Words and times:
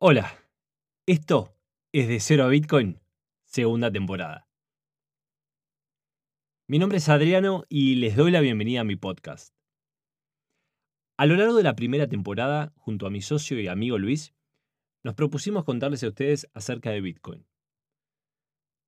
Hola, 0.00 0.32
esto 1.06 1.56
es 1.92 2.06
de 2.06 2.20
Cero 2.20 2.44
a 2.44 2.48
Bitcoin, 2.48 3.00
segunda 3.42 3.90
temporada. 3.90 4.48
Mi 6.68 6.78
nombre 6.78 6.98
es 6.98 7.08
Adriano 7.08 7.64
y 7.68 7.96
les 7.96 8.14
doy 8.14 8.30
la 8.30 8.40
bienvenida 8.40 8.82
a 8.82 8.84
mi 8.84 8.94
podcast. 8.94 9.56
A 11.16 11.26
lo 11.26 11.34
largo 11.34 11.56
de 11.56 11.64
la 11.64 11.74
primera 11.74 12.06
temporada, 12.06 12.72
junto 12.76 13.08
a 13.08 13.10
mi 13.10 13.22
socio 13.22 13.60
y 13.60 13.66
amigo 13.66 13.98
Luis, 13.98 14.36
nos 15.02 15.16
propusimos 15.16 15.64
contarles 15.64 16.04
a 16.04 16.08
ustedes 16.10 16.48
acerca 16.54 16.90
de 16.90 17.00
Bitcoin. 17.00 17.44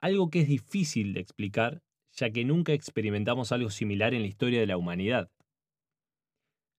Algo 0.00 0.30
que 0.30 0.42
es 0.42 0.46
difícil 0.46 1.12
de 1.12 1.22
explicar, 1.22 1.82
ya 2.12 2.30
que 2.30 2.44
nunca 2.44 2.72
experimentamos 2.72 3.50
algo 3.50 3.70
similar 3.70 4.14
en 4.14 4.22
la 4.22 4.28
historia 4.28 4.60
de 4.60 4.68
la 4.68 4.76
humanidad. 4.76 5.28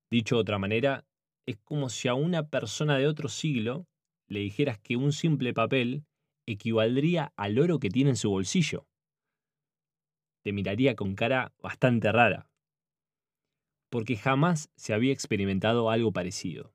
Dicho 0.09 0.35
de 0.35 0.41
otra 0.41 0.57
manera, 0.57 1.05
es 1.45 1.57
como 1.57 1.89
si 1.89 2.07
a 2.07 2.13
una 2.13 2.47
persona 2.47 2.97
de 2.97 3.07
otro 3.07 3.27
siglo 3.27 3.89
le 4.31 4.39
dijeras 4.39 4.79
que 4.79 4.95
un 4.95 5.11
simple 5.11 5.53
papel 5.53 6.05
equivaldría 6.47 7.33
al 7.35 7.59
oro 7.59 7.79
que 7.79 7.89
tiene 7.89 8.11
en 8.11 8.15
su 8.15 8.29
bolsillo. 8.29 8.87
Te 10.43 10.53
miraría 10.53 10.95
con 10.95 11.15
cara 11.15 11.53
bastante 11.61 12.11
rara, 12.13 12.49
porque 13.91 14.15
jamás 14.15 14.71
se 14.77 14.93
había 14.93 15.11
experimentado 15.11 15.89
algo 15.89 16.13
parecido. 16.13 16.73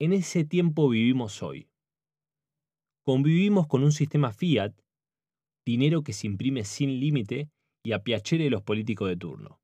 En 0.00 0.12
ese 0.12 0.44
tiempo 0.44 0.88
vivimos 0.88 1.44
hoy. 1.44 1.70
Convivimos 3.04 3.68
con 3.68 3.84
un 3.84 3.92
sistema 3.92 4.32
fiat, 4.32 4.74
dinero 5.64 6.02
que 6.02 6.12
se 6.12 6.26
imprime 6.26 6.64
sin 6.64 6.98
límite 6.98 7.50
y 7.84 7.92
a 7.92 8.02
los 8.50 8.62
políticos 8.62 9.08
de 9.08 9.16
turno. 9.16 9.60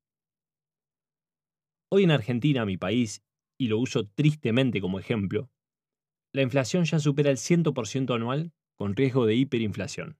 Hoy 1.91 2.03
en 2.03 2.11
Argentina, 2.11 2.65
mi 2.65 2.77
país, 2.77 3.21
y 3.59 3.67
lo 3.67 3.79
uso 3.79 4.07
tristemente 4.07 4.79
como 4.79 4.97
ejemplo, 4.97 5.51
la 6.33 6.41
inflación 6.41 6.85
ya 6.85 6.99
supera 6.99 7.29
el 7.29 7.37
100% 7.37 8.15
anual 8.15 8.53
con 8.75 8.95
riesgo 8.95 9.25
de 9.25 9.35
hiperinflación, 9.35 10.17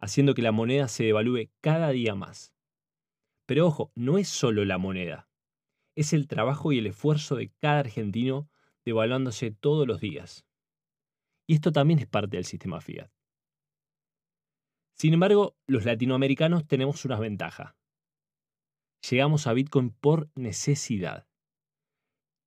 haciendo 0.00 0.34
que 0.34 0.42
la 0.42 0.52
moneda 0.52 0.88
se 0.88 1.04
devalúe 1.04 1.50
cada 1.60 1.90
día 1.90 2.14
más. 2.14 2.54
Pero 3.46 3.66
ojo, 3.66 3.92
no 3.94 4.18
es 4.18 4.28
solo 4.28 4.64
la 4.64 4.78
moneda, 4.78 5.28
es 5.96 6.12
el 6.12 6.28
trabajo 6.28 6.72
y 6.72 6.78
el 6.78 6.86
esfuerzo 6.86 7.34
de 7.36 7.50
cada 7.58 7.80
argentino 7.80 8.48
devaluándose 8.84 9.50
todos 9.50 9.86
los 9.86 10.00
días. 10.00 10.46
Y 11.46 11.54
esto 11.54 11.72
también 11.72 11.98
es 11.98 12.06
parte 12.06 12.36
del 12.36 12.44
sistema 12.44 12.80
fiat. 12.80 13.10
Sin 14.96 15.14
embargo, 15.14 15.56
los 15.66 15.84
latinoamericanos 15.84 16.66
tenemos 16.66 17.04
una 17.04 17.18
ventaja. 17.18 17.76
Llegamos 19.08 19.46
a 19.46 19.52
Bitcoin 19.52 19.90
por 19.90 20.30
necesidad. 20.34 21.26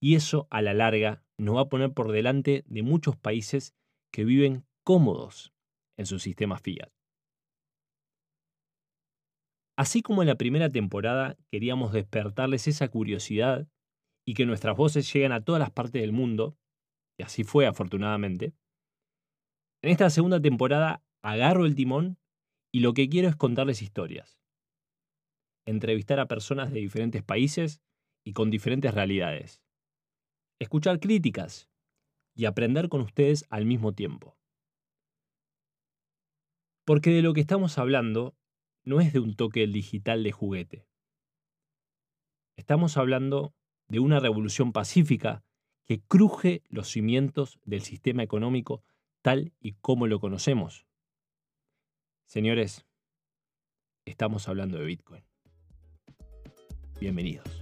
Y 0.01 0.15
eso 0.15 0.47
a 0.49 0.61
la 0.61 0.73
larga 0.73 1.23
nos 1.41 1.55
va 1.55 1.61
a 1.61 1.69
poner 1.69 1.91
por 1.91 2.11
delante 2.11 2.63
de 2.67 2.83
muchos 2.83 3.17
países 3.17 3.73
que 4.13 4.25
viven 4.25 4.65
cómodos 4.83 5.53
en 5.97 6.05
su 6.05 6.19
sistema 6.19 6.57
fiat. 6.57 6.91
Así 9.77 10.03
como 10.03 10.21
en 10.21 10.27
la 10.27 10.35
primera 10.35 10.69
temporada 10.69 11.37
queríamos 11.49 11.93
despertarles 11.93 12.67
esa 12.67 12.89
curiosidad 12.89 13.67
y 14.23 14.35
que 14.35 14.45
nuestras 14.45 14.77
voces 14.77 15.11
lleguen 15.11 15.31
a 15.31 15.43
todas 15.43 15.59
las 15.59 15.71
partes 15.71 16.01
del 16.01 16.11
mundo, 16.11 16.57
y 17.17 17.23
así 17.23 17.43
fue 17.43 17.65
afortunadamente, 17.65 18.53
en 19.83 19.89
esta 19.89 20.11
segunda 20.11 20.39
temporada 20.39 21.03
agarro 21.23 21.65
el 21.65 21.75
timón 21.75 22.19
y 22.71 22.81
lo 22.81 22.93
que 22.93 23.09
quiero 23.09 23.27
es 23.27 23.35
contarles 23.35 23.81
historias. 23.81 24.39
Entrevistar 25.65 26.19
a 26.19 26.27
personas 26.27 26.71
de 26.71 26.81
diferentes 26.81 27.23
países 27.23 27.81
y 28.23 28.33
con 28.33 28.51
diferentes 28.51 28.93
realidades 28.93 29.60
escuchar 30.61 30.99
críticas 30.99 31.69
y 32.35 32.45
aprender 32.45 32.87
con 32.87 33.01
ustedes 33.01 33.45
al 33.49 33.65
mismo 33.65 33.93
tiempo. 33.93 34.37
Porque 36.85 37.09
de 37.09 37.23
lo 37.23 37.33
que 37.33 37.41
estamos 37.41 37.79
hablando 37.79 38.35
no 38.83 39.01
es 39.01 39.11
de 39.11 39.19
un 39.19 39.35
toque 39.35 39.65
digital 39.65 40.23
de 40.23 40.31
juguete. 40.31 40.87
Estamos 42.55 42.97
hablando 42.97 43.55
de 43.87 43.99
una 43.99 44.19
revolución 44.19 44.71
pacífica 44.71 45.43
que 45.83 45.99
cruje 45.99 46.61
los 46.69 46.89
cimientos 46.89 47.59
del 47.65 47.81
sistema 47.81 48.21
económico 48.21 48.83
tal 49.23 49.53
y 49.59 49.73
como 49.73 50.05
lo 50.05 50.19
conocemos. 50.19 50.85
Señores, 52.25 52.85
estamos 54.05 54.47
hablando 54.47 54.77
de 54.77 54.85
Bitcoin. 54.85 55.23
Bienvenidos. 56.99 57.60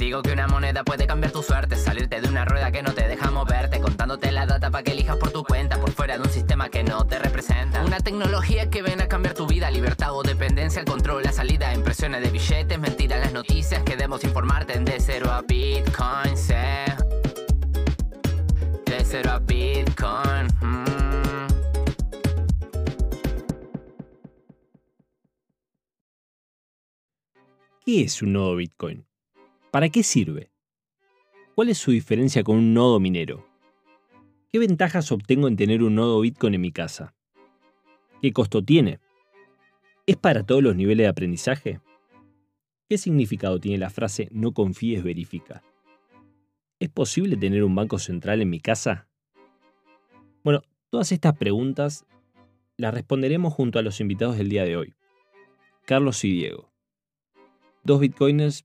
Digo 0.00 0.22
que 0.22 0.32
una 0.32 0.48
moneda 0.48 0.82
puede 0.82 1.06
cambiar 1.06 1.30
tu 1.30 1.42
suerte, 1.42 1.76
salirte 1.76 2.22
de 2.22 2.28
una 2.28 2.46
rueda 2.46 2.72
que 2.72 2.82
no 2.82 2.94
te 2.94 3.06
deja 3.06 3.30
moverte, 3.30 3.80
contándote 3.80 4.32
la 4.32 4.46
data 4.46 4.70
para 4.70 4.82
que 4.82 4.92
elijas 4.92 5.18
por 5.18 5.30
tu 5.30 5.44
cuenta, 5.44 5.78
por 5.78 5.90
fuera 5.90 6.16
de 6.16 6.22
un 6.22 6.30
sistema 6.30 6.70
que 6.70 6.82
no 6.82 7.06
te 7.06 7.18
representa. 7.18 7.84
Una 7.84 8.00
tecnología 8.00 8.70
que 8.70 8.80
ven 8.80 9.02
a 9.02 9.08
cambiar 9.08 9.34
tu 9.34 9.46
vida, 9.46 9.70
libertad 9.70 10.14
o 10.14 10.22
dependencia, 10.22 10.80
el 10.80 10.86
control, 10.86 11.22
la 11.22 11.32
salida, 11.32 11.74
impresiones 11.74 12.22
de 12.22 12.30
billetes, 12.30 12.78
mentiras, 12.78 13.20
las 13.20 13.34
noticias, 13.34 13.82
que 13.82 13.90
debemos 13.92 14.24
informarte 14.24 14.80
de 14.80 15.00
cero 15.00 15.30
a 15.30 15.42
Bitcoin, 15.42 16.34
sé. 16.34 16.86
De 18.86 19.04
cero 19.04 19.32
a 19.32 19.38
Bitcoin. 19.38 20.46
Mm. 20.62 21.46
¿Qué 27.84 28.02
es 28.04 28.22
un 28.22 28.32
nodo 28.32 28.56
Bitcoin? 28.56 29.09
¿Para 29.70 29.88
qué 29.88 30.02
sirve? 30.02 30.50
¿Cuál 31.54 31.68
es 31.68 31.78
su 31.78 31.92
diferencia 31.92 32.42
con 32.42 32.56
un 32.56 32.74
nodo 32.74 32.98
minero? 32.98 33.46
¿Qué 34.50 34.58
ventajas 34.58 35.12
obtengo 35.12 35.46
en 35.46 35.56
tener 35.56 35.84
un 35.84 35.94
nodo 35.94 36.20
Bitcoin 36.20 36.54
en 36.54 36.60
mi 36.60 36.72
casa? 36.72 37.14
¿Qué 38.20 38.32
costo 38.32 38.64
tiene? 38.64 38.98
¿Es 40.06 40.16
para 40.16 40.44
todos 40.44 40.60
los 40.60 40.74
niveles 40.74 41.04
de 41.04 41.08
aprendizaje? 41.08 41.80
¿Qué 42.88 42.98
significado 42.98 43.60
tiene 43.60 43.78
la 43.78 43.90
frase 43.90 44.28
no 44.32 44.52
confíes, 44.52 45.04
verifica? 45.04 45.62
¿Es 46.80 46.88
posible 46.88 47.36
tener 47.36 47.62
un 47.62 47.76
banco 47.76 48.00
central 48.00 48.42
en 48.42 48.50
mi 48.50 48.58
casa? 48.58 49.06
Bueno, 50.42 50.62
todas 50.88 51.12
estas 51.12 51.36
preguntas 51.36 52.06
las 52.76 52.92
responderemos 52.92 53.54
junto 53.54 53.78
a 53.78 53.82
los 53.82 54.00
invitados 54.00 54.36
del 54.36 54.48
día 54.48 54.64
de 54.64 54.76
hoy, 54.76 54.94
Carlos 55.84 56.24
y 56.24 56.32
Diego, 56.32 56.72
dos 57.84 58.00
bitcoiners 58.00 58.64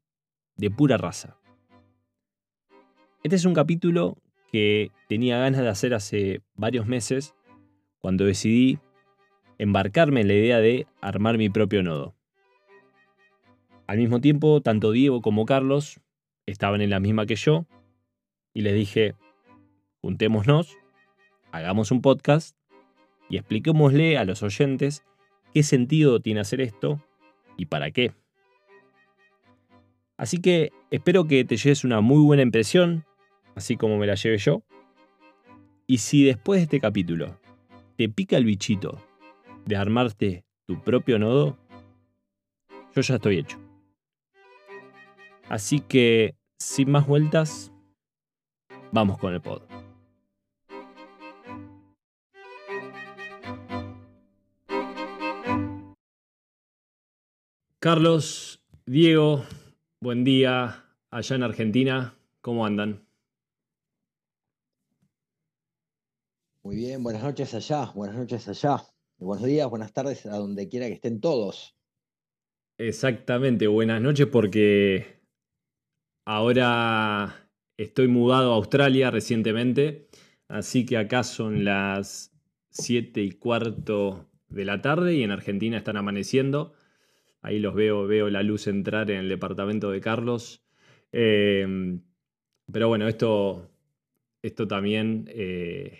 de 0.57 0.71
pura 0.71 0.97
raza. 0.97 1.37
Este 3.23 3.35
es 3.35 3.45
un 3.45 3.53
capítulo 3.53 4.17
que 4.51 4.91
tenía 5.09 5.37
ganas 5.37 5.61
de 5.61 5.69
hacer 5.69 5.93
hace 5.93 6.41
varios 6.53 6.85
meses 6.85 7.35
cuando 7.99 8.25
decidí 8.25 8.79
embarcarme 9.57 10.21
en 10.21 10.27
la 10.27 10.33
idea 10.33 10.59
de 10.59 10.87
armar 11.01 11.37
mi 11.37 11.49
propio 11.49 11.83
nodo. 11.83 12.15
Al 13.87 13.97
mismo 13.97 14.21
tiempo, 14.21 14.61
tanto 14.61 14.91
Diego 14.91 15.21
como 15.21 15.45
Carlos 15.45 15.99
estaban 16.45 16.81
en 16.81 16.89
la 16.89 16.99
misma 16.99 17.25
que 17.25 17.35
yo 17.35 17.65
y 18.53 18.61
les 18.61 18.73
dije, 18.73 19.15
juntémonos, 20.01 20.77
hagamos 21.51 21.91
un 21.91 22.01
podcast 22.01 22.55
y 23.29 23.37
expliquémosle 23.37 24.17
a 24.17 24.25
los 24.25 24.43
oyentes 24.43 25.03
qué 25.53 25.63
sentido 25.63 26.19
tiene 26.19 26.41
hacer 26.41 26.61
esto 26.61 27.03
y 27.57 27.65
para 27.65 27.91
qué. 27.91 28.13
Así 30.17 30.39
que 30.39 30.71
espero 30.91 31.27
que 31.27 31.43
te 31.43 31.57
lleves 31.57 31.83
una 31.83 31.99
muy 32.01 32.23
buena 32.23 32.43
impresión, 32.43 33.05
así 33.55 33.75
como 33.75 33.97
me 33.97 34.07
la 34.07 34.15
lleve 34.15 34.37
yo. 34.37 34.63
Y 35.87 35.97
si 35.97 36.23
después 36.23 36.59
de 36.59 36.63
este 36.63 36.79
capítulo 36.79 37.39
te 37.97 38.09
pica 38.09 38.37
el 38.37 38.45
bichito 38.45 39.01
de 39.65 39.75
armarte 39.75 40.45
tu 40.65 40.81
propio 40.81 41.19
nodo, 41.19 41.57
yo 42.95 43.01
ya 43.01 43.15
estoy 43.15 43.39
hecho. 43.39 43.59
Así 45.49 45.79
que, 45.79 46.35
sin 46.57 46.89
más 46.91 47.05
vueltas, 47.05 47.71
vamos 48.91 49.17
con 49.17 49.33
el 49.33 49.41
pod. 49.41 49.61
Carlos, 57.79 58.63
Diego, 58.87 59.45
Buen 60.05 60.23
día 60.23 60.85
allá 61.09 61.35
en 61.35 61.41
Argentina. 61.41 62.15
¿Cómo 62.41 62.63
andan? 62.63 63.07
Muy 66.61 66.75
bien, 66.75 67.01
buenas 67.01 67.23
noches 67.23 67.55
allá, 67.55 67.91
buenas 67.95 68.15
noches 68.15 68.47
allá. 68.47 68.83
Buenos 69.17 69.47
días, 69.47 69.67
buenas 69.67 69.93
tardes 69.93 70.27
a 70.27 70.37
donde 70.37 70.69
quiera 70.69 70.85
que 70.85 70.93
estén 70.93 71.19
todos. 71.19 71.75
Exactamente, 72.77 73.65
buenas 73.65 73.99
noches 73.99 74.27
porque 74.27 75.23
ahora 76.23 77.49
estoy 77.75 78.07
mudado 78.07 78.53
a 78.53 78.57
Australia 78.57 79.09
recientemente, 79.09 80.07
así 80.47 80.85
que 80.85 80.97
acá 80.97 81.23
son 81.23 81.65
las 81.65 82.31
7 82.69 83.23
y 83.23 83.31
cuarto 83.31 84.29
de 84.49 84.65
la 84.65 84.83
tarde 84.83 85.15
y 85.15 85.23
en 85.23 85.31
Argentina 85.31 85.77
están 85.77 85.97
amaneciendo. 85.97 86.74
Ahí 87.45 87.59
los 87.59 87.75
veo, 87.75 88.07
veo 88.07 88.27
la 88.31 88.41
luz 88.41 88.65
entrar 88.65 89.11
en 89.11 89.19
el 89.19 89.29
departamento 89.29 89.91
de 89.91 90.01
Carlos. 90.01 90.63
Em, 91.11 92.01
pero 92.71 92.87
bueno, 92.87 93.07
esto, 93.07 93.69
esto 94.41 94.67
también 94.67 95.29
eh, 95.31 95.95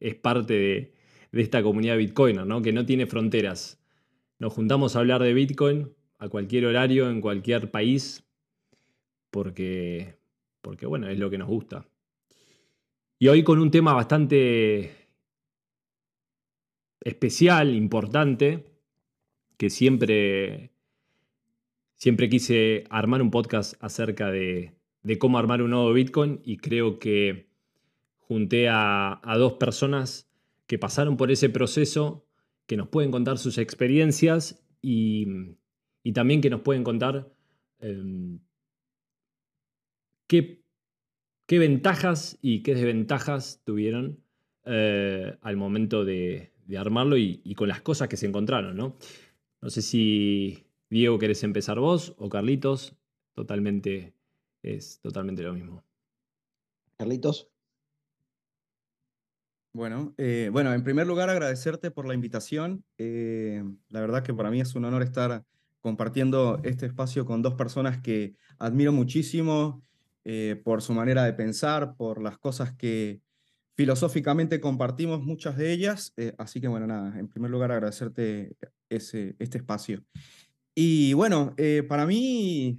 es 0.00 0.14
parte 0.14 0.54
de, 0.54 0.94
esta 1.42 1.62
comunidad 1.62 1.98
Bitcoiner, 1.98 2.46
¿no? 2.46 2.62
que 2.62 2.72
no 2.72 2.86
tiene 2.86 3.04
fronteras. 3.04 3.84
Nos 4.38 4.54
juntamos 4.54 4.96
a 4.96 5.00
hablar 5.00 5.22
de 5.22 5.34
Bitcoin 5.34 5.92
a 6.16 6.30
cualquier 6.30 6.64
horario, 6.64 7.10
en 7.10 7.20
cualquier 7.20 7.70
país, 7.70 8.24
porque, 9.30 10.14
porque 10.62 10.86
bueno, 10.86 11.06
es 11.10 11.18
lo 11.18 11.28
que 11.28 11.36
nos 11.36 11.48
gusta. 11.48 11.86
Y 13.18 13.28
hoy 13.28 13.42
con 13.42 13.58
un 13.58 13.70
tema 13.70 13.92
bastante 13.92 14.90
especial, 17.02 17.74
importante, 17.74 18.64
que 19.58 19.68
siempre 19.68 20.77
Siempre 21.98 22.28
quise 22.28 22.84
armar 22.90 23.20
un 23.22 23.32
podcast 23.32 23.74
acerca 23.80 24.30
de, 24.30 24.72
cómo 25.18 25.36
armar 25.36 25.62
un 25.62 25.70
nodo 25.70 25.92
Bitcoin 25.92 26.40
y 26.44 26.58
creo 26.58 27.00
que 27.00 27.48
junté 28.18 28.68
a, 28.70 29.20
dos 29.36 29.54
personas 29.54 30.30
que 30.68 30.78
pasaron 30.78 31.16
por 31.16 31.32
ese 31.32 31.50
proceso, 31.50 32.24
que 32.66 32.76
nos 32.76 32.86
pueden 32.86 33.10
contar 33.10 33.36
sus 33.36 33.58
experiencias 33.58 34.64
y, 34.80 35.26
también 36.14 36.40
que 36.40 36.50
nos 36.50 36.60
pueden 36.60 36.84
contar 36.84 37.32
em, 37.80 38.38
qué, 40.28 40.62
ventajas 41.48 42.38
y 42.40 42.62
qué 42.62 42.76
desventajas 42.76 43.60
tuvieron 43.64 44.20
eh, 44.66 45.36
al 45.42 45.56
momento 45.56 46.04
de, 46.04 46.52
armarlo 46.78 47.16
y, 47.16 47.40
y, 47.42 47.56
con 47.56 47.66
las 47.66 47.80
cosas 47.80 48.06
que 48.06 48.16
se 48.16 48.26
encontraron. 48.28 48.76
¿no? 48.76 48.96
no 49.60 49.70
sé 49.70 49.82
si 49.82 50.67
Diego, 50.90 51.18
¿querés 51.18 51.42
empezar 51.44 51.78
vos 51.78 52.14
o 52.18 52.28
Carlitos? 52.28 52.96
Totalmente, 53.34 54.14
es 54.62 55.00
totalmente 55.00 55.42
lo 55.42 55.52
mismo. 55.52 55.84
Carlitos. 56.96 57.50
Bueno, 59.74 60.14
eh, 60.16 60.48
bueno, 60.50 60.72
en 60.72 60.82
primer 60.82 61.06
lugar 61.06 61.28
agradecerte 61.28 61.90
por 61.90 62.06
la 62.08 62.14
invitación. 62.14 62.84
Eh, 62.96 63.62
la 63.90 64.00
verdad 64.00 64.22
que 64.22 64.32
para 64.32 64.50
mí 64.50 64.60
es 64.60 64.74
un 64.74 64.86
honor 64.86 65.02
estar 65.02 65.44
compartiendo 65.80 66.58
este 66.64 66.86
espacio 66.86 67.26
con 67.26 67.42
dos 67.42 67.54
personas 67.54 68.00
que 68.00 68.34
admiro 68.58 68.92
muchísimo 68.92 69.84
eh, 70.24 70.60
por 70.64 70.82
su 70.82 70.94
manera 70.94 71.22
de 71.24 71.34
pensar, 71.34 71.94
por 71.96 72.20
las 72.22 72.38
cosas 72.38 72.72
que 72.72 73.20
filosóficamente 73.76 74.58
compartimos, 74.58 75.22
muchas 75.22 75.56
de 75.56 75.70
ellas. 75.70 76.12
así 76.38 76.60
que 76.60 76.66
bueno, 76.66 76.86
nada, 76.86 77.16
en 77.18 77.28
primer 77.28 77.50
lugar 77.50 77.70
agradecerte 77.70 78.56
ese, 78.88 79.36
este 79.38 79.58
espacio. 79.58 80.02
Y 80.80 81.12
bueno, 81.14 81.54
eh, 81.56 81.82
para 81.88 82.06
mí 82.06 82.78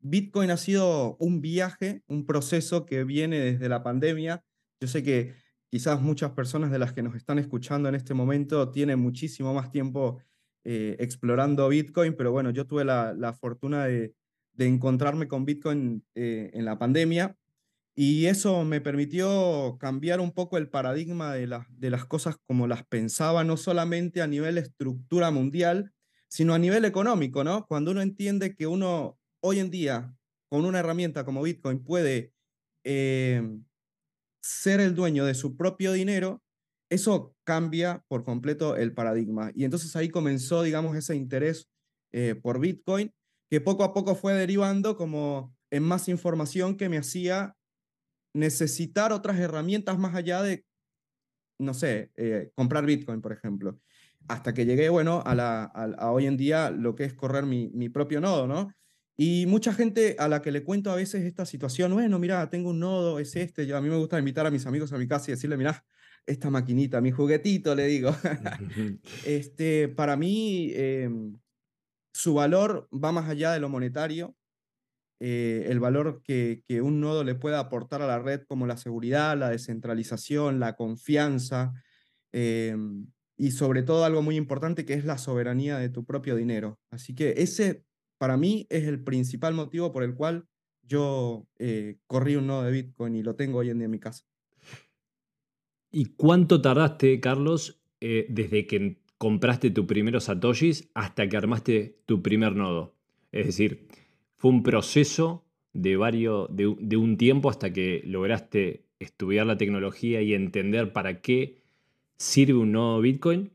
Bitcoin 0.00 0.50
ha 0.50 0.56
sido 0.56 1.16
un 1.20 1.40
viaje, 1.40 2.02
un 2.08 2.26
proceso 2.26 2.84
que 2.84 3.04
viene 3.04 3.38
desde 3.38 3.68
la 3.68 3.84
pandemia. 3.84 4.42
Yo 4.80 4.88
sé 4.88 5.04
que 5.04 5.32
quizás 5.70 6.02
muchas 6.02 6.32
personas 6.32 6.72
de 6.72 6.80
las 6.80 6.92
que 6.92 7.04
nos 7.04 7.14
están 7.14 7.38
escuchando 7.38 7.88
en 7.88 7.94
este 7.94 8.12
momento 8.12 8.72
tienen 8.72 8.98
muchísimo 8.98 9.54
más 9.54 9.70
tiempo 9.70 10.20
eh, 10.64 10.96
explorando 10.98 11.68
Bitcoin, 11.68 12.16
pero 12.16 12.32
bueno, 12.32 12.50
yo 12.50 12.66
tuve 12.66 12.84
la, 12.84 13.36
fortuna 13.40 13.84
de, 13.84 14.16
encontrarme 14.58 15.28
con 15.28 15.44
Bitcoin 15.44 16.04
eh, 16.16 16.50
en 16.54 16.64
la 16.64 16.76
pandemia 16.76 17.36
y 17.94 18.26
eso 18.26 18.64
me 18.64 18.80
permitió 18.80 19.76
cambiar 19.78 20.18
un 20.18 20.32
poco 20.32 20.58
el 20.58 20.68
paradigma 20.68 21.34
de, 21.34 21.48
de 21.68 21.90
las 21.90 22.04
cosas 22.04 22.34
como 22.48 22.66
las 22.66 22.84
pensaba, 22.84 23.44
no 23.44 23.56
solamente 23.56 24.22
a 24.22 24.26
nivel 24.26 24.58
estructura 24.58 25.30
mundial, 25.30 25.92
sino 26.32 26.54
a 26.54 26.58
nivel 26.58 26.86
económico, 26.86 27.44
¿no? 27.44 27.66
Cuando 27.66 27.90
uno 27.90 28.00
entiende 28.00 28.54
que 28.54 28.66
uno 28.66 29.18
hoy 29.44 29.58
en 29.58 29.70
día, 29.70 30.16
con 30.48 30.64
una 30.64 30.78
herramienta 30.78 31.26
como 31.26 31.42
Bitcoin, 31.42 31.84
puede 31.84 32.32
em, 32.84 33.66
ser 34.42 34.80
el 34.80 34.94
dueño 34.94 35.26
de 35.26 35.34
su 35.34 35.58
propio 35.58 35.92
dinero, 35.92 36.42
eso 36.90 37.36
cambia 37.44 38.02
por 38.08 38.24
completo 38.24 38.76
el 38.76 38.94
paradigma. 38.94 39.52
Y 39.54 39.64
entonces 39.64 39.94
ahí 39.94 40.08
comenzó, 40.08 40.62
digamos, 40.62 40.96
ese 40.96 41.16
interés 41.16 41.68
eh, 42.14 42.34
por 42.34 42.60
Bitcoin, 42.60 43.12
que 43.50 43.60
poco 43.60 43.84
a 43.84 43.92
poco 43.92 44.14
fue 44.14 44.32
derivando 44.32 44.96
como 44.96 45.54
en 45.70 45.82
más 45.82 46.08
información 46.08 46.78
que 46.78 46.88
me 46.88 46.96
hacía 46.96 47.54
necesitar 48.34 49.12
otras 49.12 49.38
herramientas 49.38 49.98
más 49.98 50.14
allá 50.14 50.40
de, 50.40 50.64
no 51.60 51.74
sé, 51.74 52.10
eh, 52.16 52.50
comprar 52.54 52.86
Bitcoin, 52.86 53.20
por 53.20 53.34
ejemplo 53.34 53.78
hasta 54.28 54.54
que 54.54 54.64
llegué, 54.64 54.88
bueno, 54.88 55.22
a, 55.24 55.34
la, 55.34 55.64
a, 55.64 56.10
hoy 56.10 56.26
en 56.26 56.36
día 56.36 56.70
lo 56.70 56.94
que 56.94 57.04
es 57.04 57.14
correr 57.14 57.44
mi, 57.44 57.70
mi, 57.74 57.88
propio 57.88 58.20
nodo, 58.20 58.46
¿no? 58.46 58.72
Y 59.16 59.46
mucha 59.46 59.74
gente 59.74 60.16
a 60.18 60.28
la 60.28 60.40
que 60.42 60.50
le 60.50 60.64
cuento 60.64 60.90
a 60.90 60.96
veces 60.96 61.24
esta 61.24 61.44
situación, 61.44 61.92
bueno, 61.92 62.18
mira, 62.18 62.48
tengo 62.50 62.70
un 62.70 62.80
nodo, 62.80 63.18
es 63.18 63.36
este, 63.36 63.66
yo, 63.66 63.76
a 63.76 63.80
mí 63.80 63.88
me 63.88 63.96
gusta 63.96 64.18
invitar 64.18 64.46
a 64.46 64.50
mis 64.50 64.66
amigos 64.66 64.92
a 64.92 64.98
mi 64.98 65.06
casa 65.06 65.30
y 65.30 65.34
decirle, 65.34 65.56
mira, 65.56 65.84
esta 66.26 66.50
maquinita, 66.50 67.00
mi 67.00 67.10
juguetito, 67.10 67.74
le 67.74 67.86
digo. 67.86 68.10
este, 69.26 69.88
para 69.88 70.16
mí, 70.16 70.72
em, 70.74 71.38
su 72.12 72.34
valor 72.34 72.88
va 72.92 73.12
más 73.12 73.28
allá 73.28 73.52
de 73.52 73.60
lo 73.60 73.68
monetario, 73.68 74.36
eh, 75.20 75.66
el 75.68 75.78
valor 75.78 76.22
que, 76.24 76.62
que, 76.66 76.82
un 76.82 77.00
nodo 77.00 77.22
le 77.22 77.34
pueda 77.34 77.60
aportar 77.60 78.02
a 78.02 78.06
la 78.06 78.18
red 78.18 78.42
como 78.42 78.66
la 78.66 78.76
seguridad, 78.76 79.36
la 79.38 79.50
descentralización, 79.50 80.58
la 80.58 80.74
confianza, 80.74 81.72
eh, 82.32 82.76
y 83.42 83.50
sobre 83.50 83.82
todo 83.82 84.04
algo 84.04 84.22
muy 84.22 84.36
importante 84.36 84.84
que 84.84 84.94
es 84.94 85.04
la 85.04 85.18
soberanía 85.18 85.76
de 85.76 85.88
tu 85.88 86.04
propio 86.04 86.36
dinero. 86.36 86.78
Así 86.92 87.12
que 87.12 87.34
ese 87.38 87.84
para 88.16 88.36
mí 88.36 88.68
es 88.70 88.84
el 88.84 89.02
principal 89.02 89.52
motivo 89.52 89.90
por 89.90 90.04
el 90.04 90.14
cual 90.14 90.46
yo 90.84 91.48
eh, 91.58 91.98
corrí 92.06 92.36
un 92.36 92.46
nodo 92.46 92.62
de 92.62 92.70
Bitcoin 92.70 93.16
y 93.16 93.24
lo 93.24 93.34
tengo 93.34 93.58
hoy 93.58 93.70
en 93.70 93.78
día 93.78 93.86
en 93.86 93.90
mi 93.90 93.98
casa. 93.98 94.24
¿Y 95.90 96.14
cuánto 96.14 96.62
tardaste, 96.62 97.18
Carlos, 97.18 97.82
eh, 98.00 98.26
desde 98.28 98.68
que 98.68 99.02
compraste 99.18 99.72
tu 99.72 99.88
primero 99.88 100.20
Satoshis 100.20 100.88
hasta 100.94 101.28
que 101.28 101.36
armaste 101.36 102.00
tu 102.06 102.22
primer 102.22 102.54
nodo? 102.54 102.94
Es 103.32 103.46
decir, 103.46 103.88
fue 104.36 104.52
un 104.52 104.62
proceso 104.62 105.44
de, 105.72 105.96
varios, 105.96 106.46
de 106.48 106.96
un 106.96 107.16
tiempo 107.16 107.50
hasta 107.50 107.72
que 107.72 108.02
lograste 108.06 108.86
estudiar 109.00 109.46
la 109.46 109.58
tecnología 109.58 110.22
y 110.22 110.32
entender 110.32 110.92
para 110.92 111.20
qué 111.20 111.61
sirve 112.22 112.54
un 112.54 112.72
nodo 112.72 113.00
Bitcoin? 113.00 113.52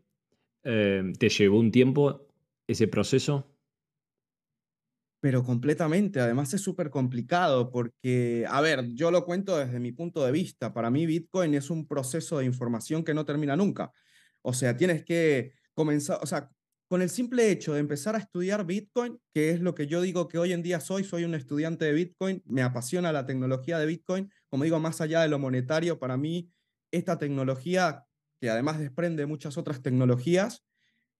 Eh, 0.64 1.14
¿Te 1.18 1.30
llevó 1.30 1.60
un 1.60 1.72
tiempo 1.72 2.28
ese 2.68 2.88
proceso? 2.88 3.48
Pero 5.22 5.44
completamente, 5.44 6.20
además 6.20 6.54
es 6.54 6.62
súper 6.62 6.90
complicado 6.90 7.72
porque, 7.72 8.46
a 8.48 8.62
ver, 8.62 8.94
yo 8.94 9.10
lo 9.10 9.26
cuento 9.26 9.58
desde 9.58 9.80
mi 9.80 9.92
punto 9.92 10.24
de 10.24 10.32
vista, 10.32 10.74
para 10.74 10.92
mí 10.92 11.06
Bitcoin 11.06 11.56
es 11.56 11.70
un 11.70 11.88
proceso 11.88 12.38
de 12.38 12.46
información 12.46 13.04
que 13.04 13.14
no 13.14 13.26
termina 13.26 13.56
nunca. 13.56 13.92
O 14.42 14.54
sea, 14.54 14.76
tienes 14.76 15.04
que 15.04 15.54
comenzar, 15.74 16.20
o 16.22 16.28
sea, 16.28 16.52
con 16.90 17.02
el 17.02 17.10
simple 17.10 17.50
hecho 17.50 17.74
de 17.74 17.80
empezar 17.80 18.16
a 18.16 18.20
estudiar 18.20 18.66
Bitcoin, 18.66 19.18
que 19.34 19.50
es 19.50 19.62
lo 19.62 19.76
que 19.76 19.88
yo 19.88 20.02
digo 20.02 20.28
que 20.28 20.38
hoy 20.38 20.52
en 20.54 20.62
día 20.62 20.80
soy, 20.80 21.04
soy 21.04 21.24
un 21.24 21.36
estudiante 21.36 21.86
de 21.86 21.94
Bitcoin, 21.94 22.44
me 22.46 22.62
apasiona 22.62 23.12
la 23.12 23.26
tecnología 23.26 23.80
de 23.80 23.86
Bitcoin, 23.86 24.30
como 24.50 24.66
digo, 24.66 24.80
más 24.80 25.02
allá 25.02 25.22
de 25.22 25.30
lo 25.30 25.40
monetario, 25.40 26.00
para 26.00 26.18
mí 26.18 26.52
esta 26.92 27.18
tecnología 27.18 28.07
que 28.40 28.50
además 28.50 28.80
desprende 28.80 29.26
muchas 29.26 29.58
otras 29.58 29.82
tecnologías, 29.82 30.64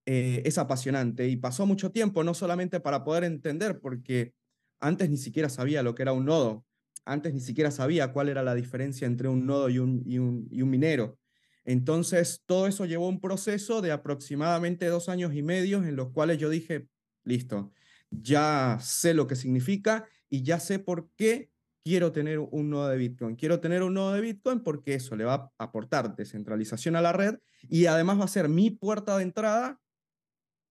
eh, 0.06 0.42
es 0.46 0.58
apasionante. 0.58 1.28
Y 1.28 1.38
pasó 1.38 1.66
mucho 1.66 1.92
tiempo, 1.92 2.24
no 2.24 2.34
solamente 2.34 2.80
para 2.80 3.04
poder 3.04 3.24
entender, 3.24 3.80
porque 3.80 4.34
antes 4.80 5.10
ni 5.10 5.18
siquiera 5.18 5.50
sabía 5.50 5.84
lo 5.84 5.96
que 5.96 6.04
era 6.04 6.14
un 6.14 6.26
nodo, 6.26 6.66
antes 7.06 7.34
ni 7.34 7.40
siquiera 7.42 7.72
sabía 7.72 8.12
cuál 8.14 8.30
era 8.30 8.44
la 8.44 8.56
diferencia 8.56 9.08
entre 9.08 9.28
un 9.28 9.46
nodo 9.46 9.70
y 9.70 9.80
un, 9.80 10.04
y 10.06 10.20
un, 10.20 10.48
y 10.52 10.62
un 10.62 10.70
minero. 10.70 11.20
Entonces, 11.66 12.44
todo 12.46 12.68
eso 12.68 12.86
llevó 12.86 13.10
un 13.10 13.20
proceso 13.20 13.82
de 13.82 13.92
aproximadamente 13.92 14.86
dos 14.88 15.10
años 15.10 15.34
y 15.34 15.44
medio 15.44 15.84
en 15.84 15.96
los 15.96 16.12
cuales 16.12 16.38
yo 16.38 16.50
dije, 16.50 16.88
listo, 17.26 17.74
ya 18.10 18.78
sé 18.82 19.14
lo 19.14 19.28
que 19.28 19.36
significa 19.36 20.08
y 20.30 20.44
ya 20.44 20.60
sé 20.60 20.80
por 20.80 21.10
qué 21.18 21.52
quiero 21.88 22.12
tener 22.12 22.40
un 22.40 22.70
nodo 22.70 22.90
de 22.90 22.98
Bitcoin. 22.98 23.36
Quiero 23.38 23.62
tener 23.62 23.82
un 23.82 23.94
nodo 23.94 24.14
de 24.14 24.20
Bitcoin 24.20 24.60
porque 24.60 24.96
eso 24.96 25.16
le 25.16 25.24
va 25.24 25.34
a 25.58 25.64
aportar 25.64 26.16
descentralización 26.18 26.98
a 26.98 27.02
la 27.02 27.14
red 27.14 27.40
y 27.70 27.86
además 27.86 28.20
va 28.20 28.26
a 28.26 28.28
ser 28.28 28.50
mi 28.50 28.72
puerta 28.72 29.16
de 29.16 29.24
entrada 29.24 29.80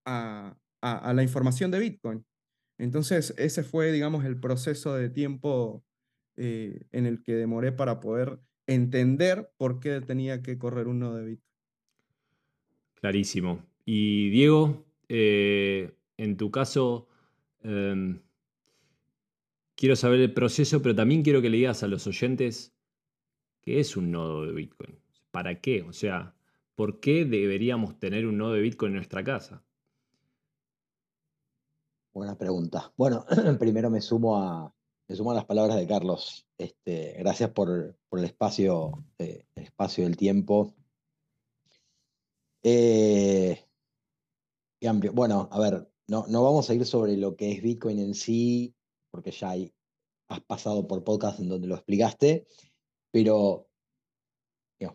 a, 0.05 0.55
la 0.81 1.23
información 1.23 1.71
de 1.71 1.79
Bitcoin. 1.79 2.23
Entonces, 2.77 3.33
ese 3.37 3.63
fue, 3.63 3.91
digamos, 3.91 4.25
el 4.25 4.39
proceso 4.39 4.93
de 4.93 5.09
tiempo 5.09 5.83
eh, 6.35 6.85
en 6.91 7.07
el 7.07 7.23
que 7.23 7.33
demoré 7.33 7.71
para 7.71 7.99
poder 7.99 8.39
entender 8.67 9.49
por 9.57 9.79
qué 9.79 9.99
tenía 10.01 10.43
que 10.43 10.59
correr 10.59 10.87
un 10.87 10.99
nodo 10.99 11.15
de 11.15 11.25
Bitcoin. 11.25 11.53
Clarísimo. 12.93 13.65
Y 13.85 14.29
Diego, 14.29 14.85
eh, 15.09 15.95
en 16.17 16.37
tu 16.37 16.51
caso, 16.51 17.07
em, 17.63 18.21
quiero 19.77 19.95
saber 19.95 20.19
el 20.19 20.33
proceso, 20.33 20.81
pero 20.81 20.95
también 20.95 21.23
quiero 21.23 21.41
que 21.41 21.49
le 21.49 21.57
digas 21.57 21.83
a 21.83 21.87
los 21.87 22.05
oyentes 22.07 22.73
qué 23.61 23.79
es 23.79 23.95
un 23.95 24.11
nodo 24.11 24.45
de 24.45 24.51
Bitcoin. 24.51 24.99
¿Para 25.31 25.61
qué? 25.61 25.83
O 25.83 25.93
sea, 25.93 26.35
¿por 26.75 26.99
qué 26.99 27.23
deberíamos 27.23 27.97
tener 27.99 28.25
un 28.25 28.37
nodo 28.37 28.53
de 28.53 28.61
Bitcoin 28.61 28.91
en 28.91 28.95
nuestra 28.97 29.23
casa? 29.23 29.63
Buena 32.13 32.37
pregunta. 32.37 32.91
Bueno, 32.97 33.25
primero 33.59 33.89
me 33.89 34.01
sumo 34.01 34.37
a, 34.37 34.73
me 35.07 35.15
sumo 35.15 35.31
a 35.31 35.35
las 35.35 35.45
palabras 35.45 35.77
de 35.77 35.87
Carlos. 35.87 36.47
Este, 36.57 37.15
gracias 37.19 37.51
por, 37.51 37.95
el 38.11 38.23
espacio, 38.23 39.05
eh, 39.19 39.45
el 39.55 39.69
del 39.77 40.17
tiempo. 40.17 40.73
Eh. 42.63 43.63
Bueno, 45.13 45.49
a 45.51 45.59
ver, 45.59 45.91
no, 46.07 46.25
no 46.27 46.43
vamos 46.43 46.69
a 46.69 46.73
ir 46.73 46.85
sobre 46.85 47.17
lo 47.17 47.35
que 47.35 47.51
es 47.51 47.61
Bitcoin 47.61 47.99
en 47.99 48.13
sí, 48.13 48.76
porque 49.11 49.31
ya 49.31 49.51
hay, 49.51 49.73
has 50.29 50.41
pasado 50.41 50.87
por 50.87 51.03
podcast 51.03 51.39
en 51.39 51.49
donde 51.49 51.67
lo 51.67 51.75
explicaste, 51.75 52.45
pero 53.11 53.67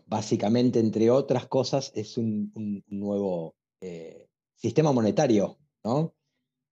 básicamente, 0.05 0.79
entre 0.79 1.09
otras 1.09 1.47
cosas, 1.47 1.91
es 1.95 2.17
un, 2.17 2.51
un 2.55 2.83
nuevo 2.87 3.55
eh, 3.81 4.27
sistema 4.55 4.91
monetario, 4.91 5.57
¿no? 5.83 6.15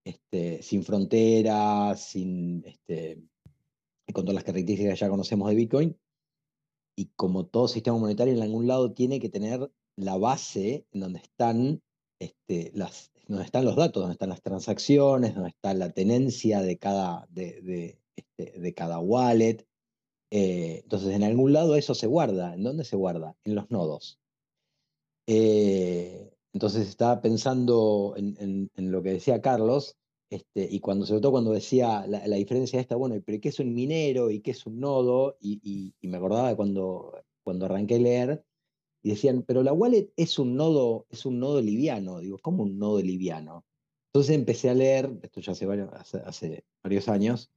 Este, 0.06 0.62
sin 0.64 0.84
fronteras, 0.84 2.02
sin, 2.04 2.64
este, 2.66 3.22
con 4.14 4.24
todas 4.24 4.36
las 4.36 4.44
características 4.44 4.94
que 4.94 5.00
ya 5.00 5.10
conocemos 5.10 5.50
de 5.50 5.56
Bitcoin. 5.56 6.00
Y 6.98 7.08
como 7.16 7.46
todo 7.46 7.68
sistema 7.68 7.98
monetario, 7.98 8.34
en 8.34 8.42
algún 8.42 8.68
lado 8.68 8.94
tiene 8.94 9.20
que 9.20 9.30
tener 9.30 9.72
la 9.98 10.18
base 10.18 10.86
en 10.92 11.02
donde 11.02 11.20
están, 11.20 11.82
este, 12.20 12.72
las, 12.74 13.11
donde 13.32 13.46
están 13.46 13.66
los 13.66 13.76
datos, 13.76 14.02
donde 14.02 14.14
están 14.14 14.30
las 14.30 14.42
transacciones, 14.42 15.34
donde 15.34 15.50
está 15.50 15.74
la 15.74 15.92
tenencia 15.92 16.62
de 16.62 16.78
cada, 16.78 17.28
de, 17.30 17.62
de, 17.62 18.00
este, 18.16 18.60
de 18.60 18.74
cada 18.74 19.00
wallet. 19.00 19.66
Eh, 20.32 20.82
entonces, 20.84 21.16
en 21.16 21.24
algún 21.24 21.54
lado 21.54 21.76
eso 21.76 21.96
se 21.96 22.08
guarda. 22.08 22.54
¿En 22.54 22.64
dónde 22.64 22.84
se 22.84 22.98
guarda? 22.98 23.36
En 23.46 23.56
los 23.56 23.72
nodos. 23.72 24.20
Eh, 25.28 26.34
entonces 26.54 26.90
estaba 26.90 27.22
pensando 27.22 28.16
en, 28.18 28.70
lo 28.76 29.02
que 29.02 29.14
decía 29.14 29.42
Carlos, 29.42 29.98
este, 30.30 30.68
y 30.70 30.82
cuando, 30.82 31.06
sobre 31.06 31.22
todo 31.22 31.32
cuando 31.32 31.52
decía 31.52 32.06
la, 32.08 32.36
diferencia 32.36 32.82
esta, 32.82 32.98
bueno, 32.98 33.16
pero 33.26 33.40
¿qué 33.40 33.50
es 33.50 33.60
un 33.60 33.74
minero 33.74 34.30
y 34.30 34.42
qué 34.42 34.52
es 34.52 34.66
un 34.66 34.80
nodo? 34.80 35.38
Y, 35.40 35.94
me 36.02 36.18
acordaba 36.18 36.56
cuando, 36.58 37.14
cuando 37.44 37.66
arranqué 37.66 37.96
a 37.96 38.00
leer, 38.00 38.46
y 39.04 39.10
decían, 39.10 39.44
pero 39.48 39.64
la 39.64 39.74
wallet 39.74 40.12
es 40.16 40.38
un 40.38 40.56
nodo, 40.56 41.08
es 41.10 41.26
un 41.26 41.40
nodo 41.40 41.62
liviano. 41.62 42.20
Digo, 42.20 42.38
¿cómo 42.40 42.64
un 42.64 42.78
nodo 42.78 43.02
liviano? 43.02 43.66
Entonces 44.08 44.36
empecé 44.36 44.70
a 44.70 44.74
leer, 44.74 45.12
esto 45.24 45.42
ya 45.42 45.54
hace 45.54 45.66
varios, 45.66 47.08
años. 47.08 47.50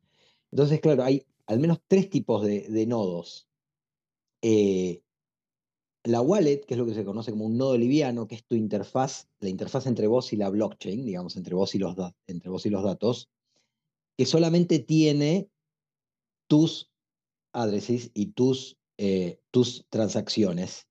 Entonces, 0.50 0.80
claro, 0.80 1.02
hay 1.02 1.26
al 1.46 1.58
menos 1.58 1.80
tres 1.86 2.08
tipos 2.08 2.44
de, 2.44 2.86
nodos. 2.86 3.48
Eh, 4.40 5.02
la 6.04 6.20
wallet, 6.20 6.64
que 6.64 6.74
es 6.74 6.78
lo 6.78 6.86
que 6.86 6.94
se 6.94 7.04
conoce 7.04 7.32
como 7.32 7.46
un 7.46 7.58
nodo 7.58 7.76
liviano, 7.76 8.28
que 8.28 8.36
es 8.36 8.44
tu 8.44 8.54
interfaz, 8.54 9.28
la 9.40 9.48
interfaz 9.48 9.86
entre 9.86 10.06
vos 10.06 10.32
y 10.32 10.36
la 10.36 10.50
blockchain, 10.50 11.04
digamos, 11.04 11.36
entre 11.36 11.54
vos 11.54 11.74
y 11.74 11.78
los, 11.78 11.96
entre 12.26 12.50
vos 12.50 12.64
y 12.66 12.70
los 12.70 12.84
datos, 12.84 13.30
que 14.16 14.26
solamente 14.26 14.78
tiene 14.78 15.50
tus 16.46 16.90
addresses 17.52 18.10
y 18.14 18.26
tus, 18.26 18.78
eh, 18.96 19.40
tus 19.50 19.86
transacciones. 19.88 20.86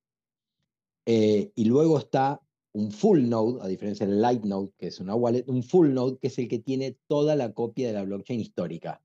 Eh, 1.05 1.51
y 1.55 1.65
luego 1.65 1.97
está 1.97 2.41
un 2.73 2.91
full 2.91 3.27
node, 3.29 3.61
a 3.61 3.67
diferencia 3.67 4.05
del 4.05 4.21
light 4.21 4.43
node, 4.43 4.71
que 4.77 4.87
es 4.87 4.99
una 4.99 5.15
wallet, 5.15 5.45
un 5.47 5.63
full 5.63 5.93
node, 5.93 6.17
que 6.19 6.27
es 6.27 6.39
el 6.39 6.47
que 6.47 6.59
tiene 6.59 6.97
toda 7.07 7.35
la 7.35 7.53
copia 7.53 7.87
de 7.87 7.93
la 7.93 8.03
blockchain 8.03 8.39
histórica. 8.39 9.01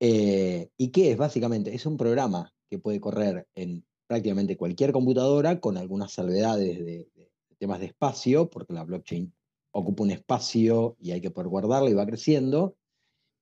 Eh, 0.00 0.70
¿Y 0.76 0.88
qué 0.88 1.12
es? 1.12 1.16
Básicamente, 1.16 1.74
es 1.74 1.86
un 1.86 1.96
programa 1.96 2.54
que 2.68 2.78
puede 2.78 3.00
correr 3.00 3.48
en 3.54 3.84
prácticamente 4.06 4.56
cualquier 4.56 4.92
computadora 4.92 5.60
con 5.60 5.76
algunas 5.76 6.12
salvedades 6.12 6.84
de, 6.84 7.10
temas 7.58 7.80
de 7.80 7.86
espacio, 7.86 8.50
porque 8.50 8.74
la 8.74 8.84
blockchain 8.84 9.32
ocupa 9.72 10.04
un 10.04 10.10
espacio 10.10 10.96
y 11.00 11.10
hay 11.12 11.20
que 11.20 11.30
poder 11.30 11.48
guardarla 11.48 11.90
y 11.90 11.94
va 11.94 12.06
creciendo. 12.06 12.76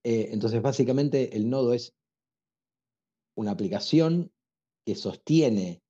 Eh, 0.04 0.28
entonces, 0.32 0.62
básicamente, 0.62 1.36
el 1.36 1.50
nodo 1.50 1.74
es 1.74 1.94
una 3.34 3.50
aplicación 3.50 4.32
que 4.86 4.94
sostiene 4.94 5.82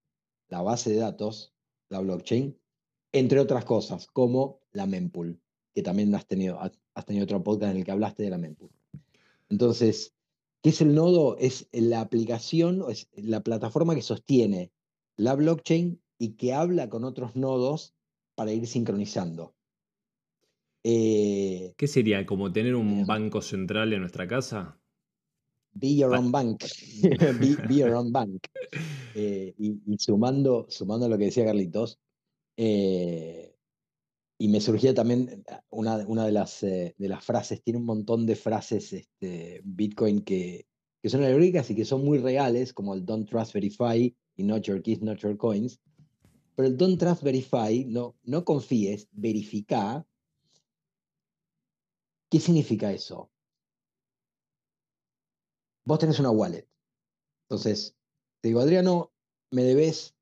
la 0.48 0.62
base 0.62 0.90
de 0.90 0.96
datos, 0.96 1.53
la 1.94 2.00
blockchain, 2.00 2.56
entre 3.12 3.40
otras 3.40 3.64
cosas, 3.64 4.06
como 4.06 4.60
la 4.72 4.86
mempool, 4.86 5.40
que 5.74 5.82
también 5.82 6.14
has 6.14 6.26
tenido, 6.26 6.60
has 6.60 7.06
tenido 7.06 7.24
otro 7.24 7.42
podcast 7.42 7.72
en 7.72 7.78
el 7.78 7.84
que 7.84 7.92
hablaste 7.92 8.22
de 8.22 8.30
la 8.30 8.38
mempool. 8.38 8.70
Entonces, 9.48 10.14
¿Qué 10.64 10.70
es 10.70 10.80
el 10.80 10.94
nodo? 10.94 11.36
Es 11.36 11.68
la 11.72 12.00
aplicación, 12.00 12.82
es 12.88 13.06
la 13.16 13.42
plataforma 13.42 13.94
que 13.94 14.00
sostiene 14.00 14.72
la 15.14 15.34
blockchain 15.34 16.00
y 16.18 16.36
que 16.36 16.54
habla 16.54 16.88
con 16.88 17.04
otros 17.04 17.36
nodos 17.36 17.94
para 18.34 18.50
ir 18.50 18.66
sincronizando. 18.66 19.54
Eh, 20.82 21.74
¿Qué 21.76 21.86
sería? 21.86 22.24
¿Como 22.24 22.50
tener 22.50 22.76
un 22.76 23.04
banco 23.04 23.42
central 23.42 23.92
en 23.92 24.00
nuestra 24.00 24.26
casa? 24.26 24.80
Be 25.74 25.96
your 25.96 26.14
own 26.14 26.30
bank. 26.30 26.64
be, 27.68 27.74
your 27.74 27.94
own 27.94 28.12
bank. 28.12 28.46
Eh, 29.14 29.54
y, 29.58 29.98
sumando, 29.98 30.66
sumando 30.68 31.08
lo 31.08 31.18
que 31.18 31.26
decía 31.26 31.44
Carlitos, 31.44 31.98
eh, 32.56 33.54
y 34.38 34.48
me 34.48 34.60
surgía 34.60 34.94
también 34.94 35.44
eh, 35.48 35.56
una, 35.70 35.96
una 36.06 36.26
de, 36.26 36.32
las, 36.32 36.62
eh, 36.62 36.94
de 36.98 37.08
las 37.08 37.24
frases, 37.24 37.62
tiene 37.62 37.78
un 37.78 37.86
montón 37.86 38.26
de 38.26 38.36
frases 38.36 38.92
este, 38.92 39.60
Bitcoin 39.64 40.22
que, 40.22 40.66
que 41.02 41.08
son 41.08 41.22
alegóricas 41.22 41.70
y 41.70 41.74
que 41.74 41.84
son 41.84 42.04
muy 42.04 42.18
reales, 42.18 42.72
como 42.72 42.94
el 42.94 43.04
Don't 43.04 43.28
Trust 43.28 43.52
Verify 43.54 44.14
y 44.36 44.42
Not 44.42 44.62
Your 44.62 44.82
Keys, 44.82 45.02
Not 45.02 45.18
Your 45.18 45.36
Coins. 45.36 45.80
Pero 46.56 46.68
el 46.68 46.76
Don't 46.76 46.98
Trust 46.98 47.22
Verify, 47.22 47.84
no, 47.84 48.16
no 48.24 48.44
confíes, 48.44 49.08
verifica. 49.12 50.06
¿Qué 52.30 52.40
significa 52.40 52.92
eso? 52.92 53.30
Vos 55.86 55.98
tenés 55.98 56.18
una 56.18 56.30
wallet. 56.30 56.68
Entonces, 57.48 57.96
te 58.40 58.48
digo, 58.48 58.60
Adriano, 58.60 59.12
me 59.50 59.62
debes 59.64 60.14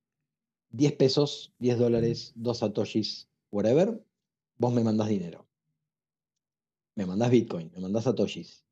10 0.71 0.93
pesos, 0.95 1.53
10 1.59 1.79
dólares, 1.79 2.33
2 2.35 2.59
satoshis 2.59 3.29
whatever, 3.53 4.05
vos 4.57 4.73
me 4.73 4.83
mandás 4.83 5.09
dinero. 5.09 5.47
Me 6.97 7.07
mandás 7.07 7.31
Bitcoin, 7.31 7.71
me 7.73 7.81
mandás 7.81 8.05
Satoshis. 8.05 8.67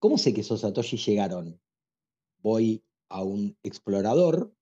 ¿Cómo 0.00 0.18
sé 0.18 0.34
que 0.34 0.40
esos 0.40 0.60
Satoshis 0.60 1.04
llegaron? 1.06 1.60
Voy 2.42 2.84
a 3.08 3.22
un 3.22 3.56
explorador, 3.62 4.52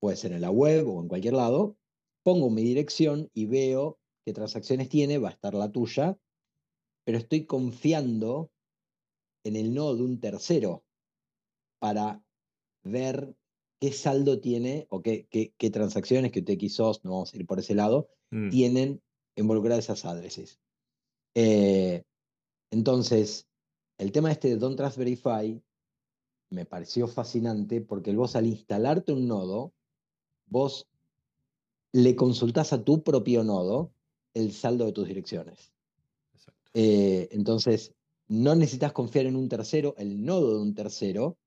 puede 0.00 0.16
ser 0.16 0.32
en 0.32 0.40
la 0.40 0.50
web 0.50 0.88
o 0.88 1.00
en 1.00 1.08
cualquier 1.08 1.34
lado, 1.34 1.76
pongo 2.22 2.50
mi 2.50 2.62
dirección 2.62 3.30
y 3.34 3.46
veo 3.46 3.98
qué 4.24 4.32
transacciones 4.32 4.88
tiene, 4.88 5.18
va 5.18 5.28
a 5.28 5.32
estar 5.32 5.54
la 5.54 5.70
tuya, 5.70 6.18
pero 7.04 7.18
estoy 7.18 7.46
confiando 7.46 8.50
en 9.48 9.56
el 9.56 9.74
nodo 9.74 9.96
de 9.96 10.02
un 10.02 10.20
tercero 10.20 10.84
para 11.78 12.22
ver 12.82 13.34
qué 13.80 13.92
saldo 13.92 14.40
tiene 14.40 14.86
o 14.90 15.02
qué, 15.02 15.26
qué, 15.30 15.70
transacciones 15.70 16.32
que 16.32 16.40
UTXOS, 16.40 17.04
no 17.04 17.12
vamos 17.12 17.32
a 17.32 17.36
ir 17.36 17.46
por 17.46 17.58
ese 17.58 17.74
lado, 17.74 18.08
mm. 18.30 18.50
tienen 18.50 19.02
involucradas 19.36 19.84
esas 19.84 20.04
adreses. 20.04 20.58
Eh, 21.34 22.02
entonces, 22.70 23.46
el 23.98 24.12
tema 24.12 24.32
este 24.32 24.48
de 24.48 24.56
Don't 24.56 24.76
Trust 24.76 24.98
Verify 24.98 25.62
me 26.50 26.64
pareció 26.64 27.06
fascinante 27.06 27.80
porque 27.80 28.14
vos 28.14 28.36
al 28.36 28.46
instalarte 28.46 29.12
un 29.12 29.28
nodo, 29.28 29.72
vos 30.46 30.88
le 31.92 32.16
consultás 32.16 32.72
a 32.72 32.82
tu 32.84 33.02
propio 33.02 33.44
nodo 33.44 33.92
el 34.34 34.52
saldo 34.52 34.86
de 34.86 34.92
tus 34.92 35.06
direcciones. 35.06 35.72
Eh, 36.74 37.28
entonces, 37.32 37.94
no 38.28 38.54
necesitas 38.54 38.92
confiar 38.92 39.26
en 39.26 39.36
un 39.36 39.48
tercero, 39.48 39.94
el 39.98 40.24
nodo 40.24 40.56
de 40.56 40.62
un 40.62 40.74
tercero, 40.74 41.38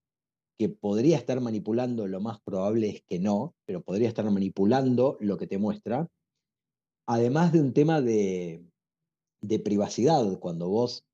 que 0.57 0.69
podría 0.69 1.17
estar 1.17 1.39
manipulando, 1.41 2.07
lo 2.07 2.21
más 2.21 2.39
probable 2.41 2.89
es 2.89 3.01
que 3.03 3.19
no, 3.19 3.55
pero 3.65 3.81
podría 3.81 4.09
estar 4.09 4.29
manipulando 4.29 5.17
lo 5.19 5.37
que 5.37 5.47
te 5.47 5.57
muestra. 5.57 6.07
Además 7.07 7.51
de 7.51 7.61
un 7.61 7.73
tema 7.73 8.01
de, 8.01 8.63
privacidad, 9.63 10.39
cuando 10.39 10.69
vos 10.69 11.05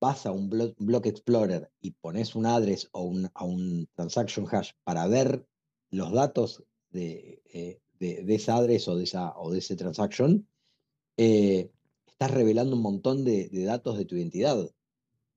vas 0.00 0.26
a 0.26 0.32
un 0.32 0.48
block, 0.50 1.06
explorer 1.06 1.70
y 1.80 1.92
pones 1.92 2.34
un 2.34 2.46
address 2.46 2.88
o 2.92 3.02
un, 3.02 3.30
a 3.34 3.44
un 3.44 3.88
transaction 3.94 4.46
hash 4.50 4.72
para 4.84 5.06
ver 5.06 5.46
los 5.90 6.12
datos 6.12 6.64
de, 6.90 7.42
eh, 7.52 7.80
esa 8.00 8.56
address 8.56 8.88
o 8.88 8.96
de, 8.96 9.04
esa, 9.04 9.36
o 9.38 9.50
de 9.50 9.58
ese 9.58 9.76
transaction, 9.76 10.46
eh, 11.16 11.70
estás 12.06 12.30
revelando 12.32 12.74
un 12.74 12.82
montón 12.82 13.24
de, 13.24 13.48
datos 13.64 13.96
de 13.96 14.04
tu 14.04 14.16
identidad, 14.16 14.68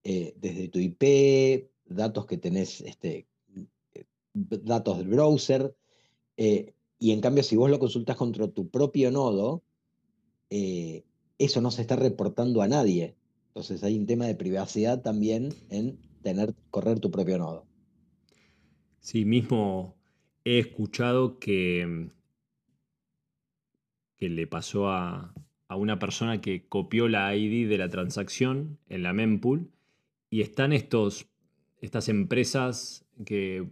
eh, 0.03 0.33
desde 0.37 0.67
tu 0.67 0.79
IP, 0.79 1.69
datos 1.85 2.25
que 2.25 2.37
tenés 2.37 2.81
este, 2.81 3.27
datos 4.33 4.97
del 4.97 5.07
browser. 5.07 5.75
Eh, 6.37 6.73
y 6.97 7.11
en 7.11 7.21
cambio, 7.21 7.43
si 7.43 7.55
vos 7.55 7.69
lo 7.69 7.79
consultas 7.79 8.15
contra 8.15 8.47
tu 8.47 8.69
propio 8.69 9.11
nodo, 9.11 9.63
eh, 10.49 11.03
eso 11.37 11.61
no 11.61 11.71
se 11.71 11.81
está 11.81 11.95
reportando 11.95 12.61
a 12.61 12.67
nadie. 12.67 13.15
Entonces 13.47 13.83
hay 13.83 13.97
un 13.97 14.05
tema 14.05 14.25
de 14.25 14.35
privacidad 14.35 15.01
también 15.01 15.53
en 15.69 15.99
tener, 16.21 16.55
correr 16.69 16.99
tu 16.99 17.11
propio 17.11 17.37
nodo. 17.37 17.65
Sí, 18.99 19.25
mismo 19.25 19.95
he 20.45 20.59
escuchado 20.59 21.39
que, 21.39 22.09
que 24.17 24.29
le 24.29 24.47
pasó 24.47 24.89
a, 24.89 25.33
a 25.67 25.75
una 25.75 25.99
persona 25.99 26.39
que 26.39 26.67
copió 26.67 27.07
la 27.07 27.35
ID 27.35 27.67
de 27.67 27.77
la 27.77 27.89
transacción 27.89 28.77
en 28.89 29.03
la 29.03 29.13
mempool 29.13 29.71
y 30.31 30.41
están 30.41 30.73
estos, 30.73 31.27
estas 31.81 32.09
empresas 32.09 33.05
que 33.25 33.67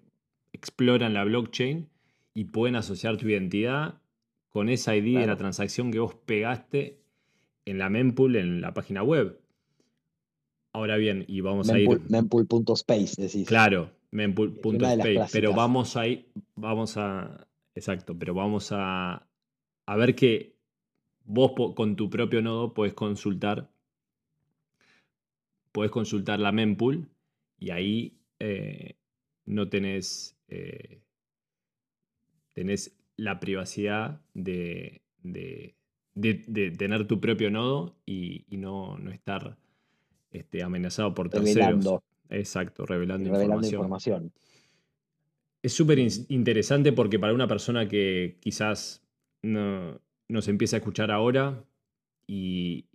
exploran 0.53 1.15
la 1.15 1.23
blockchain 1.23 1.89
y 2.35 2.45
pueden 2.45 2.75
asociar 2.75 3.17
tu 3.17 3.29
identidad 3.29 4.01
con 4.49 4.67
esa 4.67 4.95
ID 4.95 5.19
de 5.19 5.27
la 5.27 5.37
transacción 5.37 5.89
que 5.89 5.99
vos 5.99 6.13
pegaste 6.13 7.01
en 7.65 7.79
la 7.79 7.89
mempool 7.89 8.35
en 8.35 8.61
la 8.61 8.73
página 8.73 9.03
web. 9.03 9.39
Ahora 10.73 10.97
bien, 10.97 11.23
y 11.27 11.41
vamos 11.41 11.69
a 11.69 11.79
ir. 11.79 12.01
Mempool.space, 12.09 13.21
decís. 13.21 13.47
Claro, 13.47 13.91
mempool.space. 14.11 15.29
Pero 15.31 15.53
vamos 15.53 15.95
a 15.95 16.07
ir. 16.07 16.29
Vamos 16.55 16.97
a. 16.97 17.47
Exacto, 17.73 18.17
pero 18.19 18.33
vamos 18.33 18.71
a, 18.71 19.27
a 19.85 19.95
ver 19.95 20.13
que 20.13 20.57
vos 21.23 21.53
con 21.75 21.95
tu 21.95 22.09
propio 22.09 22.41
nodo 22.41 22.73
puedes 22.73 22.93
consultar. 22.93 23.71
Puedes 25.71 25.91
consultar 25.91 26.39
la 26.39 26.51
mempool 26.51 27.07
y 27.59 27.71
ahí 27.71 28.17
eh, 28.39 28.95
no 29.45 29.69
tenés. 29.69 30.37
Eh, 30.47 31.01
tenés 32.53 32.97
la 33.15 33.39
privacidad 33.39 34.21
de, 34.33 35.01
de, 35.23 35.75
tener 36.77 37.07
tu 37.07 37.19
propio 37.19 37.51
nodo 37.51 37.95
y, 38.05 38.45
no, 38.49 38.97
no, 38.97 39.11
estar 39.11 39.57
este, 40.31 40.63
amenazado 40.63 41.13
por 41.13 41.29
terceros. 41.29 42.01
Exacto, 42.29 42.85
revelando, 42.85 43.29
información. 43.63 44.31
Es 45.61 45.73
súper 45.73 45.99
interesante 45.99 46.93
porque 46.93 47.19
para 47.19 47.33
una 47.33 47.47
persona 47.47 47.87
que 47.87 48.37
quizás 48.39 49.03
no, 49.41 49.99
nos 50.29 50.47
empieza 50.47 50.77
a 50.77 50.79
escuchar 50.79 51.11
ahora 51.11 51.65
y, 52.27 52.85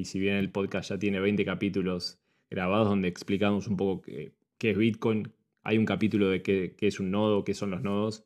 y, 0.00 0.04
si 0.04 0.18
bien 0.18 0.36
el 0.36 0.50
podcast 0.50 0.90
ya 0.90 0.98
tiene 0.98 1.20
20 1.20 1.44
capítulos 1.44 2.18
grabados 2.48 2.88
donde 2.88 3.08
explicamos 3.08 3.66
un 3.68 3.76
poco 3.76 4.02
qué, 4.02 4.32
qué 4.58 4.70
es 4.70 4.78
Bitcoin, 4.78 5.32
hay 5.62 5.78
un 5.78 5.84
capítulo 5.84 6.28
de 6.28 6.42
qué, 6.42 6.74
qué, 6.76 6.86
es 6.86 7.00
un 7.00 7.10
nodo, 7.10 7.44
qué 7.44 7.54
son 7.54 7.70
los 7.70 7.82
nodos. 7.82 8.24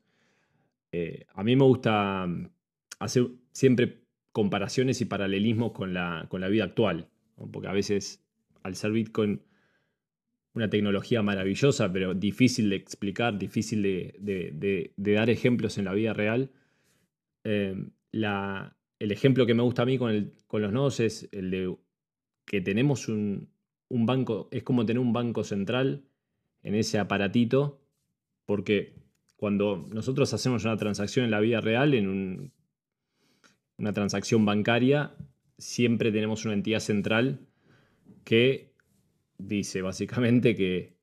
Eh, 0.93 1.26
a 1.35 1.43
mí 1.43 1.57
me 1.57 1.64
gusta 1.64 2.26
mm, 2.26 2.50
hacer 3.00 3.28
siempre 3.52 4.04
comparaciones 4.33 5.00
y 5.00 5.04
paralelismos 5.04 5.73
con 5.73 5.95
la, 5.95 6.26
con 6.28 6.40
la 6.40 6.49
vida 6.49 6.64
actual, 6.64 7.09
porque 7.52 7.69
a 7.69 7.73
veces 7.73 8.25
al 8.62 8.75
ser 8.76 8.93
Bitcoin 8.93 9.43
una 10.54 10.71
tecnología 10.71 11.23
maravillosa, 11.23 11.93
pero 11.93 12.14
difícil 12.14 12.71
de 12.71 12.76
explicar, 12.76 13.38
difícil 13.38 13.83
de, 13.83 14.93
dar 14.97 15.31
ejemplos 15.31 15.78
en 15.78 15.85
la 15.85 15.95
vida 15.95 16.12
real. 16.12 16.50
Em, 17.43 17.90
el 19.04 19.12
ejemplo 19.12 19.44
que 19.44 19.52
me 19.52 19.62
gusta 19.62 19.82
a 19.82 19.84
mí 19.84 19.99
con, 19.99 20.32
los 20.50 20.73
nodos 20.73 20.99
es 20.99 21.28
el 21.30 21.50
de 21.50 21.76
que 22.46 22.62
tenemos 22.62 23.08
un, 23.08 23.50
banco, 23.90 24.49
es 24.50 24.62
como 24.62 24.87
tener 24.87 24.99
un 24.99 25.12
banco 25.12 25.44
central 25.44 26.04
en 26.62 26.75
ese 26.75 26.99
aparatito, 26.99 27.82
porque 28.46 28.94
cuando 29.37 29.87
nosotros 29.92 30.32
hacemos 30.32 30.64
una 30.64 30.78
transacción 30.78 31.26
en 31.26 31.32
la 31.32 31.40
vida 31.40 31.61
real, 31.61 31.92
en 31.92 32.50
una 33.76 33.92
transacción 33.92 34.46
bancaria, 34.46 35.14
siempre 35.58 36.11
tenemos 36.11 36.46
una 36.46 36.54
entidad 36.54 36.80
central 36.80 37.40
que 38.25 38.73
dice 39.37 39.82
básicamente 39.82 40.54
que 40.54 40.96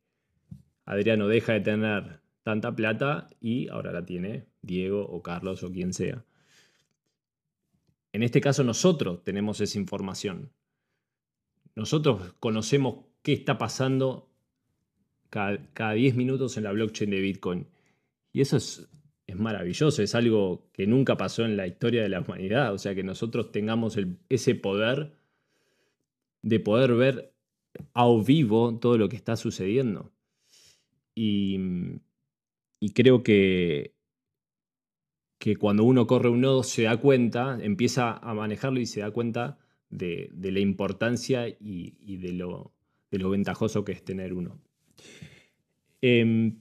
Adriano 0.86 1.28
deja 1.28 1.54
de 1.54 1.62
tener 1.62 2.22
tanta 2.42 2.76
plata 2.76 3.28
y 3.40 3.68
ahora 3.68 3.92
la 3.92 4.04
tiene 4.08 4.48
Diego 4.64 5.06
o 5.08 5.22
Carlos 5.22 5.62
o 5.62 5.72
quien 5.72 5.94
sea. 5.94 6.26
En 8.14 8.24
este 8.24 8.42
caso 8.42 8.64
nosotros 8.64 9.24
tenemos 9.24 9.62
esa 9.62 9.78
información. 9.78 10.52
Nosotros 11.76 12.34
conocemos 12.40 13.06
qué 13.22 13.34
está 13.34 13.58
pasando 13.58 14.30
cada, 15.30 15.94
10 15.94 16.16
minutos 16.16 16.58
en 16.58 16.64
la 16.64 16.72
blockchain 16.72 17.10
de 17.10 17.22
Bitcoin. 17.22 17.68
Y 18.34 18.42
eso 18.42 18.58
es, 18.58 18.90
es, 19.28 19.36
maravilloso, 19.38 20.02
es 20.02 20.14
algo 20.16 20.70
que 20.74 20.88
nunca 20.88 21.16
pasó 21.16 21.46
en 21.46 21.56
la 21.56 21.68
historia 21.68 22.04
de 22.04 22.10
la 22.10 22.20
humanidad. 22.20 22.74
O 22.74 22.78
sea, 22.78 22.94
que 22.94 23.04
nosotros 23.04 23.52
tengamos 23.52 23.98
ese 24.30 24.56
poder 24.56 25.14
de 26.42 26.60
poder 26.60 26.94
ver 26.96 27.34
a 27.94 28.08
vivo 28.26 28.78
todo 28.80 28.98
lo 28.98 29.10
que 29.10 29.16
está 29.16 29.36
sucediendo. 29.36 30.12
Y, 31.16 31.60
creo 32.94 33.24
que, 33.24 33.94
que 35.42 35.56
cuando 35.56 35.84
uno 35.84 36.06
corre 36.06 36.30
un 36.30 36.42
nodo 36.42 36.62
se 36.62 36.84
da 36.84 36.98
cuenta, 36.98 37.58
empieza 37.60 38.14
a 38.14 38.34
manejarlo 38.36 38.80
y 38.80 38.86
se 38.86 39.00
da 39.00 39.10
cuenta 39.10 39.58
de, 39.90 40.30
la 40.40 40.60
importancia 40.60 41.48
y, 41.50 42.18
de, 42.18 42.34
lo, 42.34 42.74
ventajoso 43.10 43.84
que 43.84 43.92
es 43.92 44.06
tener 44.06 44.34
uno. 44.34 44.62
Em, 46.00 46.60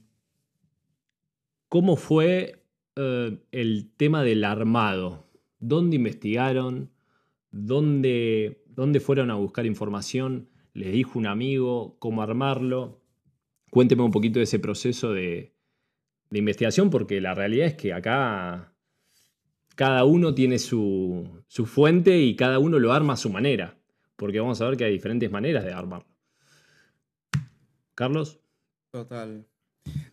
¿Cómo 1.69 1.95
fue 1.95 2.63
eh, 2.95 3.37
el 3.51 3.91
tema 3.95 4.23
del 4.23 4.43
armado? 4.43 5.29
¿Dónde 5.59 5.97
investigaron? 5.97 6.89
¿Dónde, 7.51 8.63
¿Dónde 8.65 8.99
fueron 8.99 9.29
a 9.29 9.35
buscar 9.35 9.67
información? 9.67 10.49
les 10.73 10.91
dijo 10.91 11.19
un 11.19 11.27
amigo 11.27 11.97
cómo 11.99 12.21
armarlo. 12.21 13.01
Cuénteme 13.69 14.03
un 14.03 14.11
poquito 14.11 14.39
de 14.39 14.43
ese 14.43 14.59
proceso 14.59 15.13
de, 15.13 15.53
investigación, 16.31 16.89
porque 16.89 17.19
la 17.21 17.33
realidad 17.33 17.67
es 17.67 17.75
que 17.75 17.93
acá 17.93 18.70
cada 19.75 20.05
uno 20.05 20.33
tiene 20.33 20.59
su, 20.59 21.43
fuente 21.65 22.17
y 22.19 22.35
cada 22.35 22.59
uno 22.59 22.79
lo 22.79 22.93
arma 22.93 23.13
a 23.13 23.17
su 23.17 23.29
manera, 23.29 23.77
porque 24.15 24.39
vamos 24.39 24.61
a 24.61 24.67
ver 24.67 24.77
que 24.77 24.85
hay 24.85 24.91
diferentes 24.91 25.31
maneras 25.31 25.63
de 25.63 25.73
armarlo. 25.73 26.07
Carlos. 27.95 28.39
Total. 28.91 29.45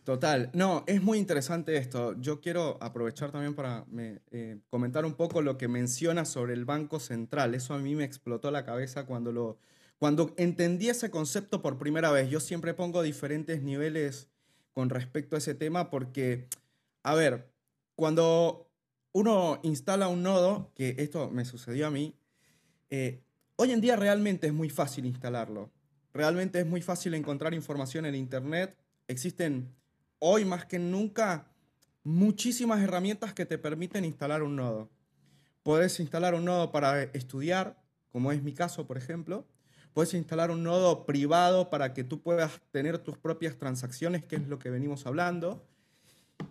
Total. 0.03 0.49
No, 0.53 0.83
es 0.87 1.01
muy 1.01 1.17
interesante 1.19 1.77
esto. 1.77 2.15
Yo 2.19 2.41
quiero 2.41 2.77
aprovechar 2.81 3.31
también 3.31 3.53
para 3.53 3.85
eh, 4.31 4.59
comentar 4.69 5.05
un 5.05 5.13
poco 5.13 5.41
lo 5.41 5.57
que 5.57 5.67
menciona 5.67 6.25
sobre 6.25 6.53
el 6.53 6.65
Banco 6.65 6.99
Central. 6.99 7.53
Eso 7.53 7.73
a 7.73 7.79
mí 7.79 7.95
me 7.95 8.03
explotó 8.03 8.49
la 8.49 8.65
cabeza 8.65 9.05
cuando 9.05 9.31
lo, 9.31 9.59
cuando 9.99 10.33
entendí 10.37 10.89
ese 10.89 11.11
concepto 11.11 11.61
por 11.61 11.77
primera 11.77 12.09
vez, 12.11 12.29
yo 12.29 12.39
siempre 12.39 12.73
pongo 12.73 13.03
diferentes 13.03 13.61
niveles 13.61 14.29
con 14.71 14.89
respecto 14.89 15.35
a 15.35 15.39
ese 15.39 15.55
tema 15.55 15.89
porque, 15.89 16.47
a 17.03 17.15
ver, 17.15 17.51
cuando 17.95 18.68
uno 19.11 19.59
instala 19.63 20.07
un 20.07 20.23
nodo, 20.23 20.71
que 20.75 20.95
esto 20.97 21.29
me 21.29 21.45
sucedió 21.45 21.87
a 21.87 21.91
mí, 21.91 22.15
eh, 22.89 23.21
hoy 23.55 23.71
en 23.71 23.81
día 23.81 23.95
realmente 23.95 24.47
es 24.47 24.53
muy 24.53 24.69
fácil 24.69 25.05
instalarlo. 25.05 25.71
Realmente 26.13 26.59
es 26.59 26.65
muy 26.65 26.81
fácil 26.81 27.13
encontrar 27.13 27.53
información 27.53 28.05
en 28.05 28.15
Internet. 28.15 28.75
Existen 29.07 29.73
hoy 30.19 30.45
más 30.45 30.65
que 30.65 30.79
nunca 30.79 31.47
muchísimas 32.03 32.81
herramientas 32.81 33.33
que 33.33 33.45
te 33.45 33.57
permiten 33.57 34.05
instalar 34.05 34.43
un 34.43 34.55
nodo. 34.55 34.89
Puedes 35.63 35.99
instalar 35.99 36.33
un 36.33 36.45
nodo 36.45 36.71
para 36.71 37.03
estudiar, 37.03 37.81
como 38.11 38.31
es 38.31 38.41
mi 38.41 38.53
caso, 38.53 38.87
por 38.87 38.97
ejemplo. 38.97 39.45
Puedes 39.93 40.13
instalar 40.13 40.51
un 40.51 40.63
nodo 40.63 41.05
privado 41.05 41.69
para 41.69 41.93
que 41.93 42.03
tú 42.03 42.21
puedas 42.21 42.61
tener 42.71 42.99
tus 42.99 43.17
propias 43.17 43.57
transacciones, 43.57 44.23
que 44.23 44.37
es 44.37 44.47
lo 44.47 44.59
que 44.59 44.69
venimos 44.69 45.05
hablando. 45.05 45.65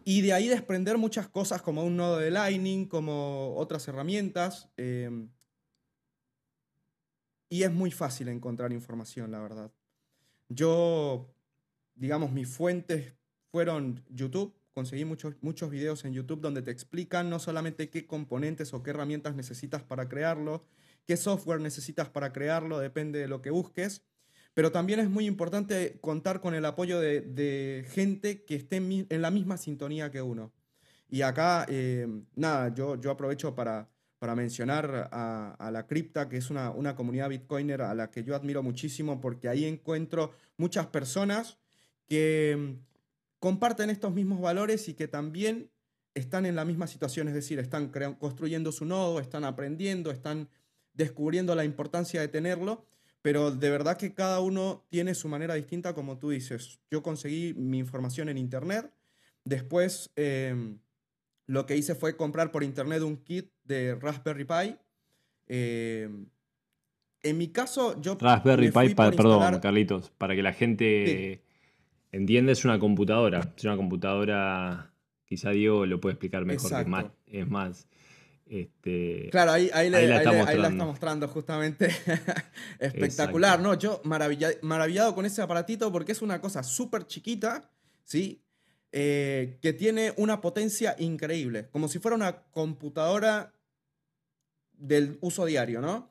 Y 0.05 0.22
de 0.22 0.33
ahí 0.33 0.48
desprender 0.48 0.98
muchas 0.98 1.29
cosas 1.29 1.62
como 1.62 1.85
un 1.85 1.96
nodo 1.96 2.18
de 2.18 2.31
Lightning, 2.31 2.87
como 2.87 3.55
otras 3.57 3.87
herramientas. 3.88 4.70
Em, 4.77 5.29
y 7.51 7.62
es 7.62 7.72
muy 7.72 7.90
fácil 7.90 8.29
encontrar 8.29 8.72
información, 8.72 9.31
la 9.31 9.40
verdad. 9.40 9.72
Yo, 10.48 11.35
digamos, 11.94 12.33
mis 12.33 12.48
fuentes 12.48 13.14
fueron 13.51 14.05
YouTube. 14.09 14.55
Conseguí 14.72 15.05
muchos, 15.05 15.35
muchos 15.40 15.70
videos 15.70 16.05
en 16.05 16.12
YouTube 16.12 16.40
donde 16.40 16.62
te 16.62 16.70
explican 16.70 17.31
no 17.31 17.38
solamente 17.38 17.90
qué 17.90 18.07
componentes 18.07 18.72
o 18.74 18.83
qué 18.83 18.90
herramientas 18.90 19.35
necesitas 19.35 19.83
para 19.83 20.09
crearlo, 20.09 20.64
qué 21.05 21.16
software 21.16 21.61
necesitas 21.61 22.09
para 22.09 22.33
crearlo, 22.33 22.79
depende 22.79 23.18
de 23.18 23.29
lo 23.29 23.42
que 23.42 23.51
busques. 23.51 24.05
Pero 24.54 24.72
también 24.72 25.00
es 25.00 25.08
muy 25.08 25.26
importante 25.26 25.98
contar 26.00 26.40
con 26.40 26.54
el 26.54 26.64
apoyo 26.64 27.00
de, 27.00 27.87
gente 27.90 28.44
que 28.44 28.56
esté 28.56 28.76
en, 28.76 29.22
la 29.22 29.30
misma 29.30 29.56
sintonía 29.56 30.11
que 30.11 30.22
uno. 30.22 30.52
Y 31.08 31.22
acá, 31.22 31.64
eh, 31.68 32.06
nada, 32.34 32.74
yo, 32.74 33.00
yo 33.00 33.11
aprovecho 33.11 33.54
para, 33.54 33.88
para 34.18 34.34
mencionar 34.34 35.08
a, 35.12 35.70
la 35.72 35.87
Cripta, 35.87 36.28
que 36.28 36.37
es 36.37 36.50
una, 36.50 36.70
una, 36.70 36.96
comunidad 36.96 37.28
bitcoiner 37.28 37.82
a 37.82 37.94
la 37.94 38.11
que 38.11 38.24
yo 38.24 38.34
admiro 38.34 38.62
muchísimo 38.62 39.20
porque 39.20 39.48
ahí 39.48 39.64
encuentro 39.64 40.32
muchas 40.56 40.87
personas 40.88 41.58
que 42.06 42.56
mm, 42.58 42.88
comparten 43.38 43.90
estos 43.90 44.12
mismos 44.12 44.40
valores 44.40 44.88
y 44.88 44.94
que 44.94 45.06
también 45.06 45.70
están 46.14 46.46
en 46.46 46.56
la 46.56 46.64
misma 46.64 46.87
situación, 46.87 47.28
es 47.28 47.34
decir, 47.34 47.58
están 47.58 47.92
construyendo 48.18 48.72
su 48.72 48.84
nodo, 48.84 49.20
están 49.20 49.44
aprendiendo, 49.44 50.11
están 50.11 50.48
descubriendo 50.94 51.54
la 51.54 51.64
importancia 51.64 52.20
de 52.20 52.28
tenerlo, 52.28 52.84
pero 53.28 53.50
de 53.50 53.68
verdad 53.68 53.98
que 53.98 54.14
cada 54.14 54.40
uno 54.40 54.86
tiene 54.88 55.14
su 55.14 55.28
manera 55.28 55.52
distinta, 55.54 55.92
como 55.92 56.18
tú 56.18 56.30
dices. 56.30 56.80
Yo 56.90 57.02
conseguí 57.02 57.52
mi 57.52 57.76
información 57.78 58.30
en 58.30 58.38
Internet, 58.38 58.90
después 59.44 60.10
em, 60.16 60.78
lo 61.46 61.66
que 61.66 61.76
hice 61.76 61.94
fue 61.94 62.16
comprar 62.16 62.50
por 62.50 62.64
Internet 62.64 63.02
un 63.02 63.18
kit 63.18 63.50
de 63.64 63.96
Raspberry 63.96 64.44
Pi, 64.46 64.76
Eh, 65.46 66.08
en 67.22 67.36
mi 67.36 67.48
caso, 67.48 68.00
yo. 68.00 68.16
Raspberry 68.18 68.70
Pi, 68.70 68.94
pa- 68.94 69.10
perdón, 69.10 69.60
Carlitos, 69.60 70.10
para 70.16 70.34
que 70.34 70.42
la 70.42 70.54
gente 70.54 71.42
entienda, 72.10 72.52
es 72.52 72.64
una 72.64 72.78
computadora. 72.78 73.52
Es 73.58 73.64
una 73.64 73.76
computadora, 73.76 74.90
quizá 75.26 75.50
Diego 75.50 75.84
lo 75.84 76.00
puede 76.00 76.14
explicar 76.14 76.46
mejor, 76.46 76.70
que 76.70 76.80
es 76.80 76.86
más, 76.88 77.04
Exacto. 77.04 77.22
es 77.26 77.46
más. 77.50 77.88
Este, 78.50 79.28
Claro, 79.30 79.52
ahí, 79.52 79.70
ahí, 79.74 79.90
le- 79.90 79.96
Ahí 79.98 80.06
la 80.06 80.14
ahí 80.14 80.18
está 80.18 80.30
le- 80.32 80.37
ahí 80.40 80.44
la 80.44 80.44
mostrando. 80.44 80.68
está 80.68 80.84
mostrando 80.87 81.28
justamente. 81.28 81.87
Espectacular, 82.78 83.58
Exacto. 83.61 83.62
¿no? 83.62 83.74
Yo 83.74 84.00
maravilla- 84.04 84.56
maravillado 84.62 85.14
con 85.14 85.26
ese 85.26 85.42
aparatito 85.42 85.92
porque 85.92 86.12
es 86.12 86.22
una 86.22 86.40
cosa 86.40 86.62
súper 86.62 87.06
chiquita, 87.06 87.70
¿sí? 88.04 88.42
Eh, 88.90 89.58
que 89.61 89.74
tiene 89.74 90.14
una 90.16 90.40
potencia 90.40 90.96
increíble, 90.98 91.68
como 91.70 91.88
si 91.88 91.98
fuera 91.98 92.14
una 92.16 92.42
computadora 92.50 93.52
del 94.72 95.18
uso 95.20 95.44
diario, 95.44 95.80
¿no? 95.80 96.11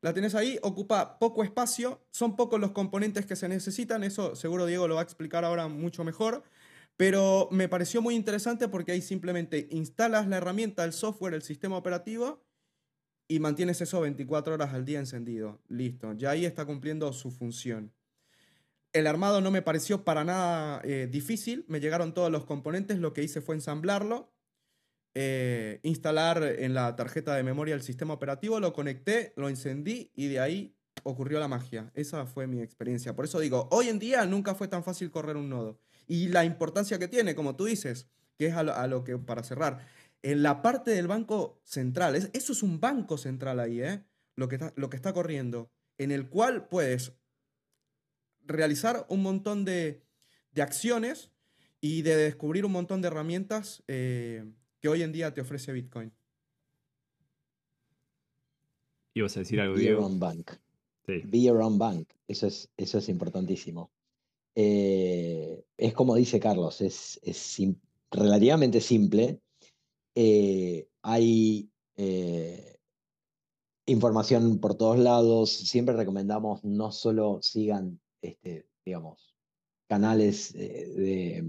La 0.00 0.12
tenés 0.12 0.34
ahí, 0.34 0.58
ocupa 0.62 1.18
poco 1.18 1.42
espacio, 1.42 2.04
son 2.10 2.36
pocos 2.36 2.60
los 2.60 2.70
componentes 2.72 3.26
que 3.26 3.34
se 3.34 3.48
necesitan, 3.48 4.04
eso 4.04 4.36
seguro 4.36 4.66
Diego 4.66 4.86
lo 4.86 4.94
va 4.96 5.00
a 5.00 5.04
explicar 5.04 5.44
ahora 5.44 5.68
mucho 5.68 6.04
mejor, 6.04 6.44
pero 6.98 7.48
me 7.52 7.68
pareció 7.68 8.02
muy 8.02 8.16
interesante 8.16 8.66
porque 8.66 8.90
ahí 8.90 9.00
simplemente 9.00 9.68
instalas 9.70 10.26
la 10.26 10.38
herramienta, 10.38 10.84
el 10.84 10.92
software, 10.92 11.32
el 11.32 11.42
sistema 11.42 11.76
operativo 11.76 12.44
y 13.28 13.38
mantienes 13.38 13.80
eso 13.80 14.00
24 14.00 14.54
horas 14.54 14.74
al 14.74 14.84
día 14.84 14.98
encendido. 14.98 15.62
Listo, 15.68 16.12
ya 16.14 16.30
ahí 16.30 16.44
está 16.44 16.66
cumpliendo 16.66 17.12
su 17.12 17.30
función. 17.30 17.94
El 18.92 19.06
armado 19.06 19.40
no 19.40 19.52
me 19.52 19.62
pareció 19.62 20.02
para 20.02 20.24
nada 20.24 20.80
eh, 20.82 21.06
difícil, 21.08 21.64
me 21.68 21.78
llegaron 21.78 22.14
todos 22.14 22.32
los 22.32 22.44
componentes, 22.44 22.98
lo 22.98 23.12
que 23.12 23.22
hice 23.22 23.40
fue 23.40 23.54
ensamblarlo, 23.54 24.32
eh, 25.14 25.78
instalar 25.84 26.42
en 26.42 26.74
la 26.74 26.96
tarjeta 26.96 27.36
de 27.36 27.44
memoria 27.44 27.76
el 27.76 27.82
sistema 27.82 28.14
operativo, 28.14 28.58
lo 28.58 28.72
conecté, 28.72 29.34
lo 29.36 29.48
encendí 29.48 30.10
y 30.16 30.26
de 30.26 30.40
ahí 30.40 30.76
ocurrió 31.04 31.38
la 31.38 31.46
magia. 31.46 31.92
Esa 31.94 32.26
fue 32.26 32.48
mi 32.48 32.60
experiencia. 32.60 33.14
Por 33.14 33.24
eso 33.24 33.38
digo, 33.38 33.68
hoy 33.70 33.88
en 33.88 34.00
día 34.00 34.26
nunca 34.26 34.56
fue 34.56 34.66
tan 34.66 34.82
fácil 34.82 35.12
correr 35.12 35.36
un 35.36 35.48
nodo. 35.48 35.78
Y 36.08 36.28
la 36.28 36.44
importancia 36.44 36.98
que 36.98 37.06
tiene, 37.06 37.34
como 37.36 37.54
tú 37.54 37.66
dices, 37.66 38.08
que 38.36 38.46
es 38.46 38.54
a 38.54 38.62
lo, 38.64 38.72
a 38.74 38.86
lo 38.88 39.04
que, 39.04 39.16
para 39.18 39.44
cerrar, 39.44 39.86
en 40.22 40.42
la 40.42 40.62
parte 40.62 40.90
del 40.90 41.06
banco 41.06 41.60
central, 41.64 42.16
es- 42.16 42.30
eso 42.32 42.52
es 42.52 42.62
un 42.64 42.80
banco 42.80 43.16
central 43.18 43.60
ahí, 43.60 43.80
¿eh? 43.82 44.02
Lo 44.34 44.48
que, 44.48 44.56
está, 44.56 44.72
lo 44.76 44.88
que 44.90 44.96
está 44.96 45.12
corriendo, 45.12 45.70
en 45.98 46.10
el 46.10 46.28
cual 46.28 46.66
puedes 46.68 47.12
realizar 48.46 49.04
un 49.08 49.22
montón 49.22 49.64
de, 49.64 50.02
de 50.52 50.62
acciones 50.62 51.30
y 51.80 52.02
de 52.02 52.16
descubrir 52.16 52.64
un 52.64 52.72
montón 52.72 53.00
de 53.02 53.08
herramientas 53.08 53.82
eh, 53.86 54.44
que 54.80 54.88
hoy 54.88 55.02
en 55.02 55.12
día 55.12 55.34
te 55.34 55.40
ofrece 55.42 55.72
Bitcoin. 55.72 56.12
ibas 59.14 59.36
a 59.36 59.40
decir 59.40 59.60
algo, 59.60 59.74
Be 59.74 59.80
Diego. 59.80 59.98
around 60.00 60.20
bank. 60.20 60.50
Sí. 61.06 61.22
Be 61.24 61.42
your 61.42 61.60
own 61.60 61.78
bank. 61.78 62.08
Eso 62.28 62.46
es, 62.46 62.68
eso 62.76 62.98
es 62.98 63.08
importantísimo. 63.08 63.90
Eh, 64.60 65.64
es 65.76 65.94
como 65.94 66.16
dice 66.16 66.40
Carlos, 66.40 66.80
es, 66.80 67.20
relativamente 68.10 68.80
simple. 68.80 69.40
Eh, 70.16 70.88
hay 71.00 71.70
eh, 71.94 72.80
información 73.86 74.58
por 74.58 74.74
todos 74.74 74.98
lados. 74.98 75.52
Siempre 75.52 75.94
recomendamos 75.94 76.64
no 76.64 76.90
solo 76.90 77.38
sigan, 77.40 78.00
este, 78.20 78.66
digamos, 78.84 79.36
canales 79.86 80.52
de, 80.54 81.48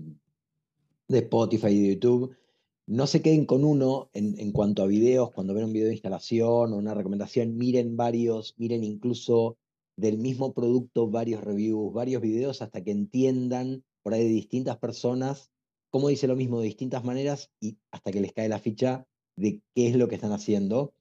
de 1.07 1.17
Spotify 1.17 1.69
y 1.69 1.81
de 1.81 1.93
YouTube. 1.95 2.37
No 2.85 3.07
se 3.07 3.23
queden 3.23 3.47
con 3.47 3.63
uno 3.63 4.11
en, 4.13 4.39
en 4.39 4.51
cuanto 4.51 4.83
a 4.83 4.87
videos, 4.87 5.31
cuando 5.31 5.55
ven 5.55 5.65
un 5.65 5.73
video 5.73 5.87
de 5.87 5.93
instalación 5.93 6.73
o 6.73 6.77
una 6.77 6.93
recomendación, 6.93 7.57
miren 7.57 7.97
varios, 7.97 8.53
miren 8.59 8.83
incluso 8.83 9.57
del 9.99 10.17
mismo 10.17 10.53
producto 10.53 11.09
varios 11.09 11.43
reviews, 11.43 11.93
varios 11.93 12.21
videos 12.21 12.61
hasta 12.61 12.83
que 12.83 12.91
entiendan 12.91 13.83
por 14.01 14.13
ahí 14.13 14.23
de 14.23 14.29
distintas 14.29 14.77
personas 14.77 15.51
cómo 15.89 16.09
dice 16.09 16.27
lo 16.27 16.35
mismo 16.35 16.59
de 16.59 16.67
distintas 16.67 17.03
maneras 17.03 17.51
y 17.59 17.77
hasta 17.91 18.11
que 18.11 18.21
les 18.21 18.33
cae 18.33 18.49
la 18.49 18.59
ficha 18.59 19.07
de 19.35 19.61
qué 19.73 19.87
es 19.87 19.95
lo 19.95 20.07
que 20.07 20.15
están 20.15 20.31
haciendo. 20.31 20.93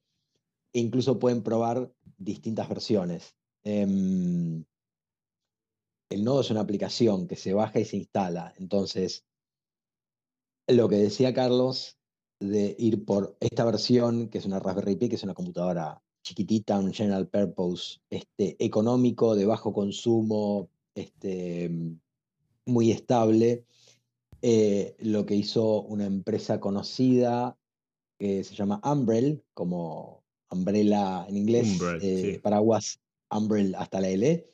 E 0.73 0.79
incluso 0.79 1.19
pueden 1.19 1.43
probar 1.43 1.91
distintas 2.17 2.69
versiones. 2.69 3.35
Em, 3.63 4.63
el 6.09 6.23
nodo 6.23 6.41
es 6.41 6.51
una 6.51 6.61
aplicación 6.61 7.27
que 7.27 7.35
se 7.35 7.53
baja 7.53 7.79
y 7.79 7.85
se 7.85 7.97
instala. 7.97 8.53
Entonces, 8.57 9.25
lo 10.67 10.87
que 10.89 10.97
decía 10.97 11.33
Carlos 11.33 11.97
de 12.39 12.75
ir 12.79 13.03
por 13.05 13.35
esta 13.39 13.65
versión, 13.65 14.29
que 14.29 14.37
es 14.37 14.45
una 14.45 14.59
Raspberry 14.59 14.95
Pi, 14.95 15.09
que 15.09 15.15
es 15.15 15.23
una 15.23 15.33
computadora 15.33 16.01
chiquitita, 16.23 16.79
un 16.79 16.93
general 16.93 17.27
purpose, 17.27 17.99
este, 18.09 18.55
económico, 18.63 19.35
de 19.35 19.45
bajo 19.45 19.73
consumo, 19.73 20.69
este, 20.95 21.71
muy 22.65 22.91
estable. 22.91 23.65
Eh, 24.41 24.95
lo 24.99 25.25
que 25.25 25.35
hizo 25.35 25.81
una 25.81 26.05
empresa 26.05 26.59
conocida 26.59 27.57
que 28.17 28.43
se 28.43 28.55
llama 28.55 28.81
Umbrel, 28.83 29.43
como 29.53 30.23
umbrella 30.49 31.25
en 31.27 31.37
inglés, 31.37 31.71
Umbrel, 31.73 31.99
eh, 32.01 32.33
sí. 32.35 32.39
paraguas 32.39 32.99
Umbrel 33.29 33.75
hasta 33.75 33.99
la 34.01 34.09
L, 34.09 34.45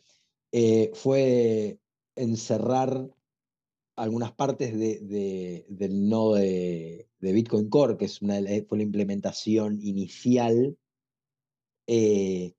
eh, 0.51 0.91
fue 0.93 1.77
encerrar 2.15 3.09
algunas 3.95 4.31
partes 4.33 4.77
de, 4.77 4.99
de- 4.99 5.65
del 5.69 6.09
nodo 6.09 6.35
de, 6.35 7.07
de 7.19 7.31
Bitcoin 7.33 7.69
Core, 7.69 7.97
que 7.97 8.05
es 8.05 8.21
una, 8.21 8.39
fue 8.67 8.77
la 8.77 8.83
implementación 8.83 9.79
inicial, 9.81 10.77
eh, 11.87 12.53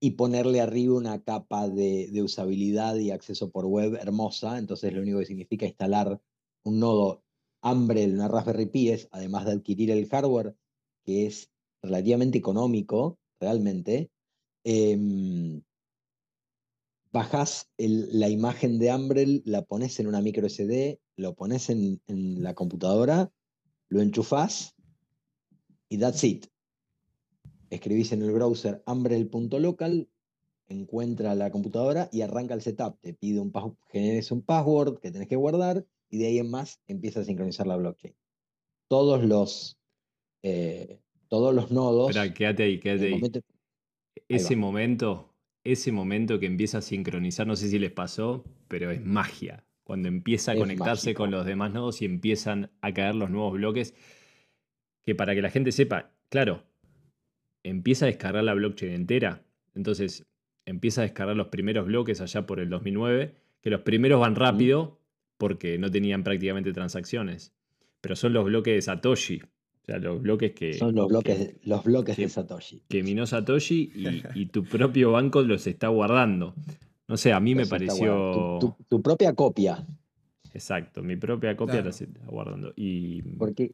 y 0.00 0.12
ponerle 0.12 0.60
arriba 0.60 0.96
una 0.96 1.22
capa 1.22 1.68
de, 1.68 2.10
usabilidad 2.22 2.96
y 2.96 3.10
acceso 3.10 3.50
por 3.50 3.66
web 3.66 3.94
hermosa. 3.94 4.58
Entonces, 4.58 4.92
lo 4.92 5.02
único 5.02 5.18
que 5.18 5.26
significa 5.26 5.66
instalar 5.66 6.20
un 6.64 6.78
nodo 6.78 7.24
Umbrel, 7.62 8.14
una 8.14 8.28
Raspberry 8.28 8.66
Pi, 8.66 8.90
es, 8.90 9.08
además 9.10 9.46
de 9.46 9.52
adquirir 9.52 9.90
el 9.90 10.08
hardware, 10.08 10.54
que 11.04 11.26
es 11.26 11.50
relativamente 11.82 12.38
económico, 12.38 13.18
realmente, 13.40 14.10
em, 14.64 15.62
bajás 17.10 17.68
el- 17.78 18.08
la 18.18 18.28
imagen 18.28 18.78
de 18.78 18.94
Umbrel, 18.94 19.42
la 19.44 19.62
pones 19.64 19.98
en 19.98 20.06
una 20.06 20.20
micro 20.20 20.46
SD, 20.46 21.00
lo 21.16 21.34
pones 21.34 21.70
en, 21.70 22.00
en 22.06 22.42
la 22.42 22.54
computadora, 22.54 23.32
lo 23.88 24.00
enchufás 24.02 24.74
y 25.88 25.98
that's 25.98 26.22
it. 26.22 26.46
Escribís 27.70 28.12
en 28.12 28.22
el 28.22 28.32
browser 28.32 28.82
umbrel.local, 28.86 30.08
encuentra 30.68 31.34
la 31.34 31.50
computadora 31.50 32.08
y 32.12 32.22
arranca 32.22 32.54
el 32.54 32.62
setup. 32.62 32.98
Te 33.00 33.14
pide 33.14 33.40
un, 33.40 33.52
generes 33.90 34.30
un 34.32 34.42
password 34.42 34.98
que 35.00 35.10
tenés 35.10 35.28
que 35.28 35.36
guardar 35.36 35.84
y 36.10 36.18
de 36.18 36.26
ahí 36.26 36.38
en 36.38 36.50
más 36.50 36.80
empieza 36.86 37.20
a 37.20 37.24
sincronizar 37.24 37.66
la 37.66 37.76
blockchain. 37.76 38.14
Todos 38.88 39.24
los, 39.24 39.78
eh, 40.42 41.00
todos 41.28 41.54
los 41.54 41.70
nodos. 41.70 42.10
Espera, 42.10 42.32
quédate 42.32 42.62
ahí, 42.62 42.80
quédate 42.80 43.06
ahí. 43.06 43.10
momento- 43.12 43.40
Ese 44.28 44.56
momento, 44.56 45.34
ese 45.64 45.92
momento 45.92 46.38
que 46.38 46.46
empieza 46.46 46.78
a 46.78 46.82
sincronizar, 46.82 47.46
no 47.46 47.56
sé 47.56 47.68
si 47.68 47.78
les 47.78 47.92
pasó, 47.92 48.44
pero 48.68 48.90
es 48.90 49.04
magia. 49.04 49.64
Cuando 49.84 50.08
empieza 50.08 50.52
a 50.52 50.54
Es 50.54 50.60
conectarse 50.60 51.14
con 51.14 51.30
los 51.30 51.46
demás 51.46 51.72
nodos 51.72 52.02
y 52.02 52.04
empiezan 52.04 52.70
a 52.82 52.92
caer 52.92 53.14
los 53.14 53.30
nuevos 53.30 53.54
bloques, 53.54 53.94
que 55.02 55.14
para 55.14 55.34
que 55.34 55.40
la 55.40 55.48
gente 55.50 55.72
sepa, 55.72 56.12
claro, 56.28 56.64
empieza 57.68 58.04
a 58.04 58.08
descargar 58.08 58.44
la 58.44 58.54
blockchain 58.54 58.92
entera. 58.92 59.42
Entonces, 59.74 60.26
empieza 60.66 61.00
a 61.00 61.04
descargar 61.04 61.36
los 61.36 61.48
primeros 61.48 61.86
bloques 61.86 62.20
allá 62.20 62.46
por 62.46 62.60
el 62.60 62.68
2009, 62.70 63.34
que 63.60 63.70
los 63.70 63.80
primeros 63.82 64.20
van 64.20 64.34
rápido 64.34 64.98
porque 65.36 65.78
no 65.78 65.90
tenían 65.90 66.24
prácticamente 66.24 66.72
transacciones. 66.72 67.52
Pero 68.00 68.16
son 68.16 68.32
los 68.32 68.44
bloques 68.44 68.74
de 68.74 68.82
Satoshi. 68.82 69.40
O 69.42 69.84
sea, 69.90 69.98
los 69.98 70.20
bloques 70.20 70.52
que, 70.52 70.74
Son 70.74 70.94
los 70.94 71.08
bloques, 71.08 71.36
que- 71.36 71.56
los 71.68 71.82
bloques 71.84 72.16
que- 72.16 72.22
de 72.22 72.28
Satoshi. 72.28 72.82
que 72.88 73.02
minó 73.02 73.26
Satoshi 73.26 73.90
y, 73.94 74.22
y 74.42 74.46
tu 74.46 74.64
propio 74.64 75.12
banco 75.12 75.42
los 75.42 75.66
está 75.66 75.88
guardando. 75.88 76.54
No 77.06 77.16
sé, 77.16 77.32
a 77.32 77.40
mí 77.40 77.54
me 77.54 77.62
Los 77.62 77.70
pareció. 77.70 78.58
Tu, 78.60 78.66
tu- 78.68 78.84
tu 78.88 79.02
propia 79.02 79.34
copia. 79.34 79.86
Exacto, 80.52 81.02
mi 81.02 81.16
propia 81.16 81.56
copia 81.56 81.74
Claro. 81.82 81.84
la 81.86 81.90
está 81.90 82.26
guardando. 82.26 82.72
Y. 82.76 83.22
Porque, 83.22 83.72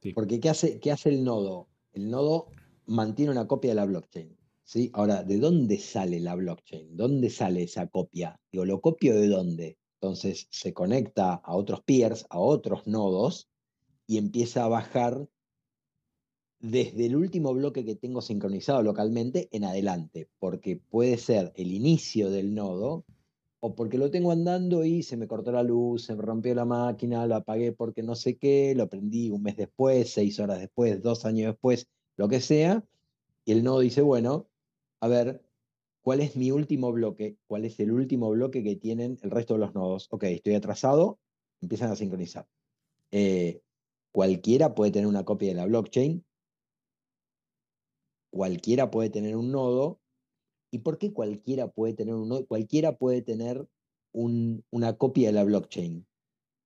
Sí. 0.00 0.12
porque 0.12 0.40
¿qué 0.40 0.48
hace, 0.50 0.78
¿qué 0.80 0.90
hace 0.92 1.08
el 1.10 1.24
nodo? 1.24 1.68
El 1.92 2.10
nodo 2.10 2.46
mantiene 2.86 3.32
una 3.32 3.46
copia 3.46 3.70
de 3.70 3.76
la 3.76 3.86
blockchain. 3.86 4.36
¿sí? 4.64 4.90
Ahora, 4.94 5.22
¿de 5.22 5.38
dónde 5.38 5.78
sale 5.78 6.20
la 6.20 6.34
blockchain? 6.34 6.96
¿Dónde 6.96 7.30
sale 7.30 7.62
esa 7.62 7.86
copia? 7.86 8.40
Digo, 8.50 8.64
¿lo 8.64 8.80
copio 8.80 9.14
de 9.14 9.28
dónde? 9.28 9.78
Entonces 10.00 10.48
se 10.50 10.72
conecta 10.74 11.34
a 11.34 11.54
otros 11.54 11.82
peers, 11.82 12.26
a 12.28 12.38
otros 12.38 12.86
nodos, 12.86 13.48
y 14.06 14.18
empieza 14.18 14.64
a 14.64 14.68
bajar 14.68 15.28
desde 16.60 17.06
el 17.06 17.16
último 17.16 17.52
bloque 17.52 17.84
que 17.84 17.94
tengo 17.94 18.22
sincronizado 18.22 18.82
localmente 18.82 19.48
en 19.52 19.64
adelante, 19.64 20.28
porque 20.38 20.76
puede 20.76 21.18
ser 21.18 21.52
el 21.56 21.72
inicio 21.72 22.30
del 22.30 22.54
nodo 22.54 23.04
o 23.60 23.74
porque 23.74 23.98
lo 23.98 24.10
tengo 24.10 24.30
andando 24.30 24.84
y 24.84 25.02
se 25.02 25.16
me 25.16 25.26
cortó 25.26 25.52
la 25.52 25.62
luz, 25.62 26.04
se 26.04 26.14
me 26.14 26.22
rompió 26.22 26.54
la 26.54 26.66
máquina, 26.66 27.26
lo 27.26 27.36
apagué 27.36 27.72
porque 27.72 28.02
no 28.02 28.14
sé 28.14 28.36
qué, 28.36 28.74
lo 28.74 28.88
prendí 28.88 29.30
un 29.30 29.42
mes 29.42 29.56
después, 29.56 30.10
seis 30.10 30.38
horas 30.38 30.60
después, 30.60 31.02
dos 31.02 31.24
años 31.24 31.52
después, 31.52 31.86
lo 32.16 32.28
que 32.28 32.40
sea, 32.40 32.84
Y 33.44 33.52
el 33.52 33.64
nodo 33.64 33.80
dice, 33.80 34.02
bueno, 34.02 34.48
a 35.00 35.08
ver, 35.08 35.44
¿cuál 36.02 36.20
es 36.20 36.36
mi 36.36 36.50
último 36.50 36.92
bloque? 36.92 37.38
¿Cuál 37.46 37.64
es 37.64 37.78
el 37.80 37.92
último 37.92 38.30
bloque 38.30 38.62
que 38.62 38.76
tienen 38.76 39.18
el 39.22 39.30
resto 39.30 39.54
de 39.54 39.60
los 39.60 39.74
nodos? 39.74 40.08
Ok, 40.10 40.24
estoy 40.24 40.54
atrasado, 40.54 41.20
empiezan 41.60 41.90
a 41.90 41.96
sincronizar. 41.96 42.48
Eh, 43.10 43.62
cualquiera 44.12 44.74
puede 44.74 44.92
tener 44.92 45.08
una 45.08 45.24
copia 45.24 45.48
de 45.48 45.54
la 45.54 45.66
blockchain, 45.66 46.24
cualquiera 48.30 48.90
puede 48.90 49.10
tener 49.10 49.36
un 49.36 49.52
nodo. 49.52 50.00
¿Y 50.70 50.80
por 50.80 50.98
qué 50.98 51.12
cualquiera 51.12 51.68
puede 51.68 51.94
tener 51.94 52.14
un 52.14 52.28
nodo? 52.28 52.46
Cualquiera 52.46 52.98
puede 52.98 53.22
tener 53.22 53.68
una 54.12 54.96
copia 54.98 55.28
de 55.28 55.32
la 55.32 55.44
blockchain. 55.44 56.06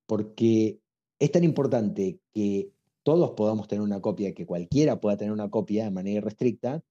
Porque 0.06 0.80
es 1.18 1.30
tan 1.30 1.44
importante 1.44 2.20
que 2.32 2.72
todos 3.08 3.30
podamos 3.30 3.68
tener 3.68 3.80
una 3.80 4.02
copia, 4.02 4.34
que 4.34 4.44
cualquiera 4.44 5.00
pueda 5.00 5.16
tener 5.16 5.32
una 5.32 5.48
copia 5.48 5.84
de 5.84 5.90
manera 5.90 6.18
irrestricta, 6.18 6.84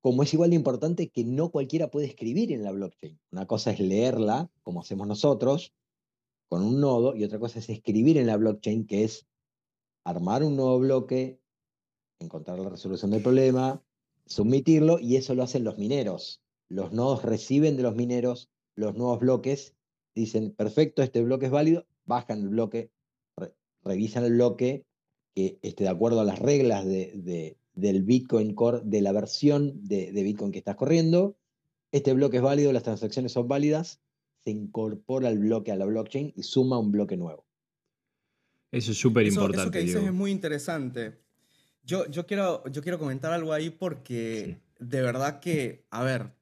como 0.00 0.22
es 0.22 0.32
igual 0.32 0.48
de 0.48 0.56
importante 0.56 1.10
que 1.10 1.22
no 1.22 1.50
cualquiera 1.50 1.90
puede 1.90 2.06
escribir 2.06 2.50
en 2.50 2.62
la 2.62 2.72
blockchain. 2.72 3.20
Una 3.30 3.46
cosa 3.46 3.72
es 3.72 3.80
leerla, 3.80 4.50
como 4.62 4.80
hacemos 4.80 5.06
nosotros, 5.06 5.74
con 6.48 6.62
un 6.62 6.80
nodo, 6.80 7.14
y 7.14 7.24
otra 7.24 7.38
cosa 7.38 7.58
es 7.58 7.68
escribir 7.68 8.16
en 8.16 8.26
la 8.26 8.38
blockchain, 8.38 8.86
que 8.86 9.04
es 9.04 9.26
armar 10.02 10.42
un 10.44 10.56
nuevo 10.56 10.78
bloque, 10.78 11.38
encontrar 12.18 12.58
la 12.58 12.70
resolución 12.70 13.10
del 13.10 13.22
problema, 13.22 13.84
submitirlo, 14.24 14.98
y 14.98 15.16
eso 15.16 15.34
lo 15.34 15.42
hacen 15.42 15.62
los 15.62 15.76
mineros. 15.76 16.40
Los 16.70 16.94
nodos 16.94 17.22
reciben 17.22 17.76
de 17.76 17.82
los 17.82 17.94
mineros 17.94 18.48
los 18.76 18.94
nuevos 18.94 19.20
bloques, 19.20 19.74
dicen, 20.14 20.54
perfecto, 20.54 21.02
este 21.02 21.22
bloque 21.22 21.44
es 21.44 21.52
válido, 21.52 21.86
bajan 22.06 22.40
el 22.40 22.48
bloque, 22.48 22.90
revisan 23.84 24.24
el 24.24 24.34
bloque 24.34 24.84
que 25.34 25.58
esté 25.62 25.84
de 25.84 25.90
acuerdo 25.90 26.20
a 26.20 26.24
las 26.24 26.38
reglas 26.38 26.84
de, 26.84 27.56
del 27.74 28.02
Bitcoin 28.02 28.54
Core, 28.54 28.80
de 28.84 29.00
la 29.00 29.12
versión 29.12 29.72
de, 29.86 30.10
Bitcoin 30.12 30.52
que 30.52 30.58
estás 30.58 30.76
corriendo. 30.76 31.36
Este 31.90 32.12
bloque 32.12 32.38
es 32.38 32.42
válido, 32.42 32.72
las 32.72 32.82
transacciones 32.82 33.32
son 33.32 33.48
válidas, 33.48 34.00
se 34.40 34.50
incorpora 34.50 35.28
el 35.28 35.38
bloque 35.38 35.72
a 35.72 35.76
la 35.76 35.84
blockchain 35.84 36.32
y 36.36 36.42
suma 36.42 36.78
un 36.78 36.92
bloque 36.92 37.16
nuevo. 37.16 37.46
Eso 38.70 38.92
es 38.92 38.98
súper 38.98 39.26
importante. 39.26 39.60
Eso, 39.60 39.70
que 39.70 39.80
dices 39.80 40.02
es 40.02 40.12
muy 40.12 40.30
interesante. 40.30 41.20
Yo, 41.84 42.06
yo, 42.06 42.26
quiero, 42.26 42.66
yo 42.70 42.82
quiero 42.82 42.98
comentar 42.98 43.32
algo 43.32 43.52
ahí 43.52 43.70
porque 43.70 44.60
de 44.78 45.02
verdad 45.02 45.40
que, 45.40 45.84
a 45.90 46.02
ver, 46.02 46.32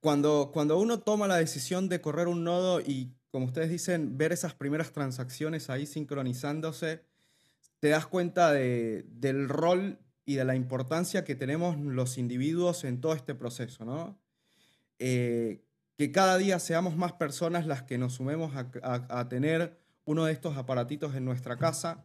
cuando, 0.00 0.50
cuando 0.52 0.78
uno 0.78 1.00
toma 1.00 1.28
la 1.28 1.36
decisión 1.36 1.88
de 1.88 2.00
correr 2.00 2.28
un 2.28 2.44
nodo 2.44 2.80
y, 2.80 3.14
como 3.32 3.46
ustedes 3.46 3.70
dicen, 3.70 4.18
ver 4.18 4.30
esas 4.30 4.54
primeras 4.54 4.92
transacciones 4.92 5.70
ahí 5.70 5.86
sincronizándose, 5.86 7.02
te 7.80 7.88
das 7.88 8.06
cuenta 8.06 8.52
del 8.52 9.48
rol 9.48 9.98
y 10.24 10.34
de 10.36 10.44
la 10.44 10.54
importancia 10.54 11.24
que 11.24 11.34
tenemos 11.34 11.76
los 11.80 12.18
individuos 12.18 12.84
en 12.84 13.00
todo 13.00 13.14
este 13.14 13.34
proceso, 13.34 13.84
¿no? 13.84 14.20
Eh, 14.98 15.64
que 15.96 16.12
cada 16.12 16.36
día 16.36 16.58
seamos 16.58 16.96
más 16.96 17.14
personas 17.14 17.66
las 17.66 17.82
que 17.82 17.98
nos 17.98 18.14
sumemos 18.14 18.52
a, 18.54 19.28
tener 19.28 19.80
uno 20.04 20.26
de 20.26 20.32
estos 20.32 20.56
aparatitos 20.56 21.14
en 21.14 21.24
nuestra 21.24 21.56
casa. 21.56 22.04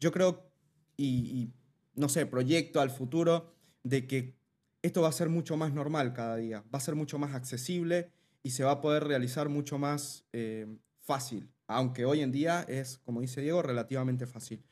Yo 0.00 0.12
creo, 0.12 0.50
y 0.96 1.52
no 1.94 2.08
sé, 2.08 2.26
proyecto 2.26 2.80
al 2.80 2.90
futuro 2.90 3.54
de 3.84 4.06
que 4.06 4.36
esto 4.82 5.02
va 5.02 5.08
a 5.08 5.12
ser 5.12 5.28
mucho 5.28 5.56
más 5.56 5.72
normal 5.72 6.12
cada 6.12 6.36
día, 6.36 6.64
va 6.74 6.78
a 6.78 6.80
ser 6.80 6.96
mucho 6.96 7.18
más 7.18 7.32
accesible 7.34 8.10
y 8.44 8.50
se 8.50 8.62
va 8.62 8.72
a 8.72 8.80
poder 8.80 9.04
realizar 9.04 9.48
mucho 9.48 9.78
más 9.78 10.26
eh, 10.32 10.66
fácil, 11.00 11.50
aunque 11.66 12.04
hoy 12.04 12.20
en 12.20 12.30
día 12.30 12.64
es, 12.68 12.98
como 12.98 13.22
dice 13.22 13.40
Diego, 13.40 13.62
relativamente 13.62 14.26
fácil. 14.26 14.62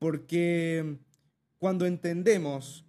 Porque 0.00 0.98
cuando 1.58 1.86
entendemos 1.86 2.84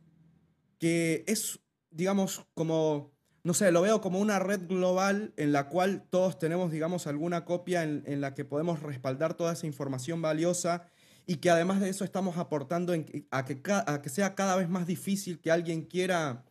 que 0.80 1.24
es, 1.28 1.60
digamos, 1.92 2.46
como, 2.56 3.14
no 3.44 3.54
sé, 3.54 3.72
lo 3.72 3.82
veo 3.84 4.02
como 4.02 4.20
una 4.20 4.40
red 4.40 4.68
global 4.68 5.34
en 5.38 5.52
la 5.52 5.70
cual 5.70 6.08
todos 6.10 6.40
tenemos, 6.40 6.72
digamos, 6.72 7.06
alguna 7.06 7.46
copia 7.46 7.84
en, 7.84 8.20
la 8.20 8.34
que 8.34 8.44
podemos 8.44 8.82
respaldar 8.82 9.36
toda 9.36 9.54
esa 9.54 9.68
información 9.68 10.20
valiosa 10.20 10.88
y 11.28 11.36
que 11.36 11.52
además 11.52 11.80
de 11.80 11.90
eso 11.90 12.04
estamos 12.04 12.38
aportando 12.38 12.92
a, 13.30 13.46
que, 13.46 13.62
a 13.66 14.02
que 14.02 14.10
sea 14.10 14.34
cada 14.34 14.56
vez 14.56 14.68
más 14.68 14.88
difícil 14.88 15.40
que 15.40 15.52
alguien 15.52 15.84
quiera 15.84 16.44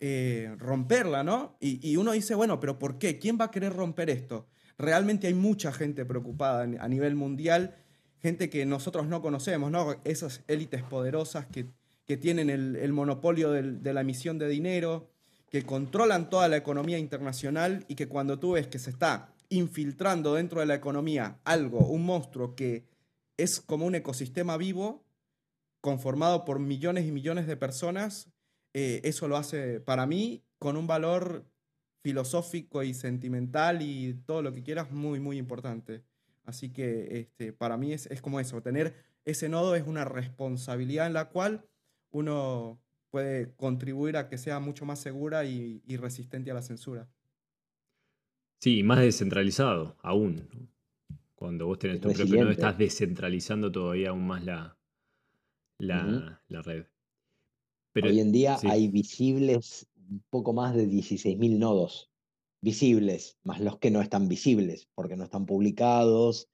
eh, 0.00 0.54
romperla, 0.58 1.22
¿no? 1.24 1.56
Y, 1.60 1.96
uno 1.96 2.12
dice, 2.12 2.34
bueno, 2.34 2.60
pero 2.60 2.78
¿por 2.78 2.98
qué? 2.98 3.18
¿Quién 3.18 3.38
va 3.40 3.46
a 3.46 3.50
querer 3.50 3.72
romper 3.72 4.10
esto? 4.10 4.46
Realmente 4.76 5.26
hay 5.26 5.34
mucha 5.34 5.72
gente 5.72 6.04
preocupada 6.04 6.62
a 6.62 6.88
nivel 6.88 7.14
mundial, 7.14 7.76
gente 8.20 8.50
que 8.50 8.66
nosotros 8.66 9.06
no 9.06 9.22
conocemos, 9.22 9.70
¿no? 9.70 9.96
Esas 10.04 10.42
élites 10.48 10.82
poderosas 10.82 11.46
que, 11.46 11.66
que 12.06 12.16
tienen 12.16 12.50
el, 12.50 12.92
monopolio 12.92 13.50
de 13.52 13.92
la 13.92 14.00
emisión 14.00 14.38
de 14.38 14.48
dinero, 14.48 15.10
que 15.54 15.62
controlan 15.62 16.30
toda 16.30 16.48
la 16.48 16.56
economía 16.56 16.98
internacional 16.98 17.84
y 17.86 17.94
que 17.94 18.08
cuando 18.08 18.40
tú 18.40 18.52
ves 18.54 18.66
que 18.66 18.80
se 18.80 18.90
está 18.90 19.32
infiltrando 19.50 20.34
dentro 20.34 20.58
de 20.58 20.66
la 20.66 20.74
economía 20.74 21.38
algo, 21.44 21.78
un 21.86 22.04
monstruo 22.04 22.56
que 22.56 22.88
es 23.36 23.60
como 23.60 23.86
un 23.86 23.94
ecosistema 23.94 24.56
vivo, 24.56 25.04
conformado 25.80 26.44
por 26.44 26.58
millones 26.58 27.06
y 27.06 27.12
millones 27.12 27.46
de 27.46 27.56
personas, 27.56 28.33
eh, 28.74 29.00
eso 29.04 29.28
lo 29.28 29.36
hace 29.36 29.80
para 29.80 30.04
mí 30.04 30.42
con 30.58 30.76
un 30.76 30.88
valor 30.88 31.46
filosófico 32.02 32.82
y 32.82 32.92
sentimental 32.92 33.80
y 33.80 34.14
todo 34.26 34.42
lo 34.42 34.52
que 34.52 34.62
quieras 34.62 34.90
muy, 34.90 35.20
muy 35.20 35.38
importante. 35.38 36.02
Así 36.44 36.70
que 36.70 37.20
este, 37.20 37.52
para 37.52 37.78
mí 37.78 37.92
es, 37.92 38.08
como 38.20 38.40
eso, 38.40 38.60
tener 38.62 38.94
ese 39.24 39.48
nodo 39.48 39.74
es 39.76 39.86
una 39.86 40.04
responsabilidad 40.04 41.06
en 41.06 41.14
la 41.14 41.30
cual 41.30 41.64
uno 42.10 42.78
puede 43.10 43.54
contribuir 43.54 44.16
a 44.16 44.28
que 44.28 44.36
sea 44.36 44.58
mucho 44.58 44.84
más 44.84 44.98
segura 44.98 45.44
y, 45.44 45.80
resistente 45.96 46.50
a 46.50 46.54
la 46.54 46.62
censura. 46.62 47.08
Sí, 48.60 48.82
más 48.82 48.98
descentralizado 48.98 49.96
aún. 50.02 50.68
Cuando 51.34 51.66
vos 51.66 51.78
tenés 51.78 52.00
tu 52.00 52.12
propio 52.12 52.42
nodo, 52.42 52.50
estás 52.50 52.76
descentralizando 52.76 53.70
todavía 53.70 54.10
aún 54.10 54.26
más 54.26 54.44
la, 54.44 54.76
la 55.78 56.62
red. 56.62 56.86
Hoy 58.02 58.20
en 58.20 58.32
día 58.32 58.58
hay 58.64 58.88
visibles 58.88 59.86
un 60.10 60.24
poco 60.30 60.52
más 60.52 60.74
de 60.74 60.88
16.000 60.88 61.58
nodos 61.58 62.10
visibles, 62.60 63.38
más 63.44 63.60
los 63.60 63.78
que 63.78 63.90
no 63.90 64.00
están 64.00 64.26
visibles, 64.26 64.88
porque 64.94 65.16
no 65.16 65.24
están 65.24 65.46
publicados, 65.46 66.48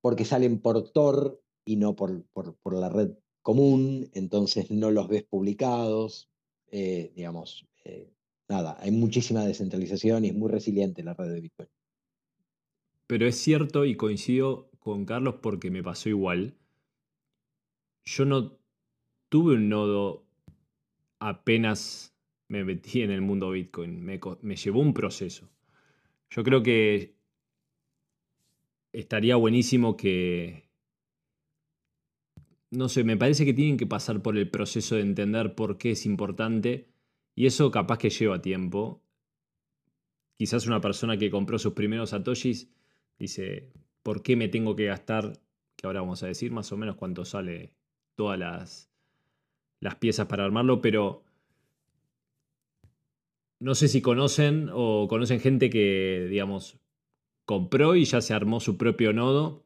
porque 0.00 0.24
salen 0.24 0.60
por 0.60 0.90
Tor 0.90 1.40
y 1.64 1.76
no 1.76 1.94
por, 1.94 2.24
por, 2.32 2.74
la 2.74 2.88
red 2.88 3.10
común, 3.42 4.08
entonces 4.14 4.70
no 4.70 4.90
los 4.90 5.08
ves 5.08 5.24
publicados. 5.24 6.30
Eh, 6.70 7.12
digamos, 7.14 7.66
eh, 7.84 8.10
nada, 8.48 8.76
hay 8.80 8.90
muchísima 8.90 9.44
descentralización 9.44 10.24
y 10.24 10.28
es 10.28 10.34
muy 10.34 10.50
resiliente 10.50 11.02
la 11.02 11.14
red 11.14 11.32
de 11.32 11.40
Bitcoin. 11.40 11.68
Pero 13.06 13.26
es 13.26 13.36
cierto 13.36 13.84
y 13.84 13.96
coincido 13.96 14.70
con 14.78 15.04
Carlos 15.04 15.36
porque 15.42 15.70
me 15.70 15.82
pasó 15.82 16.08
igual. 16.08 16.56
Yo 18.04 18.24
no 18.24 18.58
tuve 19.28 19.54
un 19.54 19.68
nodo 19.68 20.27
apenas 21.18 22.14
me 22.48 22.64
metí 22.64 23.02
en 23.02 23.10
el 23.10 23.20
mundo 23.20 23.50
Bitcoin. 23.50 24.02
Me, 24.02 24.56
llevó 24.56 24.80
un 24.80 24.94
proceso. 24.94 25.50
Yo 26.30 26.42
creo 26.42 26.62
que 26.62 27.16
estaría 28.92 29.36
buenísimo 29.36 29.96
que... 29.96 30.68
No 32.70 32.88
sé, 32.88 33.02
me 33.02 33.16
parece 33.16 33.46
que 33.46 33.54
tienen 33.54 33.78
que 33.78 33.86
pasar 33.86 34.20
por 34.20 34.36
el 34.36 34.50
proceso 34.50 34.96
de 34.96 35.02
entender 35.02 35.54
por 35.54 35.78
qué 35.78 35.92
es 35.92 36.04
importante. 36.04 36.88
Y 37.34 37.46
eso 37.46 37.70
capaz 37.70 37.98
que 37.98 38.10
lleva 38.10 38.42
tiempo. 38.42 39.02
Quizás 40.36 40.66
una 40.66 40.80
persona 40.80 41.16
que 41.16 41.30
compró 41.30 41.58
sus 41.58 41.72
primeros 41.72 42.10
satoshis 42.10 42.70
dice, 43.18 43.72
¿por 44.02 44.22
qué 44.22 44.36
me 44.36 44.48
tengo 44.48 44.76
que 44.76 44.86
gastar? 44.86 45.40
Que 45.76 45.86
ahora 45.86 46.00
vamos 46.00 46.22
a 46.22 46.26
decir 46.26 46.52
más 46.52 46.70
o 46.72 46.76
menos 46.76 46.96
cuánto 46.96 47.24
sale 47.24 47.72
todas 48.14 48.38
las, 48.38 48.90
las 49.80 49.96
piezas 49.96 50.26
para 50.26 50.44
armarlo, 50.44 50.80
pero 50.80 51.24
no 53.60 53.74
sé 53.74 53.88
si 53.88 54.00
conocen 54.00 54.70
o 54.72 55.08
conocen 55.08 55.40
gente 55.40 55.70
que, 55.70 56.26
digamos, 56.30 56.78
compró 57.44 57.96
y 57.96 58.04
ya 58.04 58.20
se 58.20 58.34
armó 58.34 58.60
su 58.60 58.76
propio 58.76 59.12
nodo. 59.12 59.64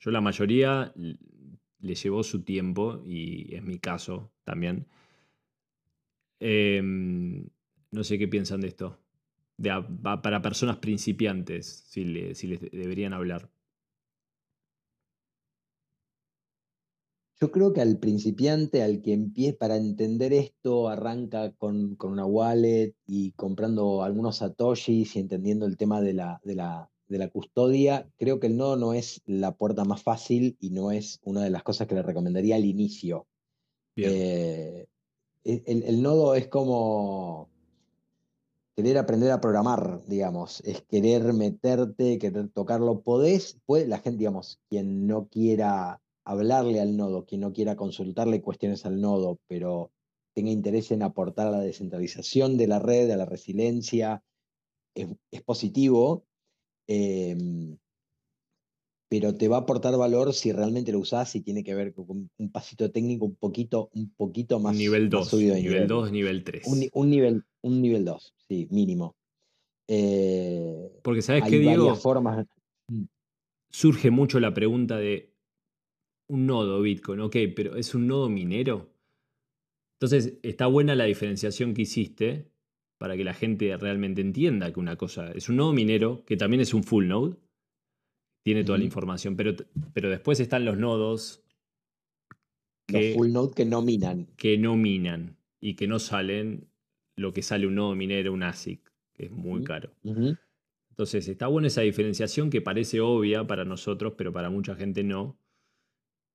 Yo 0.00 0.10
la 0.10 0.20
mayoría 0.20 0.92
le 0.94 1.94
llevó 1.94 2.22
su 2.22 2.42
tiempo 2.42 3.02
y 3.06 3.54
es 3.54 3.62
mi 3.62 3.78
caso 3.78 4.32
también. 4.44 4.86
Em, 6.40 7.48
no 7.90 8.04
sé 8.04 8.18
qué 8.18 8.28
piensan 8.28 8.60
de 8.60 8.68
esto. 8.68 9.00
para 10.22 10.40
personas 10.40 10.76
principiantes, 10.76 11.66
si, 11.88 12.34
si 12.34 12.46
les 12.46 12.60
deberían 12.60 13.12
hablar. 13.12 13.50
Yo 17.40 17.52
creo 17.52 17.72
que 17.72 17.80
al 17.80 17.98
principiante, 17.98 18.82
al 18.82 19.00
que 19.00 19.12
empiece 19.12 19.56
para 19.56 19.76
entender 19.76 20.32
esto, 20.32 20.88
arranca 20.88 21.52
con, 21.52 21.96
una 22.02 22.26
wallet 22.26 22.94
y 23.06 23.30
comprando 23.32 24.02
algunos 24.02 24.38
satoshis 24.38 25.14
y 25.14 25.20
entendiendo 25.20 25.64
el 25.66 25.76
tema 25.76 26.00
de 26.00 26.14
la, 26.14 26.40
de, 26.42 26.56
la, 26.56 26.90
de 27.06 27.18
la 27.18 27.28
custodia, 27.28 28.10
creo 28.16 28.40
que 28.40 28.48
el 28.48 28.56
nodo 28.56 28.76
no 28.76 28.92
es 28.92 29.22
la 29.24 29.54
puerta 29.56 29.84
más 29.84 30.02
fácil 30.02 30.56
y 30.58 30.70
no 30.70 30.90
es 30.90 31.20
una 31.22 31.44
de 31.44 31.50
las 31.50 31.62
cosas 31.62 31.86
que 31.86 31.94
le 31.94 32.02
recomendaría 32.02 32.56
al 32.56 32.64
inicio. 32.64 33.28
Eh, 33.94 34.86
el, 35.44 35.82
el, 35.84 36.02
nodo 36.02 36.34
es 36.34 36.48
como 36.48 37.48
querer 38.74 38.98
aprender 38.98 39.30
a 39.30 39.40
programar, 39.40 40.04
digamos, 40.06 40.60
es 40.64 40.82
querer 40.82 41.32
meterte, 41.32 42.18
querer 42.18 42.48
tocarlo. 42.48 43.00
Podés, 43.00 43.58
puede, 43.64 43.86
la 43.86 43.98
gente, 43.98 44.18
digamos, 44.18 44.60
quien 44.68 45.06
no 45.06 45.28
quiera 45.28 46.00
hablarle 46.28 46.78
al 46.78 46.94
nodo, 46.94 47.24
quien 47.24 47.40
no 47.40 47.54
quiera 47.54 47.74
consultarle 47.74 48.42
cuestiones 48.42 48.84
al 48.84 49.00
nodo, 49.00 49.40
pero 49.48 49.92
tenga 50.34 50.50
interés 50.50 50.90
en 50.90 51.02
aportar 51.02 51.46
a 51.46 51.50
la 51.50 51.60
descentralización 51.60 52.58
de 52.58 52.66
la 52.66 52.78
red, 52.78 53.10
a 53.10 53.16
la 53.16 53.24
resiliencia, 53.24 54.22
es, 54.94 55.42
positivo, 55.42 56.26
em, 56.86 57.78
pero 59.08 59.34
te 59.34 59.48
va 59.48 59.56
a 59.56 59.60
aportar 59.60 59.96
valor 59.96 60.34
si 60.34 60.52
realmente 60.52 60.92
lo 60.92 60.98
usás 60.98 61.34
y 61.34 61.40
tiene 61.40 61.64
que 61.64 61.74
ver 61.74 61.94
con 61.94 62.30
un 62.36 62.52
pasito 62.52 62.90
técnico 62.90 63.24
un 63.24 63.36
poquito, 63.36 63.88
un 63.94 64.10
poquito 64.10 64.60
más, 64.60 64.76
nivel 64.76 65.08
2, 65.08 65.32
nivel 65.32 65.86
2, 65.86 66.12
nivel 66.12 66.44
3. 66.44 66.66
Un, 66.92 67.08
nivel, 67.08 67.44
un 67.62 67.80
nivel 67.80 68.04
2, 68.04 68.34
sí, 68.46 68.68
mínimo. 68.70 69.16
Eh, 69.88 71.00
Porque 71.02 71.22
sabes 71.22 71.44
que 71.44 71.58
Diego, 71.58 71.96
formas. 71.96 72.46
Mm. 72.88 73.04
surge 73.70 74.10
mucho 74.10 74.40
la 74.40 74.52
pregunta 74.52 74.98
de 74.98 75.27
un 76.28 76.46
nodo 76.46 76.80
Bitcoin, 76.80 77.20
ok, 77.20 77.36
pero 77.54 77.76
¿es 77.76 77.94
un 77.94 78.06
nodo 78.06 78.28
minero? 78.28 78.90
Entonces, 79.94 80.38
está 80.42 80.66
buena 80.66 80.94
la 80.94 81.04
diferenciación 81.04 81.74
que 81.74 81.82
hiciste 81.82 82.50
para 82.98 83.16
que 83.16 83.24
la 83.24 83.34
gente 83.34 83.76
realmente 83.76 84.20
entienda 84.20 84.72
que 84.72 84.80
una 84.80 84.96
cosa 84.96 85.32
es 85.32 85.48
un 85.48 85.56
nodo 85.56 85.72
minero, 85.72 86.24
que 86.24 86.36
también 86.36 86.60
es 86.60 86.74
un 86.74 86.84
full 86.84 87.06
node, 87.06 87.36
tiene 88.44 88.64
toda 88.64 88.78
la 88.78 88.84
información, 88.84 89.36
pero, 89.36 89.54
pero 89.92 90.08
después 90.08 90.40
están 90.40 90.64
los 90.64 90.78
nodos 90.78 91.42
que, 92.86 93.08
los 93.08 93.16
full 93.16 93.32
node 93.32 93.54
que 93.54 93.64
no 93.64 93.82
minan. 93.82 94.26
Que 94.36 94.56
no 94.56 94.76
minan 94.76 95.36
y 95.60 95.74
que 95.74 95.86
no 95.86 95.98
salen 95.98 96.68
lo 97.16 97.32
que 97.32 97.42
sale 97.42 97.66
un 97.66 97.74
nodo 97.74 97.94
minero, 97.94 98.32
un 98.32 98.42
ASIC, 98.42 98.80
que 99.12 99.26
es 99.26 99.32
muy 99.32 99.64
caro. 99.64 99.90
Entonces, 100.90 101.28
está 101.28 101.46
buena 101.48 101.68
esa 101.68 101.82
diferenciación 101.82 102.50
que 102.50 102.60
parece 102.60 103.00
obvia 103.00 103.46
para 103.46 103.64
nosotros, 103.64 104.14
pero 104.16 104.32
para 104.32 104.50
mucha 104.50 104.74
gente 104.76 105.02
no. 105.02 105.38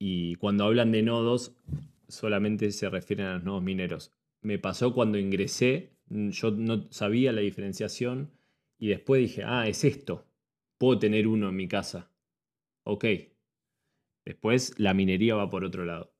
Y 0.05 0.35
cuando 0.35 0.65
hablan 0.65 0.91
de 0.91 1.01
nodos, 1.01 1.55
solamente 2.09 2.69
se 2.73 2.89
refieren 2.89 3.25
a 3.25 3.33
los 3.35 3.45
nodos 3.45 3.63
mineros. 3.63 4.11
Me 4.41 4.59
pasó 4.59 4.93
cuando 4.93 5.17
ingresé, 5.17 5.93
mm, 6.09 6.27
yo 6.31 6.51
no 6.51 6.91
sabía 6.91 7.31
la 7.31 7.39
diferenciación 7.39 8.29
y 8.77 8.89
después 8.89 9.21
dije, 9.21 9.43
ah, 9.45 9.65
es 9.65 9.85
esto, 9.85 10.25
puedo 10.77 10.99
tener 10.99 11.25
uno 11.25 11.47
en 11.47 11.55
mi 11.55 11.69
casa. 11.69 12.11
Ok. 12.83 13.05
Después 14.25 14.77
la 14.77 14.93
minería 14.93 15.35
va 15.35 15.49
por 15.49 15.63
otro 15.63 15.85
lado. 15.85 16.11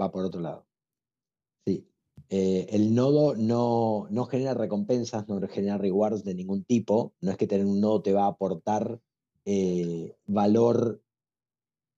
Va 0.00 0.10
por 0.10 0.24
otro 0.24 0.40
lado. 0.40 0.66
Sí. 1.64 1.86
Eh, 2.30 2.66
el 2.70 2.96
nodo 2.96 3.36
no, 3.36 4.08
no, 4.10 4.24
genera 4.24 4.54
recompensas, 4.54 5.28
no 5.28 5.40
genera 5.46 5.78
rewards 5.78 6.24
de 6.24 6.34
ningún 6.34 6.64
tipo. 6.64 7.14
No 7.20 7.30
es 7.30 7.36
que 7.36 7.46
tener 7.46 7.64
un 7.64 7.80
nodo 7.80 8.02
te 8.02 8.12
va 8.12 8.24
a 8.24 8.30
aportar 8.30 9.00
eh, 9.44 10.16
valor 10.26 11.00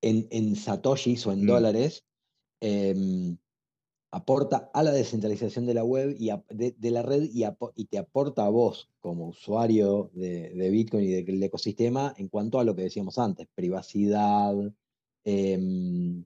en, 0.08 0.28
en, 0.30 0.56
satoshis 0.56 1.26
o 1.26 1.32
en 1.32 1.44
mm. 1.44 1.46
dólares, 1.46 2.04
Em, 2.66 3.36
aporta 4.10 4.70
a 4.72 4.82
la 4.82 4.90
descentralización 4.92 5.66
de 5.66 5.74
la 5.74 5.84
web 5.84 6.16
y 6.18 6.30
de, 6.48 6.90
la 6.90 7.02
red 7.02 7.28
y, 7.30 7.84
te 7.84 7.98
aporta 7.98 8.46
a 8.46 8.48
vos 8.48 8.88
como 9.00 9.28
usuario 9.28 10.10
de, 10.14 10.70
Bitcoin 10.70 11.04
y 11.04 11.22
del 11.22 11.42
ecosistema 11.42 12.14
en 12.16 12.28
cuanto 12.28 12.58
a 12.58 12.64
lo 12.64 12.74
que 12.74 12.84
decíamos 12.84 13.18
antes, 13.18 13.48
privacidad, 13.54 14.54
em, 15.24 16.24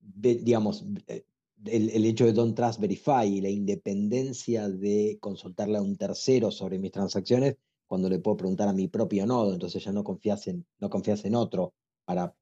digamos, 0.00 0.84
eh, 1.06 1.24
el, 1.64 2.04
hecho 2.04 2.26
de 2.26 2.34
Don't 2.34 2.54
Trust 2.54 2.80
Verify 2.80 3.26
y 3.26 3.40
la 3.40 3.48
independencia 3.48 4.68
de 4.68 5.16
consultarle 5.18 5.78
a 5.78 5.82
un 5.82 5.96
tercero 5.96 6.50
sobre 6.50 6.78
mis 6.78 6.92
transacciones 6.92 7.56
cuando 7.86 8.10
le 8.10 8.18
puedo 8.18 8.36
preguntar 8.36 8.68
a 8.68 8.74
mi 8.74 8.88
propio 8.88 9.24
nodo, 9.24 9.54
entonces 9.54 9.82
ya 9.82 9.92
no 9.92 10.04
confías 10.04 10.46
en, 10.48 10.66
no 10.78 10.90
confías 10.90 11.24
en 11.24 11.36
otro 11.36 11.72
para 12.04 12.34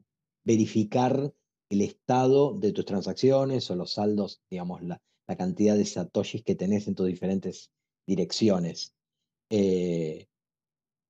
verificar 0.45 1.33
el 1.71 1.81
estado 1.81 2.55
de 2.59 2.73
tus 2.73 2.85
transacciones 2.85 3.71
o 3.71 3.77
los 3.77 3.93
saldos, 3.93 4.43
digamos, 4.51 4.83
la, 4.83 5.01
cantidad 5.39 5.75
de 5.75 5.87
satoshis 5.87 6.43
que 6.43 6.55
tenés 6.55 6.87
en 6.87 6.95
tus 6.95 7.07
diferentes 7.07 7.71
direcciones. 8.07 8.95
Eh, 9.51 10.29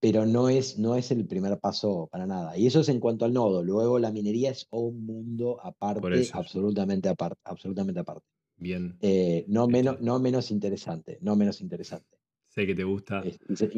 pero 0.00 0.26
no 0.26 0.48
es, 0.48 0.78
no 0.78 0.96
es 0.96 1.10
el 1.10 1.26
primer 1.26 1.58
paso 1.58 2.08
para 2.12 2.26
nada. 2.26 2.56
Y 2.56 2.66
eso 2.66 2.80
es 2.80 2.88
en 2.90 3.00
cuanto 3.00 3.24
al 3.24 3.32
nodo. 3.32 3.62
Luego 3.62 3.98
la 3.98 4.12
minería 4.12 4.50
es 4.50 4.68
un 4.70 5.04
mundo 5.04 5.58
aparte, 5.62 6.28
absolutamente 6.32 7.08
aparte, 7.08 7.40
absolutamente 7.44 8.00
aparte. 8.00 8.26
Bien. 8.56 8.96
Eh, 9.00 9.44
no, 9.48 9.66
menos, 9.66 10.00
no 10.00 10.20
menos 10.20 10.50
interesante, 10.50 11.18
no 11.22 11.36
menos 11.36 11.60
interesante. 11.60 12.18
Sé 12.48 12.66
que 12.66 12.74
te 12.74 12.84
gusta, 12.84 13.24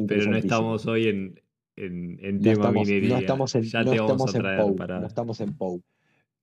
pero 0.05 0.29
no 0.29 0.37
estamos 0.37 0.85
hoy 0.85 1.07
en, 1.07 1.41
en, 1.77 2.41
tema 2.41 2.71
minería. 2.71 3.15
No 3.15 3.19
estamos 3.19 3.55
en, 3.55 3.63
ya 3.63 3.85
te 3.85 3.99
vamos 3.99 4.35
a 4.35 4.39
traer 4.39 4.75
para... 4.75 4.99
no 4.99 5.07
estamos 5.07 5.39
en 5.39 5.55
POU. 5.55 5.81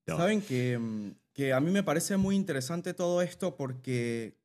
Saben 0.06 0.38
mm, 0.38 1.10
que, 1.32 1.52
a 1.52 1.60
mí 1.60 1.70
me 1.70 1.82
parece 1.82 2.16
muy 2.16 2.36
interesante 2.36 2.94
todo 2.94 3.22
esto 3.22 3.56
porque 3.56 4.36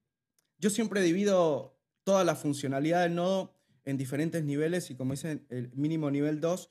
yo 0.58 0.69
siempre 0.69 1.02
divido 1.02 1.78
toda 2.04 2.23
la 2.23 2.36
funcionalidad 2.36 3.04
del 3.04 3.15
nodo 3.15 3.54
en 3.86 3.97
diferentes 3.97 4.43
niveles 4.43 4.89
y 4.89 4.95
como 4.95 5.13
dicen, 5.13 5.45
el 5.49 5.71
mínimo 5.75 6.12
nivel 6.12 6.39
2. 6.41 6.69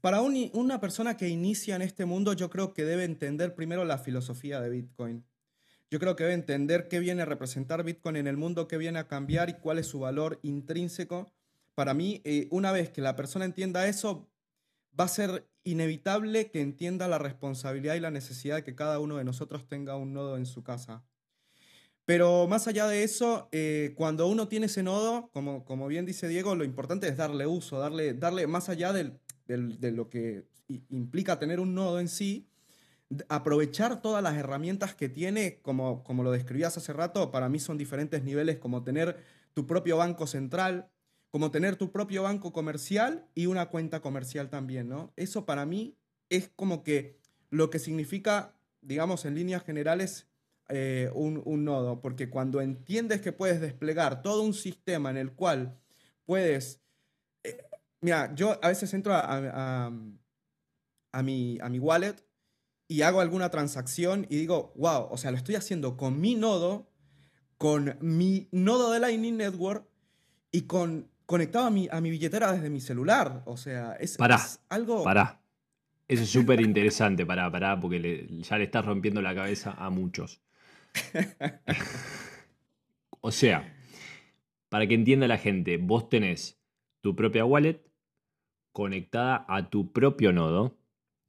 Para 0.00 0.20
una 0.20 0.80
persona 0.80 1.16
que 1.16 1.28
inicia 1.28 1.74
en 1.74 1.82
este 1.82 2.04
mundo, 2.04 2.32
yo 2.32 2.50
creo 2.50 2.72
que 2.72 2.84
debe 2.84 3.04
entender 3.04 3.54
primero 3.54 3.84
la 3.84 3.98
filosofía 3.98 4.60
de 4.60 4.70
Bitcoin. 4.70 5.24
Yo 5.90 5.98
creo 5.98 6.14
que 6.14 6.24
debe 6.24 6.34
entender 6.34 6.86
qué 6.88 7.00
viene 7.00 7.22
a 7.22 7.24
representar 7.24 7.82
Bitcoin 7.82 8.16
en 8.16 8.26
el 8.26 8.36
mundo, 8.36 8.68
qué 8.68 8.76
viene 8.76 8.98
a 8.98 9.08
cambiar 9.08 9.48
y 9.48 9.54
cuál 9.54 9.78
es 9.78 9.86
su 9.86 9.98
valor 9.98 10.38
intrínseco. 10.42 11.32
Para 11.78 11.94
mí, 11.94 12.20
eh, 12.24 12.48
una 12.50 12.72
vez 12.72 12.90
que 12.90 13.00
la 13.00 13.14
persona 13.14 13.44
entienda 13.44 13.86
eso, 13.86 14.28
va 14.98 15.04
a 15.04 15.08
ser 15.08 15.48
inevitable 15.62 16.50
que 16.50 16.60
entienda 16.60 17.06
la 17.06 17.18
responsabilidad 17.18 17.94
y 17.94 18.00
la 18.00 18.10
necesidad 18.10 18.56
de 18.56 18.64
que 18.64 18.74
cada 18.74 18.98
uno 18.98 19.16
de 19.16 19.22
nosotros 19.22 19.68
tenga 19.68 19.96
un 19.96 20.12
nodo 20.12 20.36
en 20.36 20.44
su 20.44 20.64
casa. 20.64 21.04
Pero 22.04 22.48
más 22.48 22.66
allá 22.66 22.88
de 22.88 23.04
eso, 23.04 23.48
eh, 23.52 23.94
cuando 23.96 24.26
uno 24.26 24.48
tiene 24.48 24.66
ese 24.66 24.82
nodo, 24.82 25.30
como, 25.32 25.64
como 25.64 25.86
bien 25.86 26.04
dice 26.04 26.26
Diego, 26.26 26.56
lo 26.56 26.64
importante 26.64 27.06
es 27.06 27.16
darle 27.16 27.46
uso, 27.46 27.78
darle, 27.78 28.12
darle 28.12 28.48
más 28.48 28.68
allá 28.68 28.92
de 28.92 29.12
lo 29.46 30.10
que 30.10 30.48
implica 30.88 31.38
tener 31.38 31.60
un 31.60 31.76
nodo 31.76 32.00
en 32.00 32.08
sí, 32.08 32.48
aprovechar 33.28 34.02
todas 34.02 34.20
las 34.20 34.36
herramientas 34.36 34.96
que 34.96 35.08
tiene, 35.08 35.60
como, 35.62 36.02
como 36.02 36.24
lo 36.24 36.32
describías 36.32 36.76
hace 36.76 36.92
rato, 36.92 37.30
para 37.30 37.48
mí 37.48 37.60
son 37.60 37.78
diferentes 37.78 38.24
niveles, 38.24 38.58
como 38.58 38.82
tener 38.82 39.16
tu 39.54 39.64
propio 39.64 39.96
banco 39.96 40.26
central, 40.26 40.90
como 41.30 41.50
tener 41.50 41.76
tu 41.76 41.92
propio 41.92 42.22
banco 42.22 42.52
comercial 42.52 43.26
y 43.34 43.46
una 43.46 43.68
cuenta 43.68 44.00
comercial 44.00 44.48
también, 44.48 44.88
¿no? 44.88 45.12
Eso 45.16 45.44
para 45.44 45.66
mí 45.66 45.96
es 46.30 46.50
como 46.56 46.82
que 46.82 47.18
lo 47.50 47.70
que 47.70 47.78
significa, 47.78 48.54
digamos, 48.80 49.24
en 49.24 49.34
líneas 49.34 49.64
generales, 49.64 50.26
eh, 50.68 51.10
un, 51.14 51.64
nodo, 51.64 52.00
porque 52.00 52.28
cuando 52.28 52.60
entiendes 52.60 53.20
que 53.20 53.32
puedes 53.32 53.60
desplegar 53.60 54.22
todo 54.22 54.42
un 54.42 54.54
sistema 54.54 55.10
en 55.10 55.16
el 55.16 55.32
cual 55.32 55.78
puedes... 56.24 56.80
Eh, 57.44 57.58
mira, 58.00 58.34
yo 58.34 58.58
a 58.62 58.68
veces 58.68 58.92
entro 58.94 59.12
a, 59.14 59.90
mi, 61.22 61.58
a 61.60 61.68
mi 61.68 61.78
wallet 61.78 62.16
y 62.86 63.02
hago 63.02 63.20
alguna 63.20 63.50
transacción 63.50 64.26
y 64.30 64.36
digo, 64.36 64.72
wow, 64.76 65.08
o 65.10 65.16
sea, 65.18 65.30
lo 65.30 65.36
estoy 65.36 65.56
haciendo 65.56 65.96
con 65.96 66.20
mi 66.20 66.34
nodo, 66.34 66.90
con 67.58 67.96
mi 68.00 68.48
nodo 68.50 68.92
de 68.92 69.00
Lightning 69.00 69.36
Network 69.36 69.86
y 70.50 70.62
con 70.62 71.10
conectado 71.28 71.66
a 71.66 71.70
mi, 71.70 71.86
a 71.90 72.00
mi 72.00 72.10
billetera 72.10 72.52
desde 72.52 72.70
mi 72.70 72.80
celular. 72.80 73.42
O 73.44 73.58
sea, 73.58 73.92
es, 74.00 74.16
algo. 74.70 75.04
Pará. 75.04 75.42
Eso 76.08 76.22
es 76.22 76.30
súper 76.30 76.58
interesante, 76.62 77.26
pará, 77.26 77.52
pará, 77.52 77.78
porque 77.78 78.26
ya 78.40 78.56
le 78.56 78.64
estás 78.64 78.86
rompiendo 78.86 79.20
la 79.20 79.34
cabeza 79.34 79.72
a 79.72 79.90
muchos. 79.90 80.40
o 83.20 83.30
sea, 83.30 83.76
para 84.70 84.86
que 84.86 84.94
entienda 84.94 85.28
la 85.28 85.36
gente, 85.36 85.76
vos 85.76 86.08
tenés 86.08 86.58
tu 87.02 87.14
propia 87.14 87.44
wallet 87.44 87.84
conectada 88.72 89.44
a 89.48 89.68
tu 89.68 89.92
propio 89.92 90.32
nodo. 90.32 90.78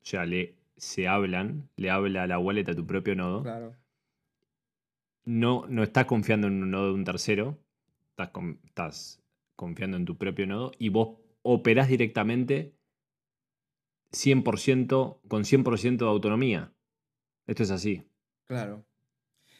O 0.01 0.05
sea, 0.05 0.25
le, 0.25 0.55
se 0.77 1.09
hablan, 1.09 1.67
le 1.75 1.89
habla 1.89 2.25
la 2.25 2.39
wallet 2.39 2.69
a 2.69 2.73
tu 2.73 2.87
propio 2.87 3.15
nodo. 3.15 3.43
Claro. 3.43 3.75
No, 5.25 5.65
no 5.67 5.83
estás 5.83 6.05
confiando 6.05 6.47
en 6.47 6.63
un 6.63 6.71
nodo 6.71 6.87
de 6.87 6.93
un 6.93 7.03
tercero. 7.03 7.59
Estás, 8.11 8.31
estás 8.63 9.18
confiando 9.59 9.97
en 9.97 10.05
tu 10.05 10.17
propio 10.17 10.47
nodo 10.47 10.71
y 10.79 10.87
vos 10.87 11.17
operás 11.41 11.89
directamente 11.89 12.77
100% 14.13 15.19
con 15.27 15.43
100% 15.43 15.97
de 15.97 16.05
autonomía. 16.05 16.73
Esto 17.45 17.63
es 17.63 17.71
así. 17.71 18.07
Claro. 18.45 18.85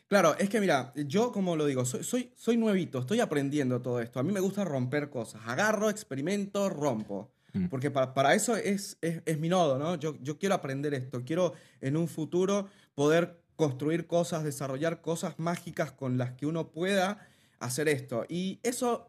Claro, 0.08 0.38
es 0.38 0.50
que 0.50 0.62
mira, 0.62 0.94
yo 0.96 1.34
como 1.34 1.58
lo 1.58 1.66
digo, 1.66 1.84
soy, 1.84 2.04
soy, 2.04 2.32
soy 2.36 2.56
nuevito, 2.56 3.00
estoy 3.00 3.20
aprendiendo 3.20 3.82
todo 3.82 4.00
esto. 4.00 4.22
A 4.22 4.24
mí 4.24 4.32
me 4.32 4.40
gusta 4.40 4.64
romper 4.64 5.10
cosas. 5.10 5.42
Agarro, 5.46 5.90
experimento, 5.90 6.70
rompo. 6.70 7.34
Mm. 7.52 7.66
Porque 7.66 7.92
para, 7.92 8.34
eso 8.34 8.56
es, 8.56 8.98
es, 9.02 9.40
mi 9.40 9.50
nodo, 9.50 9.78
¿no? 9.78 9.96
Yo, 9.98 10.16
yo 10.22 10.40
quiero 10.40 10.56
aprender 10.56 10.94
esto. 10.94 11.26
Quiero 11.26 11.54
en 11.82 11.98
un 11.98 12.08
futuro 12.08 12.70
poder 12.96 13.44
construir 13.58 14.08
cosas, 14.08 14.46
desarrollar 14.46 15.02
cosas 15.02 15.38
mágicas 15.40 15.92
con 15.92 16.18
las 16.18 16.32
que 16.32 16.46
uno 16.46 16.72
pueda 16.72 17.28
hacer 17.60 17.90
esto. 17.90 18.26
Y 18.30 18.60
eso 18.64 19.09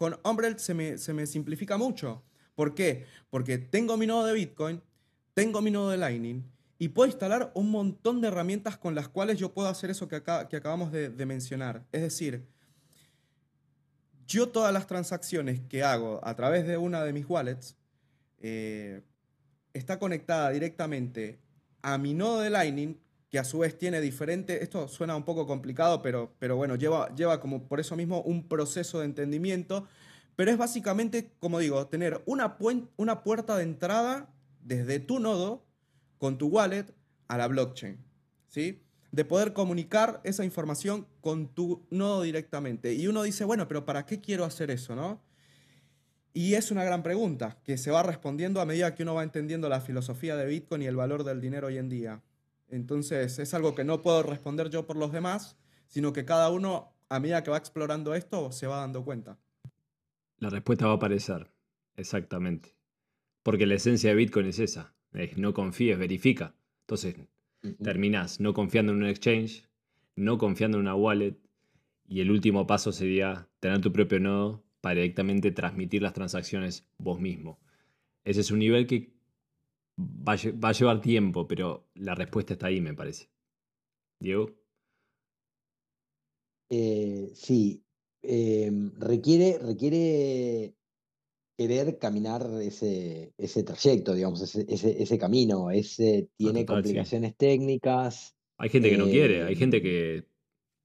con 0.00 0.18
Umbrel 0.24 0.58
se 0.58 0.72
me, 0.72 0.96
se 0.96 1.12
me 1.12 1.26
simplifica 1.26 1.76
mucho. 1.76 2.22
¿Por 2.54 2.74
qué? 2.74 3.04
Porque 3.28 3.58
tengo 3.58 3.98
mi 3.98 4.06
nodo 4.06 4.24
de 4.24 4.32
Bitcoin, 4.32 4.80
tengo 5.34 5.60
mi 5.60 5.70
nodo 5.70 5.90
de 5.90 5.98
Lightning 5.98 6.42
y 6.78 6.88
puedo 6.88 7.06
instalar 7.06 7.52
un 7.54 7.70
montón 7.70 8.22
de 8.22 8.28
herramientas 8.28 8.78
con 8.78 8.94
las 8.94 9.10
cuales 9.10 9.38
yo 9.38 9.52
puedo 9.52 9.68
hacer 9.68 9.90
eso 9.90 10.08
que, 10.08 10.16
acá, 10.16 10.48
que 10.48 10.56
acabamos 10.56 10.90
de, 10.90 11.10
mencionar. 11.26 11.84
Es 11.92 12.00
decir, 12.00 12.46
yo 14.26 14.48
todas 14.48 14.72
las 14.72 14.86
transacciones 14.86 15.60
que 15.68 15.82
hago 15.82 16.18
a 16.22 16.34
través 16.34 16.66
de 16.66 16.78
una 16.78 17.04
de 17.04 17.12
mis 17.12 17.28
wallets 17.28 17.76
eh, 18.38 19.02
está 19.74 19.98
conectada 19.98 20.48
directamente 20.48 21.38
a 21.82 21.98
mi 21.98 22.14
nodo 22.14 22.40
de 22.40 22.48
Lightning, 22.48 22.98
que 23.30 23.38
a 23.38 23.44
su 23.44 23.60
vez 23.60 23.78
tiene 23.78 24.00
diferente, 24.00 24.62
esto 24.62 24.88
suena 24.88 25.14
un 25.14 25.24
poco 25.24 25.46
complicado, 25.46 26.02
pero, 26.02 26.34
pero 26.40 26.56
bueno, 26.56 26.74
lleva, 26.74 27.14
lleva 27.14 27.40
como 27.40 27.68
por 27.68 27.78
eso 27.78 27.94
mismo 27.94 28.22
un 28.22 28.48
proceso 28.48 28.98
de 28.98 29.04
entendimiento, 29.04 29.86
pero 30.34 30.50
es 30.50 30.58
básicamente, 30.58 31.32
como 31.38 31.60
digo, 31.60 31.86
tener 31.86 32.22
una, 32.26 32.56
una 32.96 33.22
puerta 33.22 33.56
de 33.56 33.62
entrada 33.62 34.34
desde 34.62 34.98
tu 34.98 35.20
nodo 35.20 35.64
con 36.18 36.38
tu 36.38 36.48
wallet 36.48 36.86
a 37.28 37.38
la 37.38 37.46
blockchain, 37.46 37.98
¿sí? 38.48 38.82
De 39.12 39.24
poder 39.24 39.52
comunicar 39.52 40.20
esa 40.24 40.44
información 40.44 41.06
con 41.20 41.48
tu 41.54 41.86
nodo 41.90 42.22
directamente. 42.22 42.94
Y 42.94 43.06
uno 43.06 43.22
dice, 43.22 43.44
bueno, 43.44 43.68
pero 43.68 43.84
¿para 43.84 44.06
qué 44.06 44.20
quiero 44.20 44.44
hacer 44.44 44.70
eso, 44.70 44.96
no? 44.96 45.22
Y 46.32 46.54
es 46.54 46.70
una 46.70 46.84
gran 46.84 47.02
pregunta 47.02 47.58
que 47.64 47.76
se 47.76 47.90
va 47.90 48.02
respondiendo 48.02 48.60
a 48.60 48.64
medida 48.64 48.94
que 48.94 49.02
uno 49.04 49.14
va 49.14 49.22
entendiendo 49.22 49.68
la 49.68 49.80
filosofía 49.80 50.36
de 50.36 50.46
Bitcoin 50.46 50.82
y 50.82 50.86
el 50.86 50.96
valor 50.96 51.24
del 51.24 51.40
dinero 51.40 51.68
hoy 51.68 51.78
en 51.78 51.88
día. 51.88 52.22
Entonces 52.70 53.38
es 53.38 53.54
algo 53.54 53.74
que 53.74 53.84
no 53.84 54.00
puedo 54.00 54.22
responder 54.22 54.70
yo 54.70 54.86
por 54.86 54.96
los 54.96 55.12
demás, 55.12 55.58
sino 55.88 56.12
que 56.12 56.24
cada 56.24 56.50
uno, 56.50 56.94
a 57.08 57.18
medida 57.18 57.42
que 57.42 57.50
va 57.50 57.58
explorando 57.58 58.14
esto, 58.14 58.52
se 58.52 58.66
va 58.66 58.78
dando 58.78 59.04
cuenta. 59.04 59.38
La 60.38 60.50
respuesta 60.50 60.86
va 60.86 60.92
a 60.92 60.96
aparecer, 60.96 61.50
exactamente. 61.96 62.74
Porque 63.42 63.66
la 63.66 63.74
esencia 63.74 64.10
de 64.10 64.16
Bitcoin 64.16 64.46
es 64.46 64.58
esa, 64.58 64.94
no 65.36 65.52
confíes, 65.52 65.98
verifica. 65.98 66.54
Entonces, 66.82 67.16
terminás 67.82 68.40
no 68.40 68.54
confiando 68.54 68.92
en 68.92 68.98
un 68.98 69.08
exchange, 69.08 69.68
no 70.16 70.38
confiando 70.38 70.78
en 70.78 70.82
una 70.82 70.94
wallet, 70.94 71.36
y 72.06 72.20
el 72.20 72.30
último 72.30 72.66
paso 72.66 72.92
sería 72.92 73.48
tener 73.60 73.80
tu 73.80 73.92
propio 73.92 74.20
nodo 74.20 74.64
para 74.80 74.96
directamente 74.96 75.50
transmitir 75.52 76.02
las 76.02 76.12
transacciones 76.12 76.86
vos 76.98 77.20
mismo. 77.20 77.60
Ese 78.24 78.40
es 78.40 78.50
un 78.50 78.58
nivel 78.58 78.86
que 78.86 79.12
va 80.00 80.32
a, 80.68 80.72
llevar 80.72 81.00
tiempo, 81.00 81.46
pero 81.46 81.88
la 81.94 82.14
respuesta 82.14 82.54
está 82.54 82.66
ahí, 82.66 82.80
me 82.80 82.94
parece. 82.94 83.28
Diego. 84.20 84.50
Eh, 86.70 87.30
sí, 87.34 87.84
em, 88.22 88.92
requiere, 88.98 89.58
requiere 89.58 90.74
querer 91.56 91.98
caminar 91.98 92.48
ese, 92.62 93.34
ese 93.36 93.62
trayecto, 93.64 94.14
digamos, 94.14 94.40
ese, 94.40 94.64
ese, 94.68 95.18
camino. 95.18 95.70
Ese 95.70 96.30
tiene 96.36 96.64
complicaciones 96.64 97.36
técnicas. 97.36 98.34
Hay 98.56 98.70
gente 98.70 98.90
que 98.90 98.98
no 98.98 99.06
quiere, 99.06 99.42
hay 99.42 99.56
gente 99.56 99.78
eh, 99.78 99.82
que 99.82 100.24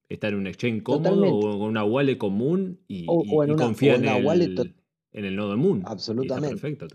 está 0.09 0.27
en 0.27 0.35
un 0.35 0.47
exchange 0.47 0.83
cómodo 0.83 1.33
o 1.33 1.59
con 1.59 1.69
una 1.69 1.83
wallet 1.83 2.17
común 2.17 2.79
y, 2.87 3.05
confía 3.05 3.95
en, 3.95 4.05
el, 4.05 4.75
en 5.15 5.25
el 5.25 5.35
nodo 5.35 5.57
Moon. 5.57 5.81
Absolutamente. 5.85 6.57
Perfecto 6.57 6.87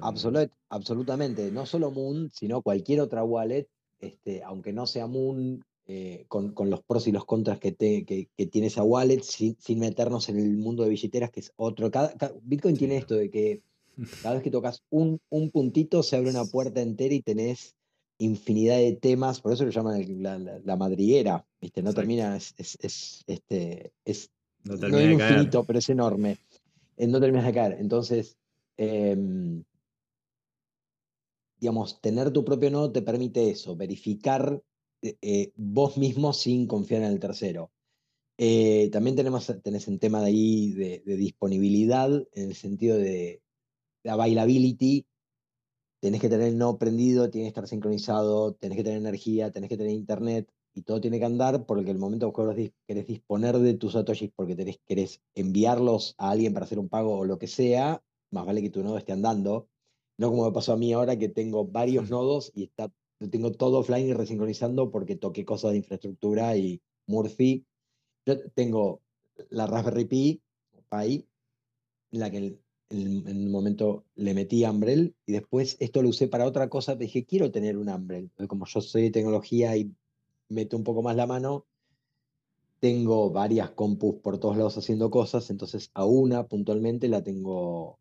absolutamente. 0.69 1.51
No 1.51 1.67
solo 1.67 1.91
Moon, 1.91 2.31
sino 2.33 2.63
cualquier 2.63 3.01
otra 3.01 3.25
wallet, 3.25 3.67
este, 3.99 4.43
aunque 4.43 4.73
no 4.73 4.87
sea 4.87 5.07
Moon, 5.07 5.65
eh, 5.87 6.27
con, 6.29 6.55
los 6.71 6.83
pros 6.83 7.09
y 7.09 7.13
los 7.13 7.25
contras 7.25 7.59
que, 7.59 7.75
que, 7.75 8.47
tiene 8.47 8.69
esa 8.69 8.85
wallet, 8.85 9.23
sin, 9.23 9.57
meternos 9.79 10.29
en 10.29 10.39
el 10.39 10.57
mundo 10.59 10.85
de 10.85 10.91
billeteras, 10.91 11.31
que 11.31 11.41
es 11.41 11.53
otro. 11.57 11.91
Bitcoin 12.43 12.77
tiene 12.77 12.99
esto 12.99 13.15
de 13.15 13.31
que 13.31 13.63
cada 14.23 14.35
vez 14.35 14.45
que 14.45 14.51
tocas 14.51 14.85
un, 14.91 15.21
un, 15.31 15.51
puntito 15.51 16.03
se 16.03 16.17
abre 16.17 16.31
una 16.31 16.45
puerta 16.45 16.81
entera 16.81 17.15
y 17.15 17.23
tenés 17.23 17.75
infinidad 18.19 18.77
de 18.77 18.93
temas, 18.97 19.41
por 19.41 19.53
eso 19.53 19.65
lo 19.65 19.71
llaman 19.71 20.23
la, 20.23 20.77
madriguera, 20.77 21.45
¿viste? 21.61 21.83
No 21.83 21.95
termina, 21.95 22.37
es, 22.37 22.55
este, 22.59 23.93
es, 24.05 24.31
no, 24.63 24.79
termina 24.79 25.03
es 25.03 25.33
infinito, 25.33 25.65
pero 25.65 25.79
es 25.79 25.89
enorme. 25.89 26.39
Eh, 27.01 27.07
no 27.07 27.19
terminas 27.21 27.47
de 27.47 27.55
caer. 27.55 27.77
Entonces, 27.81 28.37
em, 28.77 29.65
digamos, 31.59 32.01
tener 32.01 32.31
tu 32.31 32.45
propio 32.45 32.71
nodo 32.71 32.93
te 32.93 33.03
permite 33.03 33.51
eso, 33.51 33.75
verificar 33.77 34.63
eh, 35.03 35.17
eh, 35.23 35.53
vos 35.57 35.97
mismo 35.97 36.33
sin 36.35 36.67
confiar 36.67 37.03
en 37.03 37.09
el 37.13 37.21
tercero. 37.21 37.71
también 38.93 39.17
tenemos, 39.17 39.47
tenés 39.63 39.89
un 39.89 39.99
tema 39.99 40.21
de 40.21 40.27
ahí 40.29 40.73
de, 40.73 41.03
de 41.07 41.17
disponibilidad, 41.17 42.11
en 42.33 42.49
el 42.51 42.55
sentido 42.55 42.97
de, 42.99 43.43
la 44.05 44.15
availability, 44.15 45.07
tenés 46.01 46.21
que 46.21 46.29
tener 46.29 46.49
el 46.49 46.59
no 46.59 46.79
prendido, 46.79 47.31
tiene 47.31 47.47
que 47.47 47.49
estar 47.51 47.69
sincronizado, 47.69 48.55
tenés 48.55 48.77
que 48.79 48.85
tener 48.85 48.99
energía, 48.99 49.51
tenés 49.51 49.69
que 49.71 49.77
tener 49.77 49.93
internet 49.93 50.51
y 50.75 50.83
todo 50.83 51.01
tiene 51.01 51.19
que 51.19 51.25
andar 51.25 51.67
porque 51.67 51.91
el 51.91 51.99
momento 51.99 52.33
que 52.33 52.43
vos 52.43 52.57
querés 52.87 53.07
disponer 53.07 53.59
de 53.59 53.75
tus 53.75 53.93
satoshis 53.93 54.31
porque 54.35 54.55
tenés, 54.55 54.79
querés 54.87 55.21
enviarlos 55.35 56.15
a 56.19 56.31
alguien 56.31 56.55
para 56.55 56.67
hacer 56.67 56.79
un 56.79 56.89
pago 56.89 57.19
o 57.19 57.25
lo 57.25 57.39
que 57.39 57.47
sea, 57.47 58.03
más 58.31 58.47
vale 58.47 58.63
que 58.63 58.71
tu 58.71 58.83
nodo 58.83 58.99
esté 58.99 59.13
andando. 59.13 59.69
No 60.19 60.31
como 60.31 60.45
me 60.45 60.53
pasó 60.53 60.75
a 60.75 60.77
mí 60.77 60.93
ahora 60.93 61.19
que 61.19 61.29
tengo 61.29 61.67
varios 61.67 62.11
nodos 62.11 62.53
y 62.55 62.65
está, 62.65 62.93
tengo 63.31 63.53
todo 63.53 63.81
offline 63.81 64.07
y 64.07 64.13
resincronizando 64.13 64.91
porque 64.91 65.17
toqué 65.17 65.45
cosas 65.45 65.73
de 65.73 65.79
infraestructura 65.79 66.57
y 66.57 66.81
Murphy. 67.07 67.65
Yo 68.27 68.39
tengo 68.51 69.01
la 69.49 69.67
Raspberry 69.67 70.05
Pi, 70.05 70.43
Pi 70.91 71.27
la 72.11 72.31
que 72.31 72.59
en, 72.91 73.27
un 73.27 73.51
momento 73.51 74.05
le 74.17 74.35
metí 74.35 74.65
Umbrel 74.65 75.15
y 75.25 75.33
después 75.33 75.77
esto 75.81 76.03
lo 76.03 76.09
usé 76.09 76.29
para 76.29 76.47
otra 76.47 76.69
cosa, 76.69 76.97
dije, 76.97 77.25
quiero 77.25 77.51
tener 77.51 77.77
un 77.77 77.89
Umbrel. 77.89 78.31
Como 78.49 78.67
yo 78.67 78.81
soy 78.81 79.03
de 79.03 79.11
tecnología 79.11 79.77
y 79.77 79.95
meto 80.51 80.77
un 80.77 80.85
poco 80.85 81.03
más 81.03 81.17
la 81.17 81.27
mano, 81.27 81.67
tengo 82.81 83.31
varias 83.31 83.71
compus 83.71 84.17
por 84.17 84.39
todos 84.39 84.57
lados 84.57 84.77
haciendo 84.77 85.11
cosas, 85.11 85.51
entonces 85.51 85.91
a 85.95 86.05
una 86.05 86.47
puntualmente 86.49 87.09
la 87.09 87.23
tengo 87.23 87.99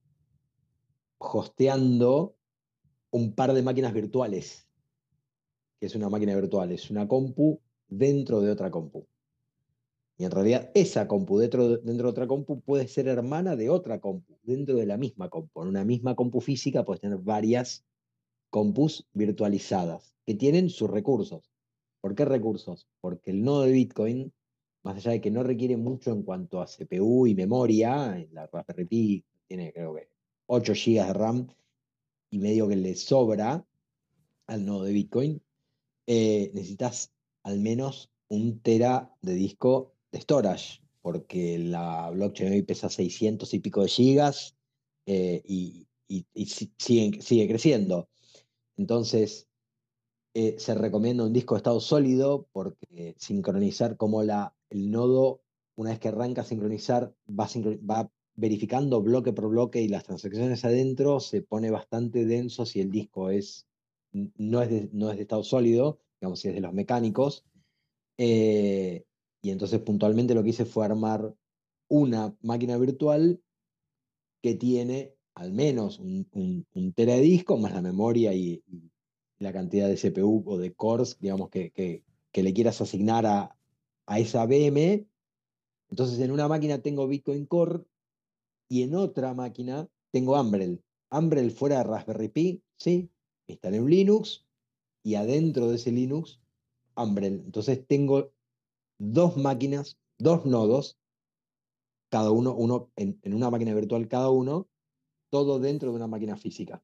hosteando 1.17 2.35
un 3.11 3.33
par 3.33 3.53
de 3.53 3.61
máquinas 3.61 3.93
virtuales, 3.93 4.67
que 5.79 5.85
es 5.87 5.95
una 5.95 6.09
máquina 6.09 6.35
virtual, 6.35 6.71
es 6.71 6.89
una 6.89 7.07
compu 7.07 7.59
dentro 7.87 8.41
de 8.41 8.51
otra 8.51 8.71
compu. 8.71 9.07
Y 10.17 10.25
en 10.25 10.31
realidad 10.31 10.69
esa 10.73 11.07
compu 11.07 11.37
dentro, 11.37 11.77
dentro 11.77 12.07
de 12.07 12.11
otra 12.11 12.27
compu 12.27 12.61
puede 12.61 12.87
ser 12.87 13.07
hermana 13.07 13.55
de 13.55 13.69
otra 13.69 13.99
compu, 14.01 14.37
dentro 14.43 14.75
de 14.75 14.85
la 14.85 14.97
misma 14.97 15.29
compu. 15.29 15.61
En 15.61 15.69
una 15.69 15.85
misma 15.85 16.15
compu 16.15 16.41
física 16.41 16.83
puedes 16.83 17.01
tener 17.01 17.19
varias 17.19 17.85
compus 18.49 19.07
virtualizadas 19.13 20.15
que 20.25 20.35
tienen 20.35 20.69
sus 20.69 20.89
recursos. 20.89 21.49
¿Por 22.01 22.15
qué 22.15 22.25
recursos? 22.25 22.87
Porque 23.01 23.31
el 23.31 23.43
nodo 23.43 23.63
de 23.63 23.71
Bitcoin, 23.71 24.33
más 24.83 24.97
allá 24.97 25.11
de 25.11 25.21
que 25.21 25.31
no 25.31 25.43
requiere 25.43 25.77
mucho 25.77 26.11
en 26.11 26.23
cuanto 26.23 26.61
a 26.61 26.65
CPU 26.65 27.27
y 27.27 27.35
memoria, 27.35 28.25
la 28.31 28.47
Raspberry 28.47 28.85
Pi 28.85 29.25
tiene 29.47 29.73
creo 29.73 29.95
que 29.95 30.09
8 30.47 30.73
GB 30.73 31.05
de 31.05 31.13
RAM 31.13 31.47
y 32.31 32.39
medio 32.39 32.67
que 32.67 32.75
le 32.75 32.95
sobra 32.95 33.65
al 34.47 34.65
nodo 34.65 34.83
de 34.83 34.93
Bitcoin, 34.93 35.41
eh, 36.07 36.51
necesitas 36.53 37.11
al 37.43 37.59
menos 37.59 38.11
un 38.29 38.59
tera 38.61 39.15
de 39.21 39.33
disco 39.33 39.93
de 40.11 40.21
storage, 40.21 40.81
porque 41.01 41.59
la 41.59 42.09
blockchain 42.09 42.53
hoy 42.53 42.61
pesa 42.63 42.89
600 42.89 43.53
y 43.53 43.59
pico 43.59 43.81
de 43.81 43.89
gigas 43.89 44.55
eh, 45.05 45.41
y, 45.45 45.87
sigue, 46.77 47.21
sigue, 47.21 47.47
creciendo. 47.47 48.09
Entonces, 48.77 49.48
eh, 50.33 50.55
se 50.59 50.75
recomienda 50.75 51.25
un 51.25 51.33
disco 51.33 51.55
de 51.55 51.59
estado 51.59 51.79
sólido 51.79 52.47
porque 52.51 53.15
sincronizar 53.17 53.97
como 53.97 54.23
la, 54.23 54.55
el 54.69 54.91
nodo, 54.91 55.41
una 55.75 55.91
vez 55.91 55.99
que 55.99 56.09
arranca 56.09 56.41
a 56.41 56.45
sincronizar, 56.45 57.13
va, 57.27 57.47
va 57.89 58.11
verificando 58.35 59.01
bloque 59.01 59.33
por 59.33 59.49
bloque 59.49 59.81
y 59.81 59.87
las 59.87 60.03
transacciones 60.03 60.63
adentro 60.63 61.19
se 61.19 61.41
pone 61.41 61.71
bastante 61.71 62.25
denso 62.25 62.65
si 62.65 62.79
el 62.79 62.91
disco 62.91 63.29
es, 63.29 63.67
no, 64.11 64.61
es 64.61 64.69
de, 64.69 64.89
no 64.93 65.11
es 65.11 65.17
de 65.17 65.23
estado 65.23 65.43
sólido, 65.43 65.99
digamos, 66.19 66.39
si 66.39 66.49
es 66.49 66.55
de 66.55 66.61
los 66.61 66.73
mecánicos. 66.73 67.45
Eh, 68.17 69.05
y 69.41 69.51
entonces 69.51 69.79
puntualmente 69.79 70.35
lo 70.35 70.43
que 70.43 70.49
hice 70.49 70.65
fue 70.65 70.85
armar 70.85 71.33
una 71.89 72.35
máquina 72.41 72.77
virtual 72.77 73.41
que 74.41 74.55
tiene 74.55 75.15
al 75.33 75.53
menos 75.53 75.99
un, 75.99 76.27
un, 76.73 76.93
tera 76.93 77.13
de 77.13 77.21
disco, 77.21 77.57
más 77.57 77.73
la 77.73 77.81
memoria 77.81 78.33
y, 78.33 78.61
la 79.39 79.53
cantidad 79.53 79.87
de 79.87 79.95
CPU 79.95 80.43
o 80.45 80.57
de 80.57 80.73
cores, 80.73 81.17
digamos, 81.19 81.49
que, 81.49 81.71
que, 81.71 82.03
le 82.43 82.53
quieras 82.53 82.79
asignar 82.81 83.25
a, 83.25 83.57
a 84.05 84.19
esa 84.19 84.45
VM. 84.45 85.07
Entonces 85.89 86.19
en 86.19 86.31
una 86.31 86.47
máquina 86.47 86.81
tengo 86.81 87.07
Bitcoin 87.07 87.45
Core 87.45 87.83
y 88.67 88.83
en 88.83 88.95
otra 88.95 89.33
máquina 89.33 89.89
tengo 90.11 90.39
Umbrel. 90.39 90.83
Umbrel 91.09 91.51
fuera 91.51 91.79
de 91.79 91.83
Raspberry 91.85 92.29
Pi, 92.29 92.63
¿sí? 92.77 93.09
Instalé 93.47 93.81
un 93.81 93.89
Linux 93.89 94.45
y 95.03 95.15
adentro 95.15 95.69
de 95.69 95.77
ese 95.77 95.91
Linux 95.91 96.39
Umbrel. 96.95 97.41
Entonces 97.45 97.85
tengo 97.87 98.31
dos 98.99 99.37
máquinas, 99.37 99.97
dos 100.17 100.45
nodos, 100.45 100.97
cada 102.09 102.31
uno, 102.31 102.53
uno 102.53 102.91
en, 102.95 103.19
en 103.23 103.33
una 103.33 103.49
máquina 103.49 103.73
virtual 103.73 104.07
cada 104.07 104.29
uno, 104.29 104.67
todo 105.29 105.59
dentro 105.59 105.89
de 105.89 105.95
una 105.95 106.07
máquina 106.07 106.35
física. 106.35 106.83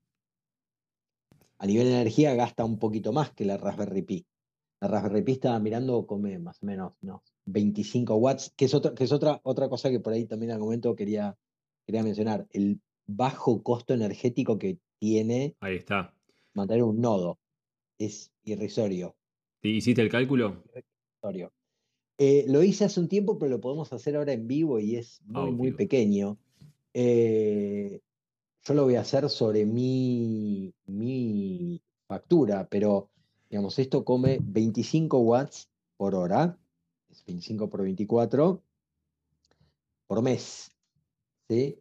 A 1.58 1.66
nivel 1.68 1.88
de 1.88 1.94
energía 1.96 2.36
gasta 2.36 2.66
un 2.66 2.80
poquito 2.80 3.14
más 3.14 3.32
que 3.34 3.46
la 3.46 3.58
Raspberry 3.58 4.02
Pi. 4.02 4.26
La 4.82 4.88
Raspberry 4.90 5.24
Pi 5.24 5.32
estaba 5.34 5.60
mirando, 5.60 6.06
come 6.06 6.38
más 6.40 6.62
o 6.62 6.66
menos 6.66 6.94
no, 7.02 7.24
25 7.46 8.16
watts, 8.16 8.54
que 8.58 8.66
es, 8.66 8.74
otra, 8.74 8.94
que 8.94 9.06
es 9.06 9.12
otra, 9.12 9.40
otra 9.44 9.70
cosa 9.70 9.90
que 9.90 10.00
por 10.00 10.14
ahí 10.14 10.26
también 10.26 10.52
al 10.52 10.60
momento 10.60 10.96
quería, 10.96 11.38
quería 11.86 12.04
mencionar. 12.04 12.46
El 12.52 12.82
bajo 13.08 13.64
costo 13.64 13.94
energético 13.94 14.58
que 14.58 14.80
tiene 15.00 15.56
Ahí 15.62 15.76
está. 15.78 16.14
mantener 16.54 16.84
un 16.84 17.00
nodo. 17.00 17.40
Es 17.98 18.32
irrisorio. 18.44 19.16
¿Te 19.62 19.70
¿Hiciste 19.70 20.02
el 20.02 20.10
cálculo? 20.10 20.64
irrisorio. 20.76 21.54
Eh, 22.18 22.46
lo 22.48 22.64
hice 22.64 22.86
hace 22.86 23.00
un 23.00 23.08
tiempo, 23.08 23.38
pero 23.38 23.52
lo 23.52 23.62
podemos 23.62 23.92
hacer 23.94 24.16
ahora 24.16 24.34
en 24.34 24.48
vivo 24.48 24.80
y 24.80 24.96
es 24.98 25.22
muy, 25.26 25.52
muy 25.52 25.68
Obvio. 25.70 25.78
pequeño. 25.78 26.38
Eh, 26.94 28.02
yo 28.66 28.74
lo 28.74 28.84
voy 28.84 28.96
a 28.96 29.02
hacer 29.02 29.30
sobre 29.30 29.66
mi, 29.66 30.74
factura, 32.08 32.68
pero 32.68 33.10
digamos, 33.50 33.78
esto 33.80 34.04
come 34.04 34.40
25 34.44 35.20
watts 35.20 35.70
por 35.98 36.16
hora, 36.16 36.58
es 37.10 37.24
25 37.26 37.70
por 37.70 37.84
24 37.84 38.62
por 40.08 40.22
mes. 40.22 40.72
¿sí? 41.48 41.80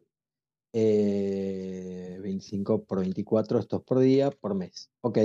Eh, 0.72 2.18
25 2.22 2.85
por 2.85 3.01
24, 3.01 3.61
esto 3.61 3.76
es 3.78 3.82
por 3.82 3.99
día, 4.01 4.30
por 4.30 4.55
mes. 4.55 4.91
Ok. 5.01 5.18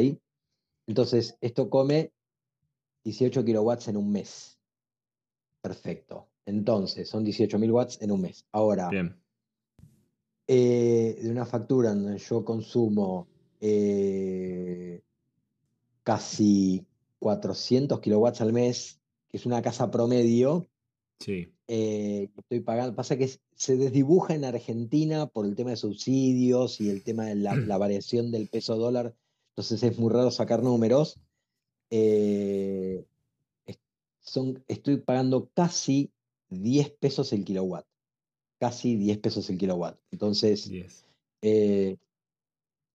Entonces, 0.88 1.38
esto 1.41 1.70
come 1.70 2.14
18 3.03 3.43
kilowatts 3.43 3.89
en 3.89 3.97
un 3.97 4.12
mes. 4.12 4.60
Perfecto. 5.62 6.30
Entonces, 6.45 7.10
son 7.10 7.26
18.000 7.26 7.72
watts 7.72 8.01
en 8.01 8.12
un 8.12 8.22
mes. 8.22 8.45
Ahora, 8.51 8.89
Bien. 8.89 9.22
Eh, 10.52 11.20
de 11.22 11.30
una 11.30 11.45
factura 11.45 11.93
donde 11.93 12.18
yo 12.18 12.43
consumo 12.43 13.28
eh, 13.62 15.04
casi 16.02 16.88
400 17.20 18.00
kilowatts 18.00 18.41
al 18.41 18.52
mes, 18.52 19.00
que 19.30 19.38
es 19.38 19.45
una 19.45 19.62
casa 19.62 19.91
promedio, 19.91 20.66
Sí. 21.20 21.54
eh, 21.68 22.32
estoy 22.36 22.62
pagando. 22.62 22.95
Pasa 22.95 23.16
que 23.16 23.30
se 23.54 23.78
desdibuja 23.78 24.34
en 24.34 24.43
Argentina 24.43 25.28
por 25.28 25.45
el 25.45 25.56
tema 25.56 25.70
de 25.70 25.76
subsidios 25.76 26.82
y 26.82 26.89
el 26.89 27.04
tema 27.04 27.26
de 27.26 27.36
la, 27.36 27.56
la 27.56 27.78
variación 27.78 28.32
del 28.32 28.47
peso 28.47 28.76
dólar. 28.76 29.14
Entonces 29.50 29.84
es 29.84 30.00
muy 30.00 30.12
raro 30.12 30.32
sacar 30.32 30.64
números. 30.64 31.20
Son, 34.20 34.64
estoy 34.68 34.97
pagando 34.97 35.52
casi 35.54 36.12
10 36.50 36.89
pesos 37.00 37.34
el 37.34 37.45
kilowatt. 37.45 37.86
Casi 38.60 38.95
10 38.97 39.18
pesos 39.20 39.49
el 39.49 39.57
kilowatt. 39.57 39.99
Entonces, 40.12 40.70
10. 40.70 41.05
eh, 41.41 41.97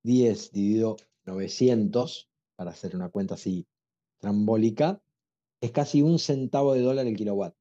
10 0.03 0.53
dividido 0.53 0.97
900, 1.25 2.31
para 2.57 2.71
hacer 2.71 2.95
una 2.95 3.09
cuenta 3.11 3.35
así 3.35 3.67
trambólica, 4.21 5.03
es 5.61 5.73
casi 5.73 6.03
un 6.03 6.19
centavo 6.19 6.75
de 6.75 6.83
dólar 6.83 7.07
el 7.07 7.17
kilowatt. 7.17 7.57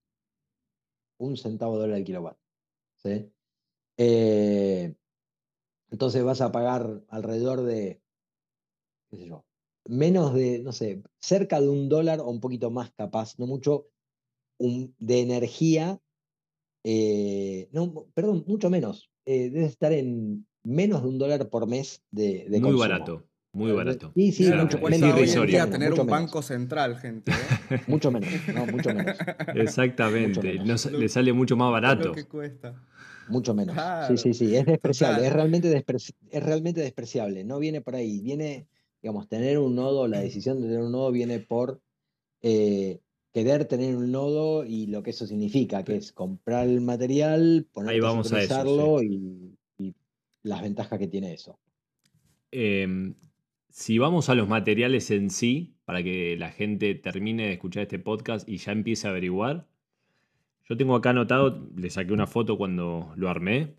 Un 1.19 1.37
centavo 1.37 1.75
de 1.75 1.81
dólar 1.81 1.97
el 1.99 2.03
kilowatt. 2.05 2.37
¿sí? 2.97 3.31
Eh, 3.97 4.95
entonces 5.91 6.23
vas 6.23 6.41
a 6.41 6.51
pagar 6.51 7.03
alrededor 7.09 7.63
de, 7.63 8.03
qué 9.09 9.17
sé 9.17 9.27
yo, 9.27 9.45
menos 9.85 10.33
de, 10.33 10.59
no 10.59 10.71
sé, 10.71 11.03
cerca 11.21 11.61
de 11.61 11.69
un 11.69 11.89
dólar 11.89 12.19
o 12.19 12.29
un 12.29 12.39
poquito 12.39 12.71
más 12.71 12.91
capaz, 12.93 13.37
no 13.39 13.47
mucho, 13.47 13.87
un- 14.59 14.95
de 14.99 15.21
energía. 15.21 16.02
Eh, 16.83 17.69
no, 17.71 18.05
perdón, 18.13 18.43
mucho 18.47 18.69
menos. 18.69 19.09
eh, 19.25 19.49
debe 19.49 19.65
estar 19.65 19.91
en 19.93 20.45
menos 20.63 21.01
de 21.01 21.07
un 21.09 21.17
dólar 21.17 21.49
por 21.49 21.67
mes 21.67 22.01
de, 22.11 22.45
de 22.49 22.59
Muy 22.59 22.61
consumo. 22.61 22.79
barato. 22.79 23.23
Muy 23.53 23.69
Eh, 23.71 23.73
barato. 23.73 24.11
Sí, 24.15 24.31
sí, 24.31 24.43
O 24.43 24.47
sea, 24.47 24.55
Mira 24.55 24.57
lo 24.57 24.63
mucho, 24.63 24.77
que 24.77 24.83
es 24.83 24.89
cuesta 24.89 25.05
hoy 25.05 25.11
en 25.11 25.17
irrisorio. 25.17 25.69
tener 25.69 25.89
mucho 25.91 26.01
un 26.01 26.07
menos. 26.07 26.21
banco 26.21 26.41
central, 26.41 26.97
gente. 26.97 27.31
¿eh? 27.69 27.79
Mucho 27.87 28.11
menos, 28.11 28.29
no, 28.53 28.65
mucho 28.65 28.93
menos. 28.93 29.15
Exactamente. 29.55 30.41
menos. 30.41 30.65
Nos- 30.85 30.91
le 30.91 31.07
sale 31.09 31.31
mucho 31.33 31.55
más 31.55 31.67
Lo 31.67 31.71
barato. 31.71 32.11
que 32.13 32.25
cuesta. 32.25 32.73
Mucho 33.29 33.53
menos. 33.53 33.75
Claro, 33.75 34.17
sí, 34.17 34.33
sí, 34.33 34.33
sí. 34.47 34.55
Es 34.55 34.65
despreciable. 34.65 35.17
total. 35.17 35.27
Es 35.29 35.33
realmente, 35.33 35.71
despreci- 35.85 36.15
es 36.31 36.43
realmente 36.43 36.81
despreciable. 36.81 37.43
No 37.43 37.59
viene 37.59 37.79
por 37.81 37.95
ahí. 37.95 38.19
Viene, 38.21 38.67
digamos, 39.01 39.27
tener 39.29 39.59
un 39.59 39.75
nodo, 39.75 40.07
la 40.07 40.19
decisión 40.19 40.59
de 40.61 40.67
tener 40.67 40.81
un 40.81 40.91
nodo 40.91 41.11
viene 41.11 41.39
por 41.39 41.79
eh, 42.41 42.99
querer 43.33 43.65
tener 43.65 43.95
un 43.95 44.11
nodo 44.11 44.63
y 44.63 44.87
lo 44.87 45.03
que 45.03 45.09
eso 45.09 45.25
significa, 45.25 45.83
que 45.83 45.95
es 45.95 46.11
comprar 46.11 46.67
el 46.67 46.81
material, 46.81 47.67
ponerte 47.73 48.01
vamos 48.01 48.31
a 48.31 48.41
eso, 48.41 48.61
utilizarlo 48.61 49.01
y, 49.01 49.57
y 49.77 49.95
las 50.43 50.61
ventajas 50.61 50.99
que 50.99 51.07
tiene 51.07 51.33
eso. 51.33 51.59
Eh, 52.51 53.13
si 53.69 53.97
vamos 53.97 54.29
a 54.29 54.35
los 54.35 54.47
materiales 54.47 55.09
en 55.09 55.31
sí, 55.31 55.73
para 55.85 56.03
que 56.03 56.37
la 56.37 56.51
gente 56.51 56.93
termine 56.93 57.47
de 57.47 57.53
escuchar 57.53 57.83
este 57.83 57.97
podcast 57.97 58.47
y 58.47 58.57
ya 58.57 58.71
empiece 58.71 59.07
a 59.07 59.09
averiguar, 59.09 59.67
yo 60.69 60.77
tengo 60.77 60.95
acá 60.95 61.09
anotado, 61.09 61.67
le 61.75 61.89
saqué 61.89 62.13
una 62.13 62.27
foto 62.27 62.57
cuando 62.57 63.13
lo 63.15 63.29
armé. 63.29 63.73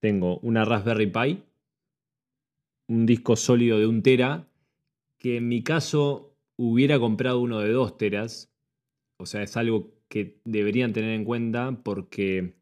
Tengo 0.00 0.38
una 0.40 0.64
Raspberry 0.64 1.06
Pi, 1.06 1.42
un 2.88 3.06
disco 3.06 3.36
sólido 3.36 3.78
de 3.78 3.86
un 3.86 4.02
tera, 4.02 4.46
que 5.18 5.38
en 5.38 5.48
mi 5.48 5.62
caso 5.62 6.33
hubiera 6.56 6.98
comprado 6.98 7.40
uno 7.40 7.60
de 7.60 7.72
dos 7.72 7.96
teras. 7.98 8.52
O 9.18 9.26
sea, 9.26 9.42
es 9.42 9.56
algo 9.56 9.94
que 10.08 10.40
deberían 10.44 10.92
tener 10.92 11.10
en 11.10 11.24
cuenta 11.24 11.80
porque 11.82 12.54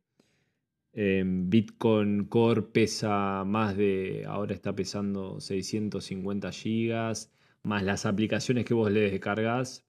eh, 0.94 1.22
Bitcoin 1.26 2.26
Core 2.26 2.62
pesa 2.62 3.44
más 3.46 3.76
de, 3.76 4.24
ahora 4.26 4.54
está 4.54 4.74
pesando 4.74 5.40
650 5.40 6.52
gigas, 6.52 7.32
más 7.62 7.82
las 7.82 8.06
aplicaciones 8.06 8.64
que 8.64 8.74
vos 8.74 8.90
le 8.90 9.10
descargas. 9.10 9.86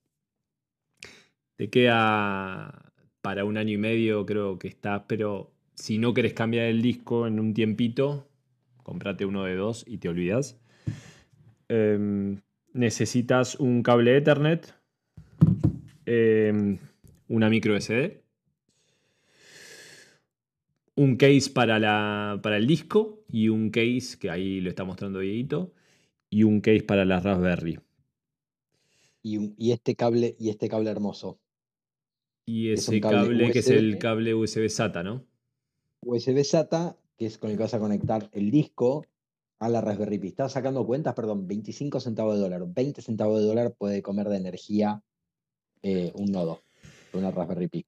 Te 1.56 1.70
queda 1.70 2.92
para 3.20 3.44
un 3.44 3.56
año 3.56 3.72
y 3.72 3.78
medio, 3.78 4.26
creo 4.26 4.58
que 4.58 4.68
está, 4.68 5.06
pero 5.06 5.52
si 5.74 5.98
no 5.98 6.14
querés 6.14 6.34
cambiar 6.34 6.66
el 6.66 6.82
disco 6.82 7.26
en 7.26 7.38
un 7.40 7.54
tiempito, 7.54 8.28
comprate 8.82 9.24
uno 9.24 9.44
de 9.44 9.56
dos 9.56 9.84
y 9.86 9.98
te 9.98 10.08
olvidas. 10.08 10.58
Em, 11.68 12.40
necesitas 12.74 13.54
un 13.54 13.82
cable 13.82 14.16
Ethernet, 14.16 14.74
em, 16.04 16.78
una 17.28 17.48
micro 17.48 17.74
SD, 17.76 18.22
un 20.96 21.16
case 21.16 21.50
para, 21.50 21.78
la, 21.78 22.40
para 22.42 22.56
el 22.58 22.66
disco 22.66 23.24
y 23.28 23.48
un 23.48 23.70
case, 23.70 24.18
que 24.18 24.30
ahí 24.30 24.60
lo 24.60 24.68
está 24.68 24.84
mostrando 24.84 25.20
Dieguito, 25.20 25.72
y 26.28 26.42
un 26.42 26.60
case 26.60 26.82
para 26.82 27.04
la 27.04 27.20
Raspberry. 27.20 27.78
Y, 29.22 29.54
y 29.56 29.72
este 29.72 29.96
cable, 29.96 30.36
y 30.38 30.50
este 30.50 30.68
cable 30.68 30.90
hermoso. 30.90 31.38
Y 32.44 32.70
Es 32.70 32.88
ese 32.88 33.00
cable 33.00 33.50
que 33.50 33.60
es 33.60 33.70
el 33.70 33.98
cable 33.98 34.34
USB 34.34 34.68
SATA, 34.68 35.02
¿no? 35.02 35.24
USB 36.02 36.44
SATA, 36.44 36.98
que 37.16 37.26
es 37.26 37.38
con 37.38 37.50
el 37.50 37.56
que 37.56 37.62
vas 37.62 37.74
a 37.74 37.78
conectar 37.78 38.28
el 38.32 38.50
disco 38.50 39.06
a 39.64 39.68
la 39.70 39.80
Raspberry 39.80 40.18
Pi. 40.18 40.28
Estaba 40.28 40.50
sacando 40.50 40.84
cuentas, 40.84 41.14
perdón, 41.14 41.48
25 41.48 41.98
centavos 41.98 42.34
de 42.34 42.42
dólar. 42.42 42.64
20 42.66 43.00
centavos 43.00 43.40
de 43.40 43.46
dólar 43.46 43.74
puede 43.76 44.02
comer 44.02 44.28
de 44.28 44.36
energía 44.36 45.02
eh, 45.82 46.12
un 46.14 46.32
nodo 46.32 46.60
de 47.12 47.18
una 47.18 47.30
Raspberry 47.30 47.68
Pi. 47.68 47.86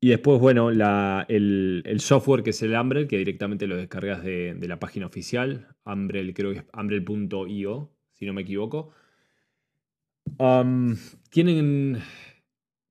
Y 0.00 0.08
después, 0.08 0.40
bueno, 0.40 0.72
la- 0.72 1.24
el, 1.28 2.00
software 2.00 2.42
que 2.42 2.50
es 2.50 2.62
el 2.62 2.74
Umbrel, 2.74 3.06
que 3.06 3.18
directamente 3.18 3.68
lo 3.68 3.76
descargas 3.76 4.24
de, 4.24 4.56
la 4.60 4.80
página 4.80 5.06
oficial. 5.06 5.76
Umbrel, 5.84 6.34
creo 6.34 6.52
que 6.52 6.58
es 6.58 6.64
umbrel.io, 6.76 7.92
si 8.12 8.26
no 8.26 8.32
me 8.32 8.42
equivoco. 8.42 8.90
¿tienen, 11.30 12.02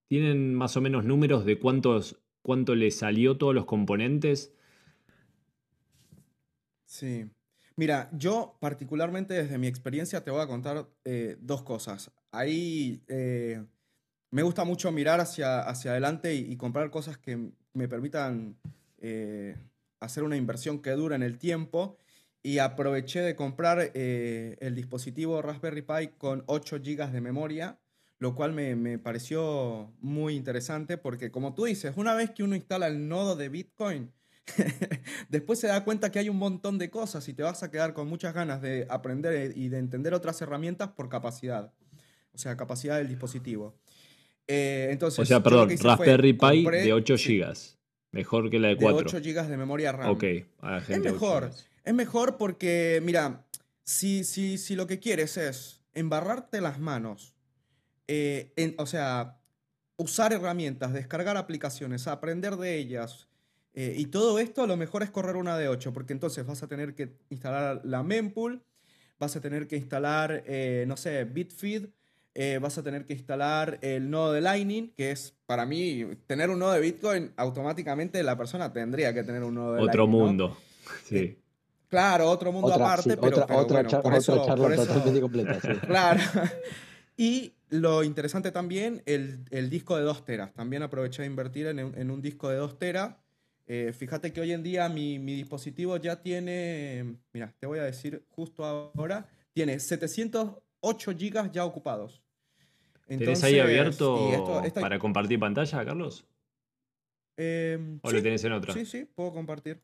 ¿Tienen 0.08 0.56
más 0.56 0.76
o 0.78 0.82
menos 0.82 1.04
números 1.04 1.46
de 1.46 1.60
cuántos, 1.60 2.22
cuánto 2.42 2.76
le 2.76 2.92
salió 2.92 3.38
todos 3.38 3.54
los 3.54 3.66
componentes? 3.66 4.57
Sí. 6.88 7.30
Mira, 7.76 8.10
yo 8.14 8.58
particularmente 8.60 9.36
desde 9.36 9.60
mi 9.60 9.68
experiencia 9.68 10.24
te 10.24 10.32
voy 10.32 10.42
a 10.42 10.48
contar 10.48 10.88
eh, 11.06 11.38
dos 11.42 11.62
cosas. 11.62 12.12
Ahí 12.32 13.04
eh, 13.08 13.64
me 14.32 14.42
gusta 14.42 14.64
mucho 14.64 14.92
mirar 14.92 15.20
hacia, 15.20 15.60
hacia 15.60 15.92
adelante 15.92 16.34
y, 16.34 16.56
comprar 16.58 16.90
cosas 16.90 17.18
que 17.20 17.52
me 17.74 17.88
permitan 17.88 18.58
eh, 18.98 19.56
hacer 20.00 20.24
una 20.24 20.38
inversión 20.38 20.82
que 20.82 20.92
dure 20.92 21.16
en 21.16 21.24
el 21.24 21.38
tiempo. 21.38 21.98
Y 22.42 22.60
aproveché 22.60 23.22
de 23.22 23.36
comprar 23.36 23.92
el 23.94 24.76
dispositivo 24.76 25.42
Raspberry 25.42 25.82
Pi 25.82 26.08
con 26.18 26.44
8 26.46 26.78
GB 26.78 27.12
de 27.12 27.20
memoria, 27.20 27.78
lo 28.20 28.36
cual 28.36 28.54
me, 28.54 28.76
me 28.76 29.00
pareció 29.00 29.94
muy 30.00 30.36
interesante 30.36 30.98
porque 30.98 31.30
como 31.30 31.54
tú 31.54 31.66
dices, 31.66 31.94
una 31.98 32.14
vez 32.14 32.32
que 32.32 32.44
uno 32.44 32.56
instala 32.56 32.88
el 32.88 33.10
nodo 33.10 33.36
de 33.36 33.50
Bitcoin, 33.50 34.14
después 35.30 35.60
se 35.60 35.68
da 35.68 35.84
cuenta 35.84 36.12
que 36.12 36.20
hay 36.20 36.30
un 36.30 36.38
montón 36.38 36.78
de 36.78 36.90
cosas 36.90 37.28
y 37.28 37.34
te 37.34 37.44
vas 37.44 37.64
a 37.64 37.72
quedar 37.72 37.94
con 37.94 38.08
muchas 38.08 38.34
ganas 38.34 38.62
de 38.62 38.86
aprender 38.90 39.56
y 39.58 39.70
de 39.70 39.78
entender 39.78 40.14
otras 40.14 40.42
herramientas 40.42 40.90
por 40.90 41.10
capacidad. 41.10 41.74
o 42.34 42.38
sea, 42.38 42.56
capacidad 42.56 42.98
del 42.98 43.08
dispositivo. 43.08 43.76
Eh, 44.48 44.90
entonces, 44.92 45.20
o 45.20 45.26
sea, 45.26 45.42
perdón, 45.44 45.70
Raspberry 45.78 46.34
Pi 46.34 46.64
compré- 46.64 46.84
de 46.84 46.94
8 46.94 47.18
sí, 47.18 47.40
GB. 47.40 47.54
Mejor 48.12 48.50
que 48.50 48.60
la 48.60 48.70
de 48.70 48.76
de 48.76 48.82
4. 48.82 49.00
8 49.00 49.20
GB 49.22 49.48
de 49.48 49.58
memoria 49.58 49.92
RAM. 49.92 50.12
Ok, 50.12 50.24
a 50.62 50.72
la 50.72 50.82
gente 50.82 51.10
8 51.10 51.14
mejor. 51.14 51.52
Es 51.84 51.94
mejor 51.94 52.38
porque, 52.38 53.02
mira, 53.04 53.46
si, 53.84 54.24
si, 54.24 54.58
si 54.58 54.76
lo 54.76 54.88
que 54.88 55.00
quieres 55.00 55.36
es 55.38 55.82
embarrarte 55.94 56.62
las 56.62 56.80
manos, 56.80 57.34
eh, 58.08 58.54
en- 58.56 58.76
o 58.78 58.86
sea, 58.86 59.40
usar 59.98 60.32
herramientas, 60.32 60.94
descargar 60.94 61.36
aplicaciones, 61.38 62.08
aprender 62.08 62.56
de 62.56 62.78
ellas, 62.78 63.27
eh, 63.80 63.94
y 63.96 64.08
todo 64.08 64.40
esto, 64.40 64.66
lo 64.66 64.76
mejor 64.76 65.04
es 65.04 65.12
correr 65.12 65.36
una 65.36 65.56
de 65.56 65.68
8, 65.68 65.94
porque 65.94 66.12
entonces 66.14 66.46
vas 66.48 66.64
a 66.64 66.68
tener 66.68 66.96
que 66.96 67.14
instalar 67.30 67.82
la 67.84 68.02
mempool, 68.02 68.64
vas 69.20 69.36
a 69.36 69.40
tener 69.42 69.68
que 69.68 69.78
instalar, 69.78 70.44
eh, 70.48 70.86
no 70.88 70.98
sé, 70.98 71.24
Bitfeed, 71.26 71.86
eh, 72.34 72.60
vas 72.60 72.78
a 72.80 72.84
tener 72.84 73.06
que 73.06 73.14
instalar 73.14 73.78
el 73.82 74.10
nodo 74.10 74.34
de 74.34 74.42
Lightning, 74.42 74.94
que 74.96 75.12
es, 75.12 75.36
para 75.46 75.66
mí, 75.68 76.06
tener 76.26 76.50
un 76.50 76.58
nodo 76.60 76.72
de 76.74 76.80
Bitcoin, 76.82 77.32
automáticamente 77.38 78.22
la 78.24 78.36
persona 78.36 78.74
tendría 78.74 79.14
que 79.14 79.24
tener 79.24 79.44
un 79.44 79.54
nodo 79.56 79.74
de 79.74 79.82
Otro 79.84 80.04
Lightning, 80.06 80.20
¿no? 80.20 80.26
mundo. 80.26 80.58
Sí. 81.06 81.18
Eh, 81.18 81.38
Claro, 81.90 82.30
otro 82.30 82.52
mundo 82.52 82.68
Otra, 82.68 82.86
aparte, 82.86 83.12
sí, 83.12 83.16
pero, 83.16 83.28
otra, 83.30 83.46
pero 83.48 83.60
otra 83.62 83.82
bueno, 83.84 83.90
por 83.90 84.00
otra 84.14 84.18
eso- 84.18 84.46
charla 84.46 84.64
por 84.66 84.74
eso- 84.74 84.86
totalmente 84.88 85.22
completa. 85.22 85.62
sí. 85.62 85.68
Claro. 85.88 86.20
Y 87.16 87.54
lo 87.70 88.04
interesante 88.04 88.52
también, 88.52 89.02
el, 89.06 89.46
el 89.52 89.70
disco 89.70 89.96
de 89.98 90.04
2 90.04 90.26
teras. 90.26 90.54
También 90.54 90.84
aproveché 90.84 91.22
de 91.22 91.28
invertir 91.28 91.68
en, 91.68 91.80
un- 91.84 91.98
en 91.98 92.12
un 92.12 92.22
disco 92.22 92.50
de 92.50 92.58
2 92.58 92.78
teras. 92.78 93.16
Eh, 93.70 93.92
fíjate 93.92 94.32
que 94.32 94.40
hoy 94.40 94.54
en 94.54 94.64
día 94.64 94.88
mi, 94.88 95.20
mi 95.20 95.36
dispositivo 95.36 95.98
ya 95.98 96.22
tiene, 96.22 97.18
mira, 97.34 97.54
te 97.60 97.68
voy 97.68 97.80
a 97.80 97.84
decir 97.84 98.26
justo 98.30 98.64
ahora, 98.64 99.30
tiene 99.54 99.78
708 99.80 101.14
gigas 101.18 101.52
ya 101.52 101.66
ocupados. 101.66 102.24
¿Tenés 103.08 103.44
ahí 103.44 103.60
abierto 103.60 104.62
esto- 104.64 104.82
para 104.82 105.00
compartir 105.00 105.40
pantalla, 105.40 105.84
Carlos? 105.86 106.26
em, 107.38 108.00
¿O 108.02 108.10
sí, 108.10 108.16
lo 108.16 108.24
tenés 108.24 108.44
en 108.46 108.54
otra? 108.54 108.74
Sí, 108.74 108.86
sí, 108.86 109.06
puedo 109.06 109.32
compartir. 109.34 109.82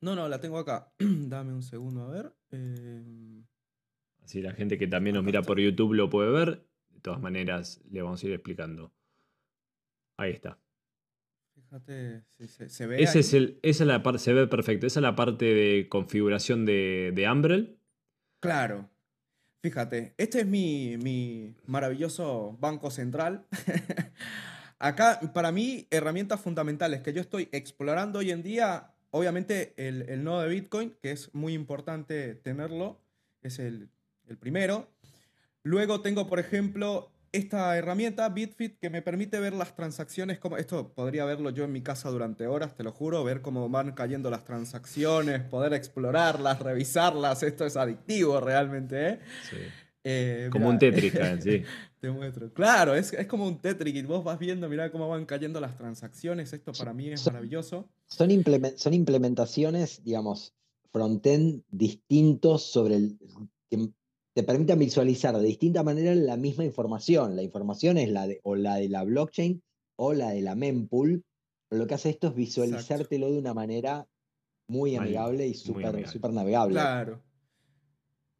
No, 0.00 0.14
no, 0.16 0.28
la 0.28 0.40
tengo 0.40 0.58
acá. 0.58 0.92
Dame 0.98 1.52
un 1.52 1.62
segundo, 1.62 2.02
a 2.02 2.10
ver. 2.10 2.32
Em, 2.50 3.44
Así 4.22 4.40
la 4.42 4.52
gente 4.52 4.76
que 4.78 4.86
también 4.86 5.14
nos 5.14 5.24
mira 5.24 5.42
por 5.42 5.58
YouTube 5.58 5.94
lo 5.94 6.10
puede 6.10 6.30
ver. 6.30 6.66
De 6.90 7.00
todas 7.00 7.20
maneras, 7.20 7.80
le 7.90 8.02
vamos 8.02 8.22
a 8.22 8.26
ir 8.26 8.32
explicando. 8.32 8.92
Ahí 10.16 10.32
está. 10.32 10.58
Fíjate, 11.72 12.22
se, 12.48 12.68
se 12.68 12.86
ve. 12.86 13.02
Ese 13.02 13.20
es 13.20 13.32
el, 13.32 13.58
esa 13.62 13.84
es 13.84 13.88
la 13.88 14.02
parte, 14.02 14.18
se 14.18 14.32
ve 14.32 14.46
perfecto. 14.46 14.86
Esa 14.86 15.00
es 15.00 15.02
la 15.02 15.16
parte 15.16 15.46
de 15.46 15.88
configuración 15.88 16.66
de, 16.66 17.12
de 17.14 17.30
Umbrel. 17.30 17.78
Claro. 18.40 18.90
Fíjate, 19.62 20.14
este 20.18 20.40
es 20.40 20.46
mi, 20.46 20.96
mi 20.98 21.54
maravilloso 21.66 22.56
banco 22.60 22.90
central. 22.90 23.46
Acá, 24.78 25.20
para 25.32 25.52
mí, 25.52 25.86
herramientas 25.90 26.40
fundamentales 26.40 27.00
que 27.00 27.12
yo 27.12 27.20
estoy 27.20 27.48
explorando 27.52 28.18
hoy 28.18 28.32
en 28.32 28.42
día, 28.42 28.90
obviamente 29.10 29.72
el, 29.76 30.02
el 30.08 30.24
nodo 30.24 30.42
de 30.42 30.48
Bitcoin, 30.48 30.94
que 31.00 31.12
es 31.12 31.32
muy 31.32 31.54
importante 31.54 32.34
tenerlo, 32.34 33.00
es 33.40 33.60
el, 33.60 33.88
el 34.26 34.36
primero. 34.36 34.88
Luego 35.62 36.00
tengo, 36.00 36.26
por 36.26 36.40
ejemplo, 36.40 37.12
esta 37.32 37.76
herramienta, 37.78 38.28
Bitfit, 38.28 38.78
que 38.78 38.90
me 38.90 39.00
permite 39.02 39.40
ver 39.40 39.54
las 39.54 39.74
transacciones, 39.74 40.38
como 40.38 40.58
esto 40.58 40.92
podría 40.92 41.24
verlo 41.24 41.50
yo 41.50 41.64
en 41.64 41.72
mi 41.72 41.82
casa 41.82 42.10
durante 42.10 42.46
horas, 42.46 42.76
te 42.76 42.84
lo 42.84 42.92
juro, 42.92 43.24
ver 43.24 43.40
cómo 43.40 43.68
van 43.70 43.92
cayendo 43.92 44.30
las 44.30 44.44
transacciones, 44.44 45.40
poder 45.42 45.72
explorarlas, 45.72 46.60
revisarlas, 46.60 47.42
esto 47.42 47.64
es 47.64 47.76
adictivo 47.76 48.38
realmente, 48.40 49.08
¿eh? 49.08 49.20
Sí. 49.50 49.56
Eh, 50.04 50.48
Como 50.50 50.64
mirá, 50.66 50.72
un 50.74 50.78
Tetris, 50.78 51.12
sí. 51.42 51.62
te 52.00 52.10
muestro. 52.10 52.52
Claro, 52.52 52.94
es, 52.94 53.12
es 53.12 53.26
como 53.28 53.46
un 53.46 53.60
Tetris, 53.60 53.94
y 53.94 54.02
vos 54.02 54.24
vas 54.24 54.38
viendo, 54.38 54.68
mirá 54.68 54.90
cómo 54.90 55.08
van 55.08 55.24
cayendo 55.26 55.60
las 55.60 55.76
transacciones, 55.76 56.52
esto 56.52 56.72
para 56.72 56.92
mí 56.92 57.08
es 57.10 57.20
Son- 57.20 57.32
maravilloso. 57.32 57.88
Son, 58.08 58.28
implemen- 58.30 58.76
son 58.76 58.92
implementaciones, 58.94 60.02
digamos, 60.04 60.54
frontend 60.92 61.62
distintos 61.70 62.64
sobre 62.64 62.96
el 62.96 63.18
que 63.70 63.88
te 64.34 64.42
permitan 64.42 64.78
visualizar 64.78 65.36
de 65.36 65.46
distinta 65.46 65.82
manera 65.82 66.14
la 66.14 66.36
misma 66.36 66.64
información. 66.64 67.36
La 67.36 67.42
información 67.42 67.98
es 67.98 68.10
la 68.10 68.26
de 68.26 68.40
o 68.42 68.54
la 68.54 68.76
de 68.76 68.88
la 68.88 69.04
blockchain 69.04 69.62
o 69.96 70.14
la 70.14 70.30
de 70.30 70.42
la 70.42 70.54
mempool. 70.54 71.24
Lo 71.70 71.86
que 71.86 71.94
hace 71.94 72.10
esto 72.10 72.28
es 72.28 72.34
visualizártelo 72.34 73.30
de 73.30 73.38
una 73.38 73.54
manera 73.54 74.06
muy 74.68 74.96
amigable 74.96 75.46
y 75.46 75.54
súper 75.54 76.08
súper 76.08 76.32
navegable. 76.32 76.74
Claro. 76.74 77.22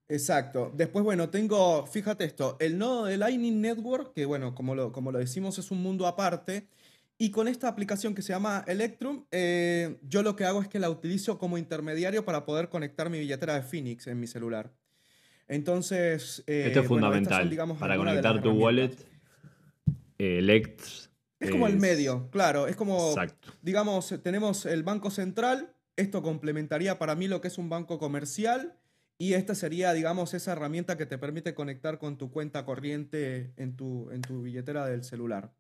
Exacto. 0.09 0.71
Después, 0.75 1.05
bueno, 1.05 1.31
tengo, 1.31 1.87
fíjate 1.87 2.25
esto, 2.25 2.59
el 2.61 2.77
nodo 2.77 3.07
de 3.07 3.17
Lightning 3.17 3.63
Network, 3.63 4.13
que 4.13 4.27
bueno, 4.27 4.55
como 4.55 4.75
lo, 4.75 4.93
como 4.93 5.11
lo 5.11 5.19
decimos, 5.19 5.59
es 5.59 5.71
un 5.71 5.83
mundo 5.83 6.07
aparte. 6.07 6.69
Y 7.17 7.31
con 7.31 7.49
esta 7.49 7.69
aplicación 7.69 8.15
que 8.15 8.21
se 8.21 8.33
llama 8.33 8.65
Electrum, 8.67 9.25
eh, 9.31 9.99
yo 10.03 10.23
lo 10.23 10.37
que 10.37 10.45
hago 10.45 10.61
es 10.61 10.69
que 10.69 10.79
la 10.79 10.91
utilizo 10.91 11.39
como 11.39 11.57
intermediario 11.57 12.25
para 12.25 12.45
poder 12.45 12.69
conectar 12.69 13.09
mi 13.09 13.21
billetera 13.21 13.55
de 13.55 13.63
Phoenix 13.63 14.07
en 14.07 14.19
mi 14.19 14.27
celular. 14.27 14.75
Entonces, 15.53 16.43
eh, 16.47 16.65
Esto 16.69 16.81
es 16.81 16.89
bueno, 16.89 17.07
fundamental. 17.07 17.43
son, 17.43 17.51
digamos, 17.51 17.79
para 17.79 17.99
conectar 17.99 18.41
tu 18.41 18.53
wallet, 18.53 18.97
eh, 20.17 20.39
Elect. 20.39 20.81
Es 21.39 21.51
como 21.51 21.67
el 21.67 21.79
medio, 21.79 22.31
claro, 22.31 22.69
es 22.69 22.77
como 22.77 23.11
Exacto. 23.11 23.53
digamos, 23.61 24.15
tenemos 24.23 24.65
el 24.65 24.83
banco 24.83 25.11
central, 25.11 25.75
esto 25.97 26.23
complementaría 26.23 26.99
para 26.99 27.17
mí 27.17 27.29
lo 27.29 27.43
que 27.43 27.49
es 27.49 27.59
un 27.59 27.69
banco 27.69 27.99
comercial 27.99 28.79
y 29.19 29.35
esta 29.35 29.55
sería, 29.55 29.93
digamos, 29.93 30.33
esa 30.33 30.53
herramienta 30.53 30.97
que 30.97 31.05
te 31.05 31.19
permite 31.19 31.53
conectar 31.53 31.99
con 31.99 32.17
tu 32.17 32.31
cuenta 32.31 32.65
corriente 32.65 33.53
en 33.57 33.77
tu, 33.77 34.11
en 34.11 34.23
tu 34.23 34.43
billetera 34.43 34.87
del 34.87 35.05
celular. 35.05 35.53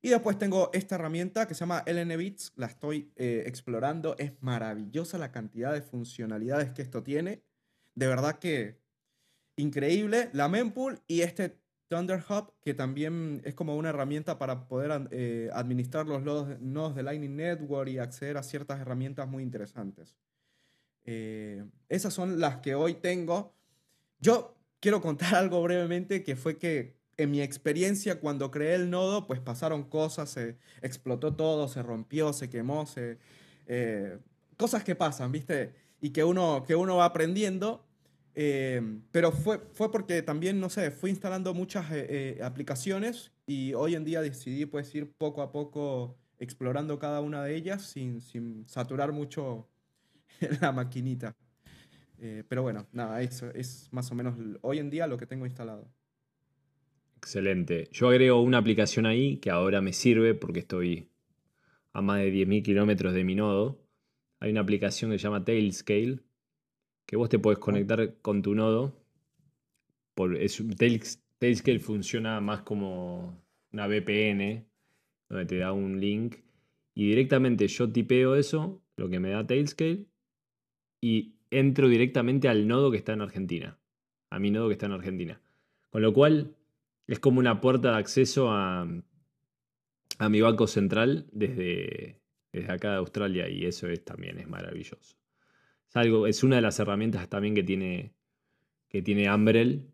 Y 0.00 0.08
después 0.08 0.38
tengo 0.38 0.70
esta 0.72 0.94
herramienta 0.94 1.46
que 1.46 1.54
se 1.54 1.60
llama 1.60 1.82
LN 1.86 2.16
Bits, 2.16 2.52
la 2.56 2.66
estoy 2.66 3.12
eh, 3.16 3.42
explorando, 3.46 4.16
es 4.16 4.32
maravillosa 4.40 5.18
la 5.18 5.32
cantidad 5.32 5.72
de 5.74 5.82
funcionalidades 5.82 6.70
que 6.70 6.80
esto 6.80 7.02
tiene, 7.02 7.42
de 7.94 8.06
verdad 8.06 8.38
que 8.38 8.83
increíble, 9.56 10.30
la 10.32 10.48
mempool 10.48 11.00
y 11.06 11.20
este 11.20 11.56
Thunder 11.88 12.22
Hub, 12.28 12.52
que 12.60 12.74
también 12.74 13.40
es 13.44 13.54
como 13.54 13.76
una 13.76 13.90
herramienta 13.90 14.38
para 14.38 14.66
poder 14.66 15.08
eh, 15.10 15.50
administrar 15.52 16.06
los 16.06 16.22
nodos 16.22 16.94
de 16.94 17.02
Lightning 17.02 17.36
Network 17.36 17.88
y 17.90 17.98
acceder 17.98 18.36
a 18.36 18.42
ciertas 18.42 18.80
herramientas 18.80 19.28
muy 19.28 19.42
interesantes. 19.42 20.16
Eh, 21.04 21.64
esas 21.88 22.14
son 22.14 22.40
las 22.40 22.56
que 22.56 22.74
hoy 22.74 22.94
tengo. 22.94 23.54
Yo 24.18 24.56
quiero 24.80 25.00
contar 25.00 25.34
algo 25.34 25.62
brevemente, 25.62 26.22
que 26.22 26.36
fue 26.36 26.58
que 26.58 26.96
en 27.16 27.30
mi 27.30 27.42
experiencia 27.42 28.18
cuando 28.18 28.50
creé 28.50 28.74
el 28.74 28.90
nodo, 28.90 29.26
pues 29.26 29.40
pasaron 29.40 29.84
cosas, 29.84 30.30
se 30.30 30.56
explotó 30.82 31.34
todo, 31.34 31.68
se 31.68 31.82
rompió, 31.82 32.32
se 32.32 32.50
quemó, 32.50 32.86
se, 32.86 33.18
eh, 33.66 34.18
cosas 34.56 34.84
que 34.84 34.94
pasan, 34.94 35.30
¿viste? 35.30 35.74
Y 36.00 36.10
que 36.10 36.24
uno, 36.24 36.64
que 36.66 36.74
uno 36.74 36.96
va 36.96 37.06
aprendiendo. 37.06 37.83
Eh, 38.34 38.82
pero 39.12 39.30
fue, 39.30 39.60
fue 39.72 39.92
porque 39.92 40.22
también, 40.22 40.60
no 40.60 40.68
sé, 40.68 40.90
fui 40.90 41.10
instalando 41.10 41.54
muchas 41.54 41.90
eh, 41.92 42.06
eh, 42.08 42.42
aplicaciones 42.42 43.32
y 43.46 43.74
hoy 43.74 43.94
en 43.94 44.04
día 44.04 44.22
decidí 44.22 44.66
pues 44.66 44.92
ir 44.94 45.12
poco 45.12 45.42
a 45.42 45.52
poco 45.52 46.18
explorando 46.38 46.98
cada 46.98 47.20
una 47.20 47.44
de 47.44 47.54
ellas 47.54 47.82
sin, 47.82 48.20
sin 48.20 48.66
saturar 48.66 49.12
mucho 49.12 49.68
la 50.60 50.72
maquinita. 50.72 51.36
Eh, 52.18 52.44
pero 52.48 52.62
bueno, 52.62 52.86
nada, 52.92 53.22
eso 53.22 53.50
es 53.50 53.88
más 53.92 54.10
o 54.10 54.14
menos 54.14 54.36
hoy 54.62 54.78
en 54.78 54.90
día 54.90 55.06
lo 55.06 55.18
que 55.18 55.26
tengo 55.26 55.46
instalado. 55.46 55.88
Excelente. 57.16 57.88
Yo 57.92 58.08
agrego 58.08 58.42
una 58.42 58.58
aplicación 58.58 59.06
ahí 59.06 59.38
que 59.38 59.50
ahora 59.50 59.80
me 59.80 59.92
sirve 59.92 60.34
porque 60.34 60.60
estoy 60.60 61.08
a 61.92 62.02
más 62.02 62.18
de 62.18 62.32
10.000 62.32 62.62
kilómetros 62.62 63.14
de 63.14 63.24
mi 63.24 63.34
nodo. 63.34 63.80
Hay 64.40 64.50
una 64.50 64.60
aplicación 64.60 65.10
que 65.10 65.18
se 65.18 65.24
llama 65.24 65.44
Tailscale 65.44 66.20
que 67.06 67.16
vos 67.16 67.28
te 67.28 67.38
podés 67.38 67.58
conectar 67.58 68.16
con 68.22 68.42
tu 68.42 68.54
nodo. 68.54 68.94
Por, 70.14 70.36
es, 70.36 70.60
un- 70.60 70.70
Tails- 70.76 71.20
Tailscale 71.38 71.80
funciona 71.80 72.40
más 72.40 72.62
como 72.62 73.42
una 73.72 73.86
VPN 73.86 74.66
donde 75.28 75.46
te 75.46 75.58
da 75.58 75.72
un 75.72 76.00
link 76.00 76.36
y 76.94 77.08
directamente 77.08 77.66
yo 77.66 77.90
tipeo 77.90 78.36
eso, 78.36 78.82
lo 78.96 79.08
que 79.08 79.18
me 79.18 79.30
da 79.30 79.46
Tailscale, 79.46 80.06
y 81.00 81.34
entro 81.50 81.88
directamente 81.88 82.48
al 82.48 82.66
nodo 82.68 82.90
que 82.90 82.96
está 82.98 83.12
en 83.12 83.20
Argentina. 83.22 83.78
A 84.30 84.38
mi 84.38 84.50
nodo 84.50 84.68
que 84.68 84.74
está 84.74 84.86
en 84.86 84.92
Argentina. 84.92 85.40
Con 85.90 86.02
lo 86.02 86.12
cual 86.12 86.56
es 87.06 87.18
como 87.20 87.40
una 87.40 87.60
puerta 87.60 87.92
de 87.92 87.98
acceso 87.98 88.50
a, 88.50 88.86
a 90.18 90.28
mi 90.28 90.40
banco 90.40 90.66
central 90.66 91.26
desde, 91.32 92.20
desde 92.52 92.72
acá 92.72 92.90
de 92.92 92.96
Australia 92.96 93.48
y 93.48 93.64
eso 93.66 93.88
es, 93.88 94.04
también 94.04 94.38
es 94.38 94.48
maravilloso. 94.48 95.16
Es, 95.94 95.96
algo, 95.96 96.26
es 96.26 96.42
una 96.42 96.56
de 96.56 96.62
las 96.62 96.80
herramientas 96.80 97.28
también 97.28 97.54
que 97.54 97.62
tiene, 97.62 98.12
que 98.88 99.00
tiene 99.00 99.32
Umbrel, 99.32 99.92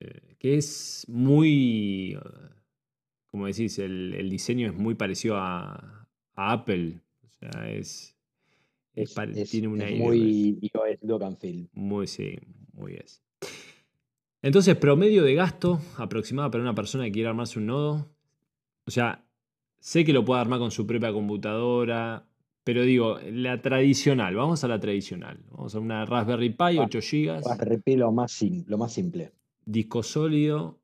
eh, 0.00 0.34
que 0.38 0.56
es 0.56 1.04
muy, 1.08 2.14
eh, 2.14 2.18
como 3.30 3.46
decís, 3.46 3.78
el, 3.78 4.14
el 4.14 4.28
diseño 4.28 4.66
es 4.66 4.74
muy 4.74 4.96
parecido 4.96 5.36
a, 5.36 6.08
a 6.34 6.52
Apple. 6.52 7.00
O 7.24 7.28
sea, 7.30 7.70
es, 7.70 8.16
es 8.94 9.16
Es, 9.16 9.50
tiene 9.50 9.68
un 9.68 9.80
es 9.80 9.96
muy 9.96 10.58
iOS 10.60 11.02
look 11.02 11.22
and 11.22 11.38
feel. 11.38 11.68
muy, 11.72 12.08
sí, 12.08 12.36
muy 12.72 12.94
es. 12.94 13.22
Entonces, 14.42 14.74
promedio 14.76 15.22
de 15.22 15.36
gasto 15.36 15.80
aproximado 15.98 16.50
para 16.50 16.62
una 16.64 16.74
persona 16.74 17.04
que 17.04 17.12
quiere 17.12 17.28
armarse 17.28 17.60
un 17.60 17.66
nodo. 17.66 18.12
O 18.86 18.90
sea, 18.90 19.24
sé 19.78 20.04
que 20.04 20.12
lo 20.12 20.24
puede 20.24 20.40
armar 20.40 20.58
con 20.58 20.72
su 20.72 20.84
propia 20.84 21.12
computadora, 21.12 22.26
pero 22.64 22.82
digo, 22.82 23.18
la 23.20 23.60
tradicional, 23.60 24.36
vamos 24.36 24.62
a 24.64 24.68
la 24.68 24.78
tradicional. 24.78 25.42
Vamos 25.50 25.74
a 25.74 25.80
una 25.80 26.04
Raspberry 26.04 26.50
Pi, 26.50 26.78
8 26.78 27.00
GB. 27.00 27.40
Raspberry 27.44 27.78
Pi 27.80 27.96
lo 27.96 28.12
más, 28.12 28.32
sim- 28.32 28.64
lo 28.66 28.78
más 28.78 28.92
simple. 28.92 29.32
Disco 29.64 30.02
sólido. 30.02 30.78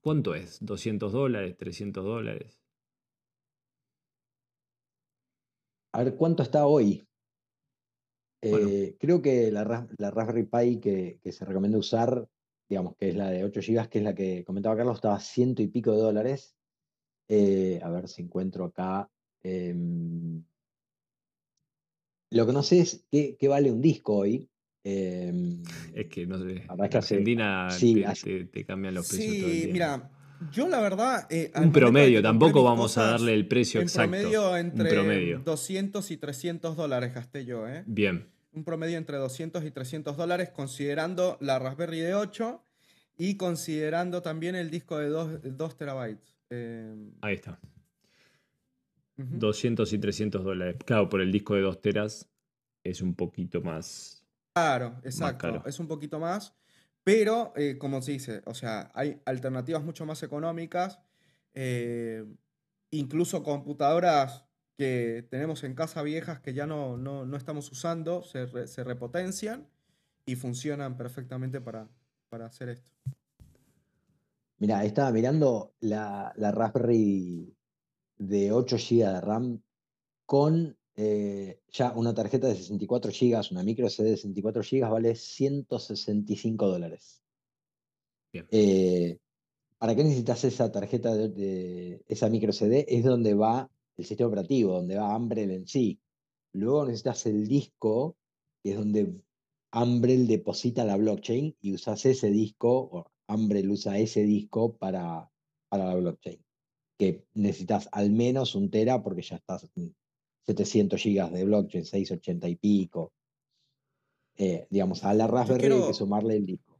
¿Cuánto 0.00 0.34
es? 0.34 0.64
¿200 0.64 1.12
dólares? 1.12 1.56
¿300 1.56 2.04
dólares? 2.04 2.60
A 5.92 6.02
ver, 6.04 6.14
¿cuánto 6.16 6.42
está 6.42 6.66
hoy? 6.66 7.06
Bueno. 8.42 8.68
Eh, 8.70 8.96
creo 8.98 9.20
que 9.20 9.50
la, 9.50 9.64
Ras- 9.64 9.88
la 9.98 10.10
Raspberry 10.10 10.44
Pi 10.44 10.80
que, 10.80 11.20
que 11.22 11.32
se 11.32 11.44
recomienda 11.44 11.78
usar, 11.78 12.26
digamos 12.68 12.96
que 12.96 13.10
es 13.10 13.16
la 13.16 13.30
de 13.30 13.44
8 13.44 13.60
GB, 13.60 13.88
que 13.88 13.98
es 13.98 14.04
la 14.04 14.14
que 14.14 14.44
comentaba 14.44 14.76
Carlos, 14.76 14.96
estaba 14.96 15.16
a 15.16 15.20
ciento 15.20 15.62
y 15.62 15.68
pico 15.68 15.92
de 15.92 15.98
dólares. 15.98 16.56
Eh, 17.28 17.78
a 17.82 17.90
ver 17.90 18.08
si 18.08 18.22
encuentro 18.22 18.64
acá. 18.64 19.08
Em, 19.42 20.42
lo 22.32 22.46
que 22.46 22.52
no 22.52 22.62
sé 22.62 22.80
es 22.80 23.04
qué, 23.10 23.36
qué 23.38 23.48
vale 23.48 23.70
un 23.72 23.80
disco 23.80 24.16
hoy. 24.16 24.48
Em, 24.84 25.62
Es 25.94 26.06
que 26.06 26.26
no 26.26 26.38
sé. 26.38 26.62
En 26.68 26.80
Argentina 26.96 27.68
sí, 27.70 27.94
te, 27.96 28.06
hace- 28.06 28.24
te- 28.24 28.44
te 28.46 28.64
cambian 28.64 28.94
los 28.94 29.08
precios 29.08 29.36
todo 29.38 29.46
el 29.50 29.52
Sí, 29.52 29.58
tiempo. 29.62 29.72
mira, 29.74 30.10
yo 30.52 30.68
la 30.68 30.80
verdad... 30.80 31.26
eh, 31.30 31.50
Un 31.56 31.72
promedio, 31.72 32.22
tampoco 32.22 32.62
vamos 32.62 32.96
a 32.96 33.04
darle 33.10 33.34
el 33.34 33.46
precio 33.46 33.80
en 33.80 33.86
exacto. 33.88 34.10
promedio 34.10 34.50
un 34.52 34.56
entre 34.58 34.90
promedio. 34.90 35.40
200 35.44 36.10
y 36.10 36.16
300 36.16 36.76
dólares 36.76 37.12
gasté 37.14 37.44
yo, 37.44 37.68
¿eh? 37.68 37.82
Bien. 37.86 38.26
Un 38.52 38.64
promedio 38.64 38.96
entre 38.96 39.16
200 39.18 39.64
y 39.64 39.70
300 39.70 40.16
dólares 40.16 40.48
considerando 40.50 41.36
la 41.40 41.58
Raspberry 41.58 42.00
de 42.00 42.14
8 42.14 42.62
y 43.18 43.36
considerando 43.36 44.22
también 44.22 44.54
el 44.54 44.70
disco 44.70 44.96
de 44.98 45.08
2, 45.08 45.76
terabytes. 45.76 46.36
Eh, 46.48 46.94
Ahí 47.20 47.34
está. 47.34 47.60
Ujú. 49.22 49.38
200 49.38 49.92
y 49.92 49.98
300 49.98 50.44
dólares. 50.44 50.76
Claro, 50.84 51.08
por 51.08 51.20
el 51.20 51.30
disco 51.32 51.54
de 51.54 51.62
2 51.62 51.80
teras 51.80 52.28
es 52.84 53.00
un 53.02 53.14
poquito 53.14 53.60
más. 53.60 54.24
Claro, 54.54 54.98
exacto. 55.04 55.38
caro. 55.46 55.62
Es 55.66 55.78
un 55.78 55.86
poquito 55.88 56.18
más. 56.18 56.54
Pero, 57.04 57.52
eh, 57.56 57.78
como 57.78 58.02
se 58.02 58.12
dice, 58.12 58.42
o 58.46 58.54
sea, 58.54 58.90
hay 58.94 59.20
alternativas 59.24 59.82
mucho 59.84 60.04
más 60.06 60.22
económicas. 60.22 61.00
eh, 61.54 62.24
incluso 62.92 63.42
computadoras 63.42 64.44
que 64.76 65.26
tenemos 65.30 65.62
en 65.64 65.74
casa 65.74 66.02
viejas 66.02 66.40
que 66.40 66.54
ya 66.54 66.66
no, 66.66 66.96
no, 66.96 67.24
no 67.24 67.36
estamos 67.36 67.70
usando, 67.70 68.22
se, 68.22 68.46
re- 68.46 68.66
se 68.66 68.82
repotencian 68.84 69.68
y 70.26 70.36
funcionan 70.36 70.96
perfectamente 70.96 71.60
para, 71.60 71.88
para 72.28 72.46
hacer 72.46 72.68
esto. 72.70 72.90
Mira, 74.58 74.84
estaba 74.84 75.10
mirando 75.12 75.74
la, 75.80 76.32
la 76.36 76.50
Raspberry 76.52 77.56
de 78.20 78.52
8 78.52 78.76
GB 78.78 79.12
de 79.14 79.20
RAM 79.20 79.62
con 80.26 80.78
eh, 80.96 81.60
ya 81.72 81.92
una 81.96 82.14
tarjeta 82.14 82.48
de 82.48 82.56
64 82.56 83.12
GB, 83.12 83.52
una 83.52 83.64
micro 83.64 83.86
SD 83.88 84.04
de 84.10 84.16
64 84.16 84.62
GB, 84.62 84.90
vale 84.90 85.14
165 85.16 86.68
dólares. 86.68 87.24
Eh, 88.50 89.18
¿Para 89.78 89.94
qué 89.96 90.04
necesitas 90.04 90.44
esa 90.44 90.72
tarjeta 90.72 91.14
de, 91.14 91.28
de- 91.30 92.04
esa 92.08 92.30
micro 92.30 92.50
SD? 92.52 92.86
Es 92.88 93.04
donde 93.04 93.34
va 93.34 93.70
el 93.96 94.04
sistema 94.06 94.28
operativo, 94.28 94.74
donde 94.74 94.96
va 94.98 95.16
Umbrel 95.16 95.50
en 95.52 95.66
sí. 95.66 96.00
Luego 96.52 96.86
necesitas 96.86 97.26
el 97.26 97.48
disco, 97.48 98.18
que 98.62 98.72
es 98.72 98.78
donde 98.78 99.22
Umbrel 99.72 100.26
deposita 100.28 100.84
la 100.84 100.96
blockchain 100.96 101.56
y 101.60 101.74
usas 101.74 102.06
ese 102.06 102.30
disco, 102.30 102.70
o 102.92 103.12
Umbrel 103.28 103.70
usa 103.70 103.98
ese 103.98 104.24
disco 104.24 104.76
para, 104.78 105.30
para 105.68 105.86
la 105.86 105.96
blockchain. 105.96 106.44
Que 107.00 107.24
necesitas 107.32 107.88
al 107.92 108.10
menos 108.10 108.54
un 108.54 108.70
tera 108.70 109.02
porque 109.02 109.22
ya 109.22 109.36
estás 109.36 109.66
en 109.74 109.94
700 110.42 111.00
gigas 111.00 111.32
de 111.32 111.46
blockchain, 111.46 111.86
680 111.86 112.46
y 112.46 112.56
pico. 112.56 113.14
Eh, 114.36 114.66
digamos, 114.68 115.02
a 115.04 115.14
la 115.14 115.26
Raspberry 115.26 115.72
hay 115.72 115.86
que 115.86 115.94
sumarle 115.94 116.36
el 116.36 116.44
disco. 116.44 116.78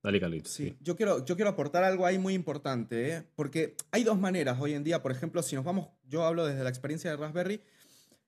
Dale, 0.00 0.20
Carlitos. 0.20 0.52
Sí, 0.52 0.68
sí. 0.68 0.76
yo 0.80 0.94
quiero, 0.94 1.24
yo 1.24 1.34
quiero 1.34 1.50
aportar 1.50 1.82
algo 1.82 2.06
ahí 2.06 2.18
muy 2.18 2.34
importante, 2.34 3.10
¿eh? 3.16 3.22
porque 3.34 3.74
hay 3.90 4.04
dos 4.04 4.16
maneras 4.20 4.58
hoy 4.60 4.74
en 4.74 4.84
día, 4.84 5.02
por 5.02 5.10
ejemplo, 5.10 5.42
si 5.42 5.56
nos 5.56 5.64
vamos, 5.64 5.88
yo 6.08 6.24
hablo 6.24 6.46
desde 6.46 6.62
la 6.62 6.68
experiencia 6.68 7.10
de 7.10 7.16
Raspberry, 7.16 7.60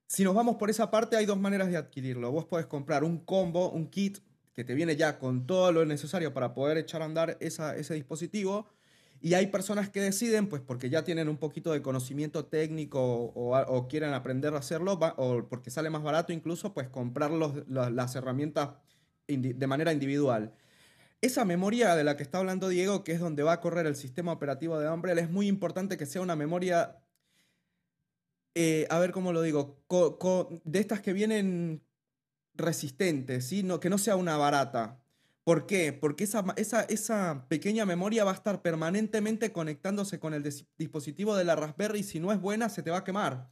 si 0.09 0.25
nos 0.25 0.35
vamos 0.35 0.57
por 0.57 0.69
esa 0.71 0.91
parte 0.91 1.17
hay 1.17 1.27
dos 1.27 1.39
maneras 1.39 1.69
de 1.71 1.77
adquirirlo. 1.77 2.33
Vos 2.33 2.45
podés 2.47 2.67
comprar 2.67 3.05
un 3.05 3.19
combo, 3.19 3.71
un 3.71 3.87
kit 3.89 4.19
que 4.53 4.65
te 4.65 4.75
viene 4.75 4.97
ya 4.97 5.19
con 5.21 5.47
todo 5.47 5.71
lo 5.71 5.85
necesario 5.85 6.33
para 6.35 6.55
poder 6.55 6.79
echar 6.79 7.03
a 7.03 7.05
andar 7.05 7.37
esa- 7.41 7.77
ese 7.77 7.95
dispositivo. 7.95 8.67
Y 9.21 9.35
hay 9.35 9.47
personas 9.49 9.89
que 9.91 10.01
deciden, 10.01 10.49
pues 10.49 10.63
porque 10.63 10.91
ya 10.91 11.05
tienen 11.05 11.29
un 11.29 11.39
poquito 11.39 11.73
de 11.73 11.83
conocimiento 11.83 12.47
técnico 12.47 13.01
o, 13.35 13.89
quieren 13.89 14.13
aprender 14.13 14.55
a 14.55 14.59
hacerlo, 14.59 14.99
o 15.17 15.49
porque 15.49 15.71
sale 15.71 15.91
más 15.91 16.03
barato 16.03 16.33
incluso, 16.33 16.75
pues 16.75 16.89
comprar 16.89 17.31
los- 17.31 17.67
la- 17.69 17.91
las 17.91 18.15
herramientas 18.15 18.71
de 19.29 19.67
manera 19.67 19.93
individual. 19.93 20.55
Esa 21.21 21.45
memoria 21.45 21.97
de 21.97 22.05
la 22.05 22.17
que 22.17 22.23
está 22.23 22.39
hablando 22.39 22.69
Diego, 22.69 23.03
que 23.05 23.13
es 23.13 23.21
donde 23.21 23.43
va 23.43 23.55
a 23.55 23.61
correr 23.61 23.87
el 23.87 23.97
sistema 23.97 24.33
operativo 24.33 24.79
de 24.79 24.89
Umbrella, 24.89 25.23
es 25.23 25.31
muy 25.31 25.49
importante 25.49 25.97
que 25.97 26.07
sea 26.07 26.21
una 26.23 26.37
memoria, 26.37 26.99
eh, 28.55 28.87
a 28.91 28.99
ver 28.99 29.13
cómo 29.13 29.33
lo 29.33 29.43
digo, 29.43 29.83
de 30.65 30.79
estas 30.79 31.01
que 31.01 31.13
vienen 31.13 31.83
resistentes, 32.55 33.47
¿sí? 33.47 33.63
no, 33.63 33.81
que 33.81 33.91
no 33.91 33.99
sea 33.99 34.17
una 34.17 34.37
barata. 34.37 35.03
¿Por 35.47 35.65
qué? 35.67 35.93
Porque 35.93 36.25
esa, 36.25 36.45
esa, 36.57 36.83
esa 36.83 37.47
pequeña 37.49 37.87
memoria 37.87 38.25
va 38.25 38.33
a 38.33 38.35
estar 38.35 38.63
permanentemente 38.63 39.53
conectándose 39.53 40.19
con 40.19 40.35
el 40.35 40.43
dis- 40.43 40.67
dispositivo 40.77 41.37
de 41.37 41.45
la 41.45 41.55
Raspberry 41.55 42.03
si 42.03 42.19
no 42.19 42.33
es 42.33 42.41
buena 42.41 42.69
se 42.69 42.83
te 42.83 42.91
va 42.91 42.99
a 42.99 43.05
quemar. 43.05 43.49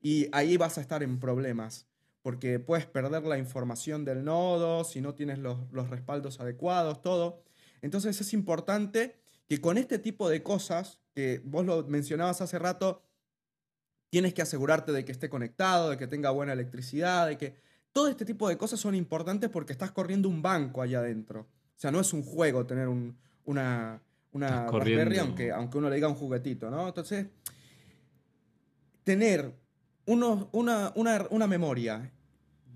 Y 0.00 0.26
ahí 0.32 0.56
vas 0.56 0.78
a 0.78 0.80
estar 0.80 1.04
en 1.04 1.20
problemas 1.20 1.86
porque 2.22 2.58
puedes 2.58 2.86
perder 2.86 3.22
la 3.22 3.38
información 3.38 4.04
del 4.04 4.24
nodo, 4.24 4.82
si 4.82 5.00
no 5.00 5.14
tienes 5.14 5.38
los, 5.38 5.70
los 5.70 5.88
respaldos 5.90 6.40
adecuados, 6.40 7.02
todo. 7.02 7.44
Entonces 7.82 8.20
es 8.20 8.32
importante 8.32 9.14
que 9.46 9.60
con 9.60 9.78
este 9.78 10.00
tipo 10.00 10.28
de 10.28 10.42
cosas, 10.42 10.98
que 11.14 11.40
vos 11.44 11.64
lo 11.64 11.84
mencionabas 11.86 12.40
hace 12.40 12.58
rato, 12.58 13.04
tienes 14.10 14.34
que 14.34 14.42
asegurarte 14.42 14.90
de 14.90 15.04
que 15.04 15.12
esté 15.12 15.30
conectado, 15.30 15.90
de 15.90 15.98
que 15.98 16.08
tenga 16.08 16.30
buena 16.30 16.52
electricidad, 16.52 17.28
de 17.28 17.38
que 17.38 17.67
todo 17.98 18.06
este 18.08 18.24
tipo 18.24 18.48
de 18.48 18.56
cosas 18.56 18.78
son 18.78 18.94
importantes 18.94 19.50
porque 19.50 19.72
estás 19.72 19.90
corriendo 19.90 20.28
un 20.28 20.40
banco 20.40 20.82
allá 20.82 21.00
adentro. 21.00 21.40
O 21.40 21.80
sea, 21.80 21.90
no 21.90 21.98
es 21.98 22.12
un 22.12 22.22
juego 22.22 22.64
tener 22.64 22.86
un- 22.86 23.16
una, 23.44 24.00
una 24.30 24.66
Raspberry, 24.94 25.18
aunque, 25.18 25.50
aunque 25.50 25.78
uno 25.78 25.88
le 25.90 25.96
diga 25.96 26.06
un 26.06 26.14
juguetito, 26.14 26.70
¿no? 26.70 26.86
Entonces, 26.86 27.26
tener 29.02 29.52
uno- 30.06 30.48
una, 30.52 30.92
una- 30.94 31.26
una 31.30 31.46
memoria 31.48 32.12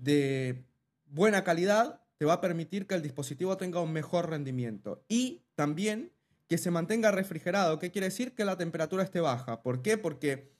de 0.01 0.65
buena 1.05 1.45
calidad 1.45 2.01
te 2.17 2.25
va 2.25 2.33
a 2.33 2.41
permitir 2.41 2.85
que 2.85 2.95
el 2.95 3.01
dispositivo 3.01 3.55
tenga 3.55 3.79
un 3.79 3.93
mejor 3.93 4.29
rendimiento. 4.29 5.05
Y 5.07 5.45
también 5.55 6.11
que 6.49 6.57
se 6.57 6.69
mantenga 6.69 7.11
refrigerado. 7.11 7.79
¿Qué 7.79 7.91
quiere 7.91 8.07
decir? 8.07 8.33
Que 8.35 8.43
la 8.43 8.57
temperatura 8.57 9.03
esté 9.03 9.21
baja. 9.21 9.61
¿Por 9.63 9.81
qué? 9.81 9.97
Porque 9.97 10.51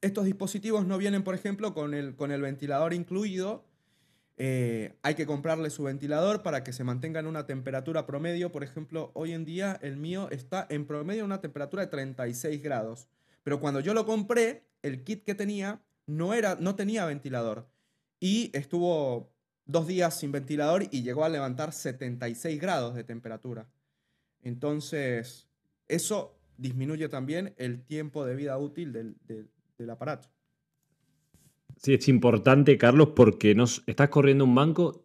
estos 0.00 0.24
dispositivos 0.24 0.86
no 0.86 0.96
vienen, 0.96 1.22
por 1.22 1.34
ejemplo, 1.34 1.74
con 1.74 1.92
el, 1.92 2.16
con 2.16 2.32
el 2.32 2.40
ventilador 2.40 2.94
incluido. 2.94 3.65
Eh, 4.38 4.98
hay 5.02 5.14
que 5.14 5.26
comprarle 5.26 5.70
su 5.70 5.84
ventilador 5.84 6.42
para 6.42 6.62
que 6.62 6.72
se 6.72 6.84
mantenga 6.84 7.20
en 7.20 7.26
una 7.26 7.46
temperatura 7.46 8.06
promedio. 8.06 8.52
Por 8.52 8.62
ejemplo, 8.62 9.10
hoy 9.14 9.32
en 9.32 9.44
día 9.44 9.78
el 9.82 9.96
mío 9.96 10.28
está 10.30 10.66
en 10.68 10.86
promedio 10.86 11.20
en 11.20 11.26
una 11.26 11.40
temperatura 11.40 11.84
de 11.84 11.90
36 11.90 12.62
grados. 12.62 13.08
Pero 13.42 13.60
cuando 13.60 13.80
yo 13.80 13.94
lo 13.94 14.04
compré, 14.04 14.66
el 14.82 15.04
kit 15.04 15.24
que 15.24 15.34
tenía 15.34 15.82
no, 16.06 16.34
era, 16.34 16.56
no 16.60 16.74
tenía 16.74 17.06
ventilador. 17.06 17.68
Y 18.20 18.50
estuvo 18.54 19.32
dos 19.64 19.86
días 19.86 20.18
sin 20.18 20.32
ventilador 20.32 20.84
y 20.90 21.02
llegó 21.02 21.24
a 21.24 21.28
levantar 21.28 21.72
76 21.72 22.60
grados 22.60 22.94
de 22.94 23.04
temperatura. 23.04 23.68
Entonces, 24.42 25.48
eso 25.88 26.38
disminuye 26.56 27.08
también 27.08 27.54
el 27.58 27.84
tiempo 27.84 28.24
de 28.24 28.36
vida 28.36 28.56
útil 28.58 28.92
del, 28.92 29.90
aparato. 29.90 30.28
Sí, 31.76 31.94
es 31.94 32.08
importante, 32.08 32.78
Carlos, 32.78 33.10
porque 33.14 33.54
nos, 33.54 33.82
estás 33.86 34.08
corriendo 34.08 34.44
un 34.44 34.54
banco 34.54 35.04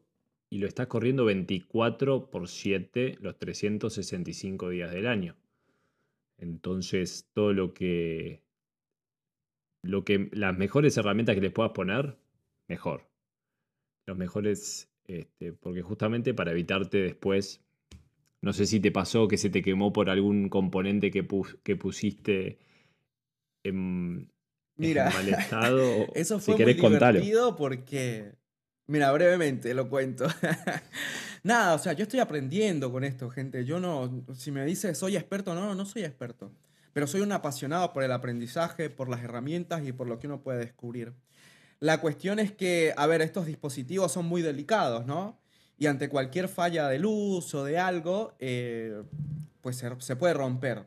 y 0.49 0.59
lo 0.59 0.67
estás 0.67 0.87
corriendo 0.87 1.25
24 1.25 2.29
por 2.29 2.47
7 2.47 3.17
los 3.21 3.37
365 3.37 4.69
días 4.69 4.91
del 4.91 5.07
año. 5.07 5.35
Entonces, 6.37 7.29
todo 7.33 7.53
lo 7.53 7.73
que, 7.73 8.41
lo 9.83 10.03
que 10.05 10.29
las 10.31 10.57
mejores 10.57 10.97
herramientas 10.97 11.35
que 11.35 11.41
les 11.41 11.51
puedas 11.51 11.73
poner, 11.73 12.17
mejor. 12.67 13.07
Los 14.07 14.17
mejores, 14.17 14.89
este, 15.05 15.53
porque 15.53 15.81
justamente 15.81 16.33
para 16.33 16.51
evitarte 16.51 16.97
después, 16.99 17.63
no 18.41 18.53
sé 18.53 18.65
si 18.65 18.79
te 18.79 18.91
pasó 18.91 19.27
que 19.27 19.37
se 19.37 19.49
te 19.49 19.61
quemó 19.61 19.93
por 19.93 20.09
algún 20.09 20.49
componente 20.49 21.11
que, 21.11 21.27
que 21.63 21.75
pusiste 21.75 22.59
en, 23.63 24.31
Mira, 24.75 25.07
en 25.07 25.13
mal 25.13 25.29
estado. 25.39 26.07
eso 26.15 26.39
si 26.39 26.45
fue 26.45 26.55
muy 26.55 26.65
querés 26.65 26.81
contalo. 26.81 27.19
divertido 27.19 27.55
porque 27.55 28.33
Mira, 28.91 29.09
brevemente 29.13 29.73
lo 29.73 29.89
cuento. 29.89 30.27
Nada, 31.43 31.75
o 31.75 31.79
sea, 31.79 31.93
yo 31.93 32.03
estoy 32.03 32.19
aprendiendo 32.19 32.91
con 32.91 33.05
esto, 33.05 33.29
gente. 33.29 33.63
Yo 33.63 33.79
no, 33.79 34.25
si 34.35 34.51
me 34.51 34.65
dices 34.65 34.97
soy 34.97 35.15
experto, 35.15 35.55
no, 35.55 35.73
no 35.75 35.85
soy 35.85 36.03
experto. 36.03 36.51
Pero 36.91 37.07
soy 37.07 37.21
un 37.21 37.31
apasionado 37.31 37.93
por 37.93 38.03
el 38.03 38.11
aprendizaje, 38.11 38.89
por 38.89 39.07
las 39.07 39.23
herramientas 39.23 39.87
y 39.87 39.93
por 39.93 40.07
lo 40.07 40.19
que 40.19 40.27
uno 40.27 40.41
puede 40.41 40.59
descubrir. 40.59 41.13
La 41.79 42.01
cuestión 42.01 42.37
es 42.39 42.51
que, 42.51 42.93
a 42.97 43.07
ver, 43.07 43.21
estos 43.21 43.45
dispositivos 43.45 44.11
son 44.11 44.25
muy 44.25 44.41
delicados, 44.41 45.05
¿no? 45.05 45.39
Y 45.77 45.87
ante 45.87 46.09
cualquier 46.09 46.49
falla 46.49 46.89
de 46.89 46.99
luz 46.99 47.55
o 47.55 47.63
de 47.63 47.79
algo, 47.79 48.35
eh, 48.39 49.01
pues 49.61 49.77
se, 49.99 50.15
puede 50.17 50.33
romper. 50.33 50.85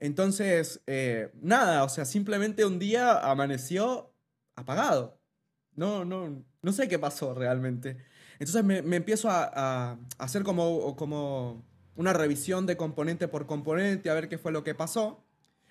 Entonces, 0.00 0.80
eh, 0.86 1.30
nada, 1.40 1.84
o 1.84 1.88
sea, 1.88 2.04
simplemente 2.04 2.64
un 2.64 2.78
día 2.78 3.18
amaneció 3.18 4.12
apagado. 4.54 5.20
No, 5.74 6.04
no, 6.04 6.44
no 6.62 6.72
sé 6.72 6.88
qué 6.88 6.98
pasó 6.98 7.34
realmente. 7.34 7.96
Entonces 8.38 8.64
me, 8.64 8.96
empiezo 8.96 9.28
a, 9.30 9.98
hacer 10.18 10.44
como, 10.44 10.94
como 10.96 11.64
una 11.96 12.12
revisión 12.12 12.66
de 12.66 12.76
componente 12.76 13.28
por 13.28 13.46
componente, 13.46 14.10
a 14.10 14.14
ver 14.14 14.28
qué 14.28 14.38
fue 14.38 14.52
lo 14.52 14.62
que 14.64 14.74
pasó. 14.74 15.24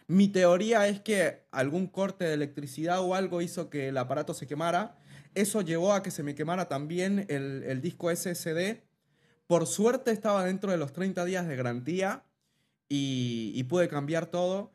Mi 0.08 0.30
teoría 0.30 0.88
es 0.88 1.02
que 1.02 1.46
algún 1.52 1.88
corte 1.88 2.26
de 2.26 2.34
electricidad 2.34 3.02
o 3.02 3.16
algo 3.16 3.42
hizo 3.42 3.70
que 3.70 3.90
el 3.90 3.98
aparato 3.98 4.34
se 4.34 4.48
quemara. 4.48 4.98
Eso 5.36 5.62
llevó 5.62 5.94
a 5.94 6.02
que 6.02 6.12
se 6.12 6.24
me 6.24 6.36
quemara 6.36 6.68
también 6.70 7.26
el, 7.30 7.82
disco 7.82 8.10
SSD. 8.14 8.84
Por 9.48 9.68
suerte 9.68 10.12
estaba 10.12 10.46
dentro 10.46 10.72
de 10.72 10.78
los 10.78 10.94
30 10.94 11.26
días 11.26 11.48
de 11.48 11.56
garantía 11.56 12.24
y, 12.90 13.52
y 13.56 13.64
pude 13.64 13.88
cambiar 13.88 14.28
todo. 14.28 14.72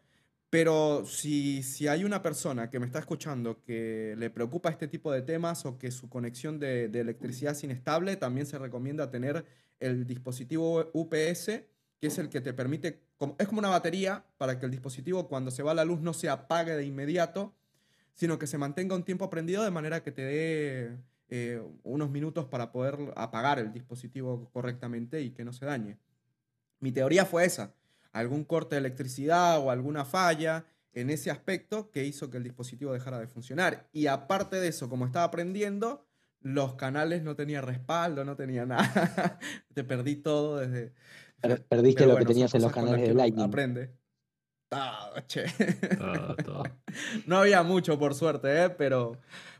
Pero 0.53 1.07
si, 1.07 1.63
si, 1.63 1.89
hay 1.89 2.05
una 2.05 2.21
persona 2.21 2.69
que 2.69 2.79
me 2.79 2.85
está 2.85 2.99
escuchando 2.99 3.63
que 3.63 4.15
le 4.19 4.29
preocupa 4.29 4.69
este 4.69 4.87
tipo 4.87 5.11
de 5.11 5.23
temas 5.23 5.65
o 5.65 5.79
que 5.79 5.91
su 5.91 6.11
conexión 6.11 6.59
de, 6.59 6.85
electricidad 6.85 7.53
es 7.53 7.65
inestable, 7.65 8.17
también 8.17 8.47
se 8.47 8.59
recomienda 8.59 9.11
tener 9.11 9.47
el 9.81 10.07
dispositivo 10.07 10.91
UPS, 10.93 11.47
que 11.99 12.07
es 12.07 12.19
el 12.19 12.29
que 12.29 12.43
te 12.43 12.53
permite, 12.53 13.01
es 13.39 13.49
como 13.49 13.61
una 13.61 13.71
batería 13.71 14.27
para 14.37 14.59
que 14.59 14.67
el 14.67 14.71
dispositivo 14.71 15.27
cuando 15.27 15.51
se 15.51 15.63
va 15.63 15.73
la 15.73 15.87
luz 15.87 16.03
no 16.03 16.13
se 16.13 16.29
apague 16.29 16.77
de 16.77 16.85
inmediato, 16.85 17.55
sino 18.13 18.39
que 18.39 18.47
se 18.47 18.59
mantenga 18.59 18.95
un 18.95 19.05
tiempo 19.05 19.31
prendido 19.31 19.65
de 19.65 19.71
manera 19.71 20.03
que 20.03 20.13
te 20.13 20.21
dé 20.21 20.99
eh, 21.31 21.63
unos 21.83 22.11
minutos 22.11 22.45
para 22.45 22.73
poder 22.73 22.99
apagar 23.17 23.59
el 23.59 23.73
dispositivo 23.73 24.51
correctamente 24.53 25.23
y 25.23 25.31
que 25.31 25.47
no 25.47 25.55
se 25.55 25.65
dañe. 25.65 25.97
Mi 26.79 26.93
teoría 26.93 27.25
fue 27.25 27.47
esa 27.47 27.73
algún 28.13 28.45
corte 28.45 28.75
de 28.75 28.81
electricidad 28.81 29.59
o 29.59 29.71
alguna 29.71 30.05
falla 30.05 30.67
en 30.93 31.11
ese 31.11 31.31
aspecto 31.31 31.91
que 31.91 32.05
hizo 32.05 32.31
que 32.31 32.37
el 32.37 32.45
dispositivo 32.45 32.93
dejara 32.93 33.19
de 33.19 33.27
funcionar. 33.27 33.89
Y 33.93 34.07
aparte 34.07 34.61
de 34.61 34.69
eso, 34.69 34.89
como 34.89 35.07
estaba 35.07 35.25
aprendiendo, 35.25 36.07
los 36.41 36.75
canales 36.75 37.23
no 37.23 37.35
tenía 37.35 37.61
respaldo, 37.61 38.25
no 38.25 38.37
tenía 38.37 38.67
nada. 38.67 39.39
Te 39.75 39.85
perdí 39.85 40.17
todo 40.17 40.59
desde... 40.59 40.93
Perdiste 41.69 42.07
lo 42.07 42.17
que 42.17 42.25
tenías 42.25 42.55
en 42.55 42.63
los 42.63 42.73
canales 42.73 43.09
de 43.09 43.15
Lightning. 43.15 43.47
Aprende. 43.47 43.91
che. 45.27 45.45
no 47.27 47.39
había 47.39 47.65
mucho, 47.65 47.99
por 47.99 48.15
suerte, 48.15 48.65
¿eh? 48.65 48.71
pero, 48.71 49.19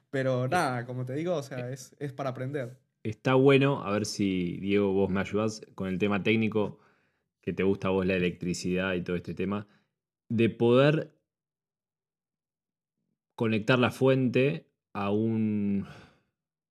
pero 0.09 0.47
nada, 0.47 0.87
como 0.87 1.05
te 1.05 1.15
digo, 1.15 1.35
o 1.35 1.43
sea, 1.43 1.71
es, 1.71 1.97
es 1.99 2.13
para 2.13 2.31
aprender. 2.31 2.79
Está 3.03 3.35
bueno, 3.35 3.83
a 3.85 3.91
ver 3.91 4.07
si 4.07 4.59
Diego 4.61 4.93
vos 4.93 5.11
me 5.11 5.21
ayudas 5.21 5.63
con 5.75 5.89
el 5.89 5.99
tema 5.99 6.23
técnico 6.23 6.79
que 7.43 7.53
te 7.53 7.64
gusta 7.64 7.88
a 7.88 7.90
vos 7.90 8.07
la 8.07 8.14
electricidad 8.14 8.95
y 8.95 9.03
todo 9.03 9.16
este 9.16 9.34
tema, 9.34 9.66
de 10.28 10.49
poder 10.49 11.12
conectar 13.34 13.78
la 13.78 13.90
fuente 13.90 14.68
a 14.93 15.11
un... 15.11 15.86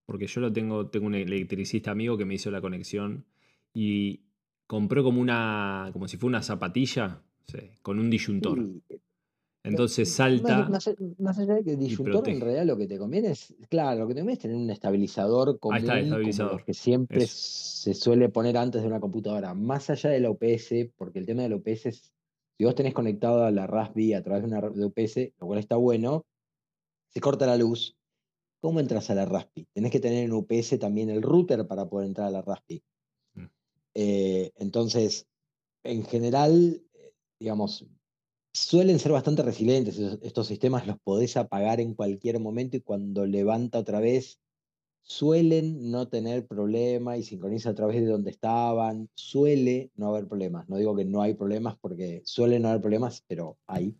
Porque 0.05 0.27
yo 0.27 0.41
lo 0.41 0.51
tengo, 0.51 0.87
tengo 0.87 1.07
un 1.07 1.15
electricista 1.15 1.91
amigo 1.91 2.17
que 2.17 2.25
me 2.25 2.33
hizo 2.33 2.49
la 2.51 2.61
conexión 2.61 3.25
y 3.73 4.21
compró 4.67 5.03
como 5.03 5.21
una, 5.21 5.89
como 5.93 6.07
si 6.07 6.17
fuera 6.17 6.37
una 6.37 6.43
zapatilla, 6.43 7.21
con 7.81 7.99
un 7.99 8.09
disyuntor. 8.09 8.59
Entonces 9.63 10.11
salta. 10.11 10.67
Más, 11.19 11.37
allá 11.37 11.55
de 11.55 11.63
que 11.63 11.71
el 11.71 11.79
disyuntor 11.79 12.27
en 12.27 12.41
realidad 12.41 12.65
lo 12.65 12.77
que 12.77 12.87
te 12.87 12.97
conviene 12.97 13.31
es, 13.31 13.53
claro, 13.69 13.99
lo 13.99 14.07
que 14.07 14.15
te 14.15 14.21
conviene 14.21 14.33
es 14.33 14.39
tener 14.39 14.57
un 14.57 14.69
estabilizador 14.69 15.59
común 15.59 15.75
Ahí 15.75 15.83
está, 15.83 15.99
estabilizador. 15.99 16.63
que 16.65 16.73
siempre 16.73 17.27
se 17.27 17.93
suele 17.93 18.29
poner 18.29 18.57
antes 18.57 18.81
de 18.81 18.87
una 18.87 18.99
computadora. 18.99 19.53
Más 19.53 19.89
allá 19.89 20.09
de 20.09 20.19
la 20.19 20.31
UPS, 20.31 20.91
porque 20.97 21.19
el 21.19 21.25
tema 21.27 21.43
de 21.43 21.49
la 21.49 21.57
UPS 21.57 21.85
es, 21.85 22.13
si 22.57 22.65
vos 22.65 22.73
tenés 22.73 22.93
conectado 22.93 23.43
a 23.43 23.51
la 23.51 23.67
Raspberry 23.67 24.13
a 24.13 24.23
través 24.23 24.43
de 24.43 24.47
una 24.49 24.61
de 24.61 24.85
UPS, 24.85 25.33
lo 25.39 25.47
cual 25.47 25.59
está 25.59 25.75
bueno, 25.75 26.25
se 27.09 27.21
corta 27.21 27.45
la 27.45 27.57
luz. 27.57 27.95
¿Cómo 28.61 28.79
entras 28.79 29.09
a 29.09 29.15
la 29.15 29.25
Raspberry? 29.25 29.67
Tenés 29.73 29.91
que 29.91 29.99
tener 29.99 30.23
en 30.23 30.33
UPS 30.33 30.79
también 30.79 31.09
el 31.09 31.21
router 31.21 31.67
para 31.67 31.87
poder 31.87 32.07
entrar 32.07 32.27
a 32.27 32.31
la 32.31 32.41
Raspberry. 32.41 32.83
Mm. 33.35 33.45
Eh, 33.93 34.51
entonces, 34.55 35.27
en 35.83 36.03
general, 36.03 36.81
eh, 36.93 37.13
digamos, 37.39 37.85
suelen 38.53 38.99
ser 38.99 39.11
bastante 39.11 39.43
resilientes 39.43 39.97
estos 40.21 40.47
sistemas, 40.47 40.87
los 40.87 40.99
podés 40.99 41.37
apagar 41.37 41.79
en 41.79 41.93
cualquier 41.93 42.39
momento 42.39 42.77
y 42.77 42.81
cuando 42.81 43.25
levanta 43.25 43.79
otra 43.79 43.99
vez 43.99 44.39
suelen 45.03 45.91
no 45.91 46.07
tener 46.07 46.45
problema 46.47 47.17
y 47.17 47.23
sincroniza 47.23 47.71
a 47.71 47.75
través 47.75 48.01
de 48.01 48.07
donde 48.07 48.31
estaban, 48.31 49.09
suele 49.15 49.91
no 49.95 50.07
haber 50.09 50.27
problemas. 50.27 50.69
No 50.69 50.77
digo 50.77 50.95
que 50.95 51.05
no 51.05 51.21
hay 51.21 51.33
problemas 51.33 51.77
porque 51.79 52.21
suelen 52.25 52.61
no 52.61 52.69
haber 52.69 52.81
problemas, 52.81 53.23
pero 53.27 53.57
hay. 53.67 53.95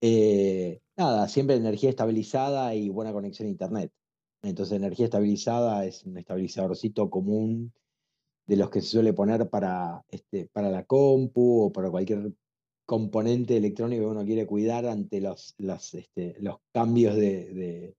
Eh, 0.00 0.80
nada, 0.96 1.28
siempre 1.28 1.56
energía 1.56 1.90
estabilizada 1.90 2.74
y 2.74 2.88
buena 2.90 3.12
conexión 3.12 3.48
a 3.48 3.50
internet. 3.50 3.92
Entonces, 4.42 4.76
energía 4.76 5.06
estabilizada 5.06 5.84
es 5.86 6.04
un 6.04 6.18
estabilizadorcito 6.18 7.08
común 7.08 7.72
de 8.46 8.56
los 8.56 8.70
que 8.70 8.82
se 8.82 8.88
suele 8.88 9.14
poner 9.14 9.48
para, 9.48 10.04
este, 10.10 10.48
para 10.52 10.70
la 10.70 10.84
compu 10.84 11.62
o 11.64 11.72
para 11.72 11.90
cualquier 11.90 12.32
componente 12.86 13.56
electrónico 13.56 14.02
que 14.02 14.10
uno 14.10 14.24
quiere 14.24 14.46
cuidar 14.46 14.86
ante 14.86 15.20
los, 15.20 15.54
este, 15.94 16.36
los 16.40 16.56
cambios 16.72 17.16
de, 17.16 17.94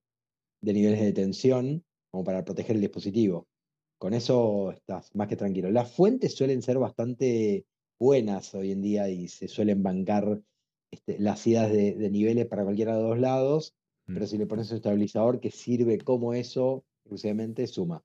niveles 0.61 1.01
de 1.01 1.13
tensión, 1.13 1.83
como 2.11 2.23
para 2.23 2.45
proteger 2.45 2.75
el 2.75 2.81
dispositivo. 2.81 3.47
Con 3.97 4.13
eso 4.13 4.71
estás 4.71 5.13
más 5.15 5.27
que 5.27 5.36
tranquilo. 5.36 5.71
Las 5.71 5.91
fuentes 5.91 6.36
suelen 6.36 6.61
ser 6.61 6.77
bastante 6.77 7.65
buenas 7.99 8.53
hoy 8.53 8.71
en 8.71 8.81
día 8.81 9.09
y 9.09 9.27
se 9.27 9.47
suelen 9.47 9.81
bancar 9.81 10.41
este, 10.91 11.17
las 11.19 11.45
idas 11.47 11.71
de, 11.71 12.09
niveles 12.09 12.45
para 12.45 12.63
cualquiera 12.63 12.95
de 12.97 13.03
los 13.03 13.19
lados, 13.19 13.75
pero 14.05 14.25
mm. 14.25 14.27
si 14.27 14.38
le 14.38 14.45
pones 14.45 14.69
un 14.71 14.77
estabilizador 14.77 15.39
que 15.39 15.51
sirve 15.51 15.97
como 15.99 16.33
eso, 16.33 16.83
exclusivamente 17.03 17.65
suma. 17.67 18.03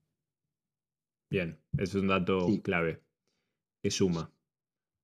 Bien, 1.31 1.59
es 1.79 1.95
un 1.95 2.09
dato 2.09 2.47
clave, 2.63 3.03
que 3.83 3.91
suma 3.91 4.33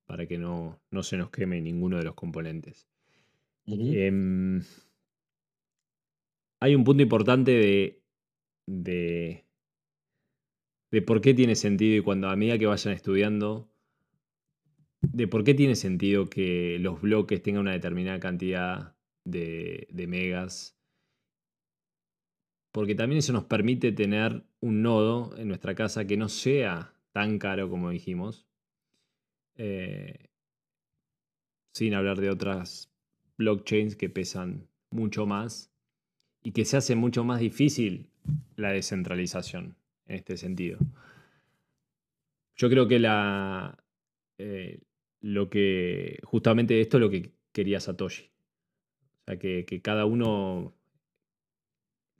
para 0.06 0.26
que 0.26 0.38
no, 0.38 0.80
se 1.02 1.16
nos 1.16 1.30
queme 1.30 1.60
ninguno 1.60 1.98
de 1.98 2.04
los 2.04 2.14
componentes. 2.14 2.88
Em, 3.66 4.62
hay 6.60 6.74
un 6.74 6.84
punto 6.84 7.02
importante 7.02 7.50
de, 7.50 8.02
de, 8.66 9.44
de, 10.92 11.02
por 11.02 11.20
qué 11.20 11.34
tiene 11.34 11.56
sentido 11.56 11.96
y 11.96 12.02
cuando 12.02 12.28
a 12.28 12.36
medida 12.36 12.58
que 12.58 12.66
vayan 12.66 12.94
estudiando, 12.94 13.68
de 15.02 15.28
por 15.28 15.44
qué 15.44 15.54
tiene 15.54 15.74
sentido 15.74 16.30
que 16.30 16.78
los 16.80 17.00
bloques 17.00 17.42
tengan 17.42 17.62
una 17.62 17.72
determinada 17.72 18.20
cantidad 18.20 18.96
de, 19.24 19.88
de 19.90 20.06
megas. 20.06 20.78
Porque 22.72 22.94
también 22.94 23.18
eso 23.18 23.32
nos 23.32 23.44
permite 23.44 23.90
tener 23.90 24.44
un 24.60 24.82
nodo 24.82 25.36
en 25.36 25.48
nuestra 25.48 25.74
casa 25.74 26.06
que 26.06 26.16
no 26.16 26.28
sea 26.28 26.94
tan 27.12 27.38
caro 27.38 27.70
como 27.70 27.90
dijimos, 27.90 28.45
eh, 29.56 30.30
sin 31.74 31.94
hablar 31.94 32.20
de 32.20 32.30
otras 32.30 32.92
blockchains 33.38 33.96
que 33.96 34.08
pesan 34.08 34.68
mucho 34.90 35.26
más 35.26 35.72
y 36.42 36.52
que 36.52 36.64
se 36.64 36.76
hace 36.76 36.96
mucho 36.96 37.24
más 37.24 37.40
difícil 37.40 38.10
la 38.56 38.72
descentralización 38.72 39.76
en 40.06 40.16
este 40.16 40.36
sentido. 40.36 40.78
Yo 42.56 42.70
creo 42.70 42.88
que 42.88 42.98
la, 42.98 43.84
eh, 44.38 44.80
lo 45.20 45.50
que 45.50 46.18
justamente 46.22 46.80
esto 46.80 46.96
es 46.96 47.00
lo 47.00 47.10
que 47.10 47.32
quería 47.52 47.80
Satoshi. 47.80 48.24
O 48.24 49.24
sea, 49.26 49.38
que, 49.38 49.64
que 49.66 49.82
cada 49.82 50.06
uno 50.06 50.74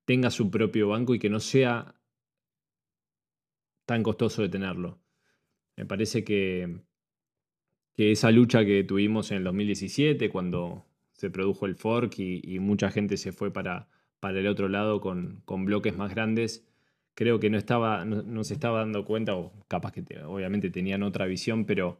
tenga 0.04 0.30
su 0.30 0.50
propio 0.50 0.88
banco 0.88 1.14
y 1.14 1.18
que 1.18 1.30
no 1.30 1.40
sea 1.40 1.94
tan 3.86 4.02
costoso 4.02 4.42
de 4.42 4.48
tenerlo. 4.48 5.00
Me 5.76 5.86
parece 5.86 6.24
que 6.24 6.80
que 7.96 8.12
esa 8.12 8.30
lucha 8.30 8.64
que 8.64 8.84
tuvimos 8.84 9.30
en 9.30 9.38
el 9.38 9.44
2017, 9.44 10.28
cuando 10.28 10.84
se 11.12 11.30
produjo 11.30 11.66
el 11.66 11.76
fork 11.76 12.18
y, 12.18 12.58
mucha 12.60 12.90
gente 12.90 13.16
se 13.16 13.32
fue 13.32 13.50
para, 13.52 13.88
para 14.20 14.38
el 14.38 14.46
otro 14.46 14.68
lado 14.68 15.00
con, 15.00 15.42
bloques 15.64 15.96
más 15.96 16.14
grandes, 16.14 16.66
creo 17.14 17.40
que 17.40 17.48
no, 17.48 17.56
estaba, 17.56 18.04
no, 18.04 18.44
se 18.44 18.52
estaba 18.52 18.80
dando 18.80 19.06
cuenta, 19.06 19.34
o 19.34 19.52
capaz 19.66 19.92
que 19.92 20.04
obviamente 20.26 20.70
tenían 20.70 21.02
otra 21.02 21.24
visión, 21.24 21.64
pero 21.64 21.98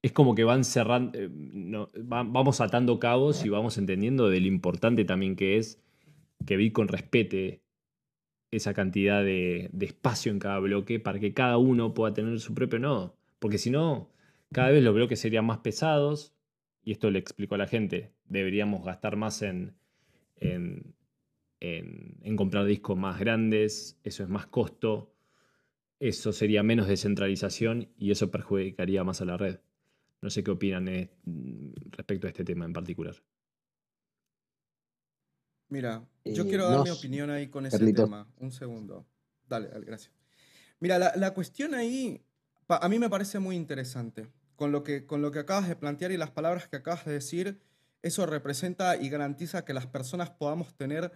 es 0.00 0.12
como 0.12 0.34
que 0.34 0.44
van 0.44 0.64
cerrando, 0.64 1.18
eh, 1.18 1.28
vamos 1.30 2.60
atando 2.62 2.98
cabos 2.98 3.44
y 3.44 3.50
vamos 3.50 3.76
entendiendo 3.76 4.30
de 4.30 4.40
lo 4.40 4.46
importante 4.46 5.04
también 5.04 5.36
que 5.36 5.58
es 5.58 5.82
que 6.46 6.56
Bitcoin 6.56 6.88
respete 6.88 7.62
esa 8.50 8.72
cantidad 8.72 9.22
de, 9.22 9.68
de 9.72 9.86
espacio 9.86 10.32
en 10.32 10.38
cada 10.38 10.58
bloque 10.58 11.00
para 11.00 11.18
que 11.18 11.34
cada 11.34 11.58
uno 11.58 11.92
pueda 11.92 12.14
tener 12.14 12.38
su 12.40 12.54
propio 12.54 12.78
nodo. 12.78 13.16
Porque 13.38 13.58
si 13.58 13.70
no, 13.70 14.13
cada 14.54 14.70
vez 14.70 14.82
los 14.82 14.94
bloques 14.94 15.20
serían 15.20 15.44
más 15.44 15.58
pesados, 15.58 16.32
y 16.82 16.92
esto 16.92 17.10
le 17.10 17.18
explico 17.18 17.54
a 17.54 17.58
la 17.58 17.66
gente, 17.66 18.14
deberíamos 18.24 18.84
gastar 18.84 19.16
más 19.16 19.42
en, 19.42 19.76
en, 20.36 20.94
en, 21.60 22.36
comprar 22.36 22.64
discos 22.64 22.96
más 22.96 23.18
grandes, 23.18 23.98
eso 24.04 24.22
es 24.22 24.28
más 24.28 24.46
costo, 24.46 25.14
eso 25.98 26.32
sería 26.32 26.62
menos 26.62 26.86
descentralización 26.86 27.88
y 27.96 28.10
eso 28.10 28.30
perjudicaría 28.30 29.04
más 29.04 29.20
a 29.20 29.24
la 29.24 29.36
red. 29.36 29.60
No 30.20 30.30
sé 30.30 30.42
qué 30.42 30.50
opinan 30.50 30.88
eh, 30.88 31.10
respecto 31.90 32.26
a 32.26 32.30
este 32.30 32.44
tema 32.44 32.64
en 32.64 32.72
particular. 32.72 33.14
Mira, 35.68 36.06
yo 36.24 36.44
eh, 36.44 36.46
quiero 36.48 36.68
dar 36.68 36.84
mi 36.84 36.90
opinión 36.90 37.30
ahí 37.30 37.48
con 37.48 37.66
ese 37.66 37.92
tema. 37.92 38.28
Un 38.38 38.52
segundo. 38.52 39.06
Dale, 39.48 39.68
dale 39.68 39.84
gracias. 39.84 40.12
Mira, 40.80 40.98
la, 40.98 41.12
la 41.16 41.34
cuestión 41.34 41.74
ahí 41.74 42.22
a 42.68 42.88
mí 42.88 42.98
me 42.98 43.10
parece 43.10 43.38
muy 43.38 43.56
interesante. 43.56 44.28
Con 44.56 44.72
lo, 44.72 44.84
que, 44.84 45.06
con 45.06 45.20
lo 45.20 45.30
que 45.30 45.40
acabas 45.40 45.68
de 45.68 45.76
plantear 45.76 46.12
y 46.12 46.16
las 46.16 46.30
palabras 46.30 46.68
que 46.68 46.76
acabas 46.76 47.04
de 47.04 47.12
decir, 47.12 47.60
eso 48.02 48.26
representa 48.26 48.96
y 48.96 49.08
garantiza 49.08 49.64
que 49.64 49.74
las 49.74 49.86
personas 49.86 50.30
podamos 50.30 50.74
tener 50.76 51.12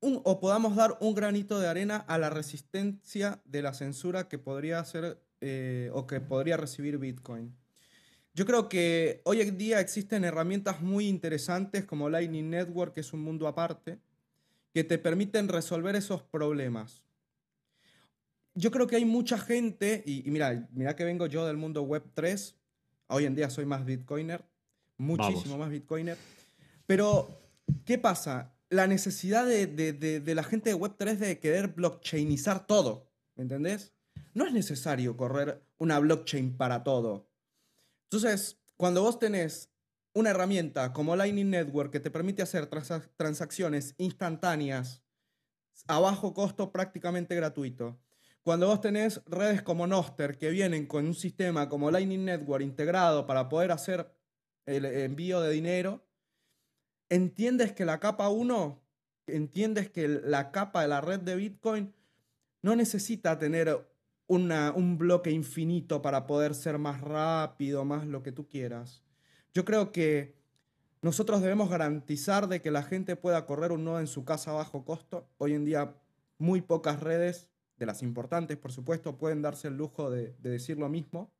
un, 0.00 0.20
o 0.24 0.40
podamos 0.40 0.76
dar 0.76 0.98
un 1.00 1.14
granito 1.14 1.58
de 1.58 1.68
arena 1.68 1.96
a 1.96 2.18
la 2.18 2.28
resistencia 2.28 3.40
de 3.44 3.62
la 3.62 3.72
censura 3.72 4.28
que 4.28 4.38
podría 4.38 4.80
hacer 4.80 5.18
eh, 5.40 5.90
o 5.94 6.06
que 6.06 6.20
podría 6.20 6.56
recibir 6.56 6.98
Bitcoin. 6.98 7.56
Yo 8.34 8.44
creo 8.44 8.68
que 8.68 9.22
hoy 9.24 9.40
en 9.40 9.56
día 9.56 9.80
existen 9.80 10.24
herramientas 10.24 10.82
muy 10.82 11.08
interesantes 11.08 11.86
como 11.86 12.10
Lightning 12.10 12.50
Network, 12.50 12.92
que 12.92 13.00
es 13.00 13.14
un 13.14 13.22
mundo 13.22 13.48
aparte, 13.48 13.98
que 14.74 14.84
te 14.84 14.98
permiten 14.98 15.48
resolver 15.48 15.96
esos 15.96 16.22
problemas 16.22 17.05
yo 18.56 18.70
creo 18.70 18.86
que 18.86 18.96
hay 18.96 19.04
mucha 19.04 19.38
gente, 19.38 20.02
y, 20.06 20.28
mira, 20.30 20.66
mira 20.72 20.96
que 20.96 21.04
vengo 21.04 21.26
yo 21.26 21.46
del 21.46 21.58
mundo 21.58 21.82
web 21.82 22.02
3, 22.14 22.56
hoy 23.08 23.26
en 23.26 23.34
día 23.34 23.50
soy 23.50 23.66
más 23.66 23.84
bitcoiner, 23.84 24.44
muchísimo 24.96 25.58
más 25.58 25.68
bitcoiner, 25.68 26.16
pero 26.86 27.28
¿qué 27.84 27.98
pasa? 27.98 28.54
La 28.70 28.86
necesidad 28.86 29.46
de, 29.46 29.66
de, 29.66 30.34
la 30.34 30.42
gente 30.42 30.70
de 30.70 30.74
web 30.74 30.94
3 30.96 31.20
de 31.20 31.38
querer 31.38 31.68
blockchainizar 31.68 32.66
todo, 32.66 33.12
¿me 33.36 33.42
entendés? 33.42 33.92
No 34.32 34.46
es 34.46 34.54
necesario 34.54 35.16
correr 35.16 35.62
una 35.76 35.98
blockchain 35.98 36.56
para 36.56 36.82
todo. 36.82 37.28
Entonces, 38.04 38.58
cuando 38.76 39.02
vos 39.02 39.18
tenés 39.18 39.70
una 40.14 40.30
herramienta 40.30 40.94
como 40.94 41.14
Lightning 41.14 41.50
Network 41.50 41.92
que 41.92 42.00
te 42.00 42.10
permite 42.10 42.42
hacer 42.42 42.66
transacciones 43.16 43.94
instantáneas 43.98 45.02
a 45.86 46.00
bajo 46.00 46.32
costo 46.32 46.72
prácticamente 46.72 47.34
gratuito, 47.34 48.00
cuando 48.46 48.68
vos 48.68 48.80
tenés 48.80 49.20
redes 49.26 49.60
como 49.60 49.88
Noster 49.88 50.38
que 50.38 50.50
vienen 50.50 50.86
con 50.86 51.04
un 51.04 51.14
sistema 51.14 51.68
como 51.68 51.90
Lightning 51.90 52.26
Network 52.26 52.62
integrado 52.62 53.26
para 53.26 53.48
poder 53.48 53.72
hacer 53.72 54.08
el 54.66 54.84
envío 54.84 55.40
de 55.40 55.50
dinero, 55.50 56.06
entiendes 57.08 57.72
que 57.72 57.84
la 57.84 57.98
capa 57.98 58.28
1, 58.28 58.80
entiendes 59.26 59.90
que 59.90 60.06
la 60.06 60.52
capa 60.52 60.82
de 60.82 60.86
la 60.86 61.00
red 61.00 61.18
de 61.18 61.34
Bitcoin 61.34 61.92
no 62.62 62.76
necesita 62.76 63.36
tener 63.36 63.84
un 64.28 64.96
bloque 64.96 65.32
infinito 65.32 66.00
para 66.00 66.28
poder 66.28 66.54
ser 66.54 66.78
más 66.78 67.00
rápido, 67.00 67.84
más 67.84 68.06
lo 68.06 68.22
que 68.22 68.30
tú 68.30 68.46
quieras. 68.46 69.02
Yo 69.54 69.64
creo 69.64 69.90
que 69.90 70.36
nosotros 71.02 71.42
debemos 71.42 71.68
garantizar 71.68 72.46
de 72.46 72.62
que 72.62 72.70
la 72.70 72.84
gente 72.84 73.16
pueda 73.16 73.44
correr 73.44 73.72
un 73.72 73.82
nodo 73.82 73.98
en 73.98 74.06
su 74.06 74.24
casa 74.24 74.52
a 74.52 74.54
bajo 74.54 74.84
costo. 74.84 75.28
Hoy 75.38 75.54
en 75.54 75.64
día 75.64 75.96
muy 76.38 76.60
pocas 76.60 77.00
redes 77.00 77.50
de 77.78 77.86
las 77.86 78.02
importantes, 78.02 78.56
por 78.56 78.72
supuesto, 78.72 79.16
pueden 79.16 79.42
darse 79.42 79.68
el 79.68 79.76
lujo 79.76 80.10
de, 80.10 80.34
decir 80.40 80.78
lo 80.78 80.88
mismo, 80.88 81.30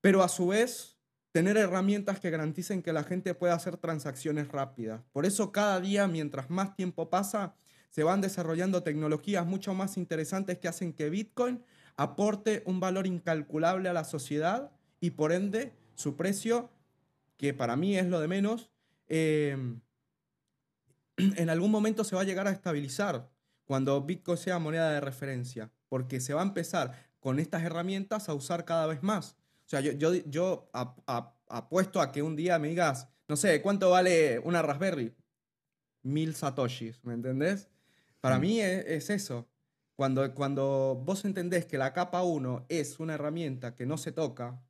pero 0.00 0.22
a 0.22 0.28
su 0.28 0.48
vez 0.48 0.96
tener 1.32 1.56
herramientas 1.56 2.20
que 2.20 2.30
garanticen 2.30 2.82
que 2.82 2.92
la 2.92 3.04
gente 3.04 3.34
pueda 3.34 3.54
hacer 3.54 3.76
transacciones 3.76 4.48
rápidas. 4.48 5.02
Por 5.12 5.26
eso 5.26 5.52
cada 5.52 5.80
día, 5.80 6.06
mientras 6.06 6.48
más 6.48 6.76
tiempo 6.76 7.10
pasa, 7.10 7.54
se 7.90 8.04
van 8.04 8.20
desarrollando 8.20 8.82
tecnologías 8.82 9.46
mucho 9.46 9.74
más 9.74 9.96
interesantes 9.96 10.58
que 10.58 10.68
hacen 10.68 10.92
que 10.92 11.10
Bitcoin 11.10 11.62
aporte 11.96 12.62
un 12.66 12.80
valor 12.80 13.06
incalculable 13.06 13.88
a 13.88 13.92
la 13.92 14.04
sociedad 14.04 14.72
y 15.00 15.10
por 15.10 15.32
ende 15.32 15.74
su 15.94 16.16
precio, 16.16 16.70
que 17.36 17.52
para 17.52 17.76
mí 17.76 17.96
es 17.96 18.06
lo 18.06 18.20
de 18.20 18.28
menos, 18.28 18.70
eh, 19.08 19.56
en 21.16 21.50
algún 21.50 21.70
momento 21.70 22.04
se 22.04 22.16
va 22.16 22.22
a 22.22 22.24
llegar 22.24 22.48
a 22.48 22.52
estabilizar 22.52 23.33
cuando 23.64 24.00
Bitcoin 24.02 24.38
sea 24.38 24.58
moneda 24.58 24.90
de 24.90 25.00
referencia, 25.00 25.70
porque 25.88 26.20
se 26.20 26.34
va 26.34 26.42
a 26.42 26.44
empezar 26.44 27.10
con 27.20 27.38
estas 27.38 27.62
herramientas 27.62 28.28
a 28.28 28.34
usar 28.34 28.64
cada 28.64 28.86
vez 28.86 29.02
más. 29.02 29.36
O 29.64 29.68
sea, 29.68 29.80
yo, 29.80 29.92
yo, 29.92 30.14
yo 30.26 30.70
apuesto 31.46 32.00
a 32.00 32.12
que 32.12 32.22
un 32.22 32.36
día 32.36 32.58
me 32.58 32.68
digas, 32.68 33.08
no 33.28 33.36
sé, 33.36 33.62
¿cuánto 33.62 33.90
vale 33.90 34.38
una 34.40 34.62
Raspberry? 34.62 35.14
Mil 36.02 36.34
satoshis, 36.34 37.02
¿me 37.04 37.14
entendés? 37.14 37.68
Para 38.20 38.38
mm. 38.38 38.40
mí 38.40 38.60
es, 38.60 39.08
eso. 39.10 39.48
Cuando, 39.96 40.34
cuando 40.34 41.00
vos 41.02 41.24
entendés 41.24 41.66
que 41.66 41.78
la 41.78 41.92
capa 41.92 42.22
1 42.22 42.66
es 42.68 42.98
una 43.00 43.14
herramienta 43.14 43.74
que 43.74 43.86
no 43.86 43.96
se 43.96 44.12
toca, 44.12 44.62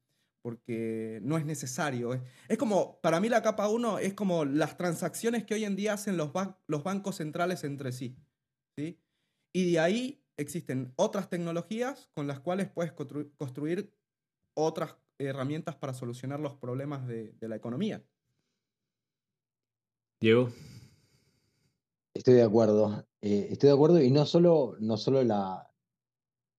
porque 0.43 1.21
no 1.23 1.39
es 1.39 1.45
necesario. 1.47 2.21
Es, 2.49 2.59
como, 2.59 3.01
para 3.01 3.19
mí 3.19 3.29
la 3.29 3.43
capa 3.43 3.69
1 3.69 3.99
es 3.99 4.15
como 4.15 4.45
las 4.45 4.77
transacciones 4.77 5.45
que 5.45 5.55
hoy 5.55 5.65
en 5.65 5.75
día 5.75 5.95
hacen 5.95 6.17
los, 6.17 6.31
los 6.67 6.85
bancos 6.85 7.17
centrales 7.17 7.65
entre 7.65 7.91
sí. 7.91 8.17
Y 8.77 9.73
de 9.73 9.79
ahí 9.79 10.25
existen 10.37 10.93
otras 10.97 11.29
tecnologías 11.29 12.09
con 12.15 12.27
las 12.27 12.41
cuales 12.41 12.69
puedes 12.71 12.93
construir 12.93 13.93
otras 14.55 14.97
herramientas 15.19 15.77
para 15.77 15.95
solucionar 15.95 16.41
los 16.41 16.57
problemas 16.57 17.07
de, 17.07 17.37
la 17.41 17.57
economía. 17.57 18.05
Diego. 20.21 20.51
Estoy 22.15 22.35
de 22.35 22.43
acuerdo. 22.43 23.07
Eh, 23.21 23.49
estoy 23.51 23.69
de 23.69 23.75
acuerdo 23.75 24.03
y 24.03 24.11
no 24.11 24.27
solo, 24.27 24.77
no 24.81 24.97
solo 24.97 25.23
la, 25.23 25.71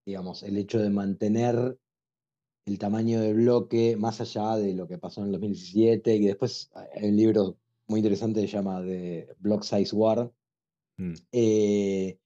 digamos, 0.05 0.43
el 0.43 0.57
hecho 0.57 0.79
de 0.79 0.89
mantener 0.89 1.77
el 2.65 2.79
tamaño 2.79 3.21
del 3.21 3.35
bloque 3.35 3.95
más 3.95 4.21
allá 4.21 4.55
de 4.57 4.73
lo 4.73 4.87
que 4.87 4.97
pasó 4.97 5.21
en 5.21 5.27
el 5.27 5.33
2017 5.33 6.15
y 6.15 6.25
después 6.25 6.71
hay 6.73 7.09
un 7.09 7.15
libro 7.15 7.57
muy 7.87 7.99
interesante 7.99 8.41
que 8.41 8.47
se 8.47 8.53
llama 8.53 8.81
The 8.81 9.35
Block 9.39 9.63
Size 9.63 9.95
War, 9.95 10.31
Mm. 10.97 11.13
Eh, 11.31 12.19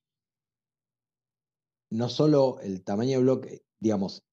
no 1.92 2.10
solo 2.10 2.60
el 2.62 2.84
tamaño 2.84 3.18
de 3.18 3.24
bloque, 3.24 3.62
digamos, 3.80 4.24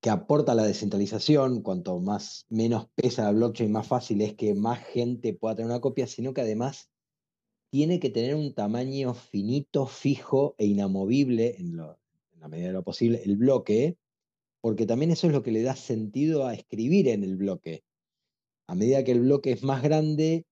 que 0.00 0.08
aporta 0.08 0.54
la 0.54 0.64
descentralización, 0.64 1.62
cuanto 1.62 2.00
más 2.00 2.46
menos 2.48 2.88
pesa 2.94 3.24
la 3.24 3.32
blockchain, 3.32 3.70
más 3.70 3.86
fácil 3.86 4.22
es 4.22 4.34
que 4.34 4.54
más 4.54 4.78
gente 4.78 5.34
pueda 5.34 5.56
tener 5.56 5.70
una 5.70 5.80
copia, 5.80 6.06
sino 6.06 6.32
que 6.32 6.40
además 6.40 6.90
tiene 7.70 8.00
que 8.00 8.10
tener 8.10 8.34
un 8.34 8.54
tamaño 8.54 9.14
finito, 9.14 9.86
fijo 9.86 10.54
e 10.58 10.66
inamovible 10.66 11.56
en, 11.58 11.78
en 11.78 12.40
la 12.40 12.48
medida 12.48 12.68
de 12.68 12.72
lo 12.72 12.82
posible 12.82 13.22
el 13.24 13.36
bloque, 13.36 13.98
porque 14.62 14.86
también 14.86 15.10
eso 15.10 15.26
es 15.26 15.34
lo 15.34 15.42
que 15.42 15.52
le 15.52 15.62
da 15.62 15.76
sentido 15.76 16.46
a 16.46 16.54
escribir 16.54 17.08
en 17.08 17.22
el 17.22 17.36
bloque. 17.36 17.84
A 18.66 18.74
medida 18.74 19.04
que 19.04 19.12
el 19.12 19.20
bloque 19.20 19.52
es 19.52 19.62
más 19.62 19.82
grande, 19.82 20.46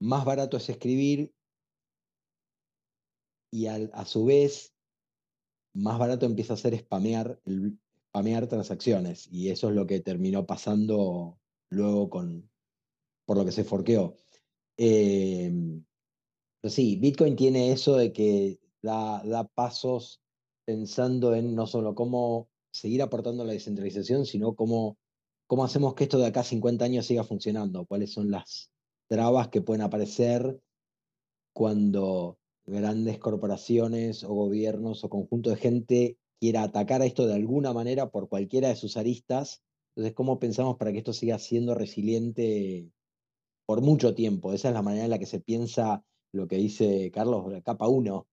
más 0.00 0.24
barato 0.24 0.56
es 0.56 0.68
escribir 0.70 1.33
y 3.54 3.68
a 3.68 4.04
su 4.04 4.24
vez 4.24 4.74
más 5.74 5.96
barato 5.96 6.26
empieza 6.26 6.54
a 6.54 6.56
ser 6.56 6.76
spamear, 6.76 7.40
spamear 8.08 8.48
transacciones 8.48 9.28
y 9.30 9.50
eso 9.50 9.68
es 9.68 9.76
lo 9.76 9.86
que 9.86 10.00
terminó 10.00 10.44
pasando 10.44 11.38
luego 11.70 12.10
con, 12.10 12.50
por 13.24 13.36
lo 13.36 13.44
que 13.44 13.52
se 13.52 13.62
forqueó. 13.62 14.16
Em, 14.76 15.84
pero 16.60 16.74
sí, 16.74 16.96
Bitcoin 16.96 17.36
tiene 17.36 17.70
eso 17.70 17.96
de 17.96 18.12
que 18.12 18.58
da, 18.82 19.22
da 19.24 19.44
pasos 19.44 20.20
pensando 20.64 21.32
en 21.36 21.54
no 21.54 21.68
solo 21.68 21.94
cómo 21.94 22.48
seguir 22.72 23.02
aportando 23.02 23.44
la 23.44 23.52
descentralización, 23.52 24.26
sino 24.26 24.56
cómo, 24.56 24.98
cómo 25.46 25.62
hacemos 25.62 25.94
que 25.94 26.04
esto 26.04 26.18
de 26.18 26.26
acá 26.26 26.40
a 26.40 26.44
50 26.44 26.84
años 26.84 27.06
siga 27.06 27.22
funcionando, 27.22 27.86
cuáles 27.86 28.12
son 28.12 28.32
las 28.32 28.72
trabas 29.06 29.46
que 29.46 29.62
pueden 29.62 29.82
aparecer 29.82 30.60
cuando 31.52 32.40
grandes 32.66 33.18
corporaciones 33.18 34.24
o 34.24 34.34
gobiernos 34.34 35.04
o 35.04 35.10
conjunto 35.10 35.50
de 35.50 35.56
gente 35.56 36.18
quiera 36.40 36.62
atacar 36.62 37.02
a 37.02 37.06
esto 37.06 37.26
de 37.26 37.34
alguna 37.34 37.72
manera 37.72 38.10
por 38.10 38.28
cualquiera 38.28 38.68
de 38.68 38.76
sus 38.76 38.96
aristas. 38.96 39.62
Entonces, 39.94 40.14
¿cómo 40.14 40.38
pensamos 40.38 40.76
para 40.76 40.92
que 40.92 40.98
esto 40.98 41.12
siga 41.12 41.38
siendo 41.38 41.74
resiliente 41.74 42.90
por 43.66 43.80
mucho 43.80 44.14
tiempo? 44.14 44.52
Esa 44.52 44.68
es 44.68 44.74
la 44.74 44.82
manera 44.82 45.04
en 45.04 45.10
la 45.10 45.18
que 45.18 45.26
se 45.26 45.40
piensa 45.40 46.04
lo 46.32 46.48
que 46.48 46.56
dice 46.56 47.10
Carlos, 47.12 47.50
la 47.50 47.62
capa 47.62 47.88
1, 47.88 48.26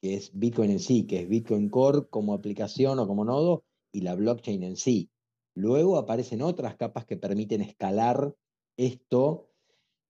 que 0.00 0.14
es 0.14 0.30
Bitcoin 0.32 0.70
en 0.70 0.78
sí, 0.78 1.06
que 1.06 1.20
es 1.20 1.28
Bitcoin 1.28 1.68
Core 1.68 2.06
como 2.08 2.34
aplicación 2.34 2.98
o 2.98 3.06
como 3.06 3.24
nodo 3.24 3.64
y 3.92 4.02
la 4.02 4.14
blockchain 4.14 4.62
en 4.62 4.76
sí. 4.76 5.10
Luego 5.54 5.98
aparecen 5.98 6.40
otras 6.40 6.76
capas 6.76 7.04
que 7.04 7.16
permiten 7.16 7.60
escalar 7.60 8.34
esto. 8.76 9.50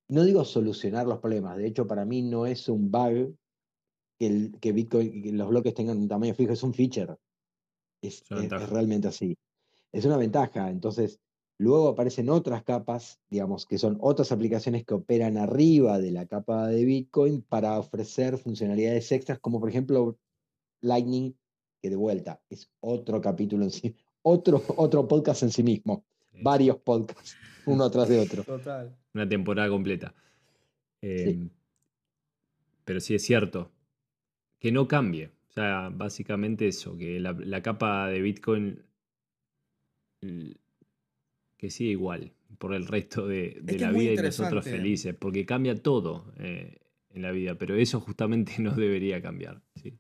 No 0.08 0.24
digo 0.24 0.44
solucionar 0.44 1.06
los 1.06 1.18
problemas, 1.18 1.56
de 1.56 1.66
hecho 1.66 1.86
para 1.86 2.04
mí 2.04 2.22
no 2.22 2.46
es 2.46 2.68
un 2.68 2.90
bug 2.90 3.34
que, 4.22 4.28
el, 4.28 4.56
que 4.60 4.70
Bitcoin, 4.70 5.20
que 5.20 5.32
los 5.32 5.48
bloques 5.48 5.74
tengan 5.74 5.98
un 5.98 6.06
tamaño 6.06 6.32
fijo, 6.32 6.52
es 6.52 6.62
un 6.62 6.72
feature. 6.72 7.16
Es, 8.00 8.22
ventaja. 8.30 8.66
realmente 8.66 9.08
así. 9.08 9.36
Es 9.90 10.04
una 10.04 10.16
ventaja. 10.16 10.70
Entonces, 10.70 11.18
luego 11.58 11.88
aparecen 11.88 12.30
otras 12.30 12.62
capas, 12.62 13.18
digamos, 13.30 13.66
que 13.66 13.78
son 13.78 13.98
otras 14.00 14.30
aplicaciones 14.30 14.84
que 14.84 14.94
operan 14.94 15.38
arriba 15.38 15.98
de 15.98 16.12
la 16.12 16.26
capa 16.26 16.68
de 16.68 16.84
Bitcoin 16.84 17.42
para 17.42 17.76
ofrecer 17.76 18.38
funcionalidades 18.38 19.10
extras, 19.10 19.40
como 19.40 19.58
por 19.58 19.68
ejemplo 19.68 20.16
Lightning, 20.82 21.34
que 21.80 21.90
de 21.90 21.96
vuelta 21.96 22.40
es 22.48 22.70
otro 22.78 23.20
capítulo 23.20 23.64
en 23.64 23.72
sí, 23.72 23.96
otro, 24.22 24.62
otro 24.76 25.08
podcast 25.08 25.42
en 25.42 25.50
sí 25.50 25.64
mismo, 25.64 26.04
Sí, 26.32 26.38
varios 26.42 26.76
podcasts, 26.76 27.36
uno 27.66 27.84
atrás 27.84 28.08
de 28.08 28.20
otro. 28.20 28.44
Total. 28.44 28.96
Una 29.14 29.28
temporada 29.28 29.68
completa. 29.68 30.14
Eh, 31.02 31.48
Pero 32.84 33.00
sí 33.00 33.16
es 33.16 33.24
cierto. 33.24 33.72
Que 34.62 34.70
no 34.70 34.86
cambie. 34.86 35.26
O 35.50 35.52
sea, 35.52 35.90
básicamente 35.92 36.68
eso, 36.68 36.96
que 36.96 37.18
la, 37.20 37.32
la 37.32 37.60
capa 37.62 38.06
de 38.06 38.22
Bitcoin 38.22 38.82
que 41.56 41.68
siga 41.70 41.90
igual 41.90 42.32
por 42.58 42.74
el 42.74 42.86
resto 42.86 43.26
de, 43.26 43.60
la 43.78 43.90
vida 43.90 44.12
y 44.12 44.16
nosotros 44.16 44.64
felices, 44.64 45.14
porque 45.18 45.44
cambia 45.44 45.74
todo 45.80 46.32
eh, 46.38 46.78
en 47.10 47.22
la 47.22 47.32
vida, 47.32 47.56
pero 47.56 47.74
eso 47.76 48.00
justamente 48.00 48.52
no 48.60 48.72
debería 48.74 49.20
cambiar. 49.20 49.60
¿sí? 49.74 49.98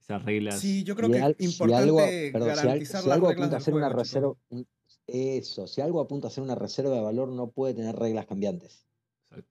Esas 0.00 0.24
reglas. 0.24 0.60
Sí, 0.60 0.84
yo 0.84 0.94
creo 0.94 1.08
Si 1.08 1.14
que 1.14 1.20
al- 1.20 1.36
es 1.38 1.54
si 1.56 1.62
algo- 1.72 1.98
importante 1.98 2.30
si 2.30 2.36
al- 2.36 2.44
garantizar 2.44 3.02
si 3.02 3.08
las 3.08 3.14
algo 3.16 3.28
reglas 3.30 3.46
apunta 3.46 3.56
a 3.56 3.60
ser 3.60 3.74
una 3.74 3.88
reserva, 3.88 4.34
un- 4.50 4.66
eso, 5.06 5.66
si 5.66 5.80
algo 5.80 6.00
apunta 6.00 6.28
a 6.28 6.30
ser 6.30 6.44
una 6.44 6.54
reserva 6.54 6.94
de 6.94 7.00
valor, 7.02 7.28
no 7.28 7.48
puede 7.50 7.74
tener 7.74 7.96
reglas 7.96 8.26
cambiantes. 8.26 8.86
Exacto. 9.30 9.50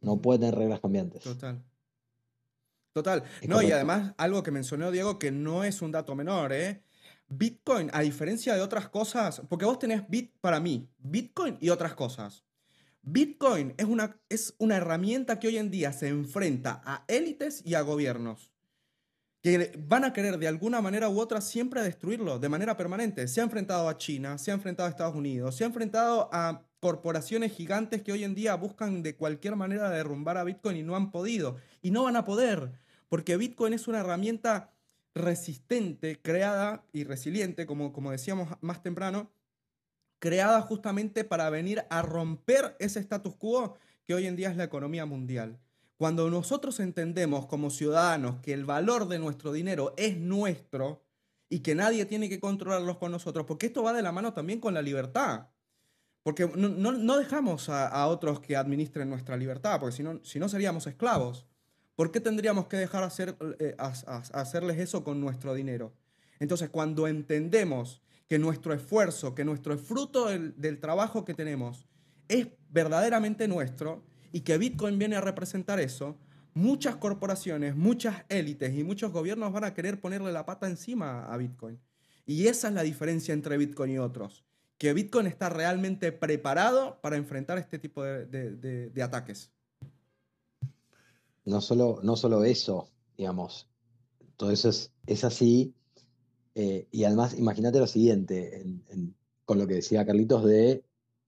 No 0.00 0.16
puede 0.20 0.38
tener 0.40 0.54
reglas 0.54 0.80
cambiantes. 0.80 1.22
Total. 1.24 1.62
Total. 2.92 3.24
No, 3.46 3.62
y 3.62 3.72
además, 3.72 4.14
algo 4.18 4.42
que 4.42 4.50
mencionó 4.50 4.90
Diego 4.90 5.18
que 5.18 5.30
no 5.30 5.64
es 5.64 5.82
un 5.82 5.92
dato 5.92 6.14
menor, 6.14 6.52
¿eh? 6.52 6.82
Bitcoin, 7.28 7.90
a 7.94 8.00
diferencia 8.02 8.54
de 8.54 8.60
otras 8.60 8.88
cosas, 8.88 9.42
porque 9.48 9.64
vos 9.64 9.78
tenés 9.78 10.06
Bit 10.08 10.36
para 10.40 10.60
mí, 10.60 10.90
Bitcoin 10.98 11.56
y 11.60 11.70
otras 11.70 11.94
cosas. 11.94 12.44
Bitcoin 13.00 13.74
es 13.78 13.86
una, 13.86 14.20
es 14.28 14.54
una 14.58 14.76
herramienta 14.76 15.40
que 15.40 15.48
hoy 15.48 15.56
en 15.56 15.70
día 15.70 15.92
se 15.92 16.08
enfrenta 16.08 16.82
a 16.84 17.04
élites 17.08 17.62
y 17.64 17.74
a 17.74 17.80
gobiernos 17.80 18.52
que 19.42 19.72
van 19.76 20.04
a 20.04 20.12
querer 20.12 20.38
de 20.38 20.46
alguna 20.46 20.80
manera 20.80 21.08
u 21.08 21.18
otra 21.18 21.40
siempre 21.40 21.82
destruirlo 21.82 22.38
de 22.38 22.48
manera 22.48 22.76
permanente. 22.76 23.26
Se 23.26 23.40
ha 23.40 23.44
enfrentado 23.44 23.88
a 23.88 23.98
China, 23.98 24.38
se 24.38 24.52
ha 24.52 24.54
enfrentado 24.54 24.86
a 24.86 24.90
Estados 24.90 25.16
Unidos, 25.16 25.56
se 25.56 25.64
ha 25.64 25.66
enfrentado 25.66 26.30
a 26.32 26.64
corporaciones 26.82 27.52
gigantes 27.52 28.02
que 28.02 28.10
hoy 28.10 28.24
en 28.24 28.34
día 28.34 28.56
buscan 28.56 29.04
de 29.04 29.14
cualquier 29.14 29.54
manera 29.54 29.88
derrumbar 29.88 30.36
a 30.36 30.42
Bitcoin 30.42 30.78
y 30.78 30.82
no 30.82 30.96
han 30.96 31.12
podido. 31.12 31.56
Y 31.80 31.92
no 31.92 32.02
van 32.02 32.16
a 32.16 32.24
poder, 32.24 32.72
porque 33.08 33.36
Bitcoin 33.36 33.72
es 33.72 33.86
una 33.86 34.00
herramienta 34.00 34.72
resistente, 35.14 36.20
creada 36.20 36.84
y 36.92 37.04
resiliente, 37.04 37.66
como, 37.66 37.92
como 37.92 38.10
decíamos 38.10 38.48
más 38.62 38.82
temprano, 38.82 39.30
creada 40.18 40.60
justamente 40.60 41.22
para 41.22 41.50
venir 41.50 41.84
a 41.88 42.02
romper 42.02 42.74
ese 42.80 42.98
status 42.98 43.36
quo 43.36 43.76
que 44.04 44.14
hoy 44.14 44.26
en 44.26 44.34
día 44.34 44.50
es 44.50 44.56
la 44.56 44.64
economía 44.64 45.06
mundial. 45.06 45.60
Cuando 45.98 46.28
nosotros 46.30 46.80
entendemos 46.80 47.46
como 47.46 47.70
ciudadanos 47.70 48.40
que 48.40 48.54
el 48.54 48.64
valor 48.64 49.06
de 49.06 49.20
nuestro 49.20 49.52
dinero 49.52 49.94
es 49.96 50.16
nuestro 50.16 51.04
y 51.48 51.60
que 51.60 51.76
nadie 51.76 52.06
tiene 52.06 52.28
que 52.28 52.40
controlarlos 52.40 52.98
con 52.98 53.12
nosotros, 53.12 53.46
porque 53.46 53.66
esto 53.66 53.84
va 53.84 53.92
de 53.92 54.02
la 54.02 54.10
mano 54.10 54.32
también 54.32 54.58
con 54.58 54.74
la 54.74 54.82
libertad. 54.82 55.46
Porque 56.22 56.48
no, 56.54 57.16
dejamos 57.16 57.68
a, 57.68 58.06
otros 58.06 58.40
que 58.40 58.56
administren 58.56 59.10
nuestra 59.10 59.36
libertad, 59.36 59.80
porque 59.80 59.96
si 60.22 60.38
no, 60.38 60.48
seríamos 60.48 60.86
esclavos. 60.86 61.46
¿Por 61.96 62.10
qué 62.10 62.20
tendríamos 62.20 62.68
que 62.68 62.76
dejar 62.76 63.02
hacer, 63.02 63.36
eh, 63.58 63.76
hacerles 63.78 64.78
eso 64.78 65.04
con 65.04 65.20
nuestro 65.20 65.52
dinero? 65.54 65.92
Entonces, 66.38 66.70
cuando 66.70 67.06
entendemos 67.06 68.02
que 68.28 68.38
nuestro 68.38 68.72
esfuerzo, 68.72 69.34
que 69.34 69.44
nuestro 69.44 69.76
fruto 69.76 70.26
del 70.26 70.80
trabajo 70.80 71.24
que 71.24 71.34
tenemos 71.34 71.86
es 72.28 72.48
verdaderamente 72.70 73.46
nuestro 73.46 74.02
y 74.32 74.40
que 74.40 74.58
Bitcoin 74.58 74.98
viene 74.98 75.16
a 75.16 75.20
representar 75.20 75.80
eso, 75.80 76.16
muchas 76.54 76.96
corporaciones, 76.96 77.76
muchas 77.76 78.24
élites 78.28 78.74
y 78.74 78.84
muchos 78.84 79.12
gobiernos 79.12 79.52
van 79.52 79.64
a 79.64 79.74
querer 79.74 80.00
ponerle 80.00 80.32
la 80.32 80.46
pata 80.46 80.66
encima 80.66 81.26
a 81.26 81.36
Bitcoin. 81.36 81.78
Y 82.24 82.46
esa 82.46 82.68
es 82.68 82.74
la 82.74 82.82
diferencia 82.82 83.34
entre 83.34 83.56
Bitcoin 83.56 83.92
y 83.92 83.98
otros, 83.98 84.44
que 84.78 84.92
Bitcoin 84.92 85.26
está 85.26 85.48
realmente 85.48 86.12
preparado 86.12 87.00
para 87.00 87.16
enfrentar 87.16 87.58
este 87.58 87.78
tipo 87.78 88.02
de, 88.02 88.26
de- 88.26 89.02
ataques. 89.02 89.52
No 91.44 91.60
solo, 91.60 92.00
no 92.02 92.16
solo 92.16 92.44
eso, 92.44 92.88
digamos, 93.16 93.68
todo 94.36 94.50
eso 94.50 94.68
es, 94.70 95.24
así. 95.24 95.74
eh, 96.54 96.86
y 96.90 97.04
además, 97.04 97.38
imagínate 97.38 97.78
lo 97.78 97.86
siguiente, 97.86 98.60
en- 98.60 98.84
en- 98.90 99.16
con 99.44 99.58
lo 99.58 99.66
que 99.66 99.74
decía 99.74 100.06
Carlitos 100.06 100.44
de 100.44 100.84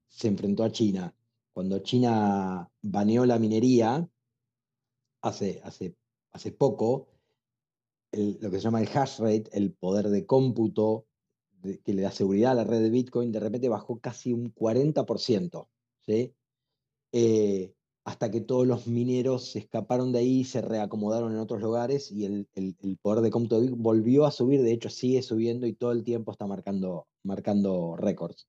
se 0.08 0.28
enfrentó 0.28 0.64
a 0.64 0.72
China. 0.72 1.14
Cuando 1.52 1.78
China 1.80 2.70
baneó 2.82 3.24
la 3.26 3.38
minería 3.38 4.08
hace, 5.22 5.60
hace, 5.64 5.96
hace 6.32 6.52
poco, 6.52 7.08
lo 8.12 8.50
que 8.50 8.58
se 8.58 8.62
llama 8.62 8.80
el 8.80 8.88
hash 8.88 9.18
rate, 9.18 9.50
el 9.52 9.72
poder 9.72 10.08
de 10.08 10.24
cómputo 10.26 11.06
que 11.84 11.92
le 11.94 12.02
da 12.02 12.10
seguridad 12.10 12.52
a 12.52 12.54
la 12.56 12.64
red 12.64 12.80
de 12.82 12.90
Bitcoin, 12.90 13.32
de 13.32 13.40
repente 13.40 13.68
bajó 13.68 13.98
casi 14.00 14.32
un 14.32 14.50
40%. 14.52 15.68
¿sí? 16.06 16.34
Eh, 17.12 17.74
hasta 18.04 18.30
que 18.30 18.40
todos 18.42 18.66
los 18.66 18.86
mineros 18.86 19.44
se 19.52 19.60
escaparon 19.60 20.12
de 20.12 20.18
ahí, 20.18 20.44
se 20.44 20.60
reacomodaron 20.60 21.32
en 21.32 21.38
otros 21.38 21.62
lugares 21.62 22.12
y 22.12 22.24
el, 22.26 22.48
el- 22.54 22.76
poder 23.00 23.22
de 23.22 23.30
Bitcoin 23.30 23.82
volvió 23.82 24.26
a 24.26 24.30
subir, 24.30 24.62
de 24.62 24.72
hecho 24.72 24.90
sigue 24.90 25.22
subiendo 25.22 25.66
y 25.66 25.72
todo 25.74 25.92
el 25.92 26.04
tiempo 26.04 26.32
está 26.32 26.46
marcando, 26.46 27.08
marcando 27.22 27.96
récords. 27.96 28.46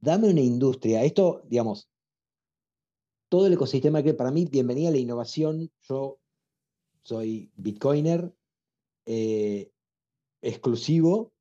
Dame 0.00 0.28
una 0.30 0.40
industria, 0.42 1.02
esto, 1.02 1.42
digamos, 1.48 1.88
todo 3.28 3.46
el 3.46 3.54
ecosistema 3.54 4.02
que 4.02 4.14
para 4.14 4.30
mí, 4.30 4.44
bienvenida 4.44 4.88
a 4.90 4.92
la 4.92 4.98
innovación, 4.98 5.72
yo 5.80 6.20
soy 7.02 7.50
bitcoiner 7.56 8.32
eh, 9.06 9.72
exclusivo, 10.42 11.32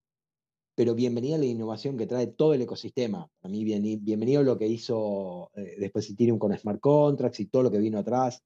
pero 0.75 0.95
bienvenida 0.95 1.35
a 1.35 1.39
la 1.39 1.45
innovación 1.45 1.97
que 1.97 2.07
trae 2.07 2.27
todo 2.27 2.53
el 2.53 2.61
ecosistema. 2.61 3.29
Para 3.39 3.51
mí, 3.51 3.63
bien- 3.63 3.83
bienvenido 4.03 4.43
lo 4.43 4.57
que 4.57 4.67
hizo 4.67 5.51
eh, 5.55 5.75
después 5.79 6.09
Ethereum 6.09 6.39
con 6.39 6.57
smart 6.57 6.79
contracts 6.79 7.39
y 7.39 7.45
todo 7.45 7.63
lo 7.63 7.71
que 7.71 7.77
vino 7.77 7.99
atrás. 7.99 8.43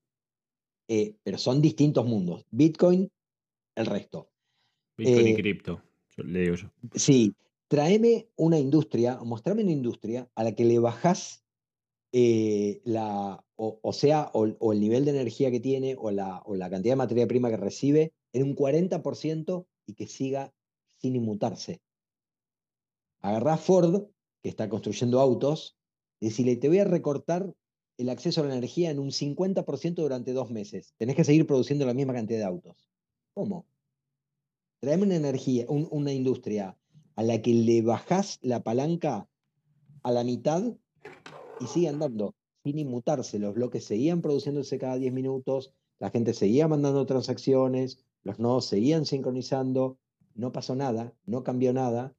Eh, 0.89 1.15
pero 1.23 1.37
son 1.37 1.61
distintos 1.61 2.05
mundos. 2.05 2.45
Bitcoin, 2.49 3.09
el 3.75 3.85
resto. 3.85 4.29
Bitcoin 4.97 5.27
y 5.27 5.31
eh, 5.31 5.35
cripto, 5.35 5.81
le 6.17 6.41
digo 6.41 6.55
yo. 6.55 6.71
Sí, 6.95 7.35
tráeme 7.67 8.29
una 8.35 8.57
industria, 8.57 9.19
mostrame 9.23 9.63
una 9.63 9.71
industria 9.71 10.29
a 10.35 10.43
la 10.43 10.53
que 10.55 10.65
le 10.65 10.79
bajás 10.79 11.43
la, 12.85 13.43
o, 13.55 13.79
o 13.81 13.93
sea, 13.93 14.31
o, 14.33 14.47
o 14.59 14.73
el 14.73 14.79
nivel 14.79 15.05
de 15.05 15.11
energía 15.11 15.51
que 15.51 15.59
tiene, 15.59 15.95
o 15.99 16.09
la, 16.11 16.41
o 16.45 16.55
la 16.55 16.69
cantidad 16.69 16.93
de 16.93 16.97
materia 16.97 17.27
prima 17.27 17.49
que 17.49 17.57
recibe, 17.57 18.13
en 18.33 18.43
un 18.43 18.55
40% 18.55 19.67
y 19.85 19.93
que 19.93 20.07
siga 20.07 20.53
sin 20.95 21.15
inmutarse. 21.15 21.81
Agarrá 23.21 23.57
Ford, 23.57 24.05
que 24.41 24.49
está 24.49 24.69
construyendo 24.69 25.19
autos, 25.19 25.77
y 26.19 26.27
decirle, 26.27 26.55
te 26.55 26.67
voy 26.67 26.79
a 26.79 26.85
recortar 26.85 27.53
el 27.97 28.09
acceso 28.09 28.41
a 28.41 28.45
la 28.45 28.53
energía 28.53 28.91
en 28.91 28.99
un 28.99 29.11
50% 29.11 29.95
durante 29.95 30.33
dos 30.33 30.51
meses. 30.51 30.93
Tenés 30.97 31.15
que 31.15 31.23
seguir 31.23 31.47
produciendo 31.47 31.85
la 31.85 31.93
misma 31.93 32.13
cantidad 32.13 32.39
de 32.39 32.45
autos. 32.45 32.89
¿Cómo? 33.33 33.65
Traeme 34.79 35.03
una 35.03 35.15
energía, 35.15 35.65
un- 35.67 35.87
una 35.91 36.13
industria 36.13 36.77
a 37.15 37.23
la 37.23 37.41
que 37.41 37.53
le 37.53 37.81
bajás 37.81 38.37
la 38.41 38.61
palanca 38.61 39.27
a 40.03 40.11
la 40.11 40.23
mitad 40.23 40.63
y 41.59 41.65
sigue 41.65 41.87
andando 41.89 42.35
sin 42.63 42.77
inmutarse. 42.77 43.39
Los 43.39 43.55
bloques 43.55 43.83
seguían 43.85 44.21
produciéndose 44.21 44.77
cada 44.77 44.97
10 44.97 45.11
minutos, 45.11 45.73
la 45.99 46.11
gente 46.11 46.33
seguía 46.33 46.67
mandando 46.67 47.05
transacciones, 47.07 48.05
los 48.23 48.37
nodos 48.39 48.65
seguían 48.65 49.05
sincronizando, 49.05 49.97
no 50.35 50.51
pasó 50.51 50.75
nada, 50.75 51.13
no 51.25 51.43
cambió 51.43 51.73
nada, 51.73 52.13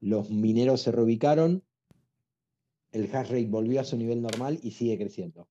los 0.00 0.30
mineros 0.30 0.82
se 0.82 0.92
reubicaron, 0.92 1.64
el 2.92 3.04
hash 3.14 3.28
rate 3.30 3.46
volvió 3.46 3.80
a 3.80 3.84
su 3.84 3.96
nivel 3.96 4.22
normal 4.22 4.58
y 4.62 4.70
sigue 4.72 4.96
creciendo. 4.96 5.48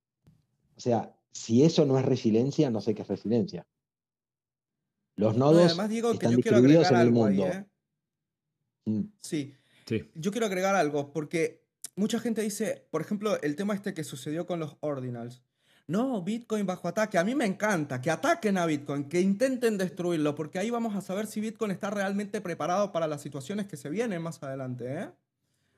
O 0.76 0.80
sea, 0.80 1.16
si 1.32 1.64
eso 1.64 1.86
no 1.86 1.98
es 2.00 2.06
resiliencia, 2.06 2.70
no 2.70 2.82
sé 2.82 2.96
qué 2.96 3.02
es 3.04 3.08
resiliencia. 3.08 3.68
Los 5.16 5.36
No, 5.36 5.52
nodos 5.52 5.66
además, 5.66 5.90
Diego, 5.90 6.10
que 6.10 6.16
están 6.16 6.32
yo 6.32 6.40
quiero 6.40 6.58
distribuidos 6.58 6.86
agregar 6.88 6.94
en 6.94 7.02
el 7.02 7.08
algo 7.08 7.26
ahí, 7.26 7.36
mundo. 7.38 7.54
¿eh? 7.54 7.66
Mm, 8.86 9.12
Sí, 9.20 9.54
Sí. 9.88 10.10
yo 10.16 10.32
quiero 10.32 10.46
agregar 10.48 10.76
algo, 10.76 11.12
porque 11.14 11.66
mucha 11.96 12.20
gente 12.20 12.42
dice, 12.42 12.88
por 12.92 13.02
ejemplo, 13.02 13.40
el 13.42 13.56
tema 13.56 13.74
este 13.74 13.94
que 13.94 14.04
sucedió 14.04 14.46
con 14.46 14.60
los 14.60 14.78
ordinals. 14.82 15.44
No, 15.88 16.22
Bitcoin 16.22 16.66
bajo 16.66 16.88
ataque. 16.90 17.18
A 17.18 17.24
mí 17.24 17.34
me 17.34 17.46
encanta 17.46 18.02
que 18.02 18.12
ataquen 18.12 18.58
a 18.58 18.66
Bitcoin, 18.66 19.06
que 19.06 19.22
intenten 19.22 19.78
destruirlo, 19.78 20.36
porque 20.36 20.60
ahí 20.60 20.70
vamos 20.70 20.96
a 20.96 21.02
saber 21.02 21.28
si 21.28 21.40
Bitcoin 21.40 21.72
está 21.72 21.90
realmente 21.90 22.42
preparado 22.42 22.92
para 22.92 23.08
las 23.08 23.22
situaciones 23.22 23.68
que 23.68 23.78
se 23.78 23.90
vienen 23.90 24.22
más 24.22 24.44
adelante. 24.44 24.86
¿eh? 25.02 25.10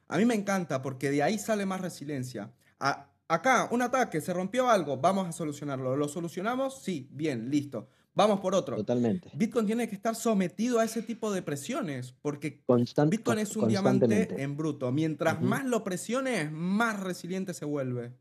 A 0.07 0.18
mí 0.18 0.26
me 0.26 0.34
encanta, 0.34 0.81
porque 0.81 1.11
de 1.11 1.22
ahí 1.22 1.38
sale 1.38 1.65
más 1.68 1.80
resiliencia. 1.81 2.52
A- 2.80 3.07
acá, 3.27 3.68
un 3.72 3.84
ataque, 3.84 4.19
se 4.19 4.34
rompió 4.34 4.68
algo, 4.68 4.98
vamos 4.98 5.27
a 5.27 5.31
solucionarlo. 5.31 5.95
¿Lo 5.95 6.07
solucionamos? 6.07 6.81
Sí, 6.81 7.07
bien, 7.11 7.52
listo. 7.52 7.88
Vamos 8.15 8.40
por 8.40 8.56
otro. 8.56 8.76
Totalmente. 8.77 9.30
Bitcoin 9.36 9.68
tiene 9.68 9.88
que 9.88 9.94
estar 9.95 10.15
sometido 10.15 10.80
a 10.80 10.84
ese 10.86 11.03
tipo 11.03 11.31
de 11.31 11.44
presiones, 11.44 12.15
porque 12.23 12.64
Constant- 12.65 13.10
Bitcoin 13.11 13.38
es 13.38 13.56
un 13.56 13.61
diamante 13.69 14.15
en 14.44 14.57
bruto. 14.57 14.91
Mientras 14.91 15.36
más 15.40 15.65
lo 15.65 15.84
presiones, 15.84 16.52
más 16.52 16.99
resiliente 16.99 17.53
se 17.53 17.65
vuelve. 17.65 18.11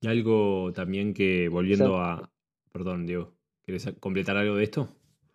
Y 0.00 0.08
algo 0.08 0.72
también 0.72 1.12
que, 1.14 1.48
volviendo 1.48 1.98
a... 1.98 2.32
Perdón, 2.72 3.06
Diego, 3.06 3.34
¿quieres 3.64 3.86
completar 4.00 4.36
algo 4.36 4.56
de 4.56 4.64
esto? 4.64 4.88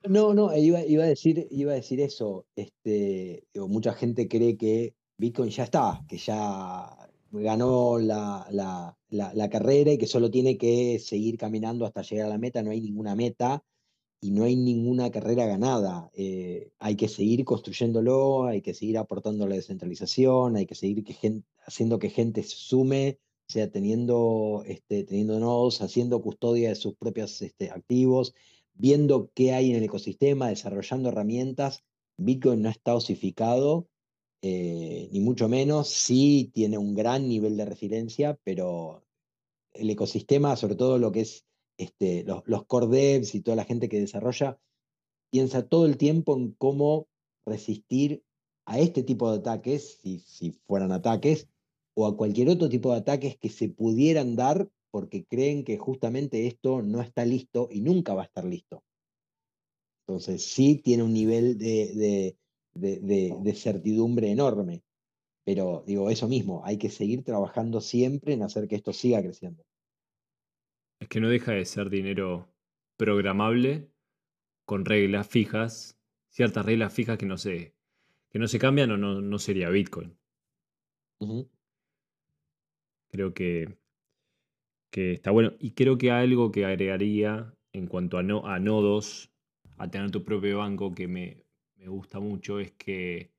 No, 0.08 0.34
no, 0.34 0.52
e 0.52 0.60
iba, 0.62 0.84
iba 0.86 1.04
a 1.04 1.08
decir, 1.08 1.48
iba 1.50 1.72
a 1.72 1.76
decir 1.76 2.00
eso. 2.00 2.48
Este, 2.56 3.48
digo, 3.54 3.68
mucha 3.68 3.94
gente 3.94 4.28
cree 4.28 4.56
que 4.58 4.96
Bitcoin 5.18 5.50
ya 5.50 5.64
está, 5.64 6.06
que 6.08 6.18
ya 6.18 7.10
ganó 7.32 7.98
la, 8.00 8.48
la- 8.52 8.98
la- 9.10 9.34
la 9.34 9.50
carrera 9.50 9.92
y 9.92 9.98
que 9.98 10.08
solo 10.08 10.30
tiene 10.32 10.58
que 10.58 11.00
seguir 11.00 11.38
caminando 11.38 11.86
hasta 11.86 12.02
llegar 12.04 12.28
a 12.28 12.30
la 12.30 12.38
meta. 12.38 12.62
No 12.64 12.72
hay 12.72 12.82
ninguna 12.82 13.16
meta 13.16 13.64
y 14.22 14.32
no 14.32 14.44
hay 14.46 14.56
ninguna 14.56 15.12
carrera 15.12 15.46
ganada. 15.48 16.10
Eh, 16.14 16.72
hay 16.80 16.96
que 16.96 17.08
seguir 17.08 17.46
construyéndolo, 17.46 18.46
hay 18.46 18.62
que 18.62 18.74
seguir 18.74 18.98
aportando 18.98 19.48
la 19.48 19.56
descentralización, 19.56 20.56
hay 20.56 20.66
que 20.68 20.76
seguir 20.76 21.04
que 21.04 21.14
gen- 21.14 21.46
haciendo 21.66 22.00
que 22.00 22.10
gente 22.10 22.44
se 22.44 22.56
sume, 22.58 23.20
o 23.48 23.52
sea, 23.52 23.70
teniendo, 23.70 24.64
este, 24.66 25.04
teniendo 25.04 25.40
nodos, 25.40 25.82
haciendo 25.82 26.22
custodia 26.22 26.70
de 26.70 26.76
sus 26.76 26.96
propios 26.96 27.42
este, 27.42 27.70
activos 27.70 28.34
viendo 28.76 29.32
qué 29.34 29.54
hay 29.54 29.72
en 29.72 29.78
el 29.78 29.84
ecosistema, 29.84 30.50
desarrollando 30.50 31.10
herramientas. 31.10 31.84
Bitcoin 32.18 32.62
no 32.62 32.70
está 32.70 32.96
osificado, 32.96 33.88
eh, 34.42 35.10
ni 35.12 35.20
mucho 35.20 35.50
menos. 35.50 35.90
Sí 35.90 36.52
tiene 36.54 36.78
un 36.78 36.94
gran 36.94 37.28
nivel 37.28 37.58
de 37.58 37.66
resiliencia, 37.66 38.40
pero 38.44 39.04
el 39.74 39.90
ecosistema, 39.90 40.56
sobre 40.56 40.76
todo 40.76 40.98
lo 40.98 41.12
que 41.12 41.22
es 41.22 41.46
este, 41.78 42.24
los, 42.24 42.44
los 42.46 42.66
core 42.66 42.88
devs 42.88 43.36
y 43.36 43.42
toda 43.42 43.58
la 43.58 43.66
gente 43.66 43.90
que 43.90 44.00
desarrolla, 44.00 44.60
piensa 45.32 45.68
todo 45.68 45.86
el 45.86 45.98
tiempo 45.98 46.36
en 46.36 46.52
cómo 46.54 47.08
resistir 47.46 48.24
a 48.66 48.80
este 48.80 49.04
tipo 49.04 49.32
de 49.32 49.40
ataques, 49.40 50.00
si, 50.02 50.20
si 50.20 50.52
fueran 50.52 50.92
ataques, 50.92 51.48
o 51.96 52.08
a 52.08 52.16
cualquier 52.18 52.50
otro 52.50 52.70
tipo 52.70 52.92
de 52.92 53.00
ataques 53.00 53.38
que 53.38 53.50
se 53.50 53.70
pudieran 53.70 54.36
dar 54.36 54.70
porque 54.92 55.26
creen 55.26 55.64
que 55.66 55.78
justamente 55.78 56.48
esto 56.48 56.82
no 56.82 57.02
está 57.02 57.26
listo 57.26 57.68
y 57.72 57.82
nunca 57.82 58.14
va 58.14 58.24
a 58.24 58.26
estar 58.26 58.46
listo. 58.46 58.84
Entonces 60.08 60.46
sí 60.46 60.82
tiene 60.84 61.04
un 61.04 61.14
nivel 61.14 61.58
de, 61.58 61.92
de- 61.96 63.00
de- 63.02 63.34
de- 63.42 63.54
certidumbre 63.56 64.30
enorme, 64.32 64.84
pero 65.46 65.84
digo, 65.88 66.10
eso 66.10 66.28
mismo, 66.28 66.64
hay 66.66 66.78
que 66.78 66.90
seguir 66.90 67.24
trabajando 67.24 67.82
siempre 67.82 68.34
en 68.34 68.44
hacer 68.44 68.68
que 68.68 68.76
esto 68.76 68.94
siga 68.94 69.22
creciendo. 69.22 69.64
Es 71.00 71.08
que 71.08 71.22
no 71.22 71.30
deja 71.30 71.54
de 71.54 71.64
ser 71.64 71.90
dinero 71.90 72.54
programable 72.98 73.90
con 74.66 74.86
reglas 74.86 75.28
fijas, 75.28 76.00
ciertas 76.30 76.66
reglas 76.66 76.94
fijas 76.94 77.18
que 77.18 77.26
no 77.26 77.38
se, 77.38 77.76
que 78.32 78.40
no 78.40 78.48
se 78.48 78.60
cambian 78.60 78.92
o 78.92 78.98
no, 78.98 79.22
no 79.22 79.40
sería 79.40 79.70
Bitcoin. 79.70 80.18
Creo 83.16 83.34
que, 83.34 83.78
que 84.92 85.14
está 85.14 85.32
bueno. 85.32 85.54
Y 85.58 85.72
creo 85.72 85.98
que 85.98 86.12
algo 86.12 86.52
que 86.52 86.66
agregaría 86.66 87.54
en 87.72 87.88
cuanto 87.88 88.18
a, 88.18 88.24
no, 88.24 88.46
a 88.46 88.60
nodos, 88.60 89.32
a 89.78 89.90
tener 89.90 90.12
tu 90.12 90.26
propio 90.26 90.58
banco, 90.58 90.94
que 90.94 91.08
me, 91.08 91.46
me 91.78 91.88
gusta 91.88 92.20
mucho, 92.20 92.60
es 92.60 92.74
que 92.74 93.32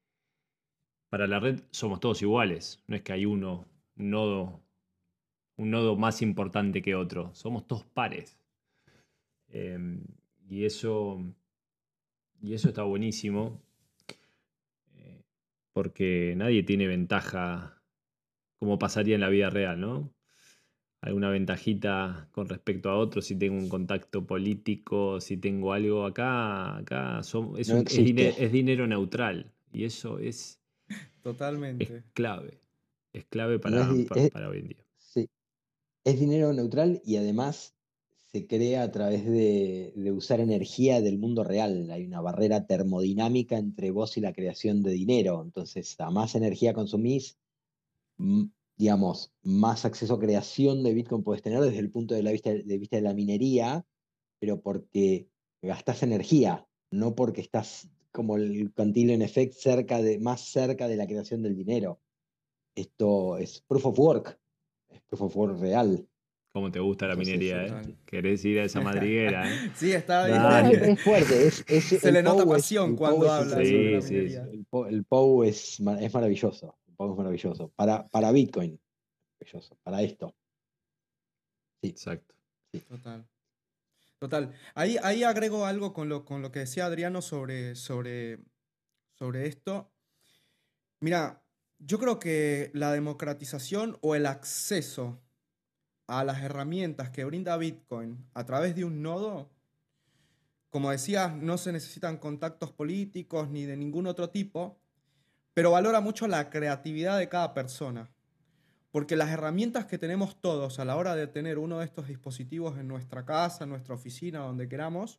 para 1.11 1.27
la 1.27 1.41
red 1.41 1.61
somos 1.73 2.01
todos 2.01 2.23
iguales. 2.23 2.83
No 2.87 2.97
es 2.97 3.03
que 3.03 3.13
hay 3.13 3.27
uno, 3.27 3.67
un 3.99 4.09
nodo, 4.11 4.63
un 5.59 5.71
nodo 5.71 5.95
más 5.95 6.23
importante 6.23 6.81
que 6.81 6.95
otro. 6.95 7.35
Somos 7.35 7.67
todos 7.67 7.85
pares. 7.85 8.39
Em, 9.49 10.01
y 10.49 10.65
eso. 10.65 11.21
Y 12.41 12.55
eso 12.55 12.69
está 12.69 12.83
buenísimo. 12.83 13.61
eh, 14.95 15.23
porque 15.75 16.35
nadie 16.35 16.63
tiene 16.63 16.87
ventaja 16.87 17.76
como 18.59 18.79
pasaría 18.79 19.15
en 19.15 19.21
la 19.21 19.29
vida 19.29 19.51
real, 19.51 19.81
¿no? 19.81 20.13
Alguna 21.03 21.29
ventajita 21.31 22.29
con 22.33 22.49
respecto 22.49 22.89
a 22.91 22.97
otro, 22.97 23.21
si 23.23 23.37
tengo 23.37 23.57
un 23.57 23.69
contacto 23.69 24.27
político, 24.27 25.21
si 25.21 25.37
tengo 25.37 25.73
algo 25.73 26.05
acá, 26.05 26.79
acá 26.79 27.21
som- 27.23 27.57
es, 27.59 27.69
No 27.69 27.77
un- 27.77 27.81
es 27.83 27.97
dine- 27.97 28.29
existe. 28.29 28.45
es 28.45 28.53
dinero 28.53 28.87
neutral. 28.87 29.53
Y 29.73 29.85
eso 29.85 30.19
es, 30.19 30.61
es 30.89 30.99
Totalmente. 31.23 32.03
clave. 32.15 32.61
Es 33.13 33.25
clave 33.27 33.57
No 33.57 33.61
para, 33.63 33.83
es 33.83 33.95
di- 33.97 34.05
pa- 34.05 34.15
es- 34.17 34.31
para 34.31 34.49
hoy 34.49 34.59
en 34.59 34.69
día. 34.69 34.85
Sí. 34.99 35.29
Es 36.05 36.19
dinero 36.19 36.53
neutral 36.53 37.03
y 37.05 37.17
además 37.17 37.75
se 38.33 38.47
crea 38.47 38.83
a 38.83 38.91
través 38.91 39.25
de, 39.27 39.93
de 39.95 40.13
usar 40.13 40.41
energía 40.41 41.01
del 41.01 41.19
mundo 41.19 41.45
real. 41.45 41.91
Hay 41.91 42.05
una 42.07 42.21
barrera 42.21 42.67
termodinámica 42.67 43.59
entre 43.59 43.91
vos 43.91 44.17
y 44.17 44.21
la 44.21 44.33
creación 44.33 44.83
de 44.83 44.93
dinero. 44.93 45.43
Entonces, 45.45 45.95
a 46.01 46.11
más 46.11 46.35
energía 46.35 46.73
consumís, 46.75 47.39
digamos, 48.77 49.33
más 49.43 49.85
acceso 49.85 50.15
a 50.15 50.19
creación 50.21 50.83
de 50.83 50.95
Bitcoin 50.95 51.23
puedes 51.23 51.43
tener 51.43 51.61
desde 51.61 51.79
el 51.79 51.91
punto 51.91 52.15
de, 52.15 52.23
la 52.23 52.33
vista, 52.33 52.51
de 52.51 52.79
vista 52.79 52.97
de 52.97 53.03
la 53.03 53.15
minería, 53.15 53.85
pero 54.39 54.61
porque 54.61 55.29
gastás 55.63 56.03
energía, 56.03 56.67
no 56.91 57.15
porque 57.15 57.41
estás 57.41 57.89
como 58.13 58.37
el 58.37 58.73
Cantillon 58.75 59.23
Effect 59.23 59.53
cerca 59.55 60.01
de, 60.01 60.19
más 60.19 60.41
cerca 60.41 60.89
de 60.89 60.97
la 60.97 61.07
creación 61.07 61.43
del 61.43 61.57
dinero. 61.57 62.01
Esto 62.75 63.39
es 63.39 63.63
proof 63.67 63.87
of 63.87 63.99
work, 63.99 64.39
es 64.91 65.01
proof 65.03 65.23
of 65.23 65.37
work 65.37 65.61
real. 65.61 66.07
¿Cómo 66.53 66.71
te 66.71 66.81
gusta 66.81 67.07
la 67.07 67.13
Entonces, 67.13 67.35
minería, 67.35 67.83
eh? 67.83 67.95
Querés 68.07 68.43
ir 68.47 68.61
a 68.61 68.65
esa 68.65 68.81
madriguera, 68.83 69.51
eh? 69.53 69.71
Sí, 69.77 69.93
está 69.93 70.27
bien. 70.27 70.83
Es, 70.83 70.89
es 70.89 71.01
fuerte, 71.01 71.47
es, 71.47 71.65
es- 71.69 72.01
Se 72.01 72.13
le 72.13 72.23
nota 72.23 72.47
pasión 72.47 72.97
cuando 72.97 73.31
habla 73.31 73.59
Sí, 73.59 74.01
sí, 74.01 74.15
minería. 74.15 74.49
El, 74.89 75.05
POW 75.05 75.45
es, 75.45 75.79
es 76.01 76.15
maravilloso. 76.15 76.75
Maravilloso. 76.99 77.73
Para, 77.77 78.07
para 78.07 78.33
Bitcoin, 78.33 78.81
maravilloso. 79.39 79.77
Para 79.83 80.03
esto. 80.03 80.35
Exacto. 81.83 82.35
Total. 82.89 83.27
Total. 84.19 84.53
Ahí, 84.75 84.97
ahí 85.03 85.25
agrego 85.25 85.67
algo 85.67 85.93
con 85.93 86.09
lo, 86.09 86.25
con 86.25 86.43
lo 86.43 86.51
que 86.51 86.61
decía 86.61 86.87
Adriano 86.87 87.21
sobre, 87.21 87.75
sobre, 87.75 88.39
sobre 89.15 89.47
esto. 89.47 89.93
Mira, 91.01 91.43
yo 91.79 91.99
creo 91.99 92.19
que 92.19 92.71
la 92.73 92.93
democratización 92.93 93.99
o 94.01 94.15
el 94.15 94.27
acceso 94.27 95.21
a 96.07 96.25
las 96.25 96.43
herramientas 96.43 97.11
que 97.11 97.25
brinda 97.25 97.57
Bitcoin 97.57 98.27
a 98.33 98.47
través 98.47 98.75
de 98.75 98.85
un 98.85 99.03
nodo, 99.03 99.51
como 100.71 100.91
decías, 100.91 101.35
no 101.37 101.59
se 101.59 101.73
necesitan 101.73 102.17
contactos 102.17 102.73
políticos 102.73 103.51
ni 103.51 103.67
de 103.67 103.77
ningún 103.77 104.07
otro 104.07 104.31
tipo, 104.31 104.79
pero 105.57 105.71
valora 105.71 106.03
mucho 106.03 106.29
la 106.29 106.51
creatividad 106.51 107.17
de 107.17 107.31
cada 107.31 107.55
persona. 107.55 108.11
Porque 108.91 109.17
las 109.17 109.31
herramientas 109.31 109.87
que 109.87 109.97
tenemos 109.97 110.39
todos 110.39 110.79
a 110.79 110.85
la 110.85 110.97
hora 110.97 111.15
de 111.15 111.29
tener 111.29 111.57
uno 111.57 111.79
de 111.79 111.87
estos 111.87 112.09
dispositivos 112.09 112.79
en 112.79 112.87
nuestra 112.89 113.25
casa, 113.25 113.65
en 113.65 113.71
nuestra 113.71 113.95
oficina, 113.95 114.41
donde 114.41 114.69
queramos, 114.69 115.19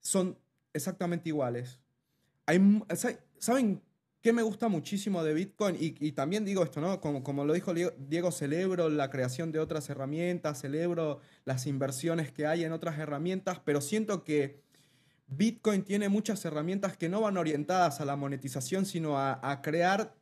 son 0.00 0.36
exactamente 0.72 1.28
iguales. 1.28 1.78
¿Saben 3.38 3.80
qué 4.22 4.32
me 4.32 4.42
gusta 4.42 4.66
muchísimo 4.66 5.22
de 5.22 5.34
Bitcoin? 5.34 5.76
Y, 5.78 6.10
también 6.10 6.44
digo 6.44 6.64
esto, 6.64 6.80
¿no? 6.80 7.00
Como, 7.00 7.22
como 7.22 7.44
lo 7.44 7.52
dijo 7.52 7.72
Diego, 7.74 8.32
celebro 8.32 8.88
la 8.88 9.08
creación 9.08 9.52
de 9.52 9.60
otras 9.60 9.88
herramientas, 9.88 10.60
celebro 10.60 11.20
las 11.44 11.68
inversiones 11.68 12.32
que 12.32 12.46
hay 12.46 12.64
en 12.64 12.72
otras 12.72 12.98
herramientas, 12.98 13.60
pero 13.64 13.80
siento 13.80 14.24
que 14.24 14.64
Bitcoin 15.26 15.84
tiene 15.84 16.08
muchas 16.08 16.44
herramientas 16.44 16.96
que 16.96 17.08
no 17.08 17.20
van 17.20 17.36
orientadas 17.36 18.00
a 18.00 18.04
la 18.04 18.16
monetización, 18.16 18.84
sino 18.86 19.18
a, 19.18 19.60
crear 19.62 20.14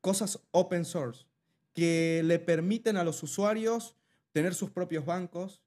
cosas 0.00 0.40
open 0.50 0.84
source 0.84 1.26
que 1.72 2.22
le 2.24 2.38
permiten 2.38 2.96
a 2.96 3.04
los 3.04 3.22
usuarios 3.22 3.96
tener 4.32 4.54
sus 4.54 4.70
propios 4.70 5.06
bancos, 5.06 5.62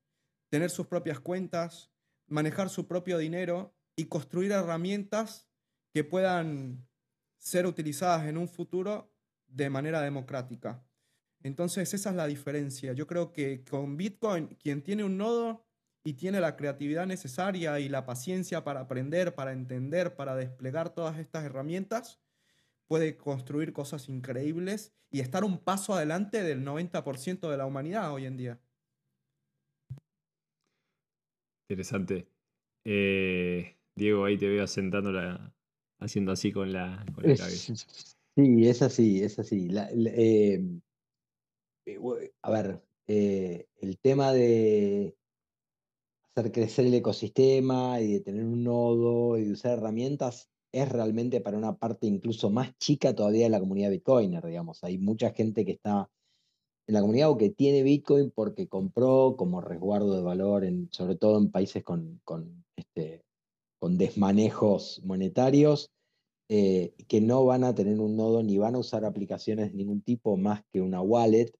tener 0.49 0.69
sus 0.69 0.87
propias 0.87 1.19
cuentas, 1.19 1.89
manejar 2.27 2.69
su 2.69 2.87
propio 2.87 3.17
dinero 3.17 3.73
y 3.95 4.05
construir 4.05 4.51
herramientas 4.51 5.47
que 5.93 6.03
puedan 6.03 6.85
ser 7.37 7.65
utilizadas 7.65 8.27
en 8.27 8.37
un 8.37 8.49
futuro 8.49 9.11
de 9.47 9.69
manera 9.69 10.01
democrática. 10.01 10.83
Entonces 11.41 11.93
esa 11.93 12.09
es 12.09 12.15
la 12.15 12.27
diferencia. 12.27 12.93
Yo 12.93 13.07
creo 13.07 13.31
que 13.31 13.63
con 13.63 13.97
Bitcoin, 13.97 14.47
quien 14.61 14.81
tiene 14.81 15.03
un 15.03 15.17
nodo 15.17 15.65
y 16.05 16.13
tiene 16.13 16.39
la 16.39 16.55
creatividad 16.55 17.07
necesaria 17.07 17.79
y 17.79 17.89
la 17.89 18.05
paciencia 18.05 18.63
para 18.63 18.81
aprender, 18.81 19.33
para 19.33 19.51
entender, 19.53 20.15
para 20.15 20.35
desplegar 20.35 20.93
todas 20.93 21.17
estas 21.17 21.43
herramientas, 21.43 22.21
puede 22.87 23.17
construir 23.17 23.73
cosas 23.73 24.07
increíbles 24.07 24.93
y 25.09 25.21
estar 25.21 25.43
un 25.43 25.57
paso 25.57 25.95
adelante 25.95 26.43
del 26.43 26.63
90% 26.63 27.49
de 27.49 27.57
la 27.57 27.65
humanidad 27.65 28.13
hoy 28.13 28.27
en 28.27 28.37
día. 28.37 28.59
Interesante. 31.67 32.27
Eh, 32.85 33.75
Diego, 33.95 34.25
ahí 34.25 34.37
te 34.37 34.47
veo 34.47 34.67
sentando 34.67 35.11
la, 35.11 35.55
haciendo 35.99 36.31
así 36.33 36.51
con 36.51 36.71
la, 36.71 37.03
con 37.15 37.23
la 37.23 37.31
Es- 37.31 37.39
cabeza. 37.41 37.75
sí, 38.35 38.67
es 38.67 38.81
así, 38.83 39.23
es 39.23 39.39
así. 39.39 39.69
La- 39.69 39.89
la- 39.91 40.11
eh, 40.11 40.63
eh, 41.87 42.31
a 42.43 42.51
ver, 42.51 42.83
eh, 43.07 43.67
el 43.81 43.97
tema 43.97 44.31
de, 44.33 45.15
hacer 46.35 46.51
crecer 46.51 46.85
el 46.85 46.93
ecosistema 46.95 48.01
y 48.01 48.13
de 48.13 48.19
tener 48.19 48.43
un 48.43 48.63
nodo 48.63 49.37
y 49.37 49.45
de 49.45 49.53
usar 49.53 49.77
herramientas 49.77 50.49
es 50.73 50.89
realmente 50.89 51.39
para 51.39 51.57
una 51.57 51.77
parte 51.77 52.07
incluso 52.07 52.49
más 52.49 52.77
chica 52.77 53.15
todavía 53.15 53.45
de 53.45 53.49
la 53.51 53.61
comunidad 53.61 53.91
Bitcoiner, 53.91 54.45
digamos. 54.45 54.83
Hay 54.83 54.97
mucha 54.97 55.31
gente 55.31 55.63
que 55.63 55.71
está 55.71 56.09
en 56.87 56.93
la 56.93 56.99
comunidad 56.99 57.29
o 57.29 57.37
que 57.37 57.51
tiene 57.51 57.83
Bitcoin 57.83 58.31
porque 58.31 58.67
compró 58.67 59.35
como 59.37 59.61
resguardo 59.61 60.13
de 60.13 60.23
valor, 60.23 60.65
sobre 60.91 61.15
todo 61.15 61.37
en 61.37 61.51
países 61.51 61.83
con, 61.85 62.19
con, 62.25 62.65
este, 62.75 63.23
con 63.79 63.97
desmanejos 63.97 65.01
monetarios, 65.05 65.89
eh, 66.49 66.93
que 67.07 67.21
no 67.21 67.45
van 67.45 67.63
a 67.63 67.73
tener 67.73 67.97
un 68.01 68.17
nodo 68.17 68.43
ni 68.43 68.57
van 68.57 68.75
a 68.75 68.79
usar 68.79 69.05
aplicaciones 69.05 69.71
de 69.71 69.77
ningún 69.77 70.01
tipo 70.01 70.35
más 70.35 70.63
que 70.73 70.81
una 70.81 71.01
wallet. 71.01 71.53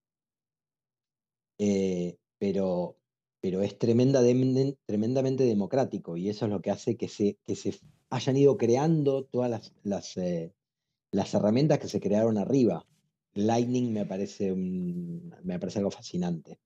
Eh, 1.58 2.18
pero, 2.38 2.98
pero 3.46 3.62
es 3.62 3.78
tremendamente 3.78 5.44
democrático 5.44 6.18
y 6.18 6.30
eso 6.30 6.46
es 6.46 6.52
lo 6.52 6.64
que 6.64 6.72
hace 6.72 6.98
que 6.98 7.08
se, 7.08 7.38
que 7.46 7.56
se 7.56 7.76
hayan 8.10 8.38
ido 8.38 8.58
creando 8.58 9.26
todas 9.26 9.52
las, 9.52 9.72
las, 9.84 10.18
eh, 10.18 10.52
las 11.12 11.32
herramientas 11.36 11.78
que 11.78 11.88
se 11.88 12.00
crearon 12.00 12.40
arriba. 12.40 12.88
Lightning 13.36 13.94
me 13.94 14.04
parece, 14.08 14.52
me 14.56 15.60
parece 15.60 15.78
algo 15.78 15.92
fascinante. 15.92 16.58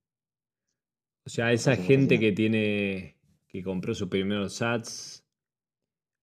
O 1.26 1.30
sea, 1.30 1.52
esa 1.52 1.76
gente 1.76 2.18
que 2.18 2.32
tiene, 2.32 3.18
que 3.50 3.62
compró 3.62 3.94
sus 3.94 4.08
primeros 4.08 4.54
sats, 4.54 5.26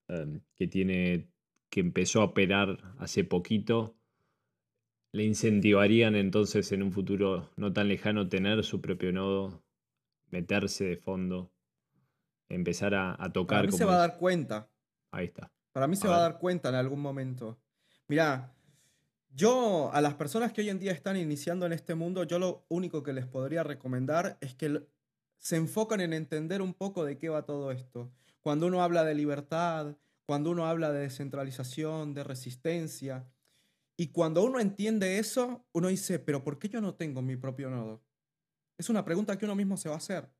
em, 0.08 0.40
que 0.54 0.68
tiene, 0.68 1.28
que 1.68 1.80
empezó 1.80 2.22
a 2.22 2.24
operar 2.24 2.78
hace 2.96 3.24
poquito, 3.24 3.94
le 5.12 5.24
incentivarían 5.24 6.14
entonces 6.14 6.72
en 6.72 6.82
un 6.82 6.92
futuro 6.92 7.50
no 7.56 7.74
tan 7.74 7.88
lejano 7.88 8.30
tener 8.30 8.64
su 8.64 8.80
propio 8.80 9.12
nodo, 9.12 9.65
meterse 10.30 10.84
de 10.84 10.96
fondo, 10.96 11.52
empezar 12.48 12.94
a, 12.94 13.16
tocar. 13.32 13.58
Para 13.58 13.70
mí 13.70 13.76
se 13.76 13.84
va 13.84 13.94
a 13.94 13.98
dar 13.98 14.18
cuenta. 14.18 14.68
Ahí 15.10 15.26
está. 15.26 15.52
Para 15.72 15.86
mí 15.86 15.96
se 15.96 16.08
va 16.08 16.16
a 16.16 16.20
dar 16.20 16.38
cuenta 16.38 16.68
en 16.68 16.74
algún 16.74 17.00
momento. 17.00 17.58
Mirá, 18.08 18.54
yo 19.34 19.90
a 19.92 20.00
las 20.00 20.14
personas 20.14 20.52
que 20.52 20.62
hoy 20.62 20.70
en 20.70 20.78
día 20.78 20.92
están 20.92 21.16
iniciando 21.16 21.66
en 21.66 21.72
este 21.72 21.94
mundo, 21.94 22.24
yo 22.24 22.38
lo 22.38 22.64
único 22.68 23.02
que 23.02 23.12
les 23.12 23.26
podría 23.26 23.62
recomendar 23.62 24.38
es 24.40 24.54
que 24.54 24.86
se 25.38 25.56
enfocan 25.56 26.00
en 26.00 26.12
entender 26.12 26.62
un 26.62 26.72
poco 26.72 27.04
de 27.04 27.18
qué 27.18 27.28
va 27.28 27.44
todo 27.44 27.70
esto. 27.72 28.10
Cuando 28.40 28.66
uno 28.66 28.82
habla 28.82 29.04
de 29.04 29.14
libertad, 29.14 29.96
cuando 30.24 30.50
uno 30.50 30.66
habla 30.66 30.92
de 30.92 31.00
descentralización, 31.00 32.14
de 32.14 32.24
resistencia, 32.24 33.26
y 33.96 34.08
cuando 34.08 34.44
uno 34.44 34.60
entiende 34.60 35.18
eso, 35.18 35.64
uno 35.72 35.88
dice, 35.88 36.18
pero 36.18 36.44
¿por 36.44 36.58
qué 36.58 36.68
yo 36.68 36.80
no 36.80 36.94
tengo 36.94 37.22
mi 37.22 37.36
propio 37.36 37.70
nodo? 37.70 38.02
Es 38.78 38.90
una 38.90 39.04
pregunta 39.04 39.36
que 39.38 39.44
uno 39.44 39.54
mismo 39.54 39.76
se 39.76 39.88
va 39.88 39.94
a 39.94 39.98
hacer 39.98 40.30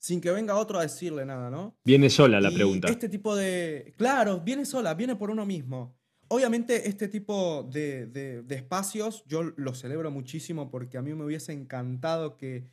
sin 0.00 0.20
que 0.20 0.30
venga 0.30 0.56
otro 0.56 0.78
a 0.78 0.82
decirle 0.82 1.26
nada, 1.26 1.50
¿no? 1.50 1.78
Viene 1.84 2.08
sola 2.08 2.40
la 2.40 2.50
pregunta. 2.50 2.88
Este 2.88 3.08
tipo 3.08 3.36
de... 3.36 3.92
Claro, 3.98 4.40
viene 4.40 4.64
sola, 4.64 4.94
viene 4.94 5.14
por 5.14 5.30
uno 5.30 5.44
mismo. 5.44 5.94
Obviamente 6.28 6.88
este 6.88 7.06
tipo 7.06 7.68
de, 7.70 8.42
espacios 8.48 9.24
yo 9.26 9.42
los 9.56 9.78
celebro 9.78 10.10
muchísimo 10.10 10.70
porque 10.70 10.96
a 10.96 11.02
mí 11.02 11.12
me 11.12 11.24
hubiese 11.24 11.52
encantado 11.52 12.36
que, 12.36 12.66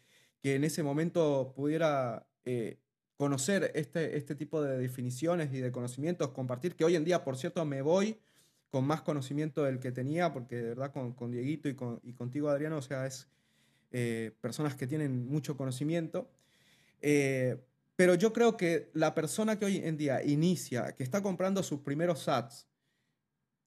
en 0.43 0.63
ese 0.63 0.81
momento 0.81 1.51
pudiera 1.53 2.25
eh, 2.45 2.79
conocer 3.17 3.69
este, 3.75 4.15
este 4.15 4.33
tipo 4.33 4.61
de 4.61 4.77
definiciones 4.77 5.53
y 5.53 5.59
de 5.59 5.73
conocimientos, 5.73 6.29
compartir, 6.29 6.77
que 6.77 6.85
hoy 6.85 6.95
en 6.95 7.03
día, 7.03 7.25
por 7.25 7.35
cierto, 7.35 7.65
me 7.65 7.81
voy 7.81 8.17
con 8.69 8.85
más 8.85 9.01
conocimiento 9.01 9.63
del 9.63 9.79
que 9.79 9.91
tenía, 9.91 10.31
porque 10.31 10.55
de 10.55 10.69
verdad 10.69 10.93
con, 10.93 11.11
con 11.11 11.31
Dieguito 11.31 11.67
y, 11.67 11.75
con, 11.75 11.99
y 12.01 12.13
contigo, 12.13 12.47
Adriano, 12.47 12.77
o 12.77 12.81
sea, 12.81 13.05
es 13.05 13.27
eh, 13.91 14.31
personas 14.41 14.75
que 14.75 14.87
tienen 14.87 15.27
mucho 15.27 15.55
conocimiento. 15.57 16.29
Eh, 17.01 17.57
pero 17.95 18.15
yo 18.15 18.31
creo 18.31 18.57
que 18.57 18.91
la 18.93 19.15
persona 19.15 19.57
que 19.57 19.65
hoy 19.65 19.77
en 19.77 19.97
día 19.97 20.23
inicia, 20.23 20.95
que 20.95 21.03
está 21.03 21.21
comprando 21.21 21.63
sus 21.63 21.79
primeros 21.81 22.23
sats, 22.23 22.67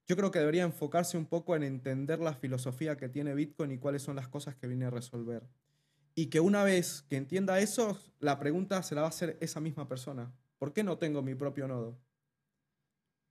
yo 0.07 0.17
creo 0.17 0.31
que 0.31 0.39
debería 0.39 0.65
enfocarse 0.65 1.17
un 1.17 1.27
poco 1.27 1.55
en 1.57 1.63
entender 1.63 2.21
la 2.21 2.35
filosofía 2.35 2.97
que 2.97 3.09
tiene 3.09 3.35
Bitcoin 3.35 3.73
y 3.73 3.79
cuáles 3.79 4.03
son 4.03 4.17
las 4.17 4.29
cosas 4.29 4.57
que 4.57 4.67
viene 4.67 4.87
a 4.87 4.91
resolver. 4.91 5.43
Y 6.15 6.27
que 6.27 6.41
una 6.41 6.65
vez 6.65 7.03
que 7.09 7.17
entienda 7.17 7.61
eso, 7.61 7.99
la 8.19 8.39
pregunta 8.39 8.83
se 8.83 8.95
la 8.95 9.03
va 9.03 9.07
a 9.07 9.11
hacer 9.11 9.37
esa 9.41 9.61
misma 9.61 9.89
persona. 9.89 10.33
¿Por 10.59 10.73
qué 10.73 10.83
no 10.83 10.99
tengo 10.99 11.23
mi 11.23 11.35
propio 11.35 11.69
nodo? 11.69 11.99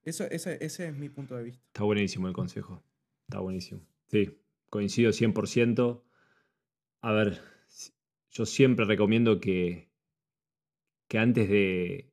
Eso, 0.04 0.24
ese, 0.26 0.58
ese 0.62 0.88
es 0.88 0.96
mi 0.96 1.10
punto 1.10 1.36
de 1.36 1.44
vista. 1.44 1.64
Está 1.68 1.84
buenísimo 1.84 2.28
el 2.28 2.34
consejo. 2.34 2.82
Está 3.28 3.40
buenísimo. 3.40 3.82
Sí, 4.08 4.38
coincido 4.70 5.12
100%. 5.12 6.02
A 7.02 7.12
ver, 7.14 7.42
yo 8.32 8.46
siempre 8.46 8.86
recomiendo 8.86 9.40
que, 9.40 9.90
que 11.08 11.18
antes 11.18 11.50
de, 11.50 12.12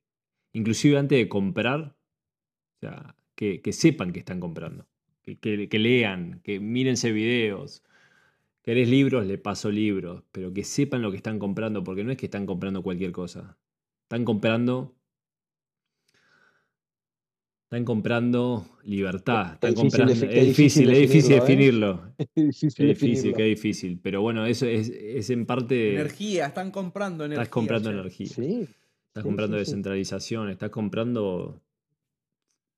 inclusive 0.53 0.99
antes 0.99 1.19
de 1.19 1.29
comprar, 1.29 1.97
o 2.77 2.81
sea, 2.81 3.17
que, 3.35 3.61
sepan 3.73 4.13
que 4.13 4.21
están 4.21 4.41
comprando, 4.41 4.89
que, 5.23 5.69
lean, 5.79 6.41
que 6.43 6.61
mírense 6.61 7.13
videos. 7.13 7.83
¿Querés 8.63 8.89
libros? 8.89 9.27
Le 9.27 9.39
paso 9.39 9.71
libros, 9.71 10.25
pero 10.33 10.53
que 10.53 10.65
sepan 10.65 11.03
lo 11.03 11.11
que 11.11 11.19
están 11.19 11.39
comprando, 11.39 11.85
porque 11.85 12.05
no 12.05 12.11
es 12.11 12.17
que 12.17 12.27
están 12.27 12.47
comprando 12.47 12.83
cualquier 12.83 13.13
cosa. 13.13 13.59
Están 14.03 14.25
comprando 14.25 14.96
están 17.67 17.85
comprando 17.85 18.65
libertad. 18.85 19.55
Están 19.55 19.75
comprando, 19.75 20.13
es 20.13 20.47
difícil, 20.47 20.89
es 20.91 20.99
difícil 20.99 21.35
definirlo. 21.35 22.13
Es 22.17 22.29
difícil, 22.35 22.91
es 22.91 23.01
difícil, 23.01 23.35
qué 23.35 23.43
difícil. 23.43 24.01
Pero 24.01 24.23
bueno, 24.23 24.47
eso 24.47 24.67
es, 24.67 24.89
es 24.89 25.31
en 25.31 25.47
parte. 25.47 25.95
Energía, 25.95 26.47
están 26.47 26.71
comprando 26.71 27.25
energía. 27.25 27.43
Estás 27.43 27.53
comprando 27.53 27.91
energía. 27.91 28.27
Sí. 28.29 28.69
Estás 29.09 29.25
comprando 29.25 29.57
descentralización, 29.57 30.51
estás 30.51 30.71
comprando 30.71 31.63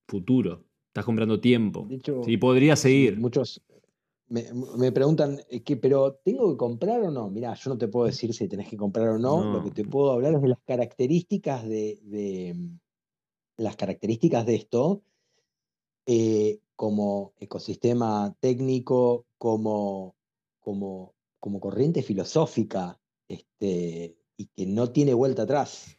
futuro, 0.07 0.65
estás 0.87 1.05
comprando 1.05 1.41
tiempo. 1.41 1.89
y 2.27 2.37
podría 2.37 2.77
seguir. 2.77 3.19
Muchos 3.19 3.61
me, 4.29 4.93
preguntan, 4.93 5.41
eh, 5.49 5.63
¿qué, 5.63 5.77
¿pero 5.77 6.21
tengo 6.23 6.51
que 6.51 6.57
comprar 6.57 7.01
o 7.01 7.11
no? 7.11 7.31
Mirá, 7.31 7.55
yo 7.55 7.71
no 7.71 7.79
te 7.79 7.89
puedo 7.89 8.07
decir 8.07 8.35
si 8.35 8.47
tenés 8.47 8.69
que 8.69 8.77
comprar 8.77 9.09
o 9.09 9.19
no. 9.19 9.53
Lo 9.53 9.65
que 9.65 9.71
te 9.71 9.85
puedo 9.85 10.13
hablar 10.13 10.35
es 10.35 10.43
de 10.43 10.49
las 10.49 10.59
características 10.67 11.67
de, 11.67 12.55
las 13.59 13.77
características 13.77 14.47
de 14.47 14.55
esto 14.55 15.03
eh, 16.07 16.61
como 16.75 17.35
ecosistema 17.39 18.35
técnico, 18.41 19.27
como, 19.37 20.17
como, 20.61 21.15
como 21.39 21.61
corriente 21.61 22.03
filosófica, 22.03 22.99
este, 23.29 24.17
y 24.39 24.47
que 24.47 24.65
no 24.65 24.91
tiene 24.91 25.13
vuelta 25.13 25.43
atrás. 25.43 25.99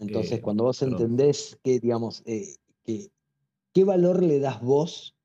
Entonces, 0.00 0.38
eh, 0.38 0.40
cuando 0.42 0.64
vos 0.64 0.80
entendés 0.82 1.58
que, 1.64 1.80
digamos, 1.80 2.22
eh, 2.26 2.56
que, 2.84 3.10
qué 3.72 3.84
valor 3.84 4.22
le 4.22 4.38
das 4.38 4.60
vos 4.60 5.16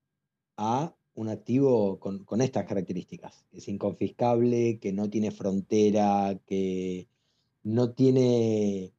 a 0.57 0.95
un 1.13 1.29
activo 1.29 1.99
con, 1.99 2.41
estas 2.41 2.65
características, 2.65 3.45
que 3.51 3.57
es 3.57 3.67
inconfiscable, 3.67 4.79
que 4.79 4.93
no 4.93 5.09
tiene 5.09 5.31
frontera, 5.31 6.39
que 6.45 7.07
no 7.63 7.91
tiene, 7.91 8.93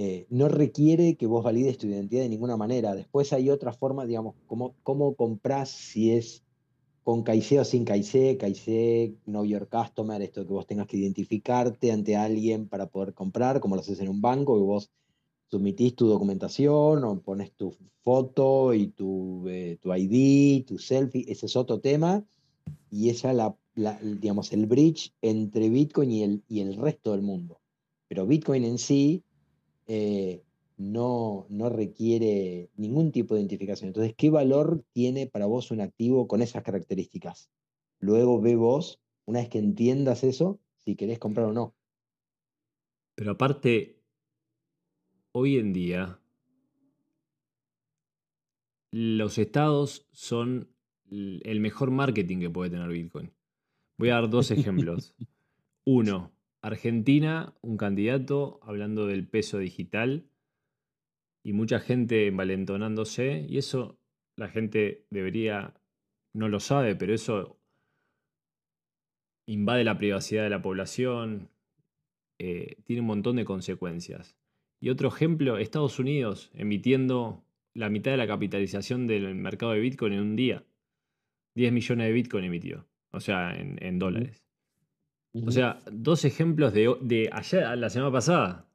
eh, 0.00 0.28
no 0.30 0.48
requiere 0.48 1.16
que 1.16 1.26
vos 1.26 1.42
valides 1.42 1.76
tu 1.76 1.88
identidad 1.88 2.22
de 2.22 2.28
ninguna 2.28 2.56
manera. 2.56 2.94
Después 2.94 3.32
hay 3.32 3.50
otra 3.50 3.72
forma, 3.72 4.06
digamos, 4.06 4.36
cómo, 4.46 4.76
cómo 4.84 5.16
comprás 5.16 5.70
si 5.70 6.12
es 6.12 6.44
con 7.02 7.24
KIC 7.24 7.58
o 7.58 7.64
sin 7.64 7.84
KIC, 7.84 8.38
KIC, 8.38 9.24
Know 9.24 9.44
Your 9.44 9.68
Customer, 9.68 10.22
esto 10.22 10.46
que 10.46 10.52
vos 10.52 10.68
tengas 10.68 10.86
que 10.86 10.98
identificarte 10.98 11.90
ante 11.90 12.14
alguien 12.14 12.68
para 12.68 12.86
poder 12.86 13.12
comprar, 13.12 13.58
como 13.58 13.74
lo 13.74 13.80
haces 13.80 13.98
en 13.98 14.08
un 14.08 14.20
banco, 14.20 14.54
que 14.54 14.62
vos 14.62 14.88
submitís 15.50 15.96
tu 15.96 16.06
documentación 16.06 17.02
o 17.02 17.20
pones 17.20 17.50
tu 17.54 17.74
foto 18.04 18.74
y 18.74 18.86
tu, 18.92 19.48
eh, 19.48 19.78
tu 19.80 19.92
ID, 19.92 20.64
tu 20.64 20.78
selfie, 20.78 21.24
ese 21.26 21.46
es 21.46 21.56
otro 21.56 21.80
tema, 21.80 22.24
y 22.88 23.08
esa 23.08 23.30
es 23.32 23.36
la, 23.36 23.98
digamos, 24.00 24.52
el 24.52 24.66
bridge 24.66 25.12
entre 25.22 25.68
Bitcoin 25.68 26.12
y 26.12 26.22
el, 26.22 26.44
y 26.46 26.60
el 26.60 26.76
resto 26.76 27.10
del 27.10 27.22
mundo. 27.22 27.58
Pero 28.06 28.28
Bitcoin 28.28 28.62
en 28.62 28.78
sí 28.78 29.24
eh, 29.88 30.44
no, 30.76 31.46
no 31.48 31.68
requiere 31.70 32.70
ningún 32.76 33.10
tipo 33.10 33.34
de 33.34 33.40
identificación. 33.40 33.88
Entonces, 33.88 34.14
¿qué 34.16 34.30
valor 34.30 34.84
tiene 34.92 35.26
para 35.26 35.46
vos 35.46 35.70
un 35.70 35.80
activo 35.80 36.28
con 36.28 36.40
esas 36.40 36.62
características? 36.62 37.50
Luego 37.98 38.40
ve 38.40 38.54
vos, 38.54 39.00
una 39.24 39.40
vez 39.40 39.48
que 39.48 39.58
entiendas 39.58 40.22
eso, 40.22 40.60
si 40.76 40.94
querés 40.94 41.18
comprar 41.18 41.46
o 41.46 41.52
no. 41.52 41.74
Pero 43.16 43.32
aparte, 43.32 44.00
hoy 45.32 45.58
en 45.58 45.72
día, 45.72 46.20
los 48.92 49.38
estados 49.38 50.06
son 50.12 50.68
el 51.10 51.60
mejor 51.60 51.90
marketing 51.90 52.38
que 52.38 52.50
puede 52.50 52.70
tener 52.70 52.88
Bitcoin. 52.88 53.32
Voy 53.96 54.10
a 54.10 54.14
dar 54.14 54.30
dos 54.30 54.50
ejemplos. 54.52 55.16
Uno, 55.84 56.32
Argentina, 56.62 57.54
un 57.62 57.76
candidato 57.76 58.60
hablando 58.62 59.06
del 59.06 59.26
peso 59.26 59.58
digital 59.58 60.28
y 61.44 61.52
mucha 61.52 61.78
gente 61.80 62.26
envalentonándose, 62.26 63.46
y 63.48 63.58
eso 63.58 63.98
la 64.36 64.48
gente 64.48 65.06
debería, 65.10 65.74
no 66.34 66.48
lo 66.48 66.60
sabe, 66.60 66.96
pero 66.96 67.14
eso 67.14 67.58
invade 69.46 69.84
la 69.84 69.98
privacidad 69.98 70.42
de 70.42 70.50
la 70.50 70.62
población, 70.62 71.50
eh, 72.38 72.76
tiene 72.84 73.00
un 73.00 73.08
montón 73.08 73.36
de 73.36 73.44
consecuencias. 73.44 74.36
Y 74.80 74.90
otro 74.90 75.08
ejemplo, 75.08 75.58
Estados 75.58 75.98
Unidos 75.98 76.50
emitiendo 76.54 77.44
la 77.74 77.88
mitad 77.88 78.10
de 78.10 78.16
la 78.16 78.26
capitalización 78.26 79.06
del 79.06 79.34
mercado 79.34 79.72
de 79.72 79.80
Bitcoin 79.80 80.12
en 80.12 80.20
un 80.20 80.36
día. 80.36 80.64
10 81.54 81.72
millones 81.72 82.06
de 82.06 82.12
Bitcoin 82.12 82.44
emitió, 82.44 82.86
o 83.10 83.20
sea, 83.20 83.54
en, 83.56 83.98
dólares. 83.98 84.47
O 85.34 85.50
sea, 85.50 85.80
dos 85.92 86.24
ejemplos 86.24 86.72
de, 86.72 86.94
de 87.00 87.30
ayer, 87.32 87.78
la 87.78 87.90
semana 87.90 88.12
pasada. 88.12 88.68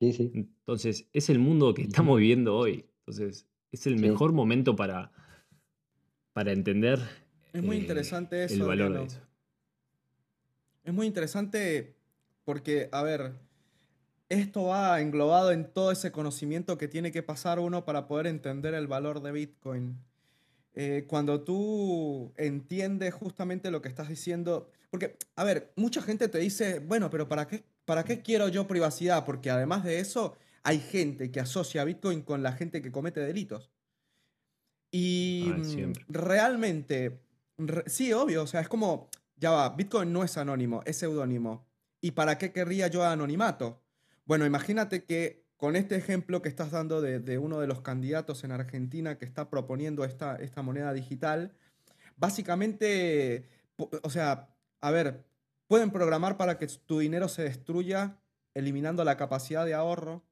Sí, 0.00 0.12
sí. 0.12 0.30
Entonces, 0.34 1.08
es 1.12 1.30
el 1.30 1.38
mundo 1.38 1.74
que 1.74 1.82
estamos 1.82 2.18
viviendo 2.18 2.56
hoy. 2.56 2.86
Entonces, 3.00 3.46
es 3.70 3.86
el 3.86 3.98
mejor 3.98 4.32
momento 4.32 4.74
para, 4.74 5.12
para 6.32 6.52
entender 6.52 7.00
es 7.54 7.62
muy 7.62 7.76
interesante 7.76 8.42
eh, 8.42 8.44
eso. 8.44 8.54
El 8.56 8.62
valor 8.64 8.92
de 8.92 9.04
eso. 9.04 9.20
Es 10.82 10.92
muy 10.92 11.06
interesante 11.06 11.94
porque, 12.44 12.88
a 12.92 13.02
ver, 13.02 13.32
esto 14.28 14.64
va 14.64 15.00
englobado 15.00 15.52
en 15.52 15.72
todo 15.72 15.92
ese 15.92 16.10
conocimiento 16.10 16.76
que 16.76 16.88
tiene 16.88 17.12
que 17.12 17.22
pasar 17.22 17.60
uno 17.60 17.84
para 17.84 18.08
poder 18.08 18.26
entender 18.26 18.74
el 18.74 18.88
valor 18.88 19.22
de 19.22 19.30
Bitcoin. 19.30 19.96
Eh, 20.74 21.04
cuando 21.06 21.42
tú 21.42 22.32
entiendes 22.36 23.14
justamente 23.14 23.70
lo 23.70 23.80
que 23.80 23.88
estás 23.88 24.08
diciendo, 24.08 24.68
porque, 24.94 25.16
a 25.34 25.42
ver, 25.42 25.72
mucha 25.74 26.00
gente 26.00 26.28
te 26.28 26.38
dice, 26.38 26.78
bueno, 26.78 27.10
pero 27.10 27.28
¿para 27.28 27.48
qué, 27.48 27.64
¿para 27.84 28.04
qué 28.04 28.22
quiero 28.22 28.46
yo 28.46 28.68
privacidad? 28.68 29.24
Porque 29.24 29.50
además 29.50 29.82
de 29.82 29.98
eso, 29.98 30.36
hay 30.62 30.78
gente 30.78 31.32
que 31.32 31.40
asocia 31.40 31.82
Bitcoin 31.82 32.22
con 32.22 32.44
la 32.44 32.52
gente 32.52 32.80
que 32.80 32.92
comete 32.92 33.18
delitos. 33.18 33.72
Y 34.92 35.52
mm, 35.52 35.92
realmente, 36.06 37.18
sí, 37.86 38.12
obvio, 38.12 38.44
o 38.44 38.46
sea, 38.46 38.60
es 38.60 38.68
como, 38.68 39.08
ya 39.34 39.50
va, 39.50 39.70
Bitcoin 39.70 40.12
no 40.12 40.22
es 40.22 40.36
anónimo, 40.36 40.80
es 40.86 40.96
seudónimo. 40.98 41.66
¿Y 42.00 42.12
para 42.12 42.38
qué 42.38 42.52
querría 42.52 42.86
yo 42.86 43.02
anonimato? 43.02 43.82
Bueno, 44.26 44.46
imagínate 44.46 45.02
que 45.02 45.42
con 45.56 45.74
este 45.74 45.96
ejemplo 45.96 46.40
que 46.40 46.48
estás 46.48 46.70
dando 46.70 47.00
de, 47.00 47.38
uno 47.38 47.58
de 47.58 47.66
los 47.66 47.80
candidatos 47.80 48.44
en 48.44 48.52
Argentina 48.52 49.18
que 49.18 49.24
está 49.24 49.50
proponiendo 49.50 50.04
esta, 50.04 50.36
esta 50.36 50.62
moneda 50.62 50.92
digital, 50.92 51.52
básicamente, 52.16 53.48
o 53.76 54.08
sea, 54.08 54.53
a 54.84 54.90
ver, 54.90 55.24
pueden 55.66 55.90
programar 55.90 56.36
para 56.36 56.58
que 56.58 56.66
tu 56.66 56.98
dinero 56.98 57.28
se 57.28 57.42
destruya 57.42 58.18
eliminando 58.52 59.02
la 59.02 59.16
capacidad 59.16 59.64
de 59.64 59.72
ahorro. 59.72 60.22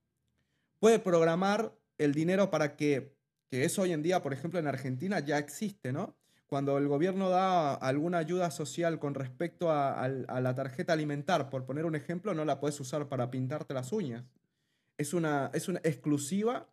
Puede 0.79 0.99
programar 0.99 1.73
el 1.97 2.13
dinero 2.13 2.51
para 2.51 2.77
que, 2.77 3.17
que 3.49 3.65
eso 3.65 3.81
hoy 3.81 3.93
en 3.93 4.03
día, 4.03 4.23
por 4.23 4.35
ejemplo, 4.35 4.61
en 4.61 4.67
Argentina 4.67 5.21
ya 5.21 5.39
existe, 5.39 5.91
¿no? 5.91 6.15
cuando 6.53 6.77
el 6.77 6.87
gobierno 6.87 7.31
da 7.31 7.73
alguna 7.73 8.19
ayuda 8.19 8.51
social 8.51 8.99
con 8.99 9.15
respecto 9.15 9.71
a, 9.71 10.07
la 10.07 10.55
tarjeta 10.55 10.93
alimentar, 10.93 11.49
por 11.49 11.65
poner 11.65 11.87
un 11.87 11.95
ejemplo, 11.95 12.35
no 12.35 12.45
la 12.45 12.61
puedes 12.61 12.79
usar 12.79 13.09
para 13.09 13.31
pintarte 13.31 13.73
las 13.73 13.91
uñas. 13.91 14.25
Es 14.99 15.15
una, 15.15 15.51
es 15.55 15.69
una 15.69 15.81
exclusiva 15.83 16.69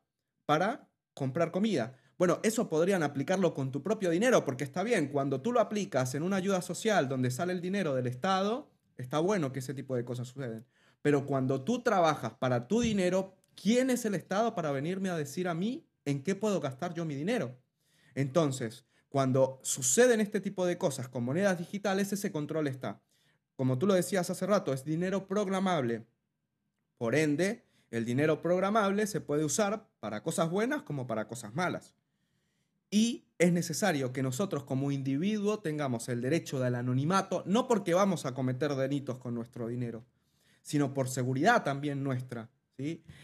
para 0.46 0.90
comprar 1.14 1.52
comida. 1.52 1.96
Bueno, 2.20 2.42
eso 2.44 2.68
podrían 2.68 3.02
aplicarlo 3.02 3.54
con 3.54 3.72
tu 3.72 3.82
propio 3.82 4.10
dinero, 4.10 4.44
porque 4.44 4.66
está 4.66 4.84
bien, 4.84 5.08
cuando 5.08 5.40
tú 5.40 5.54
lo 5.54 5.62
aplicas 5.62 6.16
en 6.16 6.24
una 6.24 6.36
ayuda 6.36 6.62
social 6.62 7.08
donde 7.08 7.32
sale 7.32 7.54
el 7.54 7.62
dinero 7.62 7.96
del 7.96 8.08
Estado, 8.08 8.70
está 8.98 9.20
bueno 9.20 9.54
que 9.54 9.60
ese 9.60 9.74
tipo 9.74 9.96
de 9.96 10.04
cosas 10.04 10.28
suceden. 10.28 10.66
Pero 11.02 11.26
cuando 11.26 11.64
tú 11.64 11.82
trabajas 11.82 12.34
para 12.34 12.68
tu 12.68 12.82
dinero, 12.82 13.38
¿quién 13.56 13.90
es 13.90 14.04
el 14.04 14.16
Estado 14.16 14.54
para 14.54 14.72
venirme 14.72 15.10
a 15.10 15.16
decir 15.16 15.48
a 15.48 15.54
mí 15.54 15.88
en 16.04 16.22
qué 16.22 16.36
puedo 16.36 16.60
gastar 16.60 16.94
yo 16.94 17.06
mi 17.06 17.16
dinero? 17.16 17.58
Entonces, 18.16 18.86
cuando 19.08 19.62
suceden 19.64 20.20
este 20.20 20.42
tipo 20.42 20.66
de 20.66 20.78
cosas 20.78 21.08
con 21.08 21.24
monedas 21.24 21.58
digitales, 21.58 22.12
ese 22.12 22.34
control 22.34 22.68
está. 22.68 23.02
Como 23.56 23.80
tú 23.80 23.88
lo 23.88 23.94
decías 23.94 24.30
hace 24.30 24.46
rato, 24.46 24.74
es 24.74 24.84
dinero 24.84 25.26
programable. 25.26 26.06
Por 26.98 27.16
ende, 27.16 27.64
el 27.92 28.04
dinero 28.04 28.42
programable 28.42 29.08
se 29.08 29.22
puede 29.22 29.46
usar 29.46 29.90
para 30.02 30.22
cosas 30.22 30.50
buenas 30.50 30.82
como 30.82 31.08
para 31.08 31.26
cosas 31.26 31.56
malas. 31.56 31.96
Y 32.92 33.26
es 33.38 33.54
necesario 33.54 34.12
que 34.12 34.24
nosotros 34.24 34.64
como 34.64 34.92
individuo 34.92 35.60
tengamos 35.60 36.10
el 36.10 36.22
derecho 36.22 36.60
del 36.60 36.76
anonimato, 36.76 37.44
no 37.46 37.68
porque 37.68 37.94
vamos 37.94 38.26
a 38.26 38.34
cometer 38.34 38.76
delitos 38.76 39.18
con 39.18 39.34
nuestro 39.34 39.68
dinero, 39.68 40.06
sino 40.62 40.94
por 40.94 41.08
seguridad 41.08 41.64
también 41.64 42.04
nuestra. 42.04 42.50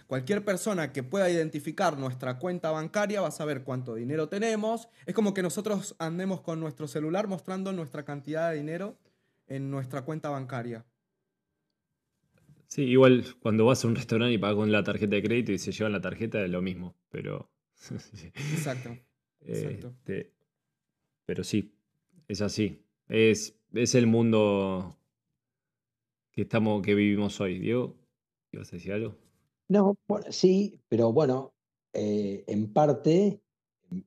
Cualquier 0.07 0.43
persona 0.43 0.91
que 0.91 1.03
pueda 1.03 1.29
identificar 1.29 1.97
nuestra 1.97 2.37
cuenta 2.39 2.71
bancaria 2.71 3.21
va 3.21 3.29
a 3.29 3.31
saber 3.31 3.63
cuánto 3.63 3.95
dinero 3.95 4.27
tenemos. 4.27 4.89
Es 5.05 5.15
como 5.15 5.33
que 5.33 5.41
nosotros 5.41 5.95
andemos 5.97 6.41
con 6.41 6.59
nuestro 6.59 6.87
celular 6.87 7.27
mostrando 7.27 7.71
nuestra 7.71 8.03
cantidad 8.03 8.51
de 8.51 8.57
dinero 8.57 8.97
en 9.47 9.71
nuestra 9.71 10.03
cuenta 10.03 10.29
bancaria. 10.29 10.85
Sí, 12.67 12.83
igual 12.83 13.25
cuando 13.39 13.65
vas 13.65 13.83
a 13.83 13.87
un 13.87 13.95
restaurante 13.95 14.33
y 14.33 14.37
pagas 14.37 14.57
con 14.57 14.71
la 14.71 14.83
tarjeta 14.83 15.15
de 15.15 15.23
crédito 15.23 15.51
y 15.53 15.59
se 15.59 15.71
llevan 15.71 15.93
la 15.93 16.01
tarjeta 16.01 16.43
es 16.43 16.49
lo 16.49 16.61
mismo, 16.61 16.95
pero... 17.09 17.49
exacto. 18.33 18.97
Este, 19.45 20.31
pero 21.25 21.43
sí, 21.43 21.73
es 22.27 22.41
así. 22.41 22.81
Es, 23.07 23.55
es 23.73 23.95
el 23.95 24.07
mundo 24.07 24.97
que 26.31 26.41
estamos, 26.41 26.81
que 26.81 26.95
vivimos 26.95 27.39
hoy. 27.41 27.59
Diego, 27.59 27.95
¿ibas 28.51 28.69
a 28.73 28.75
decir 28.75 28.93
algo? 28.93 29.15
No, 29.67 29.97
bueno, 30.07 30.25
sí, 30.29 30.79
pero 30.89 31.11
bueno, 31.11 31.53
eh, 31.93 32.43
en 32.47 32.71
parte, 32.71 33.41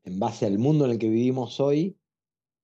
en 0.04 0.18
base 0.18 0.46
al 0.46 0.58
mundo 0.58 0.84
en 0.84 0.92
el 0.92 0.98
que 0.98 1.08
vivimos 1.08 1.60
hoy, 1.60 1.96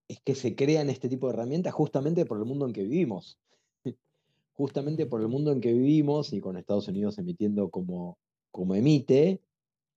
es 0.09 0.21
que 0.21 0.35
se 0.35 0.55
crean 0.55 0.91
este 0.91 1.09
tipo 1.09 1.27
de 1.27 1.35
herramientas 1.35 1.73
justamente 1.73 2.27
por 2.27 2.39
el 2.39 2.45
mundo 2.45 2.67
en 2.67 2.73
que 2.73 2.83
vivimos. 2.83 3.39
justamente 4.53 5.07
por 5.07 5.21
el 5.21 5.29
mundo 5.29 5.53
en 5.53 5.61
que 5.61 5.73
vivimos 5.73 6.33
y 6.33 6.41
con 6.41 6.57
Estados 6.57 6.89
Unidos 6.89 7.19
emitiendo 7.19 7.71
como, 7.71 8.19
como 8.51 8.75
emite, 8.75 9.41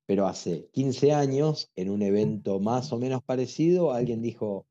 pero 0.07 0.25
hace 0.25 0.69
15 0.71 1.11
años, 1.11 1.69
en 1.75 1.89
un 1.89 2.01
evento 2.01 2.59
más 2.61 2.93
o 2.93 2.97
menos 2.97 3.21
parecido, 3.21 3.91
alguien 3.91 4.21
dijo, 4.21 4.65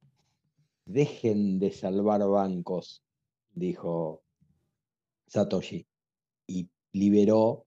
dejen 0.86 1.58
de 1.58 1.72
salvar 1.72 2.26
bancos, 2.26 3.04
dijo 3.54 4.22
Satoshi, 5.26 5.86
y 6.46 6.70
liberó 6.92 7.66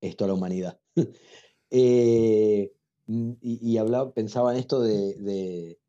esto 0.00 0.24
a 0.24 0.28
la 0.28 0.34
humanidad. 0.34 0.80
Eh, 1.68 2.72
y, 3.08 3.76
hablaba, 3.76 4.12
pensaba 4.12 4.52
en 4.52 4.60
esto 4.60 4.80
de, 4.80 5.80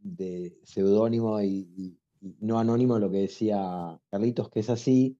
seudónimo 0.64 1.40
y, 1.44 1.99
no 2.40 2.57
anónimo, 2.57 2.98
lo 2.98 3.11
que 3.11 3.19
decía 3.19 4.02
Carlitos, 4.10 4.49
que 4.49 4.61
es 4.61 4.72
así. 4.72 5.19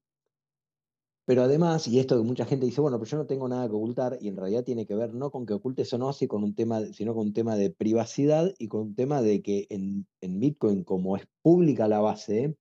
Pero 1.28 1.44
además, 1.44 1.90
y 1.90 2.00
esto 2.00 2.16
que 2.16 2.24
mucha 2.24 2.46
gente 2.46 2.66
dice, 2.66 2.80
bueno, 2.80 2.98
pero 2.98 3.12
yo 3.12 3.18
no 3.18 3.26
tengo 3.26 3.50
nada 3.50 3.68
que 3.68 3.76
ocultar, 3.76 4.18
y 4.22 4.30
en 4.30 4.38
realidad 4.38 4.64
tiene 4.64 4.86
que 4.86 4.96
ver 4.96 5.14
no 5.14 5.30
con 5.30 5.46
que 5.46 5.52
ocultes 5.52 5.92
o 5.92 5.98
no, 5.98 6.14
sino 6.14 6.30
con 6.30 6.44
un 6.46 6.56
tema, 6.56 6.86
sino 6.94 7.14
con 7.14 7.28
un 7.28 7.34
tema 7.34 7.58
de 7.58 7.70
privacidad 7.70 8.54
y 8.58 8.70
con 8.70 8.82
un 8.84 8.96
tema 8.96 9.22
de 9.22 9.42
que 9.42 9.68
en, 9.70 10.08
Bitcoin, 10.22 10.86
como 10.86 11.18
es 11.18 11.28
pública 11.42 11.90
la 11.90 12.00
base, 12.00 12.56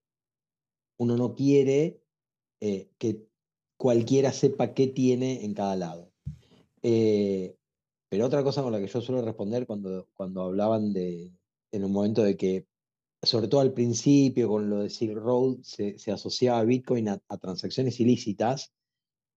uno 0.99 1.17
no 1.17 1.37
quiere 1.37 2.03
eh, 2.61 2.91
que 2.99 3.29
cualquiera 3.77 4.33
sepa 4.33 4.75
qué 4.75 4.89
tiene 4.89 5.45
en 5.45 5.55
cada 5.55 5.77
lado. 5.77 6.11
Eh, 6.83 7.57
pero 8.09 8.27
otra 8.27 8.43
cosa 8.43 8.65
con 8.65 8.73
la 8.73 8.81
que 8.81 8.89
yo 8.89 9.01
suelo 9.01 9.23
responder 9.23 9.69
cuando, 9.69 10.09
cuando 10.13 10.43
hablaban 10.43 10.93
de, 10.93 11.33
en 11.71 11.85
un 11.85 11.93
momento 11.93 12.25
de 12.25 12.37
que, 12.37 12.67
sobre 13.23 13.49
todo 13.49 13.61
al 13.61 13.73
principio, 13.73 14.49
con 14.49 14.71
lo 14.71 14.83
de 14.83 14.91
Silk 14.91 15.17
Road, 15.17 15.59
se, 15.63 15.97
asociaba 16.13 16.63
Bitcoin 16.65 17.09
a, 17.09 17.19
transacciones 17.41 17.99
ilícitas, 18.01 18.73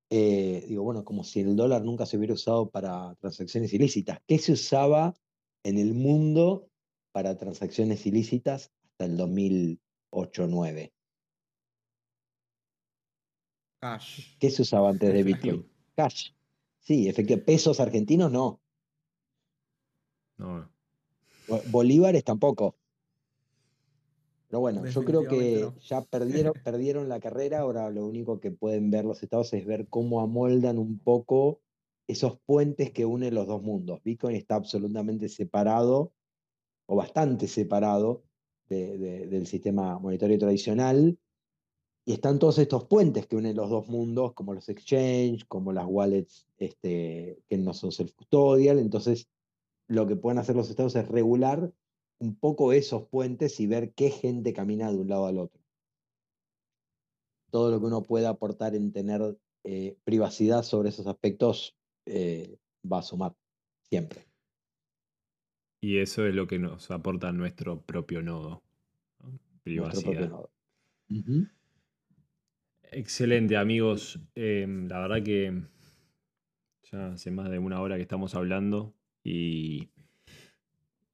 eh, 0.09 0.65
digo, 0.67 0.83
bueno, 0.83 1.03
como 1.03 1.23
si 1.23 1.41
el 1.41 1.55
dólar 1.55 1.83
nunca 1.83 2.05
se 2.05 2.17
hubiera 2.17 2.33
usado 2.33 2.69
para 2.69 3.15
transacciones 3.15 3.73
ilícitas. 3.73 4.19
¿Qué 4.27 4.39
se 4.39 4.53
usaba 4.53 5.15
en 5.63 5.77
el 5.77 5.93
mundo 5.93 6.67
para 7.11 7.37
transacciones 7.37 8.05
ilícitas 8.05 8.71
hasta 8.83 9.05
el 9.05 9.17
2008-9? 9.17 10.91
Cash. 13.79 14.37
¿Qué 14.39 14.49
se 14.49 14.63
usaba 14.63 14.89
antes 14.89 15.13
de 15.13 15.23
Bitcoin? 15.23 15.71
Cash. 15.95 16.31
Sí, 16.79 17.07
efectivamente. 17.07 17.51
Pesos 17.51 17.79
argentinos 17.79 18.31
no. 18.31 18.59
No. 20.37 20.69
Bolívares 21.67 22.23
tampoco. 22.23 22.75
Pero 24.49 24.61
bueno, 24.61 24.85
yo 24.87 25.03
creo 25.03 25.27
que 25.27 25.71
ya 25.81 26.01
perdieron, 26.09 26.53
perdieron 26.63 27.07
la 27.07 27.19
carrera, 27.19 27.59
ahora 27.59 27.89
lo 27.91 28.05
único 28.05 28.39
que 28.39 28.51
pueden 28.51 28.89
ver 28.89 29.05
los 29.05 29.21
estados 29.21 29.53
es 29.53 29.65
ver 29.65 29.87
cómo 29.87 30.21
amoldan 30.21 30.79
un 30.79 30.97
poco 30.97 31.61
esos 32.07 32.39
puentes 32.45 32.91
que 32.91 33.05
unen 33.05 33.35
los 33.35 33.45
dos 33.45 33.61
mundos. 33.61 34.01
Bitcoin 34.03 34.35
está 34.35 34.55
absolutamente 34.55 35.29
separado, 35.29 36.13
o 36.87 36.95
bastante 36.95 37.47
separado, 37.47 38.23
del 38.67 39.47
sistema 39.47 39.97
monetario 39.99 40.37
tradicional, 40.39 41.17
y 42.05 42.13
están 42.13 42.39
todos 42.39 42.57
estos 42.57 42.85
puentes 42.85 43.27
que 43.27 43.35
unen 43.35 43.55
los 43.55 43.69
dos 43.69 43.87
mundos, 43.87 44.33
como 44.33 44.55
los 44.55 44.67
exchange, 44.69 45.45
como 45.47 45.71
las 45.71 45.85
wallets 45.87 46.47
este, 46.57 47.39
que 47.47 47.57
no 47.57 47.73
son 47.73 47.91
self-custodial. 47.91 48.79
Entonces, 48.79 49.29
lo 49.87 50.07
que 50.07 50.15
pueden 50.15 50.39
hacer 50.39 50.55
los 50.55 50.69
estados 50.71 50.95
es 50.95 51.07
regular 51.07 51.71
un 52.19 52.35
poco 52.35 52.73
esos 52.73 53.07
puentes 53.07 53.59
y 53.59 53.67
ver 53.67 53.93
qué 53.93 54.09
gente 54.09 54.53
camina 54.53 54.91
de 54.91 54.97
un 54.97 55.07
lado 55.07 55.25
al 55.25 55.37
otro. 55.39 55.59
Todo 57.49 57.71
lo 57.71 57.79
que 57.79 57.85
uno 57.85 58.03
pueda 58.03 58.29
aportar 58.29 58.75
en 58.75 58.91
tener 58.91 59.37
eh, 59.63 59.97
privacidad 60.03 60.63
sobre 60.63 60.89
esos 60.89 61.07
aspectos 61.07 61.75
eh, 62.05 62.57
va 62.89 62.99
a 62.99 63.03
sumar 63.03 63.35
siempre. 63.89 64.27
Y 65.81 65.97
eso 65.99 66.25
es 66.25 66.35
lo 66.35 66.45
que 66.45 66.59
nos 66.59 66.91
aporta 66.91 67.31
nuestro 67.31 67.81
propio 67.81 68.21
nodo. 68.21 68.61
Privacidad. 69.63 70.31
Excelente, 72.91 73.55
amigos. 73.55 74.19
Em, 74.35 74.87
la 74.87 74.99
verdad 74.99 75.23
que 75.23 75.63
ya 76.91 77.13
hace 77.13 77.31
más 77.31 77.49
de 77.49 77.59
una 77.59 77.81
hora 77.81 77.95
que 77.95 78.01
estamos 78.01 78.35
hablando 78.35 78.93
y, 79.23 79.89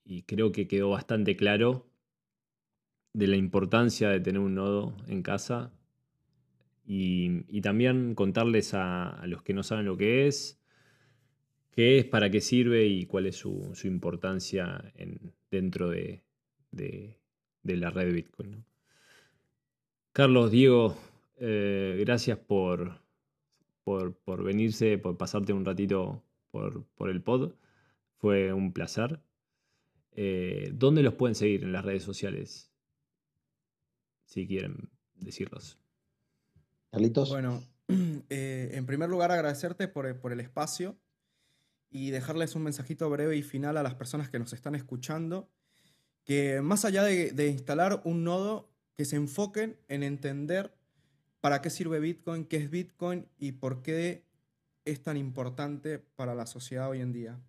y 0.05 0.21
creo 0.23 0.51
que 0.51 0.67
quedó 0.67 0.91
bastante 0.91 1.35
claro 1.35 1.85
de 3.13 3.27
la 3.27 3.35
importancia 3.35 4.09
de 4.09 4.19
tener 4.19 4.41
un 4.41 4.55
nodo 4.55 4.95
en 5.07 5.23
casa 5.23 5.73
y, 6.87 7.61
también 7.61 8.13
contarles 8.13 8.73
a, 8.73 9.23
los 9.25 9.41
que 9.41 9.53
no 9.53 9.63
saben 9.63 9.85
lo 9.85 9.97
que 9.97 10.27
es, 10.27 10.61
qué 11.71 11.97
es, 11.97 12.05
para 12.05 12.29
qué 12.29 12.41
sirve 12.41 12.85
y 12.85 13.05
cuál 13.05 13.25
es 13.25 13.37
su, 13.37 13.73
importancia 13.85 14.93
dentro 15.49 15.89
de, 15.89 16.23
la 17.63 17.89
red 17.89 18.13
Bitcoin. 18.13 18.63
Carlos, 20.11 20.51
Diego, 20.51 20.95
eh, 21.37 21.97
gracias 22.05 22.37
por, 22.37 22.99
por, 23.83 24.43
venirse, 24.43 24.97
por 24.97 25.17
pasarte 25.17 25.53
un 25.53 25.65
ratito 25.65 26.23
por, 26.51 27.09
el 27.09 27.21
pod. 27.21 27.53
Fue 28.17 28.53
un 28.53 28.73
placer. 28.73 29.19
Eh, 30.15 30.71
¿Dónde 30.73 31.03
los 31.03 31.13
pueden 31.15 31.35
seguir 31.35 31.63
en 31.63 31.73
las 31.73 31.83
redes 31.83 32.03
sociales? 32.03 32.71
Si 34.25 34.47
quieren 34.47 34.89
decirlos. 35.15 35.77
Bueno, 37.29 37.61
eh, 38.29 38.71
en 38.73 38.85
primer 38.85 39.09
lugar 39.09 39.31
agradecerte 39.31 39.87
por, 39.87 40.05
el 40.07 40.39
espacio 40.39 40.97
y 41.89 42.11
dejarles 42.11 42.55
un 42.55 42.63
mensajito 42.63 43.09
breve 43.09 43.35
y 43.35 43.43
final 43.43 43.77
a 43.77 43.83
las 43.83 43.95
personas 43.95 44.29
que 44.29 44.39
nos 44.39 44.53
están 44.53 44.75
escuchando, 44.75 45.49
que 46.23 46.61
más 46.61 46.85
allá 46.85 47.03
de, 47.03 47.47
instalar 47.47 48.01
un 48.05 48.23
nodo, 48.23 48.69
que 48.95 49.03
se 49.03 49.17
enfoquen 49.17 49.77
en 49.89 50.03
entender 50.03 50.73
para 51.41 51.61
qué 51.61 51.69
sirve 51.69 51.99
Bitcoin, 51.99 52.45
qué 52.45 52.57
es 52.57 52.69
Bitcoin 52.69 53.27
y 53.37 53.51
por 53.53 53.81
qué 53.81 54.23
es 54.85 55.03
tan 55.03 55.17
importante 55.17 55.99
para 55.99 56.33
la 56.33 56.45
sociedad 56.45 56.89
hoy 56.89 57.01
en 57.01 57.11
día. 57.11 57.39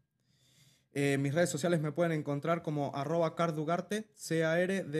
En 0.99 1.21
mis 1.21 1.35
redes 1.35 1.51
sociales 1.51 1.83
me 1.83 1.93
pueden 1.93 2.13
encontrar 2.13 2.63
como 2.63 2.91
arroba 2.95 3.35
cardugarte, 3.35 4.09
C-A-R-D-U-G-A-R-T. 4.15 4.97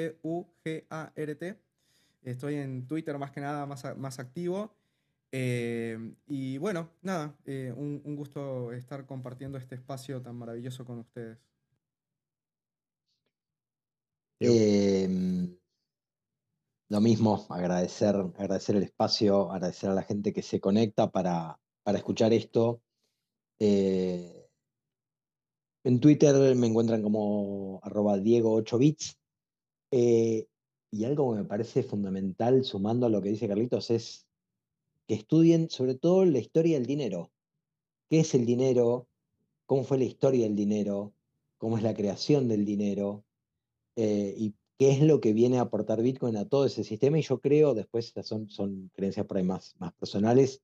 Estoy 2.21 2.57
en 2.57 2.87
Twitter 2.87 3.17
más 3.17 3.31
que 3.31 3.41
nada 3.41 3.65
más, 3.65 3.97
más 3.97 4.19
activo. 4.19 4.77
Eh, 5.33 6.13
y 6.27 6.59
bueno, 6.59 6.91
nada, 7.01 7.35
eh, 7.47 7.73
un, 7.75 8.15
gusto 8.15 8.73
estar 8.73 9.07
compartiendo 9.07 9.57
este 9.57 9.75
espacio 9.75 10.21
tan 10.21 10.37
maravilloso 10.37 10.85
con 10.85 10.99
ustedes. 10.99 11.39
Lo 16.91 17.01
mismo, 17.01 17.47
agradecer, 17.49 18.17
agradecer 18.37 18.77
el 18.77 18.83
espacio, 18.83 19.51
agradecer 19.51 19.89
a 19.89 19.95
la 19.95 20.03
gente 20.03 20.35
que 20.35 20.43
se 20.43 20.61
conecta 20.61 21.11
para, 21.11 21.59
escuchar 21.87 22.35
esto. 22.35 22.83
Eh, 23.59 24.36
en 25.87 26.01
Twitter 26.01 26.55
me 26.57 26.67
encuentran 26.67 27.03
como 27.03 27.81
arroba 27.83 28.19
Diego8bits. 28.19 29.17
Y 30.91 31.05
algo 31.05 31.33
que 31.33 31.39
me 31.43 31.45
parece 31.45 31.83
fundamental, 31.83 32.65
sumando 32.65 33.07
a 33.07 33.09
lo 33.09 33.21
que 33.21 33.31
dice 33.31 33.49
Carlitos, 33.49 33.91
es 33.91 34.27
que 35.07 35.15
estudien 35.15 35.69
sobre 35.71 35.95
todo 35.95 36.25
la 36.25 36.39
historia 36.39 36.79
del 36.79 36.87
dinero. 36.87 37.31
¿Qué 38.09 38.21
es 38.21 38.35
el 38.35 38.47
dinero? 38.47 39.09
¿Cómo 39.67 39.85
fue 39.85 39.99
la 39.99 40.05
historia 40.05 40.45
del 40.45 40.57
dinero? 40.57 41.13
¿Cómo 41.59 41.77
es 41.77 41.83
la 41.83 41.95
creación 41.95 42.49
del 42.49 42.65
dinero? 42.65 43.25
Eh, 43.97 44.35
y 44.37 44.55
qué 44.79 44.91
es 44.91 45.03
lo 45.03 45.21
que 45.21 45.33
viene 45.33 45.59
a 45.59 45.63
aportar 45.63 46.03
Bitcoin 46.03 46.37
a 46.37 46.49
todo 46.49 46.67
ese 46.67 46.85
sistema. 46.85 47.19
Y 47.19 47.23
yo 47.23 47.41
creo, 47.41 47.75
después 47.75 48.13
son, 48.23 48.49
son 48.49 48.91
creencias 48.95 49.27
por 49.27 49.37
ahí 49.37 49.45
más, 49.45 49.75
más 49.79 49.93
personales, 49.95 50.63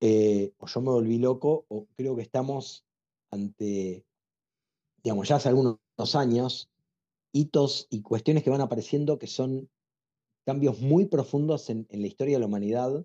eh, 0.00 0.52
o 0.58 0.66
yo 0.66 0.80
me 0.80 0.90
volví 0.90 1.18
loco, 1.18 1.64
o 1.68 1.86
creo 1.96 2.16
que 2.16 2.22
estamos 2.22 2.84
ante, 3.30 4.04
digamos, 5.02 5.28
ya 5.28 5.36
hace 5.36 5.48
algunos 5.48 5.78
años, 6.14 6.70
hitos 7.32 7.86
y 7.90 8.02
cuestiones 8.02 8.42
que 8.42 8.50
van 8.50 8.60
apareciendo 8.60 9.18
que 9.18 9.26
son 9.26 9.68
cambios 10.44 10.80
muy 10.80 11.06
profundos 11.06 11.68
en, 11.70 11.86
la 11.90 12.06
historia 12.06 12.36
de 12.36 12.40
la 12.40 12.46
humanidad 12.46 13.04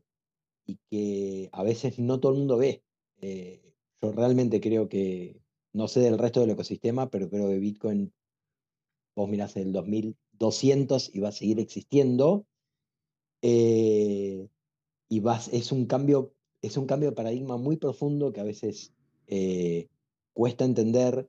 y 0.66 0.80
que 0.90 1.50
a 1.52 1.64
veces 1.64 2.00
no 2.00 2.20
todo 2.20 2.32
el 2.32 2.38
mundo 2.40 2.58
ve. 2.58 2.84
Eh, 3.22 3.74
yo 4.02 4.12
realmente 4.12 4.62
creo 4.62 4.88
que, 4.88 5.42
no 5.74 5.88
sé 5.88 6.00
del 6.00 6.18
resto 6.18 6.40
del 6.40 6.52
ecosistema, 6.52 7.10
pero 7.10 7.30
creo 7.30 7.50
que 7.50 7.60
Bitcoin, 7.60 8.14
vos 9.16 9.30
mirás 9.30 9.56
en 9.58 9.68
el 9.68 9.74
2200 9.74 11.14
y 11.14 11.20
va 11.20 11.30
a 11.30 11.34
seguir 11.34 11.60
existiendo. 11.60 12.46
Eh, 13.42 14.48
y 15.10 15.20
vas, 15.20 15.50
es, 15.50 15.72
un 15.72 15.86
cambio, 15.86 16.34
es 16.62 16.78
un 16.78 16.86
cambio 16.86 17.10
de 17.10 17.16
paradigma 17.16 17.58
muy 17.58 17.78
profundo 17.78 18.32
que 18.32 18.40
a 18.40 18.46
veces 18.46 18.94
eh, 19.28 19.90
cuesta 20.34 20.64
entender. 20.64 21.28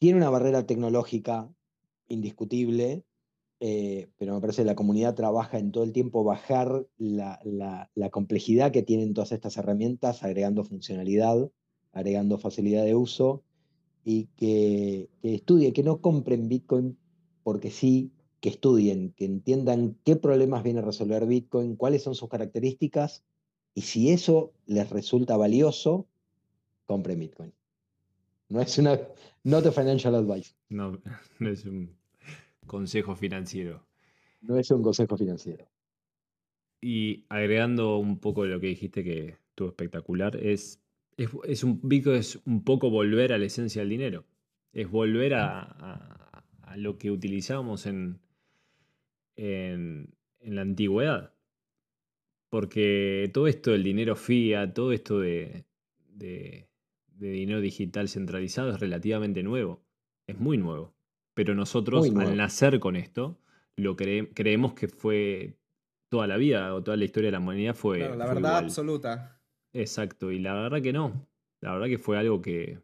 Tiene 0.00 0.16
una 0.16 0.30
barrera 0.30 0.64
tecnológica 0.64 1.46
indiscutible, 2.08 3.04
eh, 3.60 4.08
pero 4.16 4.32
me 4.32 4.40
parece 4.40 4.62
que 4.62 4.66
la 4.66 4.74
comunidad 4.74 5.14
trabaja 5.14 5.58
en 5.58 5.72
todo 5.72 5.84
el 5.84 5.92
tiempo 5.92 6.24
bajar 6.24 6.86
la, 6.96 7.90
complejidad 8.10 8.72
que 8.72 8.82
tienen 8.82 9.12
todas 9.12 9.32
estas 9.32 9.58
herramientas, 9.58 10.22
agregando 10.22 10.64
funcionalidad, 10.64 11.50
agregando 11.92 12.38
facilidad 12.38 12.82
de 12.82 12.94
uso, 12.94 13.42
y 14.02 14.28
que, 14.38 15.10
estudien, 15.22 15.74
que 15.74 15.82
no 15.82 16.00
compren 16.00 16.48
Bitcoin 16.48 16.96
porque 17.42 17.70
sí, 17.70 18.10
que 18.40 18.48
estudien, 18.48 19.12
que 19.18 19.26
entiendan 19.26 19.98
qué 20.02 20.16
problemas 20.16 20.62
viene 20.62 20.78
a 20.78 20.84
resolver 20.84 21.26
Bitcoin, 21.26 21.76
cuáles 21.76 22.02
son 22.02 22.14
sus 22.14 22.30
características, 22.30 23.22
y 23.74 23.82
si 23.82 24.08
eso 24.08 24.54
les 24.64 24.88
resulta 24.88 25.36
valioso, 25.36 26.06
compren 26.86 27.20
Bitcoin. 27.20 27.52
No 28.50 28.60
es 28.60 28.76
una, 28.78 28.98
not 29.44 29.64
a 29.64 29.72
financial 29.72 30.14
advice. 30.16 30.54
No, 30.68 31.00
no 31.38 31.48
es 31.48 31.64
un 31.64 31.96
consejo 32.66 33.14
financiero. 33.14 33.86
No 34.42 34.58
es 34.58 34.70
un 34.72 34.82
consejo 34.82 35.16
financiero. 35.16 35.66
Y 36.80 37.26
agregando 37.28 37.98
un 37.98 38.18
poco 38.18 38.42
de 38.42 38.50
lo 38.50 38.60
que 38.60 38.66
dijiste 38.66 39.04
que 39.04 39.36
estuvo 39.50 39.68
espectacular, 39.68 40.36
es, 40.36 40.82
es, 41.16 41.62
un, 41.62 41.80
Bitcoin 41.82 42.16
es 42.16 42.40
un 42.44 42.64
poco 42.64 42.90
volver 42.90 43.32
a 43.32 43.38
la 43.38 43.44
esencia 43.44 43.82
del 43.82 43.90
dinero. 43.90 44.26
Es 44.72 44.90
volver 44.90 45.34
a, 45.34 46.44
lo 46.76 46.98
que 46.98 47.10
utilizábamos 47.10 47.86
en, 47.86 48.20
en, 49.36 50.12
la 50.40 50.62
antigüedad. 50.62 51.34
Porque 52.48 53.30
todo 53.32 53.46
esto 53.46 53.70
del 53.70 53.84
dinero 53.84 54.16
fiat, 54.16 54.72
todo 54.72 54.92
esto 54.92 55.20
de, 55.20 55.66
de 56.08 56.69
dinero 57.28 57.60
digital 57.60 58.08
centralizado 58.08 58.70
es 58.70 58.80
relativamente 58.80 59.42
nuevo. 59.42 59.82
Es 60.26 60.38
muy 60.38 60.58
nuevo. 60.58 60.94
Pero 61.34 61.54
nosotros, 61.54 62.06
al 62.16 62.36
nacer 62.36 62.80
con 62.80 62.96
esto, 62.96 63.38
lo 63.76 63.96
creemos 63.96 64.74
que 64.74 64.88
fue 64.88 65.56
toda 66.08 66.26
la 66.26 66.36
vida 66.36 66.74
o 66.74 66.82
toda 66.82 66.96
la 66.96 67.04
historia 67.04 67.28
de 67.28 67.32
la 67.32 67.38
humanidad 67.38 67.74
fue. 67.74 67.98
la 67.98 68.26
verdad 68.26 68.58
absoluta. 68.58 69.40
Exacto, 69.72 70.32
y 70.32 70.38
la 70.38 70.54
verdad 70.54 70.82
que 70.82 70.92
no. 70.92 71.28
La 71.60 71.72
verdad 71.72 71.86
que 71.86 71.98
fue 71.98 72.18
algo 72.18 72.42
que. 72.42 72.80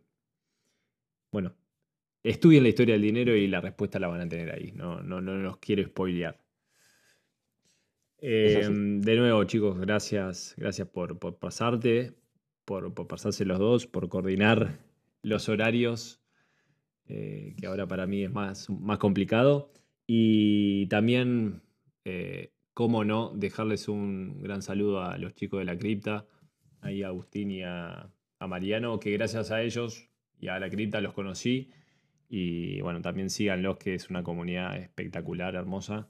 Bueno, 1.32 1.54
estudien 2.22 2.62
la 2.62 2.68
historia 2.68 2.94
del 2.94 3.02
dinero 3.02 3.34
y 3.34 3.46
la 3.48 3.60
respuesta 3.60 3.98
la 3.98 4.08
van 4.08 4.20
a 4.20 4.28
tener 4.28 4.52
ahí. 4.52 4.72
No, 4.72 5.02
no, 5.02 5.20
no 5.20 5.36
los 5.36 5.58
quiero 5.58 5.84
spoilear. 5.84 6.40
Em, 8.18 9.00
de 9.00 9.16
nuevo, 9.16 9.44
chicos, 9.44 9.78
gracias, 9.78 10.54
gracias 10.56 10.88
por, 10.88 11.18
pasarte, 11.38 12.14
por, 12.66 12.92
pasarse 13.06 13.46
los 13.46 13.58
dos, 13.58 13.86
por 13.86 14.10
coordinar 14.10 14.80
los 15.22 15.48
horarios 15.48 16.20
eh, 17.08 17.54
que 17.56 17.66
ahora 17.66 17.86
para 17.86 18.06
mí 18.06 18.24
es 18.24 18.30
más, 18.30 18.68
más 18.68 18.98
complicado. 18.98 19.72
Y 20.06 20.86
también, 20.88 21.62
eh, 22.04 22.52
cómo 22.74 23.04
no, 23.04 23.32
dejarles 23.34 23.88
un 23.88 24.42
gran 24.42 24.62
saludo 24.62 25.02
a 25.02 25.16
los 25.16 25.34
chicos 25.34 25.60
de 25.60 25.64
la 25.64 25.78
cripta, 25.78 26.26
ahí 26.80 27.02
a 27.02 27.08
Agustín 27.08 27.50
y 27.50 27.62
a, 27.62 28.12
Mariano, 28.40 29.00
que 29.00 29.12
gracias 29.12 29.50
a 29.50 29.62
ellos 29.62 30.08
y 30.38 30.48
a 30.48 30.60
la 30.60 30.68
cripta 30.68 31.00
los 31.00 31.14
conocí. 31.14 31.70
Y 32.28 32.80
bueno, 32.80 33.00
también 33.00 33.30
síganlos, 33.30 33.78
que 33.78 33.94
es 33.94 34.10
una 34.10 34.22
comunidad 34.22 34.76
espectacular, 34.76 35.54
hermosa. 35.54 36.08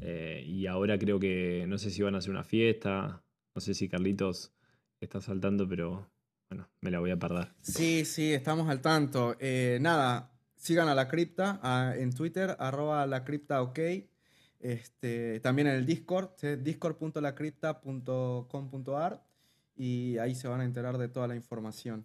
Eh, 0.00 0.44
y 0.46 0.66
ahora 0.66 0.98
creo 0.98 1.18
que, 1.18 1.64
no 1.68 1.78
sé 1.78 1.90
si 1.90 2.02
van 2.02 2.14
a 2.14 2.18
hacer 2.18 2.30
una 2.30 2.44
fiesta, 2.44 3.24
no 3.54 3.60
sé 3.60 3.74
si 3.74 3.88
Carlitos 3.88 4.52
está 5.00 5.20
saltando, 5.20 5.68
pero 5.68 6.08
bueno, 6.48 6.68
me 6.80 6.90
la 6.90 7.00
voy 7.00 7.10
a 7.10 7.18
perder. 7.18 7.48
Sí, 7.60 8.04
sí, 8.04 8.32
estamos 8.32 8.68
al 8.68 8.80
tanto. 8.80 9.36
Eh, 9.38 9.78
nada, 9.80 10.32
sigan 10.56 10.88
a 10.88 10.94
la 10.94 11.08
cripta 11.08 11.94
en 11.96 12.12
Twitter, 12.12 12.56
arroba 12.58 13.06
la 13.06 13.24
cripta 13.24 13.62
ok. 13.62 13.78
Este, 14.60 15.40
también 15.40 15.68
en 15.68 15.76
el 15.76 15.86
Discord, 15.86 16.30
discord.lacripta.com.ar. 16.60 19.24
y 19.76 20.18
ahí 20.18 20.34
se 20.34 20.48
van 20.48 20.60
a 20.60 20.64
enterar 20.64 20.98
de 20.98 21.08
toda 21.08 21.28
la 21.28 21.36
información. 21.36 22.04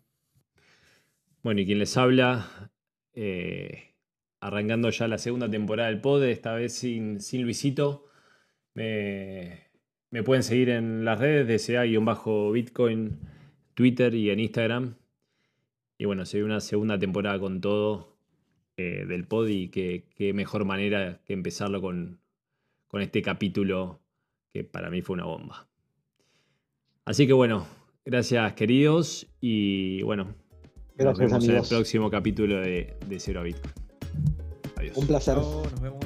Bueno, 1.42 1.62
y 1.62 1.66
quien 1.66 1.80
les 1.80 1.98
habla, 1.98 2.70
eh, 3.14 3.96
arrancando 4.40 4.92
ya 4.92 5.08
la 5.08 5.18
segunda 5.18 5.50
temporada 5.50 5.90
del 5.90 6.00
pod, 6.00 6.24
esta 6.24 6.54
vez 6.54 6.74
sin, 6.74 7.20
sin 7.20 7.42
Luisito. 7.44 8.06
Me, 8.76 9.63
me 10.14 10.22
pueden 10.22 10.44
seguir 10.44 10.70
en 10.70 11.06
las 11.06 11.18
redes 11.18 11.48
de 11.48 11.74
CA-Bitcoin, 11.76 13.18
Twitter 13.74 14.14
y 14.14 14.30
en 14.30 14.40
Instagram. 14.40 14.94
Y 15.98 16.06
bueno, 16.06 16.28
se 16.28 16.44
una 16.44 16.60
segunda 16.60 17.00
temporada 17.00 17.40
con 17.40 17.62
todo 17.62 18.16
eh, 18.78 19.06
del 19.08 19.26
pod 19.26 19.48
y 19.48 19.70
qué, 19.70 20.32
mejor 20.36 20.66
manera 20.66 21.20
que 21.26 21.34
empezarlo 21.34 21.82
con, 21.82 22.20
con 22.88 23.02
este 23.02 23.24
capítulo 23.24 24.02
que 24.54 24.64
para 24.64 24.92
mí 24.92 25.02
fue 25.02 25.16
una 25.16 25.26
bomba. 25.26 25.68
Así 27.06 27.26
que 27.26 27.34
bueno, 27.34 27.66
gracias 28.06 28.54
queridos 28.54 29.26
y 29.42 30.04
bueno, 30.04 30.36
gracias, 30.96 31.32
nos 31.32 31.40
vemos 31.40 31.50
en 31.50 31.56
el 31.56 31.68
próximo 31.68 32.12
capítulo 32.12 32.58
de, 32.58 32.96
de 33.08 33.20
Cero 33.20 33.40
a 33.40 33.44
Bitcoin. 33.44 33.74
Adiós. 34.76 34.96
Un 34.96 35.08
placer. 35.08 35.38
nos 35.38 35.82
vemos. 35.82 36.06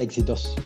Éxitos. 0.00 0.56